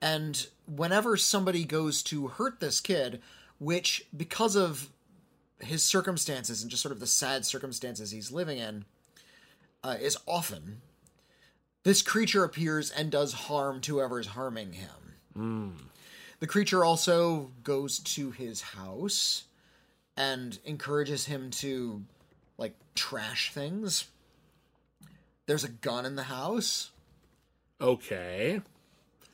And 0.00 0.46
whenever 0.64 1.18
somebody 1.18 1.66
goes 1.66 2.02
to 2.04 2.28
hurt 2.28 2.58
this 2.58 2.80
kid, 2.80 3.20
which 3.58 4.06
because 4.16 4.56
of 4.56 4.88
his 5.62 5.82
circumstances 5.82 6.62
and 6.62 6.70
just 6.70 6.82
sort 6.82 6.92
of 6.92 7.00
the 7.00 7.06
sad 7.06 7.44
circumstances 7.46 8.10
he's 8.10 8.30
living 8.32 8.58
in, 8.58 8.84
uh, 9.82 9.96
is 10.00 10.16
often, 10.26 10.80
this 11.84 12.02
creature 12.02 12.44
appears 12.44 12.90
and 12.90 13.10
does 13.10 13.32
harm 13.32 13.80
to 13.82 13.94
whoever 13.96 14.20
is 14.20 14.28
harming 14.28 14.74
him. 14.74 15.78
The 16.40 16.46
creature 16.46 16.84
also 16.84 17.50
goes 17.64 17.98
to 18.00 18.30
his 18.32 18.60
house 18.60 19.44
and 20.16 20.58
encourages 20.64 21.26
him 21.26 21.50
to, 21.52 22.02
like, 22.58 22.74
trash 22.94 23.52
things. 23.52 24.06
There's 25.46 25.64
a 25.64 25.68
gun 25.68 26.04
in 26.04 26.16
the 26.16 26.24
house. 26.24 26.90
okay, 27.80 28.60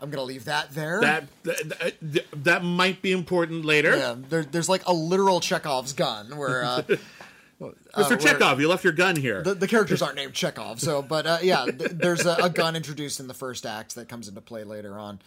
I'm 0.00 0.10
gonna 0.10 0.22
leave 0.24 0.44
that 0.44 0.72
there. 0.72 1.00
that, 1.00 1.24
that 1.44 1.94
that 2.00 2.26
that 2.44 2.64
might 2.64 3.02
be 3.02 3.12
important 3.12 3.64
later. 3.64 3.96
yeah, 3.96 4.14
there, 4.28 4.44
there's 4.44 4.68
like 4.68 4.86
a 4.86 4.92
literal 4.92 5.40
Chekhov's 5.40 5.92
gun 5.92 6.36
where 6.36 6.64
uh, 6.64 6.82
Mr. 7.60 8.08
where- 8.10 8.16
Chekhov, 8.18 8.60
you 8.60 8.68
left 8.68 8.84
your 8.84 8.92
gun 8.92 9.16
here. 9.16 9.42
the, 9.42 9.54
the 9.54 9.66
characters 9.66 10.00
aren't 10.00 10.14
named 10.14 10.34
Chekhov. 10.34 10.80
So, 10.80 11.02
but 11.02 11.26
uh, 11.26 11.38
yeah, 11.42 11.64
th- 11.64 11.90
there's 11.92 12.24
a, 12.26 12.34
a 12.44 12.50
gun 12.50 12.76
introduced 12.76 13.18
in 13.18 13.26
the 13.26 13.34
first 13.34 13.66
act 13.66 13.96
that 13.96 14.08
comes 14.08 14.28
into 14.28 14.40
play 14.40 14.62
later 14.62 14.96
on, 14.98 15.18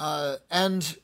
uh, 0.00 0.36
and 0.50 0.96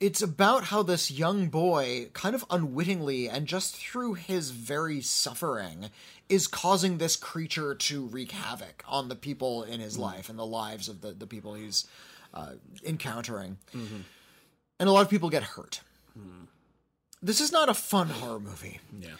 it's 0.00 0.22
about 0.22 0.64
how 0.64 0.82
this 0.82 1.10
young 1.10 1.48
boy, 1.48 2.08
kind 2.14 2.34
of 2.34 2.44
unwittingly 2.50 3.28
and 3.28 3.46
just 3.46 3.76
through 3.76 4.14
his 4.14 4.50
very 4.50 5.00
suffering, 5.00 5.90
is 6.28 6.46
causing 6.46 6.98
this 6.98 7.16
creature 7.16 7.74
to 7.74 8.06
wreak 8.06 8.32
havoc 8.32 8.82
on 8.88 9.08
the 9.08 9.14
people 9.14 9.62
in 9.62 9.80
his 9.80 9.96
mm. 9.96 10.00
life 10.00 10.28
and 10.28 10.38
the 10.38 10.46
lives 10.46 10.88
of 10.88 11.00
the, 11.00 11.12
the 11.12 11.26
people 11.26 11.54
he's 11.54 11.86
uh, 12.32 12.52
encountering. 12.84 13.58
Mm-hmm. 13.74 14.00
And 14.80 14.88
a 14.88 14.92
lot 14.92 15.02
of 15.02 15.10
people 15.10 15.30
get 15.30 15.42
hurt. 15.42 15.80
Mm. 16.18 16.46
This 17.22 17.40
is 17.40 17.52
not 17.52 17.68
a 17.68 17.74
fun 17.74 18.08
horror 18.08 18.40
movie 18.40 18.80
yeah. 19.00 19.10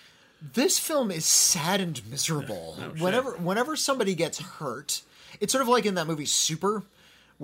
this 0.53 0.79
film 0.79 1.11
is 1.11 1.25
sad 1.25 1.81
and 1.81 2.01
miserable. 2.11 2.77
Oh, 2.79 3.03
whenever 3.03 3.33
whenever 3.33 3.77
somebody 3.77 4.15
gets 4.15 4.39
hurt, 4.39 5.01
it's 5.41 5.53
sort 5.53 5.63
of 5.63 5.69
like 5.69 5.87
in 5.87 5.95
that 5.95 6.07
movie 6.07 6.27
Super, 6.27 6.83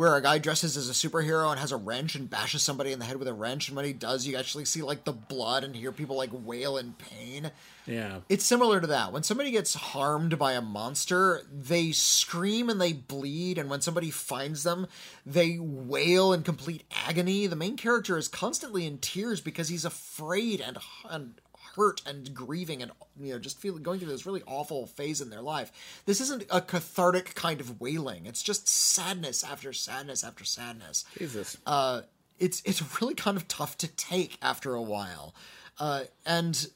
where 0.00 0.16
a 0.16 0.22
guy 0.22 0.38
dresses 0.38 0.78
as 0.78 0.88
a 0.88 0.94
superhero 0.94 1.50
and 1.50 1.60
has 1.60 1.72
a 1.72 1.76
wrench 1.76 2.14
and 2.14 2.30
bashes 2.30 2.62
somebody 2.62 2.90
in 2.90 2.98
the 2.98 3.04
head 3.04 3.18
with 3.18 3.28
a 3.28 3.34
wrench, 3.34 3.68
and 3.68 3.76
when 3.76 3.84
he 3.84 3.92
does, 3.92 4.26
you 4.26 4.34
actually 4.34 4.64
see 4.64 4.80
like 4.80 5.04
the 5.04 5.12
blood 5.12 5.62
and 5.62 5.76
hear 5.76 5.92
people 5.92 6.16
like 6.16 6.30
wail 6.32 6.78
in 6.78 6.94
pain. 6.94 7.50
Yeah. 7.84 8.20
It's 8.30 8.46
similar 8.46 8.80
to 8.80 8.86
that. 8.86 9.12
When 9.12 9.24
somebody 9.24 9.50
gets 9.50 9.74
harmed 9.74 10.38
by 10.38 10.52
a 10.54 10.62
monster, 10.62 11.42
they 11.52 11.92
scream 11.92 12.70
and 12.70 12.80
they 12.80 12.94
bleed, 12.94 13.58
and 13.58 13.68
when 13.68 13.82
somebody 13.82 14.10
finds 14.10 14.62
them, 14.62 14.86
they 15.26 15.58
wail 15.60 16.32
in 16.32 16.44
complete 16.44 16.84
agony. 17.06 17.46
The 17.46 17.54
main 17.54 17.76
character 17.76 18.16
is 18.16 18.26
constantly 18.26 18.86
in 18.86 18.96
tears 19.00 19.42
because 19.42 19.68
he's 19.68 19.84
afraid 19.84 20.62
and 20.62 20.78
and 21.10 21.34
hurt 21.76 22.02
and 22.06 22.34
grieving 22.34 22.82
and 22.82 22.90
you 23.20 23.32
know 23.32 23.38
just 23.38 23.60
feeling 23.60 23.82
going 23.82 23.98
through 23.98 24.08
this 24.08 24.26
really 24.26 24.42
awful 24.46 24.86
phase 24.86 25.20
in 25.20 25.30
their 25.30 25.42
life. 25.42 25.72
This 26.06 26.20
isn't 26.20 26.44
a 26.50 26.60
cathartic 26.60 27.34
kind 27.34 27.60
of 27.60 27.80
wailing. 27.80 28.26
It's 28.26 28.42
just 28.42 28.68
sadness 28.68 29.44
after 29.44 29.72
sadness 29.72 30.24
after 30.24 30.44
sadness 30.44 31.04
Jesus. 31.18 31.56
uh, 31.66 32.02
it's 32.38 32.62
it's 32.64 33.00
really 33.00 33.14
kind 33.14 33.36
of 33.36 33.46
tough 33.48 33.76
to 33.78 33.88
take 33.88 34.38
after 34.42 34.74
a 34.74 34.82
while, 34.82 35.34
uh, 35.78 36.04
and 36.26 36.68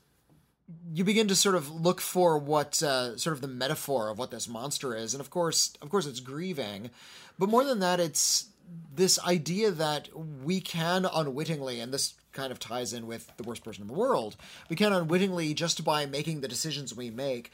you 0.93 1.05
begin 1.05 1.29
to 1.29 1.37
sort 1.37 1.55
of 1.55 1.71
look 1.71 2.01
for 2.01 2.39
what 2.39 2.83
uh, 2.83 3.17
sort 3.17 3.35
of 3.35 3.41
the 3.43 3.49
metaphor 3.49 4.09
of 4.09 4.19
what 4.19 4.31
this 4.31 4.49
monster 4.49 4.95
is, 4.95 5.15
and 5.15 5.21
of 5.21 5.31
course, 5.31 5.75
of 5.83 5.91
course, 5.91 6.07
it's 6.07 6.21
grieving, 6.21 6.91
but 7.39 7.49
more 7.49 7.65
than 7.65 7.81
that, 7.81 8.01
it's 8.01 8.47
this 8.95 9.19
idea 9.27 9.71
that 9.71 10.09
we 10.43 10.61
can 10.61 11.07
unwittingly, 11.13 11.81
and 11.81 11.93
this 11.93 12.15
kind 12.35 12.53
of 12.53 12.59
ties 12.59 12.93
in 12.93 13.07
with 13.07 13.31
the 13.39 13.43
worst 13.43 13.65
person 13.65 13.83
in 13.83 13.89
the 13.89 13.95
world, 13.95 14.37
we 14.69 14.77
can 14.77 14.93
unwittingly 14.93 15.55
just 15.55 15.85
by 15.85 16.05
making 16.05 16.41
the 16.43 16.49
decisions 16.49 16.95
we 16.95 17.11
make 17.11 17.51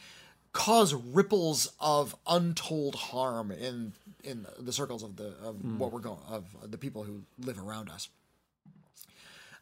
cause 0.52 0.94
ripples 0.94 1.72
of 1.80 2.16
untold 2.26 2.94
harm 2.96 3.50
in 3.50 3.92
in 4.22 4.46
the 4.58 4.72
circles 4.72 5.02
of 5.02 5.16
the 5.16 5.32
of 5.42 5.78
what 5.78 5.92
we're 5.92 6.00
going 6.00 6.18
of 6.28 6.44
the 6.68 6.78
people 6.78 7.04
who 7.04 7.22
live 7.38 7.58
around 7.58 7.88
us. 7.88 8.08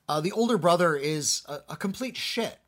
Uh, 0.08 0.20
the 0.20 0.32
older 0.32 0.56
brother 0.56 0.96
is 0.96 1.42
a, 1.46 1.58
a 1.68 1.76
complete 1.76 2.16
shit, 2.16 2.58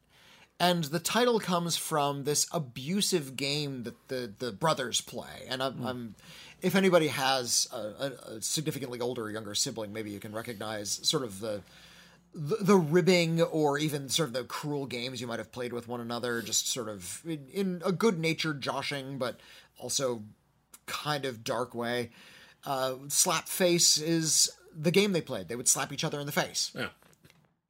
and 0.58 0.84
the 0.84 1.00
title 1.00 1.40
comes 1.40 1.76
from 1.76 2.24
this 2.24 2.46
abusive 2.52 3.36
game 3.36 3.84
that 3.84 4.08
the 4.08 4.32
the 4.38 4.52
brothers 4.52 5.00
play. 5.00 5.46
And 5.48 5.62
I'm, 5.62 5.86
I'm 5.86 6.14
if 6.60 6.76
anybody 6.76 7.08
has 7.08 7.66
a, 7.72 7.78
a, 7.78 8.36
a 8.36 8.42
significantly 8.42 9.00
older 9.00 9.22
or 9.22 9.30
younger 9.30 9.54
sibling, 9.54 9.92
maybe 9.92 10.10
you 10.10 10.20
can 10.20 10.32
recognize 10.32 11.00
sort 11.02 11.22
of 11.22 11.40
the 11.40 11.62
the, 12.34 12.56
the 12.60 12.76
ribbing 12.76 13.42
or 13.42 13.78
even 13.78 14.08
sort 14.08 14.28
of 14.28 14.32
the 14.32 14.44
cruel 14.44 14.86
games 14.86 15.20
you 15.20 15.26
might 15.26 15.38
have 15.38 15.52
played 15.52 15.72
with 15.72 15.88
one 15.88 16.00
another, 16.00 16.42
just 16.42 16.68
sort 16.68 16.88
of 16.88 17.22
in, 17.24 17.46
in 17.52 17.82
a 17.84 17.92
good 17.92 18.18
natured 18.18 18.60
joshing, 18.60 19.18
but 19.18 19.40
also 19.78 20.22
kind 20.86 21.24
of 21.24 21.42
dark 21.44 21.74
way. 21.74 22.10
Uh, 22.64 22.94
slap 23.08 23.48
face 23.48 23.96
is 23.98 24.50
the 24.76 24.90
game 24.90 25.12
they 25.12 25.20
played. 25.22 25.48
They 25.48 25.56
would 25.56 25.68
slap 25.68 25.92
each 25.92 26.04
other 26.04 26.20
in 26.20 26.26
the 26.26 26.32
face, 26.32 26.70
Yeah. 26.74 26.88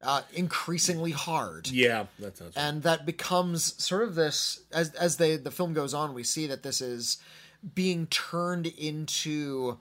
uh, 0.03 0.21
increasingly 0.33 1.11
hard. 1.11 1.67
Yeah, 1.69 2.05
that 2.19 2.37
sounds. 2.37 2.55
And 2.55 2.83
that 2.83 3.05
becomes 3.05 3.81
sort 3.83 4.03
of 4.03 4.15
this 4.15 4.61
as 4.71 4.93
as 4.95 5.17
they 5.17 5.37
the 5.37 5.51
film 5.51 5.73
goes 5.73 5.93
on, 5.93 6.13
we 6.13 6.23
see 6.23 6.45
that 6.47 6.63
this 6.63 6.81
is 6.81 7.17
being 7.75 8.07
turned 8.07 8.65
into 8.67 9.77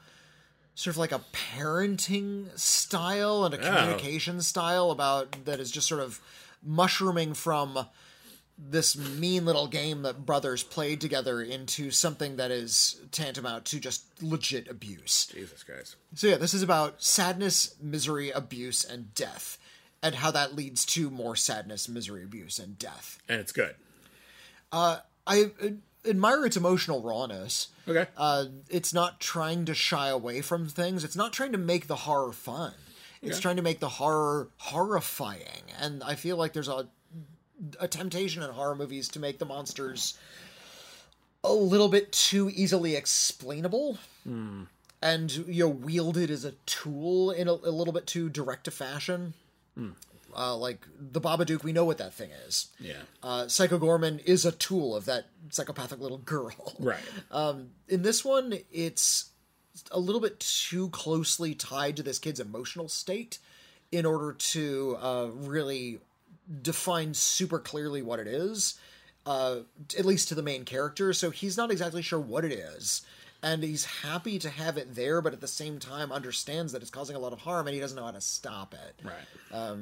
sort 0.75 0.95
of 0.95 0.99
like 0.99 1.13
a 1.13 1.21
parenting 1.33 2.59
style 2.59 3.45
and 3.45 3.55
a 3.55 3.59
communication 3.59 4.41
style 4.41 4.91
about 4.91 5.45
that 5.45 5.61
is 5.61 5.71
just 5.71 5.89
sort 5.89 6.01
of 6.01 6.21
mushrooming 6.63 7.35
from 7.35 7.87
this 8.59 8.97
mean 8.97 9.47
little 9.47 9.67
game 9.67 10.03
that 10.03 10.27
brothers 10.27 10.63
played 10.63 11.01
together 11.01 11.41
into 11.41 11.91
something 11.91 12.37
that 12.37 12.51
is 12.51 13.01
tantamount 13.11 13.65
to 13.65 13.81
just 13.81 14.05
legit 14.23 14.69
abuse. 14.69 15.27
Jesus 15.33 15.63
Christ. 15.63 15.97
So 16.15 16.27
yeah, 16.27 16.37
this 16.37 16.53
is 16.53 16.63
about 16.63 17.03
sadness, 17.03 17.75
misery, 17.81 18.31
abuse, 18.31 18.85
and 18.85 19.15
death, 19.15 19.57
and 20.03 20.17
how 20.17 20.31
that 20.33 20.55
leads 20.55 20.85
to 20.87 21.11
more 21.11 21.37
sadness, 21.37 21.89
misery, 21.89 22.23
abuse, 22.23 22.59
and 22.59 22.79
death. 22.79 23.19
And 23.29 23.41
it's 23.41 23.53
good. 23.53 23.75
I 24.73 25.01
uh, 25.27 25.47
admire 26.05 26.45
its 26.45 26.57
emotional 26.57 27.03
rawness. 27.03 27.69
Okay. 27.91 28.07
Uh, 28.17 28.47
it's 28.69 28.95
not 28.95 29.21
trying 29.21 29.65
to 29.67 29.75
shy 29.75 30.09
away 30.09 30.41
from 30.41 30.69
things. 30.69 31.03
It's 31.05 31.17
not 31.17 31.33
trying 31.33 31.53
to 31.53 31.59
make 31.59 31.87
the 31.89 31.97
horror 31.97 32.33
fun. 32.33 32.73
It's 33.21 33.33
Okay. 33.37 33.43
trying 33.43 33.57
to 33.57 33.63
make 33.63 33.81
the 33.81 33.89
horror 33.89 34.49
horrifying. 34.59 35.65
And 35.79 36.03
I 36.03 36.15
feel 36.15 36.37
like 36.37 36.53
there's 36.53 36.69
a 36.69 36.89
a 37.79 37.87
temptation 37.87 38.43
in 38.43 38.51
horror 38.51 38.75
movies 38.75 39.07
to 39.09 39.19
make 39.21 39.39
the 39.39 39.45
monsters 39.45 40.17
a 41.45 41.53
little 41.53 41.89
bit 41.89 42.11
too 42.13 42.51
easily 42.55 42.97
explainable. 42.97 43.99
And 45.03 45.31
you 45.33 45.65
know, 45.65 45.69
wielded 45.69 46.31
as 46.31 46.45
a 46.47 46.53
tool 46.67 47.31
in 47.31 47.49
a, 47.49 47.53
a 47.53 47.73
little 47.73 47.93
bit 47.93 48.07
too 48.07 48.29
direct 48.31 48.69
a 48.69 48.71
fashion. 48.71 49.35
Uh, 50.37 50.57
like 50.57 50.87
the 50.99 51.21
Babadook, 51.21 51.63
we 51.63 51.73
know 51.73 51.85
what 51.85 51.99
that 51.99 52.15
thing 52.15 52.31
is. 52.47 52.69
yeah. 52.79 52.95
Uh, 53.23 53.49
Psycho 53.49 53.79
Goreman 53.79 54.23
is 54.25 54.45
a 54.45 54.53
tool 54.53 54.95
of 54.97 55.05
that 55.07 55.27
psychopathic 55.51 56.01
little 56.01 56.19
girl. 56.19 56.75
Right. 56.81 57.01
Um, 57.31 57.71
in 57.89 58.03
this 58.03 58.25
one, 58.25 58.55
it's 58.73 59.31
a 59.91 59.99
little 60.01 60.21
bit 60.21 60.41
too 60.41 60.89
closely 60.91 61.55
tied 61.55 61.97
to 61.97 62.03
this 62.03 62.19
kid's 62.19 62.41
emotional 62.41 62.89
state 62.89 63.39
in 63.93 64.07
order 64.07 64.33
to 64.33 64.97
uh, 65.01 65.29
really 65.35 66.01
define 66.63 67.15
super 67.15 67.59
clearly 67.59 68.03
what 68.03 68.19
it 68.19 68.27
is, 68.27 68.79
uh, 69.27 69.59
at 69.99 70.05
least 70.05 70.29
to 70.29 70.35
the 70.35 70.43
main 70.43 70.65
character. 70.65 71.13
So 71.13 71.31
he's 71.31 71.57
not 71.57 71.71
exactly 71.71 72.03
sure 72.03 72.21
what 72.21 72.45
it 72.45 72.53
is. 72.53 73.03
And 73.43 73.63
he's 73.63 73.85
happy 73.87 74.39
to 74.39 74.51
have 74.51 74.77
it 74.77 74.95
there, 74.95 75.23
but 75.23 75.33
at 75.33 75.41
the 75.41 75.49
same 75.49 75.79
time 75.79 76.13
understands 76.13 76.73
that 76.73 76.83
it's 76.83 76.91
causing 76.91 77.17
a 77.17 77.19
lot 77.19 77.33
of 77.33 77.41
harm 77.41 77.67
and 77.67 77.75
he 77.75 77.81
doesn't 77.81 77.97
know 77.97 78.05
how 78.05 78.11
to 78.11 78.21
stop 78.21 78.75
it. 78.75 79.01
Right. 79.05 79.75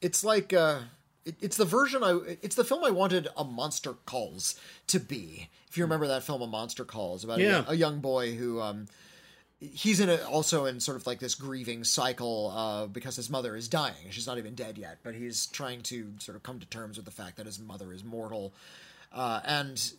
It's 0.00 0.22
like 0.24 0.52
uh, 0.52 0.80
it, 1.24 1.36
it's 1.40 1.56
the 1.56 1.64
version 1.64 2.02
I 2.04 2.18
it's 2.42 2.56
the 2.56 2.64
film 2.64 2.84
I 2.84 2.90
wanted 2.90 3.28
a 3.36 3.44
Monster 3.44 3.94
Calls 4.06 4.58
to 4.88 5.00
be. 5.00 5.48
If 5.68 5.76
you 5.76 5.84
remember 5.84 6.06
that 6.08 6.22
film, 6.22 6.40
A 6.42 6.46
Monster 6.46 6.84
Calls, 6.84 7.24
about 7.24 7.38
Yeah. 7.40 7.64
a, 7.66 7.72
a 7.72 7.74
young 7.74 8.00
boy 8.00 8.34
who 8.34 8.60
um, 8.60 8.86
he's 9.60 10.00
in 10.00 10.08
a, 10.08 10.16
also 10.24 10.64
in 10.64 10.80
sort 10.80 10.96
of 10.96 11.06
like 11.06 11.18
this 11.18 11.34
grieving 11.34 11.84
cycle 11.84 12.52
uh, 12.56 12.86
because 12.86 13.16
his 13.16 13.28
mother 13.28 13.54
is 13.56 13.68
dying. 13.68 14.08
She's 14.10 14.26
not 14.26 14.38
even 14.38 14.54
dead 14.54 14.78
yet, 14.78 14.98
but 15.02 15.14
he's 15.14 15.46
trying 15.46 15.82
to 15.82 16.12
sort 16.20 16.36
of 16.36 16.42
come 16.42 16.58
to 16.60 16.66
terms 16.66 16.96
with 16.96 17.04
the 17.04 17.10
fact 17.12 17.36
that 17.36 17.46
his 17.46 17.58
mother 17.58 17.92
is 17.92 18.02
mortal, 18.04 18.54
uh, 19.12 19.40
and 19.44 19.92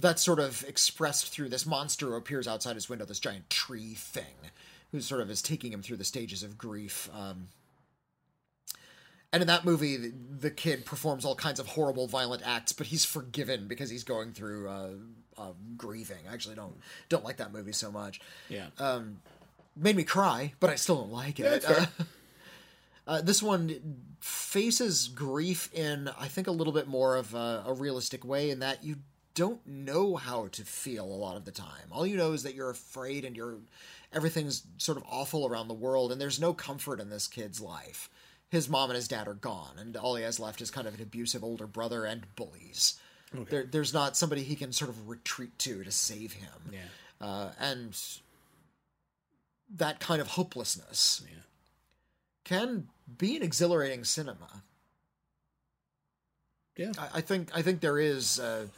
that's 0.00 0.22
sort 0.22 0.38
of 0.40 0.64
expressed 0.68 1.28
through 1.28 1.48
this 1.50 1.66
monster 1.66 2.06
who 2.06 2.14
appears 2.14 2.48
outside 2.48 2.74
his 2.74 2.88
window, 2.88 3.04
this 3.04 3.18
giant 3.20 3.48
tree 3.50 3.94
thing, 3.94 4.50
who 4.92 5.00
sort 5.00 5.20
of 5.20 5.30
is 5.30 5.42
taking 5.42 5.72
him 5.72 5.82
through 5.82 5.96
the 5.98 6.04
stages 6.04 6.42
of 6.42 6.56
grief. 6.58 7.08
Um, 7.14 7.48
and 9.32 9.42
in 9.42 9.46
that 9.46 9.64
movie, 9.64 9.96
the, 9.96 10.12
the 10.40 10.50
kid 10.50 10.84
performs 10.84 11.24
all 11.24 11.34
kinds 11.34 11.60
of 11.60 11.66
horrible, 11.68 12.06
violent 12.06 12.42
acts, 12.44 12.72
but 12.72 12.88
he's 12.88 13.04
forgiven 13.04 13.68
because 13.68 13.90
he's 13.90 14.04
going 14.04 14.32
through 14.32 14.68
uh, 14.68 14.90
uh, 15.38 15.52
grieving. 15.76 16.18
I 16.28 16.34
actually 16.34 16.56
don't 16.56 16.76
don't 17.08 17.24
like 17.24 17.36
that 17.38 17.52
movie 17.52 17.72
so 17.72 17.90
much. 17.90 18.20
Yeah. 18.48 18.66
Made 19.76 19.96
me 19.96 20.02
cry, 20.02 20.52
but 20.60 20.68
I 20.68 20.74
still 20.74 20.96
don't 20.96 21.12
like 21.12 21.38
it. 21.38 21.64
Uh, 21.64 21.86
uh, 23.06 23.20
this 23.22 23.42
one 23.42 23.98
faces 24.20 25.08
grief 25.08 25.72
in, 25.72 26.10
I 26.18 26.26
think, 26.28 26.48
a 26.48 26.50
little 26.50 26.72
bit 26.72 26.88
more 26.88 27.16
of 27.16 27.34
a, 27.34 27.62
a 27.66 27.72
realistic 27.72 28.24
way, 28.24 28.50
in 28.50 28.58
that 28.58 28.84
you 28.84 28.96
don't 29.34 29.64
know 29.66 30.16
how 30.16 30.48
to 30.48 30.64
feel 30.64 31.04
a 31.04 31.14
lot 31.14 31.36
of 31.36 31.44
the 31.44 31.52
time. 31.52 31.86
All 31.92 32.06
you 32.06 32.16
know 32.16 32.32
is 32.32 32.42
that 32.42 32.54
you're 32.54 32.70
afraid 32.70 33.24
and 33.24 33.36
you're 33.36 33.58
everything's 34.12 34.64
sort 34.76 34.98
of 34.98 35.04
awful 35.08 35.46
around 35.46 35.68
the 35.68 35.74
world, 35.74 36.10
and 36.10 36.20
there's 36.20 36.40
no 36.40 36.52
comfort 36.52 37.00
in 37.00 37.08
this 37.08 37.28
kid's 37.28 37.60
life. 37.60 38.10
His 38.50 38.68
mom 38.68 38.90
and 38.90 38.96
his 38.96 39.08
dad 39.08 39.28
are 39.28 39.34
gone, 39.34 39.76
and 39.78 39.96
all 39.96 40.16
he 40.16 40.24
has 40.24 40.40
left 40.40 40.60
is 40.60 40.70
kind 40.70 40.86
of 40.88 40.94
an 40.94 41.02
abusive 41.02 41.44
older 41.44 41.66
brother 41.66 42.04
and 42.04 42.26
bullies. 42.36 42.98
There, 43.32 43.64
there's 43.64 43.94
not 43.94 44.16
somebody 44.16 44.42
he 44.42 44.56
can 44.56 44.72
sort 44.72 44.90
of 44.90 45.08
retreat 45.08 45.56
to 45.60 45.84
to 45.84 45.90
save 45.92 46.32
him. 46.32 46.72
Yeah. 46.72 46.78
Uh, 47.20 47.52
and 47.60 47.96
that 49.76 50.00
kind 50.00 50.20
of 50.20 50.26
hopelessness 50.28 51.22
Yeah. 51.24 51.42
can 52.42 52.88
be 53.18 53.36
an 53.36 53.42
exhilarating 53.44 54.02
cinema. 54.02 54.64
Yeah. 56.76 56.92
I, 56.98 57.08
I 57.18 57.20
think 57.20 57.56
I 57.56 57.62
think 57.62 57.80
there 57.80 57.98
is 58.00 58.40
a, 58.40 58.68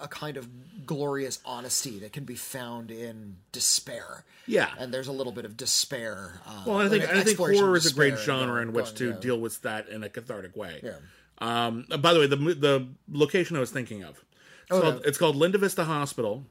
a 0.00 0.08
kind 0.08 0.36
of 0.36 0.48
glorious 0.86 1.40
honesty 1.44 1.98
that 2.00 2.12
can 2.12 2.24
be 2.24 2.34
found 2.34 2.90
in 2.90 3.36
despair. 3.50 4.24
Yeah. 4.46 4.70
and 4.78 4.92
there's 4.92 5.08
a 5.08 5.12
little 5.12 5.32
bit 5.32 5.44
of 5.44 5.56
despair. 5.56 6.40
Uh, 6.46 6.62
Well, 6.66 6.78
I 6.78 6.88
think 6.88 7.04
I 7.04 7.22
think 7.22 7.38
horror 7.38 7.76
is 7.76 7.86
a 7.90 7.94
great 7.94 8.18
genre 8.18 8.60
in 8.62 8.72
which 8.72 8.86
going, 8.86 8.96
to 8.96 9.08
yeah. 9.10 9.20
deal 9.20 9.38
with 9.40 9.62
that 9.62 9.88
in 9.88 10.02
a 10.02 10.08
cathartic 10.08 10.56
way. 10.56 10.80
Yeah. 10.82 10.96
Um, 11.38 11.86
by 12.00 12.12
the 12.12 12.20
way, 12.20 12.26
the 12.26 12.36
the 12.36 12.88
location 13.10 13.56
I 13.56 13.60
was 13.60 13.70
thinking 13.70 14.02
of, 14.04 14.10
it's, 14.62 14.70
Oh, 14.70 14.80
called, 14.80 14.94
yeah. 14.94 15.08
it's 15.08 15.18
called 15.18 15.36
Linda 15.36 15.58
Vista 15.58 15.84
Hospital. 15.84 16.44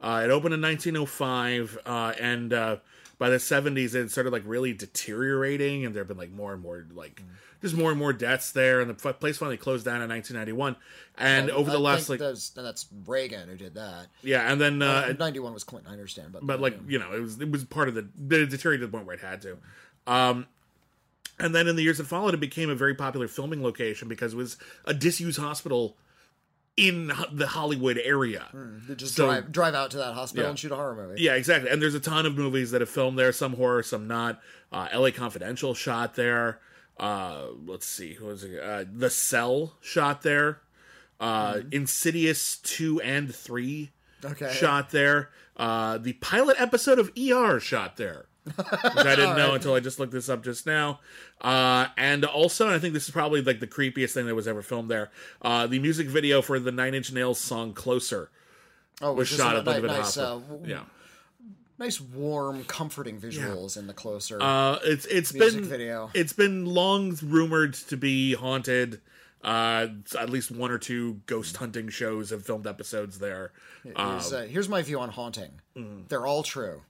Uh, 0.00 0.22
it 0.24 0.30
opened 0.30 0.54
in 0.54 0.60
1905, 0.60 1.78
uh, 1.86 2.12
and 2.20 2.52
uh, 2.52 2.76
by 3.18 3.30
the 3.30 3.36
70s, 3.38 3.94
it 3.94 4.10
started 4.10 4.32
like 4.32 4.42
really 4.44 4.72
deteriorating, 4.72 5.84
and 5.84 5.94
there 5.94 6.02
have 6.02 6.08
been 6.08 6.18
like 6.18 6.32
more 6.32 6.52
and 6.52 6.62
more 6.62 6.86
like 6.92 7.22
just 7.62 7.74
more 7.74 7.90
and 7.90 7.98
more 7.98 8.12
deaths 8.12 8.52
there, 8.52 8.80
and 8.80 8.90
the 8.90 8.94
place 8.94 9.38
finally 9.38 9.56
closed 9.56 9.84
down 9.84 10.02
in 10.02 10.08
1991. 10.08 10.76
And 11.16 11.50
over 11.50 11.70
the 11.70 11.78
last 11.78 12.08
like 12.08 12.18
that's, 12.18 12.50
that's 12.50 12.86
Reagan 13.06 13.48
who 13.48 13.56
did 13.56 13.74
that. 13.74 14.06
yeah, 14.22 14.50
and 14.50 14.60
then 14.60 14.82
uh, 14.82 15.14
Ninety 15.18 15.38
one 15.38 15.54
was 15.54 15.64
Clinton, 15.64 15.90
I 15.90 15.94
understand, 15.94 16.32
but 16.32 16.46
but 16.46 16.60
like 16.60 16.78
you 16.86 16.98
know 16.98 17.12
it 17.12 17.20
was 17.20 17.40
it 17.40 17.50
was 17.50 17.64
part 17.64 17.88
of 17.88 17.94
the 17.94 18.02
it 18.02 18.50
deteriorated 18.50 18.80
to 18.82 18.86
the 18.86 18.92
point 18.92 19.06
where 19.06 19.14
it 19.16 19.22
had 19.22 19.40
to 19.42 19.56
um 20.06 20.46
and 21.38 21.54
then 21.54 21.66
in 21.66 21.76
the 21.76 21.82
years 21.82 21.98
that 21.98 22.06
followed 22.06 22.34
it 22.34 22.40
became 22.40 22.70
a 22.70 22.74
very 22.74 22.94
popular 22.94 23.28
filming 23.28 23.62
location 23.62 24.08
because 24.08 24.34
it 24.34 24.36
was 24.36 24.56
a 24.84 24.94
disused 24.94 25.38
hospital 25.38 25.96
in 26.76 27.10
the 27.32 27.46
hollywood 27.46 27.98
area 28.04 28.46
they 28.86 28.94
just 28.94 29.14
so- 29.14 29.26
drive 29.26 29.50
drive 29.52 29.74
out 29.74 29.90
to 29.92 29.96
that 29.96 30.12
hospital 30.14 30.44
Yeah. 30.44 30.50
and 30.50 30.58
shoot 30.58 30.72
a 30.72 30.76
horror 30.76 30.94
movie. 30.94 31.22
yeah 31.22 31.34
exactly 31.34 31.70
and 31.70 31.80
there's 31.80 31.94
a 31.94 32.00
ton 32.00 32.26
of 32.26 32.36
movies 32.36 32.70
that 32.72 32.80
have 32.82 32.90
filmed 32.90 33.18
there 33.18 33.32
some 33.32 33.54
horror 33.54 33.82
some 33.82 34.06
not 34.06 34.40
uh 34.72 34.88
la 34.94 35.10
confidential 35.10 35.72
shot 35.74 36.14
there 36.16 36.60
uh 37.00 37.46
let's 37.64 37.86
see 37.86 38.14
who 38.14 38.26
was 38.26 38.44
it 38.44 38.60
uh 38.62 38.84
the 38.92 39.08
cell 39.10 39.74
shot 39.80 40.20
there 40.22 40.60
uh 41.20 41.60
insidious 41.72 42.58
2 42.58 43.00
and 43.00 43.34
3 43.34 43.90
Okay. 44.24 44.52
shot 44.52 44.90
there. 44.90 45.30
Uh, 45.56 45.98
the 45.98 46.14
pilot 46.14 46.56
episode 46.58 46.98
of 46.98 47.12
ER 47.16 47.60
shot 47.60 47.96
there, 47.96 48.24
which 48.54 49.06
I 49.06 49.16
didn't 49.16 49.36
know 49.36 49.54
until 49.54 49.74
I 49.74 49.80
just 49.80 49.98
looked 49.98 50.12
this 50.12 50.28
up 50.28 50.42
just 50.44 50.66
now. 50.66 51.00
Uh, 51.40 51.86
and 51.96 52.24
also, 52.24 52.66
and 52.66 52.74
I 52.74 52.78
think 52.78 52.94
this 52.94 53.04
is 53.04 53.10
probably 53.10 53.42
like 53.42 53.60
the 53.60 53.66
creepiest 53.66 54.12
thing 54.14 54.26
that 54.26 54.34
was 54.34 54.46
ever 54.48 54.62
filmed 54.62 54.90
there. 54.90 55.10
Uh, 55.42 55.66
the 55.66 55.78
music 55.78 56.06
video 56.08 56.42
for 56.42 56.58
the 56.58 56.72
Nine 56.72 56.94
Inch 56.94 57.12
Nails 57.12 57.38
song 57.40 57.72
"Closer" 57.72 58.30
Oh, 59.02 59.12
was 59.12 59.28
shot 59.28 59.56
at 59.56 59.64
the 59.64 59.78
nice, 59.80 60.16
uh, 60.16 60.26
Hospital. 60.28 60.40
w- 60.40 60.70
yeah, 60.72 60.84
nice, 61.78 62.00
warm, 62.00 62.64
comforting 62.64 63.20
visuals 63.20 63.76
in 63.76 63.86
the 63.86 63.92
closer. 63.94 64.38
uh, 64.40 64.78
it's 64.84 65.04
it's 65.06 65.34
Music 65.34 65.60
been 65.62 65.68
video. 65.68 66.10
it's 66.14 66.32
been 66.32 66.64
long 66.66 67.16
rumored 67.22 67.74
to 67.74 67.96
be 67.96 68.34
haunted. 68.34 69.00
Uh, 69.44 69.88
at 70.18 70.28
least 70.30 70.50
one 70.50 70.72
or 70.72 70.78
two 70.78 71.20
ghost 71.26 71.56
hunting 71.58 71.88
shows 71.88 72.30
have 72.30 72.44
filmed 72.44 72.66
episodes 72.66 73.18
there. 73.20 73.52
here's, 73.84 74.32
uh, 74.32 74.40
here's 74.50 74.68
my 74.68 74.82
view 74.82 74.98
on 74.98 75.08
haunting. 75.08 75.60
Mm. 75.76 76.08
They're 76.08 76.26
all 76.26 76.42
true. 76.42 76.82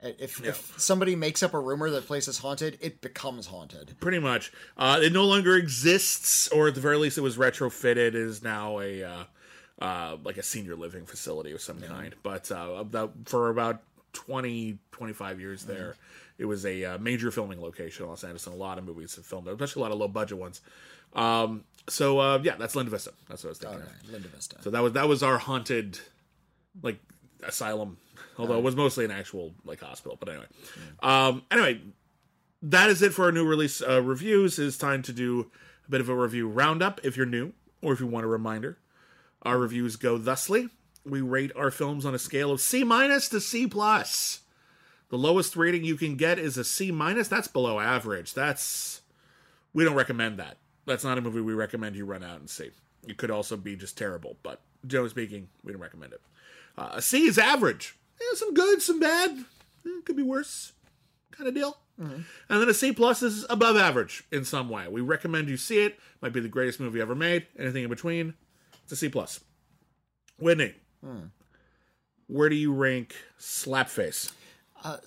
If, 0.00 0.44
if 0.44 0.74
somebody 0.80 1.16
makes 1.16 1.42
up 1.42 1.54
a 1.54 1.58
rumor 1.58 1.90
that 1.90 2.06
place 2.06 2.28
is 2.28 2.38
haunted, 2.38 2.78
it 2.80 3.00
becomes 3.00 3.46
haunted. 3.46 3.96
pretty 4.00 4.20
much. 4.20 4.52
Uh, 4.76 5.00
it 5.02 5.12
no 5.12 5.24
longer 5.24 5.56
exists, 5.56 6.46
or 6.48 6.68
at 6.68 6.76
the 6.76 6.80
very 6.80 6.96
least, 6.96 7.18
it 7.18 7.22
was 7.22 7.36
retrofitted. 7.36 7.96
It 7.96 8.14
is 8.14 8.42
now 8.42 8.78
a 8.78 9.02
uh, 9.02 9.24
uh, 9.80 10.16
like 10.22 10.36
a 10.36 10.42
senior 10.42 10.76
living 10.76 11.04
facility 11.04 11.52
of 11.52 11.60
some 11.60 11.80
kind. 11.80 12.14
But 12.22 12.50
uh, 12.52 12.74
about, 12.78 13.12
for 13.24 13.48
about 13.48 13.82
20, 14.12 14.78
25 14.92 15.40
years 15.40 15.64
there, 15.64 15.96
it 16.38 16.44
was 16.44 16.64
a 16.64 16.84
uh, 16.84 16.98
major 16.98 17.30
filming 17.30 17.60
location 17.60 18.04
in 18.04 18.10
Los 18.10 18.22
Angeles, 18.22 18.46
and 18.46 18.54
a 18.54 18.58
lot 18.58 18.78
of 18.78 18.84
movies 18.84 19.16
have 19.16 19.26
filmed 19.26 19.46
there, 19.46 19.54
especially 19.54 19.80
a 19.80 19.82
lot 19.82 19.92
of 19.92 19.98
low 19.98 20.08
budget 20.08 20.38
ones. 20.38 20.60
Um, 21.14 21.64
so 21.88 22.18
uh, 22.20 22.38
yeah, 22.42 22.56
that's 22.56 22.76
Linda 22.76 22.90
Vista. 22.90 23.12
That's 23.28 23.42
what 23.42 23.48
I 23.48 23.50
was 23.50 23.58
thinking. 23.58 23.80
Okay, 23.80 23.88
of. 24.04 24.12
Linda 24.12 24.28
Vista. 24.28 24.56
So 24.62 24.70
that 24.70 24.82
was 24.82 24.92
that 24.92 25.08
was 25.08 25.22
our 25.22 25.38
haunted 25.38 25.98
like 26.82 27.00
asylum, 27.42 27.98
although 28.38 28.58
it 28.58 28.62
was 28.62 28.76
mostly 28.76 29.04
an 29.04 29.10
actual 29.10 29.52
like 29.64 29.80
hospital. 29.80 30.16
But 30.18 30.28
anyway, 30.30 30.46
um, 31.02 31.42
anyway, 31.50 31.80
that 32.62 32.90
is 32.90 33.02
it 33.02 33.12
for 33.12 33.24
our 33.24 33.32
new 33.32 33.46
release 33.46 33.82
uh, 33.82 34.02
reviews. 34.02 34.58
It's 34.58 34.76
time 34.76 35.02
to 35.02 35.12
do 35.12 35.50
a 35.86 35.90
bit 35.90 36.00
of 36.00 36.08
a 36.08 36.14
review 36.14 36.48
roundup. 36.48 37.00
If 37.04 37.16
you're 37.16 37.26
new 37.26 37.52
or 37.82 37.92
if 37.92 38.00
you 38.00 38.06
want 38.06 38.24
a 38.24 38.28
reminder, 38.28 38.78
our 39.42 39.58
reviews 39.58 39.96
go 39.96 40.18
thusly: 40.18 40.68
we 41.04 41.20
rate 41.20 41.52
our 41.56 41.70
films 41.70 42.06
on 42.06 42.14
a 42.14 42.18
scale 42.18 42.50
of 42.50 42.60
C 42.60 42.84
minus 42.84 43.28
to 43.30 43.40
C 43.40 43.66
plus. 43.66 44.40
The 45.10 45.16
lowest 45.16 45.56
rating 45.56 45.84
you 45.84 45.96
can 45.96 46.16
get 46.16 46.38
is 46.38 46.58
a 46.58 46.64
C 46.64 46.90
minus. 46.90 47.28
That's 47.28 47.48
below 47.48 47.80
average. 47.80 48.34
That's 48.34 49.00
we 49.72 49.84
don't 49.84 49.94
recommend 49.94 50.38
that. 50.38 50.56
That's 50.86 51.04
not 51.04 51.18
a 51.18 51.20
movie 51.20 51.40
we 51.40 51.54
recommend 51.54 51.96
you 51.96 52.04
run 52.04 52.22
out 52.22 52.40
and 52.40 52.48
see. 52.48 52.70
It 53.06 53.16
could 53.16 53.30
also 53.30 53.56
be 53.56 53.76
just 53.76 53.96
terrible, 53.96 54.36
but 54.42 54.60
generally 54.86 55.10
speaking, 55.10 55.48
we 55.62 55.72
don't 55.72 55.80
recommend 55.80 56.12
it. 56.12 56.20
Uh, 56.76 56.90
a 56.94 57.02
C 57.02 57.26
is 57.26 57.38
average. 57.38 57.96
Yeah, 58.20 58.36
some 58.36 58.54
good, 58.54 58.82
some 58.82 59.00
bad. 59.00 59.30
Eh, 59.86 60.00
could 60.04 60.16
be 60.16 60.22
worse, 60.22 60.72
kind 61.30 61.48
of 61.48 61.54
deal. 61.54 61.76
And 62.00 62.24
then 62.48 62.68
a 62.68 62.74
C 62.74 62.92
plus 62.92 63.22
is 63.24 63.44
above 63.50 63.76
average 63.76 64.22
in 64.30 64.44
some 64.44 64.68
way. 64.68 64.86
We 64.86 65.00
recommend 65.00 65.48
you 65.48 65.56
see 65.56 65.80
it. 65.84 65.98
Might 66.22 66.32
be 66.32 66.38
the 66.40 66.48
greatest 66.48 66.78
movie 66.78 67.00
ever 67.00 67.16
made. 67.16 67.46
Anything 67.58 67.82
in 67.82 67.90
between, 67.90 68.34
it's 68.84 68.92
a 68.92 68.96
C 68.96 69.08
plus. 69.08 69.40
Whitney, 70.38 70.74
where 72.28 72.48
do 72.48 72.54
you 72.54 72.72
rank 72.72 73.16
Slapface? 73.40 74.30
Uh, 74.84 74.98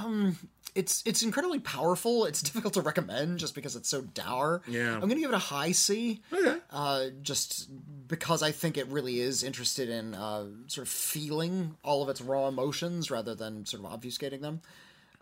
um, 0.00 0.36
it's 0.74 1.02
it's 1.06 1.22
incredibly 1.22 1.58
powerful. 1.58 2.24
It's 2.24 2.42
difficult 2.50 2.74
to 2.74 2.82
recommend 2.82 3.38
just 3.38 3.54
because 3.54 3.76
it's 3.76 3.88
so 3.88 4.02
dour. 4.02 4.62
Yeah. 4.66 4.94
I'm 4.94 5.00
gonna 5.00 5.16
give 5.16 5.30
it 5.30 5.34
a 5.34 5.38
high 5.38 5.72
C. 5.72 6.20
Okay. 6.32 6.58
Uh, 6.70 7.06
just 7.22 7.68
because 8.08 8.42
I 8.42 8.52
think 8.52 8.76
it 8.76 8.86
really 8.88 9.20
is 9.20 9.42
interested 9.42 9.88
in 9.88 10.14
uh, 10.14 10.46
sort 10.66 10.86
of 10.86 10.92
feeling 10.92 11.76
all 11.82 12.02
of 12.02 12.08
its 12.08 12.20
raw 12.20 12.48
emotions 12.48 13.10
rather 13.10 13.34
than 13.34 13.66
sort 13.66 13.84
of 13.84 14.00
obfuscating 14.00 14.40
them. 14.40 14.60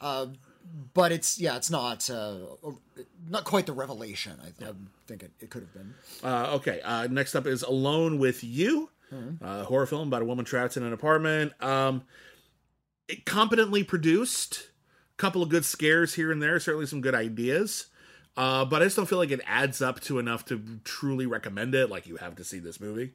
Uh, 0.01 0.27
but 0.95 1.12
it's 1.12 1.39
yeah, 1.39 1.57
it's 1.57 1.70
not 1.70 2.09
uh, 2.11 2.37
not 3.29 3.45
quite 3.45 3.66
the 3.66 3.73
revelation 3.73 4.35
I, 4.43 4.65
I 4.65 4.73
think 5.07 5.23
it, 5.23 5.33
it 5.41 5.51
could 5.51 5.62
have 5.62 5.73
been. 5.73 5.95
Uh, 6.23 6.55
okay. 6.57 6.81
Uh, 6.83 7.07
next 7.11 7.35
up 7.35 7.47
is 7.47 7.62
Alone 7.62 8.19
with 8.19 8.45
You, 8.45 8.91
uh, 9.43 9.65
horror 9.65 9.87
film 9.87 10.09
about 10.09 10.23
a 10.23 10.25
woman 10.25 10.45
trapped 10.45 10.77
in 10.77 10.83
an 10.83 10.93
apartment. 10.93 11.53
Um, 11.62 12.03
competently 13.25 13.83
produced. 13.83 14.69
Couple 15.19 15.43
of 15.43 15.51
good 15.51 15.65
scares 15.66 16.15
here 16.15 16.32
and 16.32 16.43
there. 16.43 16.59
Certainly 16.59 16.86
some 16.86 17.03
good 17.03 17.15
ideas. 17.15 17.86
Uh, 18.36 18.65
but 18.65 18.81
I 18.81 18.86
just 18.86 18.97
don't 18.97 19.09
feel 19.09 19.19
like 19.19 19.32
it 19.32 19.40
adds 19.47 19.82
up 19.82 19.99
to 20.03 20.20
enough 20.20 20.45
to 20.47 20.62
truly 20.85 21.27
recommend 21.27 21.74
it. 21.74 21.90
Like 21.90 22.07
you 22.07 22.16
have 22.16 22.36
to 22.36 22.45
see 22.45 22.61
this 22.61 22.81
movie. 22.81 23.12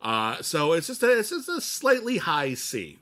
Uh, 0.00 0.40
so 0.40 0.72
it's 0.72 0.86
just 0.86 1.02
a, 1.02 1.18
it's 1.18 1.30
just 1.30 1.48
a 1.48 1.60
slightly 1.60 2.18
high 2.18 2.54
C. 2.54 2.98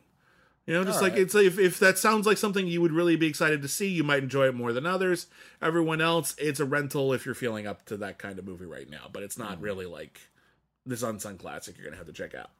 You 0.66 0.74
know, 0.74 0.84
just 0.84 0.98
All 0.98 1.02
like 1.02 1.12
right. 1.14 1.22
it's 1.22 1.34
if, 1.34 1.58
if 1.58 1.78
that 1.80 1.98
sounds 1.98 2.26
like 2.26 2.38
something 2.38 2.66
you 2.66 2.80
would 2.80 2.92
really 2.92 3.16
be 3.16 3.26
excited 3.26 3.60
to 3.62 3.68
see, 3.68 3.88
you 3.88 4.04
might 4.04 4.22
enjoy 4.22 4.46
it 4.46 4.54
more 4.54 4.72
than 4.72 4.86
others. 4.86 5.26
Everyone 5.60 6.00
else, 6.00 6.34
it's 6.38 6.60
a 6.60 6.64
rental 6.64 7.12
if 7.12 7.26
you're 7.26 7.34
feeling 7.34 7.66
up 7.66 7.84
to 7.86 7.96
that 7.98 8.18
kind 8.18 8.38
of 8.38 8.46
movie 8.46 8.66
right 8.66 8.88
now. 8.88 9.08
But 9.12 9.22
it's 9.22 9.36
not 9.36 9.60
really 9.60 9.86
like 9.86 10.20
this 10.86 11.02
unsung 11.02 11.36
classic 11.38 11.76
you're 11.76 11.86
gonna 11.86 11.96
have 11.96 12.06
to 12.06 12.12
check 12.12 12.34
out. 12.34 12.50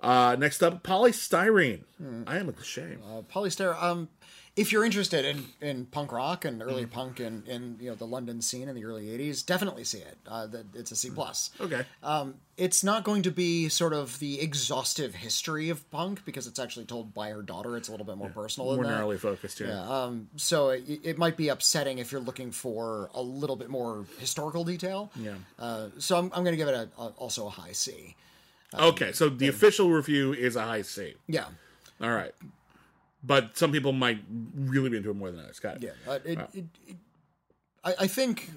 Uh, 0.00 0.36
next 0.38 0.62
up, 0.62 0.82
Poly 0.82 1.10
Styrene. 1.12 1.82
I 2.26 2.38
am 2.38 2.48
a 2.48 2.52
cliche. 2.52 2.96
Uh, 3.04 3.22
Polyster. 3.22 3.82
Um, 3.82 4.08
if 4.56 4.72
you're 4.72 4.84
interested 4.84 5.24
in, 5.26 5.44
in 5.60 5.84
punk 5.84 6.10
rock 6.12 6.46
and 6.46 6.62
early 6.62 6.86
punk 6.86 7.20
in, 7.20 7.42
in 7.46 7.76
you 7.78 7.90
know 7.90 7.94
the 7.94 8.06
London 8.06 8.40
scene 8.40 8.68
in 8.68 8.74
the 8.74 8.84
early 8.86 9.06
'80s, 9.06 9.44
definitely 9.44 9.84
see 9.84 9.98
it. 9.98 10.16
Uh, 10.26 10.46
that 10.46 10.64
it's 10.74 10.90
a 10.90 10.96
C 10.96 11.10
plus. 11.10 11.50
Okay. 11.60 11.84
Um, 12.02 12.36
it's 12.56 12.82
not 12.82 13.04
going 13.04 13.22
to 13.22 13.30
be 13.30 13.68
sort 13.68 13.92
of 13.92 14.18
the 14.18 14.40
exhaustive 14.40 15.14
history 15.14 15.68
of 15.68 15.88
punk 15.90 16.24
because 16.24 16.46
it's 16.46 16.58
actually 16.58 16.86
told 16.86 17.12
by 17.12 17.30
her 17.30 17.42
daughter. 17.42 17.76
It's 17.76 17.88
a 17.88 17.90
little 17.90 18.06
bit 18.06 18.16
more 18.16 18.30
personal 18.30 18.68
More 18.68 18.76
than 18.76 18.84
that. 18.84 18.96
narrowly 18.96 19.18
focused 19.18 19.58
here. 19.58 19.68
Yeah, 19.68 19.82
um, 20.04 20.28
so 20.36 20.70
it, 20.70 20.84
it 21.04 21.18
might 21.18 21.36
be 21.36 21.48
upsetting 21.48 21.98
if 21.98 22.10
you're 22.10 22.22
looking 22.22 22.50
for 22.50 23.10
a 23.14 23.20
little 23.20 23.56
bit 23.56 23.68
more 23.68 24.06
historical 24.18 24.64
detail. 24.64 25.10
Yeah. 25.16 25.34
Uh, 25.58 25.88
so 25.98 26.16
I'm, 26.16 26.32
I'm 26.32 26.44
going 26.44 26.52
to 26.52 26.56
give 26.56 26.68
it 26.68 26.74
a, 26.74 26.88
a, 27.00 27.06
also 27.18 27.46
a 27.46 27.50
high 27.50 27.72
C. 27.72 28.16
Okay, 28.74 29.12
so 29.12 29.28
the 29.28 29.48
official 29.48 29.90
review 29.90 30.32
is 30.32 30.56
a 30.56 30.62
high 30.62 30.82
C. 30.82 31.14
Yeah. 31.28 31.44
All 32.00 32.10
right. 32.10 32.32
But 33.26 33.58
some 33.58 33.72
people 33.72 33.92
might 33.92 34.20
really 34.54 34.88
be 34.90 34.98
into 34.98 35.10
it 35.10 35.16
more 35.16 35.30
than 35.32 35.40
others. 35.40 35.58
Got 35.58 35.76
it. 35.76 35.82
Yeah. 35.82 35.90
Uh, 36.12 36.18
it, 36.24 36.38
it, 36.54 36.64
it, 36.86 36.96
I, 37.84 37.94
I 38.00 38.06
think 38.06 38.48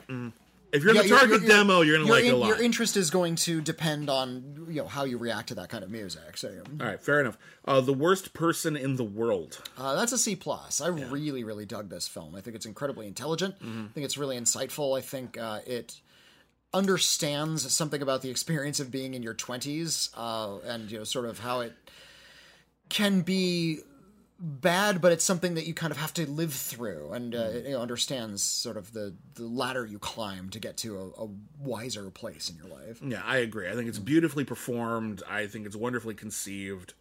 If 0.71 0.83
you're 0.83 0.91
in 0.91 0.95
Yeah, 0.97 1.01
the 1.01 1.07
your- 1.07 1.17
target 1.17 1.41
your- 1.41 1.49
your- 1.49 1.57
demo, 1.57 1.81
you're 1.81 1.97
going 1.97 2.07
to 2.07 2.13
your 2.13 2.15
like 2.15 2.25
it 2.25 2.33
a 2.33 2.37
lot. 2.37 2.47
Your 2.49 2.61
interest 2.61 2.95
is 2.95 3.09
going 3.09 3.35
to 3.37 3.61
depend 3.61 4.09
on 4.11 4.67
you 4.69 4.81
know 4.81 4.87
how 4.87 5.05
you 5.05 5.17
react 5.17 5.47
to 5.47 5.55
that 5.55 5.69
kind 5.69 5.83
of 5.83 5.89
music. 5.89 6.37
So 6.37 6.49
All 6.79 6.85
right, 6.85 7.01
fair 7.01 7.19
enough. 7.21 7.37
Uh, 7.65 7.81
the 7.81 7.93
worst 7.93 8.33
person 8.35 8.75
in 8.77 8.95
the 8.97 9.03
world. 9.03 9.61
uh, 9.77 9.95
that's 9.95 10.11
a 10.11 10.17
C 10.19 10.35
plus. 10.35 10.81
I 10.81 10.87
really, 10.89 11.43
really 11.43 11.65
dug 11.65 11.89
this 11.89 12.07
film. 12.07 12.35
I 12.35 12.41
think 12.41 12.55
it's 12.55 12.67
incredibly 12.67 13.07
intelligent. 13.07 13.55
Mm-hmm. 13.59 13.85
I 13.85 13.93
think 13.93 14.05
it's 14.05 14.17
really 14.19 14.37
insightful. 14.37 14.95
I 14.97 15.01
think 15.01 15.37
uh, 15.39 15.61
it 15.65 15.99
understands 16.71 17.73
something 17.73 18.01
about 18.03 18.21
the 18.21 18.29
experience 18.29 18.79
of 18.79 18.91
being 18.91 19.15
in 19.15 19.23
your 19.23 19.33
twenties 19.33 20.09
uh, 20.15 20.57
and 20.65 20.91
you 20.91 20.99
know 20.99 21.03
sort 21.03 21.25
of 21.25 21.39
how 21.39 21.61
it 21.61 21.73
can 22.89 23.21
be 23.21 23.79
bad, 24.39 25.01
but 25.01 25.11
it's 25.11 25.23
something 25.23 25.55
that 25.55 25.67
you 25.67 25.73
kind 25.73 25.91
of 25.91 25.97
have 25.97 26.13
to 26.15 26.29
live 26.29 26.53
through, 26.53 27.11
and 27.11 27.35
uh, 27.35 27.39
it 27.39 27.65
you 27.65 27.71
know, 27.71 27.81
understands 27.81 28.41
sort 28.41 28.77
of 28.77 28.93
the 28.93 29.15
the 29.35 29.45
ladder 29.45 29.85
you 29.85 29.99
climb 29.99 30.49
to 30.49 30.59
get 30.59 30.77
to 30.77 30.97
a, 30.97 31.23
a 31.23 31.29
wiser 31.59 32.09
place 32.09 32.49
in 32.49 32.55
your 32.55 32.67
life. 32.67 33.01
Yeah, 33.03 33.21
I 33.25 33.37
agree. 33.37 33.69
I 33.69 33.73
think 33.73 33.89
it's 33.89 33.99
beautifully 33.99 34.45
performed. 34.45 35.21
I 35.29 35.47
think 35.47 35.65
it's 35.65 35.75
wonderfully 35.75 36.15
conceived. 36.15 36.93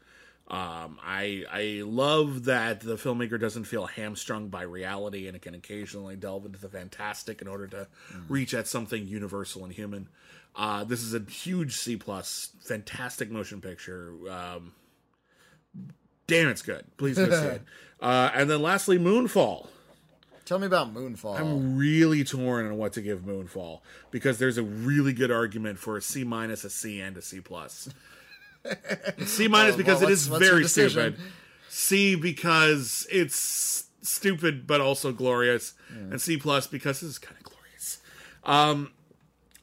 Um, 0.49 0.99
I 1.05 1.45
I 1.51 1.83
love 1.85 2.45
that 2.45 2.81
the 2.81 2.97
filmmaker 2.97 3.39
doesn't 3.39 3.65
feel 3.65 3.87
hamstrung 3.87 4.49
by 4.49 4.63
reality 4.63 5.27
and 5.27 5.37
it 5.37 5.43
can 5.43 5.55
occasionally 5.55 6.17
delve 6.17 6.47
into 6.47 6.59
the 6.59 6.71
fantastic 6.71 7.43
in 7.43 7.49
order 7.49 7.67
to 7.67 7.87
reach 8.29 8.55
at 8.55 8.67
something 8.67 9.07
universal 9.07 9.65
and 9.65 9.75
human. 9.75 10.09
Uh, 10.57 10.85
this 10.85 11.03
is 11.03 11.13
a 11.13 11.21
huge 11.21 11.77
C 11.77 11.97
plus, 11.97 12.53
fantastic 12.63 13.31
motion 13.31 13.61
picture. 13.61 14.15
Um, 14.31 14.73
damn, 16.29 16.49
it's 16.49 16.63
good. 16.63 16.85
Please 16.97 17.17
go 17.17 17.29
see 17.29 17.47
it. 17.47 17.63
Uh, 18.01 18.31
and 18.33 18.49
then 18.49 18.63
lastly, 18.63 18.97
Moonfall. 18.97 19.67
Tell 20.45 20.61
me 20.61 20.67
about 20.67 20.95
Moonfall. 20.95 21.37
I'm 21.37 21.77
really 21.77 22.23
torn 22.23 22.67
on 22.67 22.77
what 22.79 22.93
to 22.93 23.03
give 23.03 23.23
Moonfall 23.23 23.81
because 24.13 24.39
there's 24.39 24.57
a 24.57 24.63
really 24.63 25.13
good 25.13 25.33
argument 25.33 25.81
for 25.81 25.97
a 25.97 26.01
C 26.01 26.23
minus, 26.23 26.63
a 26.63 26.71
C, 26.71 27.01
and 27.01 27.17
a 27.17 27.23
C 27.23 27.41
plus. 27.41 27.89
C 29.27 29.49
minus 29.49 29.73
Well, 29.73 29.77
because 29.79 30.01
well, 30.01 30.11
it 30.11 30.13
is 30.13 30.29
very 30.29 30.65
stupid. 30.69 31.19
C 31.69 32.15
because 32.15 33.07
it's 33.11 33.89
stupid 34.03 34.67
but 34.67 34.81
also 34.81 35.11
glorious, 35.11 35.75
and 35.91 36.21
C 36.21 36.37
plus 36.37 36.69
because 36.69 37.01
this 37.01 37.11
is 37.11 37.19
kind 37.19 37.37
of 37.37 37.43
glorious. 37.43 37.99
Um, 38.45 38.93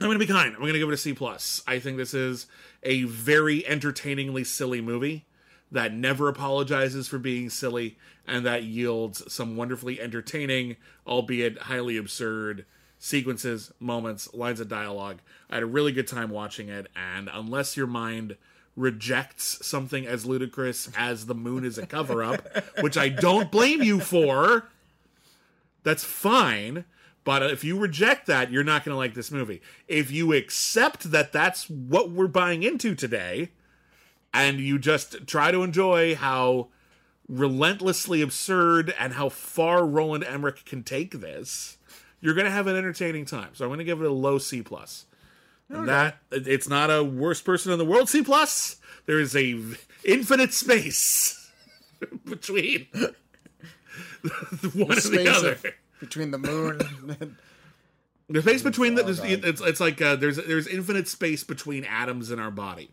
I'm 0.01 0.07
gonna 0.07 0.19
be 0.19 0.27
kind. 0.27 0.53
I'm 0.53 0.59
gonna 0.59 0.73
give 0.77 0.89
it 0.89 0.93
a 0.93 0.97
C 0.97 1.13
plus. 1.13 1.63
I 1.65 1.79
think 1.79 1.95
this 1.97 2.13
is 2.13 2.47
a 2.83 3.03
very 3.03 3.65
entertainingly 3.65 4.43
silly 4.43 4.81
movie 4.81 5.24
that 5.71 5.93
never 5.93 6.27
apologizes 6.27 7.07
for 7.07 7.17
being 7.17 7.49
silly 7.49 7.97
and 8.27 8.45
that 8.45 8.63
yields 8.63 9.31
some 9.31 9.55
wonderfully 9.55 9.99
entertaining, 10.01 10.77
albeit 11.05 11.57
highly 11.63 11.97
absurd 11.97 12.65
sequences, 12.97 13.71
moments, 13.79 14.33
lines 14.33 14.59
of 14.59 14.67
dialogue. 14.67 15.19
I 15.49 15.55
had 15.55 15.63
a 15.63 15.67
really 15.67 15.91
good 15.91 16.07
time 16.07 16.29
watching 16.29 16.69
it, 16.69 16.87
and 16.95 17.29
unless 17.31 17.77
your 17.77 17.87
mind 17.87 18.37
rejects 18.75 19.65
something 19.65 20.05
as 20.05 20.25
ludicrous 20.25 20.89
as 20.97 21.27
the 21.27 21.35
moon 21.35 21.63
is 21.63 21.77
a 21.77 21.85
cover 21.85 22.23
up, 22.23 22.45
which 22.81 22.97
I 22.97 23.09
don't 23.09 23.51
blame 23.51 23.83
you 23.83 23.99
for, 23.99 24.69
that's 25.83 26.03
fine. 26.03 26.85
But 27.23 27.43
if 27.43 27.63
you 27.63 27.77
reject 27.77 28.27
that, 28.27 28.51
you're 28.51 28.63
not 28.63 28.85
going 28.85 28.93
to 28.93 28.97
like 28.97 29.13
this 29.13 29.31
movie. 29.31 29.61
If 29.87 30.11
you 30.11 30.33
accept 30.33 31.11
that 31.11 31.31
that's 31.31 31.69
what 31.69 32.11
we're 32.11 32.27
buying 32.27 32.63
into 32.63 32.93
today, 32.95 33.49
and 34.35 34.59
you 34.59 34.77
just 34.77 35.25
try 35.27 35.49
to 35.51 35.63
enjoy 35.63 36.13
how 36.15 36.67
relentlessly 37.27 38.21
absurd 38.21 38.93
and 38.99 39.13
how 39.13 39.29
far 39.29 39.85
Roland 39.85 40.23
Emmerich 40.23 40.63
can 40.65 40.83
take 40.83 41.19
this, 41.19 41.77
you're 42.21 42.33
going 42.35 42.45
to 42.45 42.51
have 42.51 42.67
an 42.67 42.75
entertaining 42.75 43.25
time. 43.25 43.49
So 43.53 43.65
I'm 43.65 43.69
going 43.69 43.79
to 43.79 43.85
give 43.85 44.01
it 44.01 44.05
a 44.07 44.11
low 44.13 44.37
C 44.37 44.61
plus. 44.61 45.05
And 45.69 45.87
that 45.89 46.17
it's 46.31 46.69
not 46.69 46.91
a 46.91 47.03
worst 47.03 47.43
person 47.45 47.71
in 47.71 47.79
the 47.79 47.85
world 47.85 48.07
C 48.09 48.21
plus. 48.21 48.75
There 49.07 49.19
is 49.19 49.35
a 49.35 49.59
infinite 50.03 50.53
space 50.53 51.49
between 52.25 52.85
the 52.93 53.15
one 54.75 54.91
and 54.91 55.01
the 55.01 55.27
other. 55.35 55.51
of- 55.53 55.65
between 55.99 56.29
the 56.31 56.37
moon. 56.37 56.81
and- 57.19 57.35
The 58.29 58.41
space 58.41 58.61
between 58.63 58.93
the 58.95 59.03
Oh, 59.05 59.07
it's 59.23 59.61
it's 59.61 59.79
like 59.79 60.01
uh, 60.01 60.15
there's 60.15 60.37
there's 60.37 60.67
infinite 60.67 61.07
space 61.07 61.43
between 61.43 61.83
atoms 61.85 62.29
in 62.31 62.39
our 62.39 62.51
body, 62.51 62.89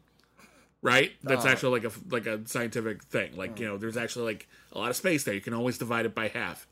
right? 0.82 1.12
That's 1.22 1.46
Oh. 1.46 1.48
actually 1.48 1.80
like 1.80 1.92
a 1.92 1.98
like 2.10 2.26
a 2.26 2.46
scientific 2.46 3.02
thing. 3.04 3.36
Like 3.36 3.58
you 3.58 3.66
know, 3.66 3.78
there's 3.78 3.96
actually 3.96 4.26
like 4.26 4.48
a 4.72 4.78
lot 4.78 4.90
of 4.90 4.96
space 4.96 5.24
there. 5.24 5.34
You 5.34 5.40
can 5.40 5.54
always 5.54 5.78
divide 5.78 6.04
it 6.06 6.14
by 6.14 6.28
half. 6.28 6.66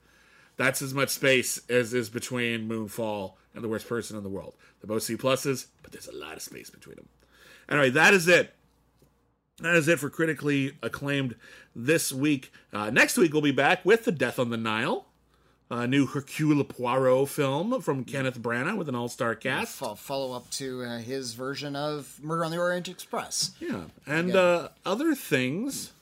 That's 0.57 0.83
as 0.83 0.93
much 0.93 1.09
space 1.09 1.59
as 1.71 1.95
is 1.95 2.11
between 2.11 2.69
Moonfall 2.69 3.35
and 3.55 3.65
the 3.65 3.69
worst 3.69 3.89
person 3.89 4.17
in 4.17 4.23
the 4.23 4.29
world. 4.29 4.55
They're 4.81 4.89
both 4.89 5.05
C 5.05 5.17
pluses, 5.17 5.67
but 5.83 5.93
there's 5.93 6.09
a 6.09 6.15
lot 6.15 6.37
of 6.37 6.43
space 6.43 6.69
between 6.69 6.97
them. 6.97 7.09
Anyway, 7.71 7.91
that 7.91 8.13
is 8.13 8.29
it. 8.29 8.55
That 9.61 9.75
is 9.77 9.89
it 9.89 9.99
for 9.99 10.09
critically 10.11 10.77
acclaimed 10.83 11.35
this 11.77 12.13
week. 12.13 12.53
Uh, 12.73 12.91
next 12.91 13.17
week 13.17 13.33
we'll 13.33 13.43
be 13.43 13.53
back 13.53 13.85
with 13.85 14.05
the 14.05 14.13
Death 14.13 14.39
on 14.39 14.49
the 14.51 14.57
Nile, 14.57 15.07
a 15.71 15.87
new 15.87 16.07
Hercule 16.07 16.65
Poirot 16.65 17.29
film 17.29 17.81
from 17.81 18.05
Kenneth 18.05 18.41
Branagh 18.41 18.77
with 18.77 18.89
an 18.89 18.95
all-star 18.97 19.35
cast. 19.37 19.77
fo- 19.77 19.95
follow 19.95 20.35
up 20.35 20.51
to 20.51 20.83
uh, 20.83 20.99
his 20.99 21.35
version 21.35 21.77
of 21.77 22.19
Murder 22.23 22.45
on 22.45 22.51
the 22.51 22.59
Orient 22.59 22.89
Express. 22.89 23.53
Yeah, 23.61 23.85
and. 24.07 24.35
Uh, 24.35 24.69
other 24.85 25.15
things 25.15 25.93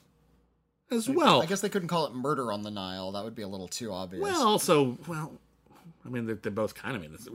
as 0.90 1.09
well. 1.09 1.43
I 1.43 1.47
guess 1.47 1.61
they 1.61 1.69
couldn't 1.69 1.89
call 1.89 2.07
it 2.07 2.15
Murder 2.15 2.51
on 2.51 2.62
the 2.62 2.70
Nile. 2.70 3.12
That 3.12 3.24
would 3.24 3.35
be 3.35 3.43
a 3.43 3.49
little 3.49 3.69
too 3.69 3.93
obvious. 3.93 4.23
Well, 4.23 4.47
also, 4.47 4.97
well, 5.07 5.32
I 6.05 6.09
mean, 6.09 6.27
they're, 6.27 6.36
they're 6.36 6.51
both 6.53 6.74
kind 6.74 6.97
of 6.97 7.03
I 7.03 7.07
mean, 7.07 7.15
it's 7.15 7.28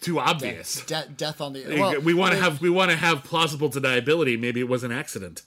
too 0.00 0.20
obvious. 0.20 0.84
De- 0.86 1.08
death 1.16 1.40
on 1.40 1.52
the. 1.52 1.64
Well, 1.66 2.00
we 2.00 2.14
want 2.14 2.34
to 2.34 2.40
have 2.40 2.60
we 2.60 2.70
want 2.70 2.90
to 2.90 2.96
have 2.96 3.24
plausible 3.24 3.68
deniability. 3.70 4.38
Maybe 4.38 4.60
it 4.60 4.68
was 4.68 4.84
an 4.84 4.92
accident. 4.92 5.42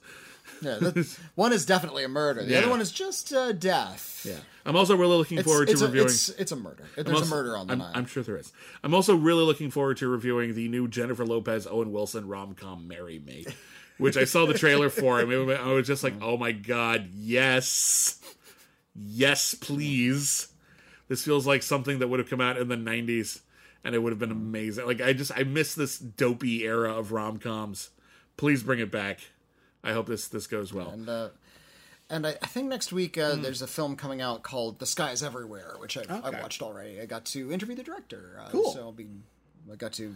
Yeah, 0.61 0.79
one 1.35 1.53
is 1.53 1.65
definitely 1.65 2.03
a 2.03 2.07
murder. 2.07 2.43
The 2.43 2.51
Yeah. 2.51 2.59
other 2.59 2.69
one 2.69 2.81
is 2.81 2.91
just 2.91 3.33
uh, 3.33 3.51
death. 3.51 4.25
Yeah, 4.27 4.37
I'm 4.65 4.75
also 4.75 4.95
really 4.95 5.17
looking 5.17 5.39
It's, 5.39 5.47
forward 5.47 5.69
it's, 5.69 5.79
to 5.79 5.85
a, 5.85 5.89
reviewing. 5.89 6.07
it's, 6.07 6.29
it's 6.29 6.51
a 6.51 6.55
murder. 6.55 6.83
There's 6.95 7.07
also- 7.09 7.25
a 7.25 7.29
murder 7.29 7.57
on 7.57 7.67
the 7.67 7.73
I'm, 7.73 7.79
Nile. 7.79 7.91
I'm 7.95 8.05
sure 8.05 8.21
there 8.23 8.37
is. 8.37 8.51
I'm 8.83 8.93
also 8.93 9.15
really 9.15 9.43
looking 9.43 9.71
forward 9.71 9.97
to 9.97 10.07
reviewing 10.07 10.53
the 10.53 10.67
new 10.69 10.87
Jennifer 10.87 11.25
Lopez 11.25 11.65
Owen 11.67 11.91
Wilson 11.91 12.27
rom 12.27 12.53
com 12.55 12.87
"Marry 12.87 13.19
Me," 13.19 13.45
which 13.97 14.17
I 14.17 14.23
saw 14.25 14.45
the 14.45 14.53
trailer 14.57 14.89
for. 14.89 15.19
and 15.19 15.31
it- 15.31 15.59
I 15.59 15.67
was 15.73 15.87
just 15.87 16.03
like, 16.03 16.13
"Oh 16.21 16.37
my 16.37 16.51
god, 16.51 17.09
yes, 17.13 18.19
yes, 18.95 19.53
please!" 19.55 20.47
This 21.07 21.23
feels 21.25 21.45
like 21.47 21.63
something 21.63 21.99
that 21.99 22.07
would 22.07 22.19
have 22.19 22.29
come 22.29 22.41
out 22.41 22.57
in 22.57 22.67
the 22.67 22.75
'90s, 22.77 23.41
and 23.83 23.95
it 23.95 23.99
would 23.99 24.11
have 24.11 24.19
been 24.19 24.31
amazing. 24.31 24.85
Like 24.85 25.01
I 25.01 25.13
just 25.13 25.31
I 25.35 25.43
miss 25.43 25.75
this 25.75 25.97
dopey 25.97 26.63
era 26.65 26.93
of 26.93 27.11
rom 27.11 27.37
coms. 27.39 27.89
Please 28.37 28.63
bring 28.63 28.79
it 28.79 28.91
back. 28.91 29.19
I 29.83 29.93
hope 29.93 30.07
this 30.07 30.27
this 30.27 30.47
goes 30.47 30.73
well. 30.73 30.89
and 30.89 31.07
uh, 31.09 31.29
and 32.09 32.27
I, 32.27 32.31
I 32.41 32.47
think 32.47 32.67
next 32.67 32.91
week 32.91 33.17
uh, 33.17 33.35
Hmm. 33.35 33.41
there's 33.41 33.61
a 33.61 33.67
film 33.67 33.95
coming 33.95 34.21
out 34.21 34.43
called 34.43 34.79
The 34.79 34.85
Sky 34.85 35.11
Is 35.11 35.23
Everywhere, 35.23 35.75
which 35.79 35.97
I've, 35.97 36.11
I've 36.11 36.39
watched 36.41 36.61
already. 36.61 36.99
I 36.99 37.05
got 37.05 37.25
to 37.25 37.51
interview 37.51 37.75
the 37.75 37.83
director. 37.83 38.37
Uh, 38.43 38.49
Cool. 38.49 38.71
So 38.73 38.79
I'll 38.81 38.91
be. 38.91 39.07
I 39.71 39.75
got 39.75 39.93
to. 39.93 40.15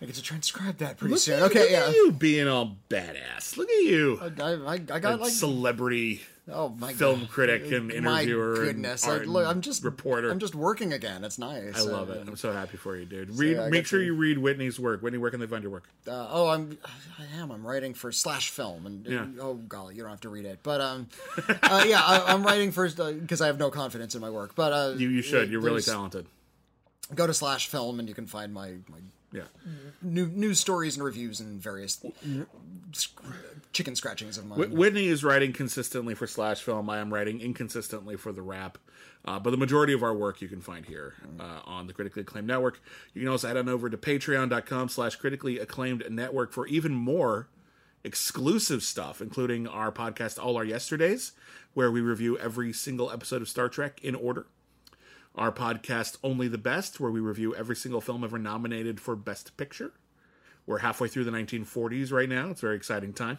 I 0.00 0.04
get 0.06 0.14
to 0.16 0.22
transcribe 0.22 0.78
that 0.78 0.96
pretty 0.98 1.12
Look 1.14 1.20
soon. 1.22 1.42
okay, 1.44 1.60
look 1.60 1.70
yeah. 1.70 1.84
at 1.86 1.94
you 1.94 2.12
being 2.12 2.48
all 2.48 2.76
badass. 2.90 3.56
Look 3.56 3.68
at 3.70 3.82
you. 3.84 4.18
I, 4.20 4.52
I, 4.52 4.72
I 4.74 4.98
got 4.98 5.20
like 5.20 5.30
celebrity 5.30 6.22
Oh 6.50 6.70
my 6.70 6.92
film 6.92 7.20
God. 7.20 7.28
critic 7.30 7.70
and 7.70 7.92
interviewer. 7.92 8.56
My 8.56 8.64
goodness, 8.64 9.06
and 9.06 9.22
I, 9.22 9.24
look, 9.24 9.46
I'm 9.46 9.60
just 9.60 9.84
reporter. 9.84 10.28
I'm 10.28 10.40
just 10.40 10.56
working 10.56 10.92
again. 10.92 11.22
It's 11.22 11.38
nice. 11.38 11.76
I 11.76 11.82
love 11.82 12.10
Uh, 12.10 12.14
it. 12.14 12.28
I'm 12.28 12.36
so 12.36 12.52
happy 12.52 12.76
for 12.76 12.96
you, 12.96 13.04
dude. 13.04 13.30
Read. 13.38 13.56
yeah, 13.56 13.68
make 13.68 13.86
sure 13.86 14.00
to- 14.00 14.04
you 14.04 14.14
read 14.16 14.38
Whitney's 14.38 14.80
work. 14.80 15.02
Whitney, 15.02 15.18
where 15.18 15.30
can 15.30 15.38
they 15.38 15.46
find 15.46 15.62
your 15.62 15.70
work? 15.70 15.84
Uh, 16.06 16.26
oh, 16.30 16.48
I'm 16.48 16.76
I 17.18 17.40
am. 17.40 17.52
I'm 17.52 17.64
writing 17.64 17.94
for 17.94 18.10
Slash 18.10 18.50
Film, 18.50 18.86
and 18.86 19.06
Yeah. 19.06 19.26
oh 19.40 19.54
golly, 19.54 19.94
you 19.94 20.02
don't 20.02 20.10
have 20.10 20.20
to 20.22 20.28
read 20.30 20.44
it. 20.44 20.58
But 20.64 20.80
um, 20.80 21.08
uh, 21.62 21.84
yeah, 21.86 22.02
I, 22.02 22.32
I'm 22.32 22.42
writing 22.42 22.72
for 22.72 22.88
because 22.90 23.40
I 23.40 23.46
have 23.46 23.58
no 23.60 23.70
confidence 23.70 24.16
in 24.16 24.20
my 24.20 24.30
work. 24.30 24.56
But 24.56 24.72
uh, 24.72 24.94
You, 24.96 25.10
you 25.10 25.22
should. 25.22 25.48
You're 25.48 25.60
really 25.60 25.82
talented. 25.82 26.26
Go 27.14 27.26
to 27.28 27.34
Slash 27.34 27.68
Film, 27.68 28.00
and 28.00 28.08
you 28.08 28.14
can 28.16 28.26
find 28.26 28.52
my 28.52 28.72
my 28.88 28.98
Yeah. 29.32 29.44
new 30.02 30.26
news 30.26 30.60
stories 30.60 30.96
and 30.96 31.04
reviews 31.04 31.40
and 31.40 31.60
various 31.60 32.04
sc- 32.92 33.20
chicken 33.72 33.96
scratchings 33.96 34.36
of 34.36 34.46
mine. 34.46 34.58
Wh- 34.58 34.72
Whitney 34.74 35.06
is 35.08 35.24
writing 35.24 35.52
consistently 35.52 36.14
for 36.14 36.26
Slash 36.26 36.60
Film. 36.60 36.90
I 36.90 36.98
am 36.98 37.12
writing 37.12 37.40
inconsistently 37.40 38.16
for 38.16 38.30
The 38.32 38.42
Wrap. 38.42 38.78
Uh, 39.24 39.38
but 39.38 39.50
the 39.50 39.56
majority 39.56 39.92
of 39.92 40.02
our 40.02 40.12
work 40.12 40.42
you 40.42 40.48
can 40.48 40.60
find 40.60 40.84
here 40.84 41.14
uh, 41.38 41.60
on 41.64 41.86
the 41.86 41.92
Critically 41.92 42.22
Acclaimed 42.22 42.48
Network. 42.48 42.82
You 43.14 43.20
can 43.20 43.28
also 43.28 43.46
head 43.46 43.56
on 43.56 43.68
over 43.68 43.88
to 43.88 43.96
patreon.com 43.96 44.88
slash 44.88 45.14
critically 45.14 45.60
acclaimed 45.60 46.04
network 46.10 46.52
for 46.52 46.66
even 46.66 46.92
more 46.92 47.48
exclusive 48.02 48.82
stuff, 48.82 49.20
including 49.22 49.68
our 49.68 49.92
podcast 49.92 50.42
All 50.44 50.56
Our 50.56 50.64
Yesterdays, 50.64 51.32
where 51.72 51.88
we 51.90 52.00
review 52.00 52.36
every 52.36 52.72
single 52.72 53.12
episode 53.12 53.42
of 53.42 53.48
Star 53.48 53.68
Trek 53.68 54.00
in 54.02 54.16
order. 54.16 54.46
Our 55.34 55.50
podcast 55.50 56.18
Only 56.22 56.46
the 56.48 56.58
Best, 56.58 57.00
where 57.00 57.10
we 57.10 57.20
review 57.20 57.54
every 57.54 57.76
single 57.76 58.00
film 58.00 58.22
ever 58.22 58.38
nominated 58.38 59.00
for 59.00 59.16
Best 59.16 59.56
Picture. 59.56 59.92
We're 60.66 60.78
halfway 60.78 61.08
through 61.08 61.24
the 61.24 61.30
1940s 61.30 62.12
right 62.12 62.28
now. 62.28 62.50
It's 62.50 62.62
a 62.62 62.66
very 62.66 62.76
exciting 62.76 63.12
time. 63.12 63.38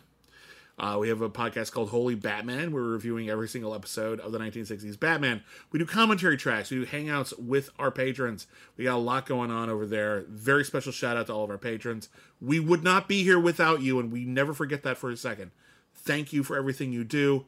Uh, 0.79 0.97
we 0.99 1.09
have 1.09 1.21
a 1.21 1.29
podcast 1.29 1.71
called 1.71 1.89
Holy 1.89 2.15
Batman. 2.15 2.71
We're 2.71 2.81
reviewing 2.81 3.29
every 3.29 3.47
single 3.47 3.75
episode 3.75 4.19
of 4.19 4.31
the 4.31 4.39
1960s 4.39 4.99
Batman. 4.99 5.43
We 5.71 5.77
do 5.77 5.85
commentary 5.85 6.35
tracks. 6.35 6.71
We 6.71 6.77
do 6.79 6.85
hangouts 6.87 7.37
with 7.37 7.69
our 7.77 7.91
patrons. 7.91 8.47
We 8.75 8.85
got 8.85 8.95
a 8.95 8.97
lot 8.97 9.27
going 9.27 9.51
on 9.51 9.69
over 9.69 9.85
there. 9.85 10.25
Very 10.29 10.65
special 10.65 10.91
shout 10.91 11.15
out 11.15 11.27
to 11.27 11.33
all 11.33 11.43
of 11.43 11.51
our 11.51 11.59
patrons. 11.59 12.09
We 12.41 12.59
would 12.59 12.83
not 12.83 13.07
be 13.07 13.23
here 13.23 13.39
without 13.39 13.83
you, 13.83 13.99
and 13.99 14.11
we 14.11 14.25
never 14.25 14.53
forget 14.53 14.81
that 14.81 14.97
for 14.97 15.11
a 15.11 15.17
second. 15.17 15.51
Thank 15.93 16.33
you 16.33 16.43
for 16.43 16.57
everything 16.57 16.91
you 16.91 17.03
do. 17.03 17.45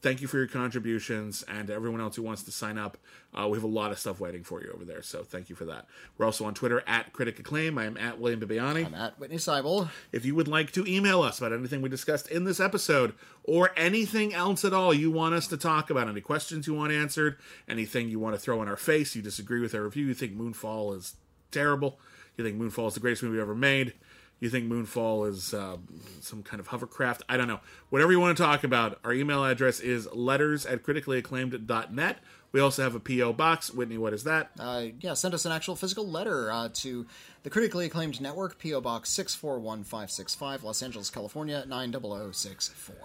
Thank 0.00 0.20
you 0.20 0.28
for 0.28 0.38
your 0.38 0.46
contributions 0.46 1.42
and 1.48 1.70
everyone 1.70 2.00
else 2.00 2.14
who 2.14 2.22
wants 2.22 2.44
to 2.44 2.52
sign 2.52 2.78
up. 2.78 2.98
Uh, 3.34 3.48
we 3.48 3.56
have 3.56 3.64
a 3.64 3.66
lot 3.66 3.90
of 3.90 3.98
stuff 3.98 4.20
waiting 4.20 4.44
for 4.44 4.62
you 4.62 4.70
over 4.72 4.84
there, 4.84 5.02
so 5.02 5.24
thank 5.24 5.50
you 5.50 5.56
for 5.56 5.64
that. 5.64 5.86
We're 6.16 6.26
also 6.26 6.44
on 6.44 6.54
Twitter 6.54 6.84
at 6.86 7.12
Critic 7.12 7.40
Acclaim. 7.40 7.76
I 7.78 7.84
am 7.84 7.96
at 7.96 8.20
William 8.20 8.40
Bibbiani. 8.40 8.86
I'm 8.86 8.94
at 8.94 9.18
Whitney 9.18 9.38
Seibel. 9.38 9.88
If 10.12 10.24
you 10.24 10.36
would 10.36 10.46
like 10.46 10.70
to 10.72 10.86
email 10.86 11.22
us 11.22 11.38
about 11.38 11.52
anything 11.52 11.82
we 11.82 11.88
discussed 11.88 12.28
in 12.28 12.44
this 12.44 12.60
episode 12.60 13.14
or 13.42 13.70
anything 13.76 14.32
else 14.32 14.64
at 14.64 14.72
all 14.72 14.94
you 14.94 15.10
want 15.10 15.34
us 15.34 15.48
to 15.48 15.56
talk 15.56 15.90
about, 15.90 16.08
any 16.08 16.20
questions 16.20 16.68
you 16.68 16.74
want 16.74 16.92
answered, 16.92 17.36
anything 17.68 18.08
you 18.08 18.20
want 18.20 18.36
to 18.36 18.40
throw 18.40 18.62
in 18.62 18.68
our 18.68 18.76
face, 18.76 19.16
you 19.16 19.22
disagree 19.22 19.60
with 19.60 19.74
our 19.74 19.82
review, 19.82 20.06
you 20.06 20.14
think 20.14 20.36
Moonfall 20.38 20.96
is 20.96 21.16
terrible, 21.50 21.98
you 22.36 22.44
think 22.44 22.56
Moonfall 22.56 22.86
is 22.86 22.94
the 22.94 23.00
greatest 23.00 23.24
movie 23.24 23.40
ever 23.40 23.54
made, 23.54 23.94
you 24.40 24.48
think 24.50 24.70
Moonfall 24.70 25.28
is 25.28 25.52
uh, 25.52 25.76
some 26.20 26.42
kind 26.42 26.60
of 26.60 26.68
hovercraft, 26.68 27.22
I 27.28 27.36
don't 27.36 27.48
know. 27.48 27.60
Whatever 27.90 28.12
you 28.12 28.20
want 28.20 28.36
to 28.36 28.42
talk 28.42 28.64
about, 28.64 28.98
our 29.04 29.12
email 29.12 29.44
address 29.44 29.80
is 29.80 30.10
letters 30.12 30.64
at 30.64 30.82
criticallyacclaimed.net. 30.82 32.18
We 32.50 32.60
also 32.60 32.82
have 32.82 32.94
a 32.94 33.00
P.O. 33.00 33.34
box. 33.34 33.70
Whitney, 33.70 33.98
what 33.98 34.14
is 34.14 34.24
that? 34.24 34.50
Uh, 34.58 34.86
yeah, 35.00 35.14
send 35.14 35.34
us 35.34 35.44
an 35.44 35.52
actual 35.52 35.76
physical 35.76 36.08
letter 36.08 36.50
uh, 36.50 36.70
to 36.74 37.06
the 37.42 37.50
critically 37.50 37.86
acclaimed 37.86 38.20
network, 38.20 38.58
P.O. 38.58 38.80
Box 38.80 39.10
641565, 39.10 40.64
Los 40.64 40.82
Angeles, 40.82 41.10
California, 41.10 41.64
90064. 41.66 42.96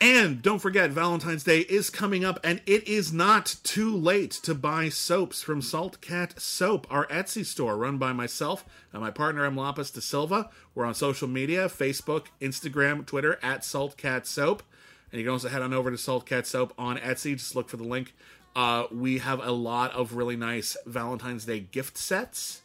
And 0.00 0.42
don't 0.42 0.60
forget, 0.60 0.92
Valentine's 0.92 1.42
Day 1.42 1.60
is 1.60 1.90
coming 1.90 2.24
up, 2.24 2.38
and 2.44 2.60
it 2.66 2.86
is 2.86 3.12
not 3.12 3.56
too 3.64 3.96
late 3.96 4.30
to 4.44 4.54
buy 4.54 4.90
soaps 4.90 5.42
from 5.42 5.60
Salt 5.60 6.00
Cat 6.00 6.40
Soap, 6.40 6.86
our 6.88 7.06
Etsy 7.08 7.44
store 7.44 7.76
run 7.76 7.98
by 7.98 8.12
myself 8.12 8.64
and 8.92 9.02
my 9.02 9.10
partner 9.10 9.44
M. 9.44 9.56
Lapis 9.56 9.90
de 9.90 10.00
Silva. 10.00 10.50
We're 10.72 10.84
on 10.84 10.94
social 10.94 11.26
media 11.26 11.68
Facebook, 11.68 12.26
Instagram, 12.40 13.06
Twitter 13.06 13.40
at 13.42 13.64
Salt 13.64 13.96
Cat 13.96 14.24
Soap. 14.24 14.62
And 15.10 15.18
you 15.18 15.24
can 15.24 15.32
also 15.32 15.48
head 15.48 15.62
on 15.62 15.74
over 15.74 15.90
to 15.90 15.98
Salt 15.98 16.26
Cat 16.26 16.46
Soap 16.46 16.74
on 16.78 16.96
Etsy. 16.98 17.36
Just 17.36 17.56
look 17.56 17.68
for 17.68 17.76
the 17.76 17.82
link. 17.82 18.14
Uh, 18.54 18.84
we 18.92 19.18
have 19.18 19.44
a 19.44 19.50
lot 19.50 19.92
of 19.94 20.14
really 20.14 20.36
nice 20.36 20.76
Valentine's 20.86 21.44
Day 21.44 21.58
gift 21.58 21.98
sets 21.98 22.62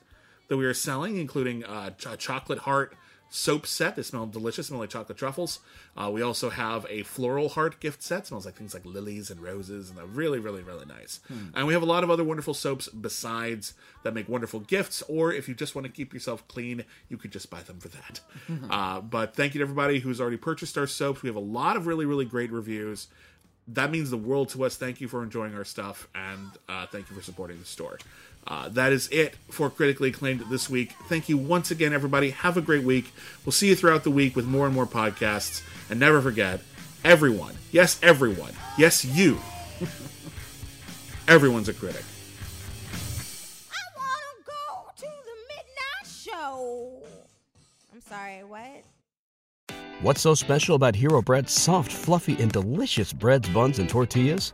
that 0.50 0.58
we 0.58 0.66
are 0.66 0.74
selling, 0.74 1.18
including 1.18 1.64
uh, 1.64 1.90
a 2.06 2.18
chocolate 2.18 2.60
heart 2.60 2.96
soap 3.34 3.66
set. 3.66 3.96
They 3.96 4.04
smell 4.04 4.28
delicious, 4.28 4.68
smell 4.68 4.80
like 4.80 4.92
chocolate 4.92 5.18
truffles. 5.18 5.60
Uh, 5.98 6.12
we 6.14 6.22
also 6.22 6.52
have 6.52 6.86
a 6.88 7.02
floral 7.04 7.50
heart 7.50 7.80
gift 7.80 8.04
set. 8.04 8.28
Smells 8.28 8.46
like 8.46 8.56
things 8.56 8.74
like 8.74 8.86
lilies 8.86 9.32
and 9.32 9.42
roses, 9.42 9.90
and 9.90 9.98
they're 9.98 10.06
really, 10.06 10.38
really, 10.38 10.62
really 10.62 10.86
nice. 10.86 11.20
And 11.56 11.66
we 11.66 11.74
have 11.74 11.82
a 11.82 11.88
lot 11.88 12.04
of 12.04 12.12
other 12.12 12.24
wonderful 12.24 12.54
soaps 12.54 12.88
besides 12.90 13.74
that 14.04 14.14
make 14.14 14.30
wonderful 14.30 14.60
gifts. 14.60 15.02
Or 15.08 15.34
if 15.34 15.50
you 15.50 15.56
just 15.56 15.74
want 15.74 15.86
to 15.86 15.92
keep 15.92 16.14
yourself 16.14 16.48
clean, 16.48 16.84
you 17.10 17.18
could 17.18 17.32
just 17.32 17.50
buy 17.50 17.62
them 17.62 17.80
for 17.80 17.90
that. 17.90 18.20
uh, 18.70 19.02
but 19.02 19.36
thank 19.36 19.56
you 19.56 19.60
to 19.60 19.64
everybody 19.64 20.00
who's 20.00 20.22
already 20.22 20.38
purchased 20.38 20.78
our 20.78 20.88
soaps. 20.88 21.24
We 21.24 21.28
have 21.30 21.36
a 21.36 21.40
lot 21.40 21.76
of 21.76 21.88
really, 21.88 22.06
really 22.06 22.26
great 22.26 22.52
reviews 22.52 23.08
that 23.68 23.92
means 23.92 24.10
the 24.10 24.18
world 24.18 24.50
to 24.50 24.66
us. 24.66 24.76
Thank 24.76 25.00
you 25.00 25.08
for 25.08 25.24
enjoying 25.24 25.56
our 25.56 25.64
stuff, 25.64 26.10
and 26.14 26.52
uh, 26.68 26.86
thank 26.88 27.10
you 27.10 27.16
for 27.16 27.22
supporting 27.22 27.60
the 27.60 27.66
store. 27.66 27.98
Uh, 28.46 28.68
that 28.70 28.92
is 28.92 29.08
it 29.08 29.36
for 29.50 29.70
critically 29.70 30.10
acclaimed 30.10 30.42
this 30.50 30.70
week. 30.70 30.94
Thank 31.08 31.30
you 31.30 31.38
once 31.38 31.72
again, 31.72 31.94
everybody. 31.94 32.32
Have 32.32 32.58
a 32.58 32.62
great 32.62 32.84
week. 32.84 33.14
We'll 33.46 33.54
see 33.54 33.70
you 33.70 33.76
throughout 33.76 34.04
the 34.04 34.12
week 34.12 34.36
with 34.36 34.46
more 34.46 34.66
and 34.66 34.76
more 34.76 34.86
podcasts. 34.86 35.62
And 35.90 36.00
never 36.00 36.22
forget, 36.22 36.62
everyone, 37.04 37.56
yes, 37.72 38.00
everyone, 38.04 38.52
yes, 38.78 39.06
you, 39.06 39.40
everyone's 41.28 41.70
a 41.70 41.74
critic. 41.74 42.04
I 43.72 43.84
want 43.98 44.22
to 44.38 44.44
go 44.46 44.92
to 44.98 45.02
the 45.02 45.38
midnight 45.48 46.08
show. 46.08 47.02
I'm 47.94 48.02
sorry, 48.02 48.44
what? 48.44 48.84
What's 50.02 50.22
so 50.22 50.34
special 50.34 50.76
about 50.76 50.96
Hero 50.96 51.22
Bread's 51.22 51.54
soft, 51.54 51.92
fluffy, 51.92 52.36
and 52.42 52.52
delicious 52.52 53.14
breads, 53.14 53.48
buns, 53.50 53.80
and 53.80 53.88
tortillas? 53.88 54.54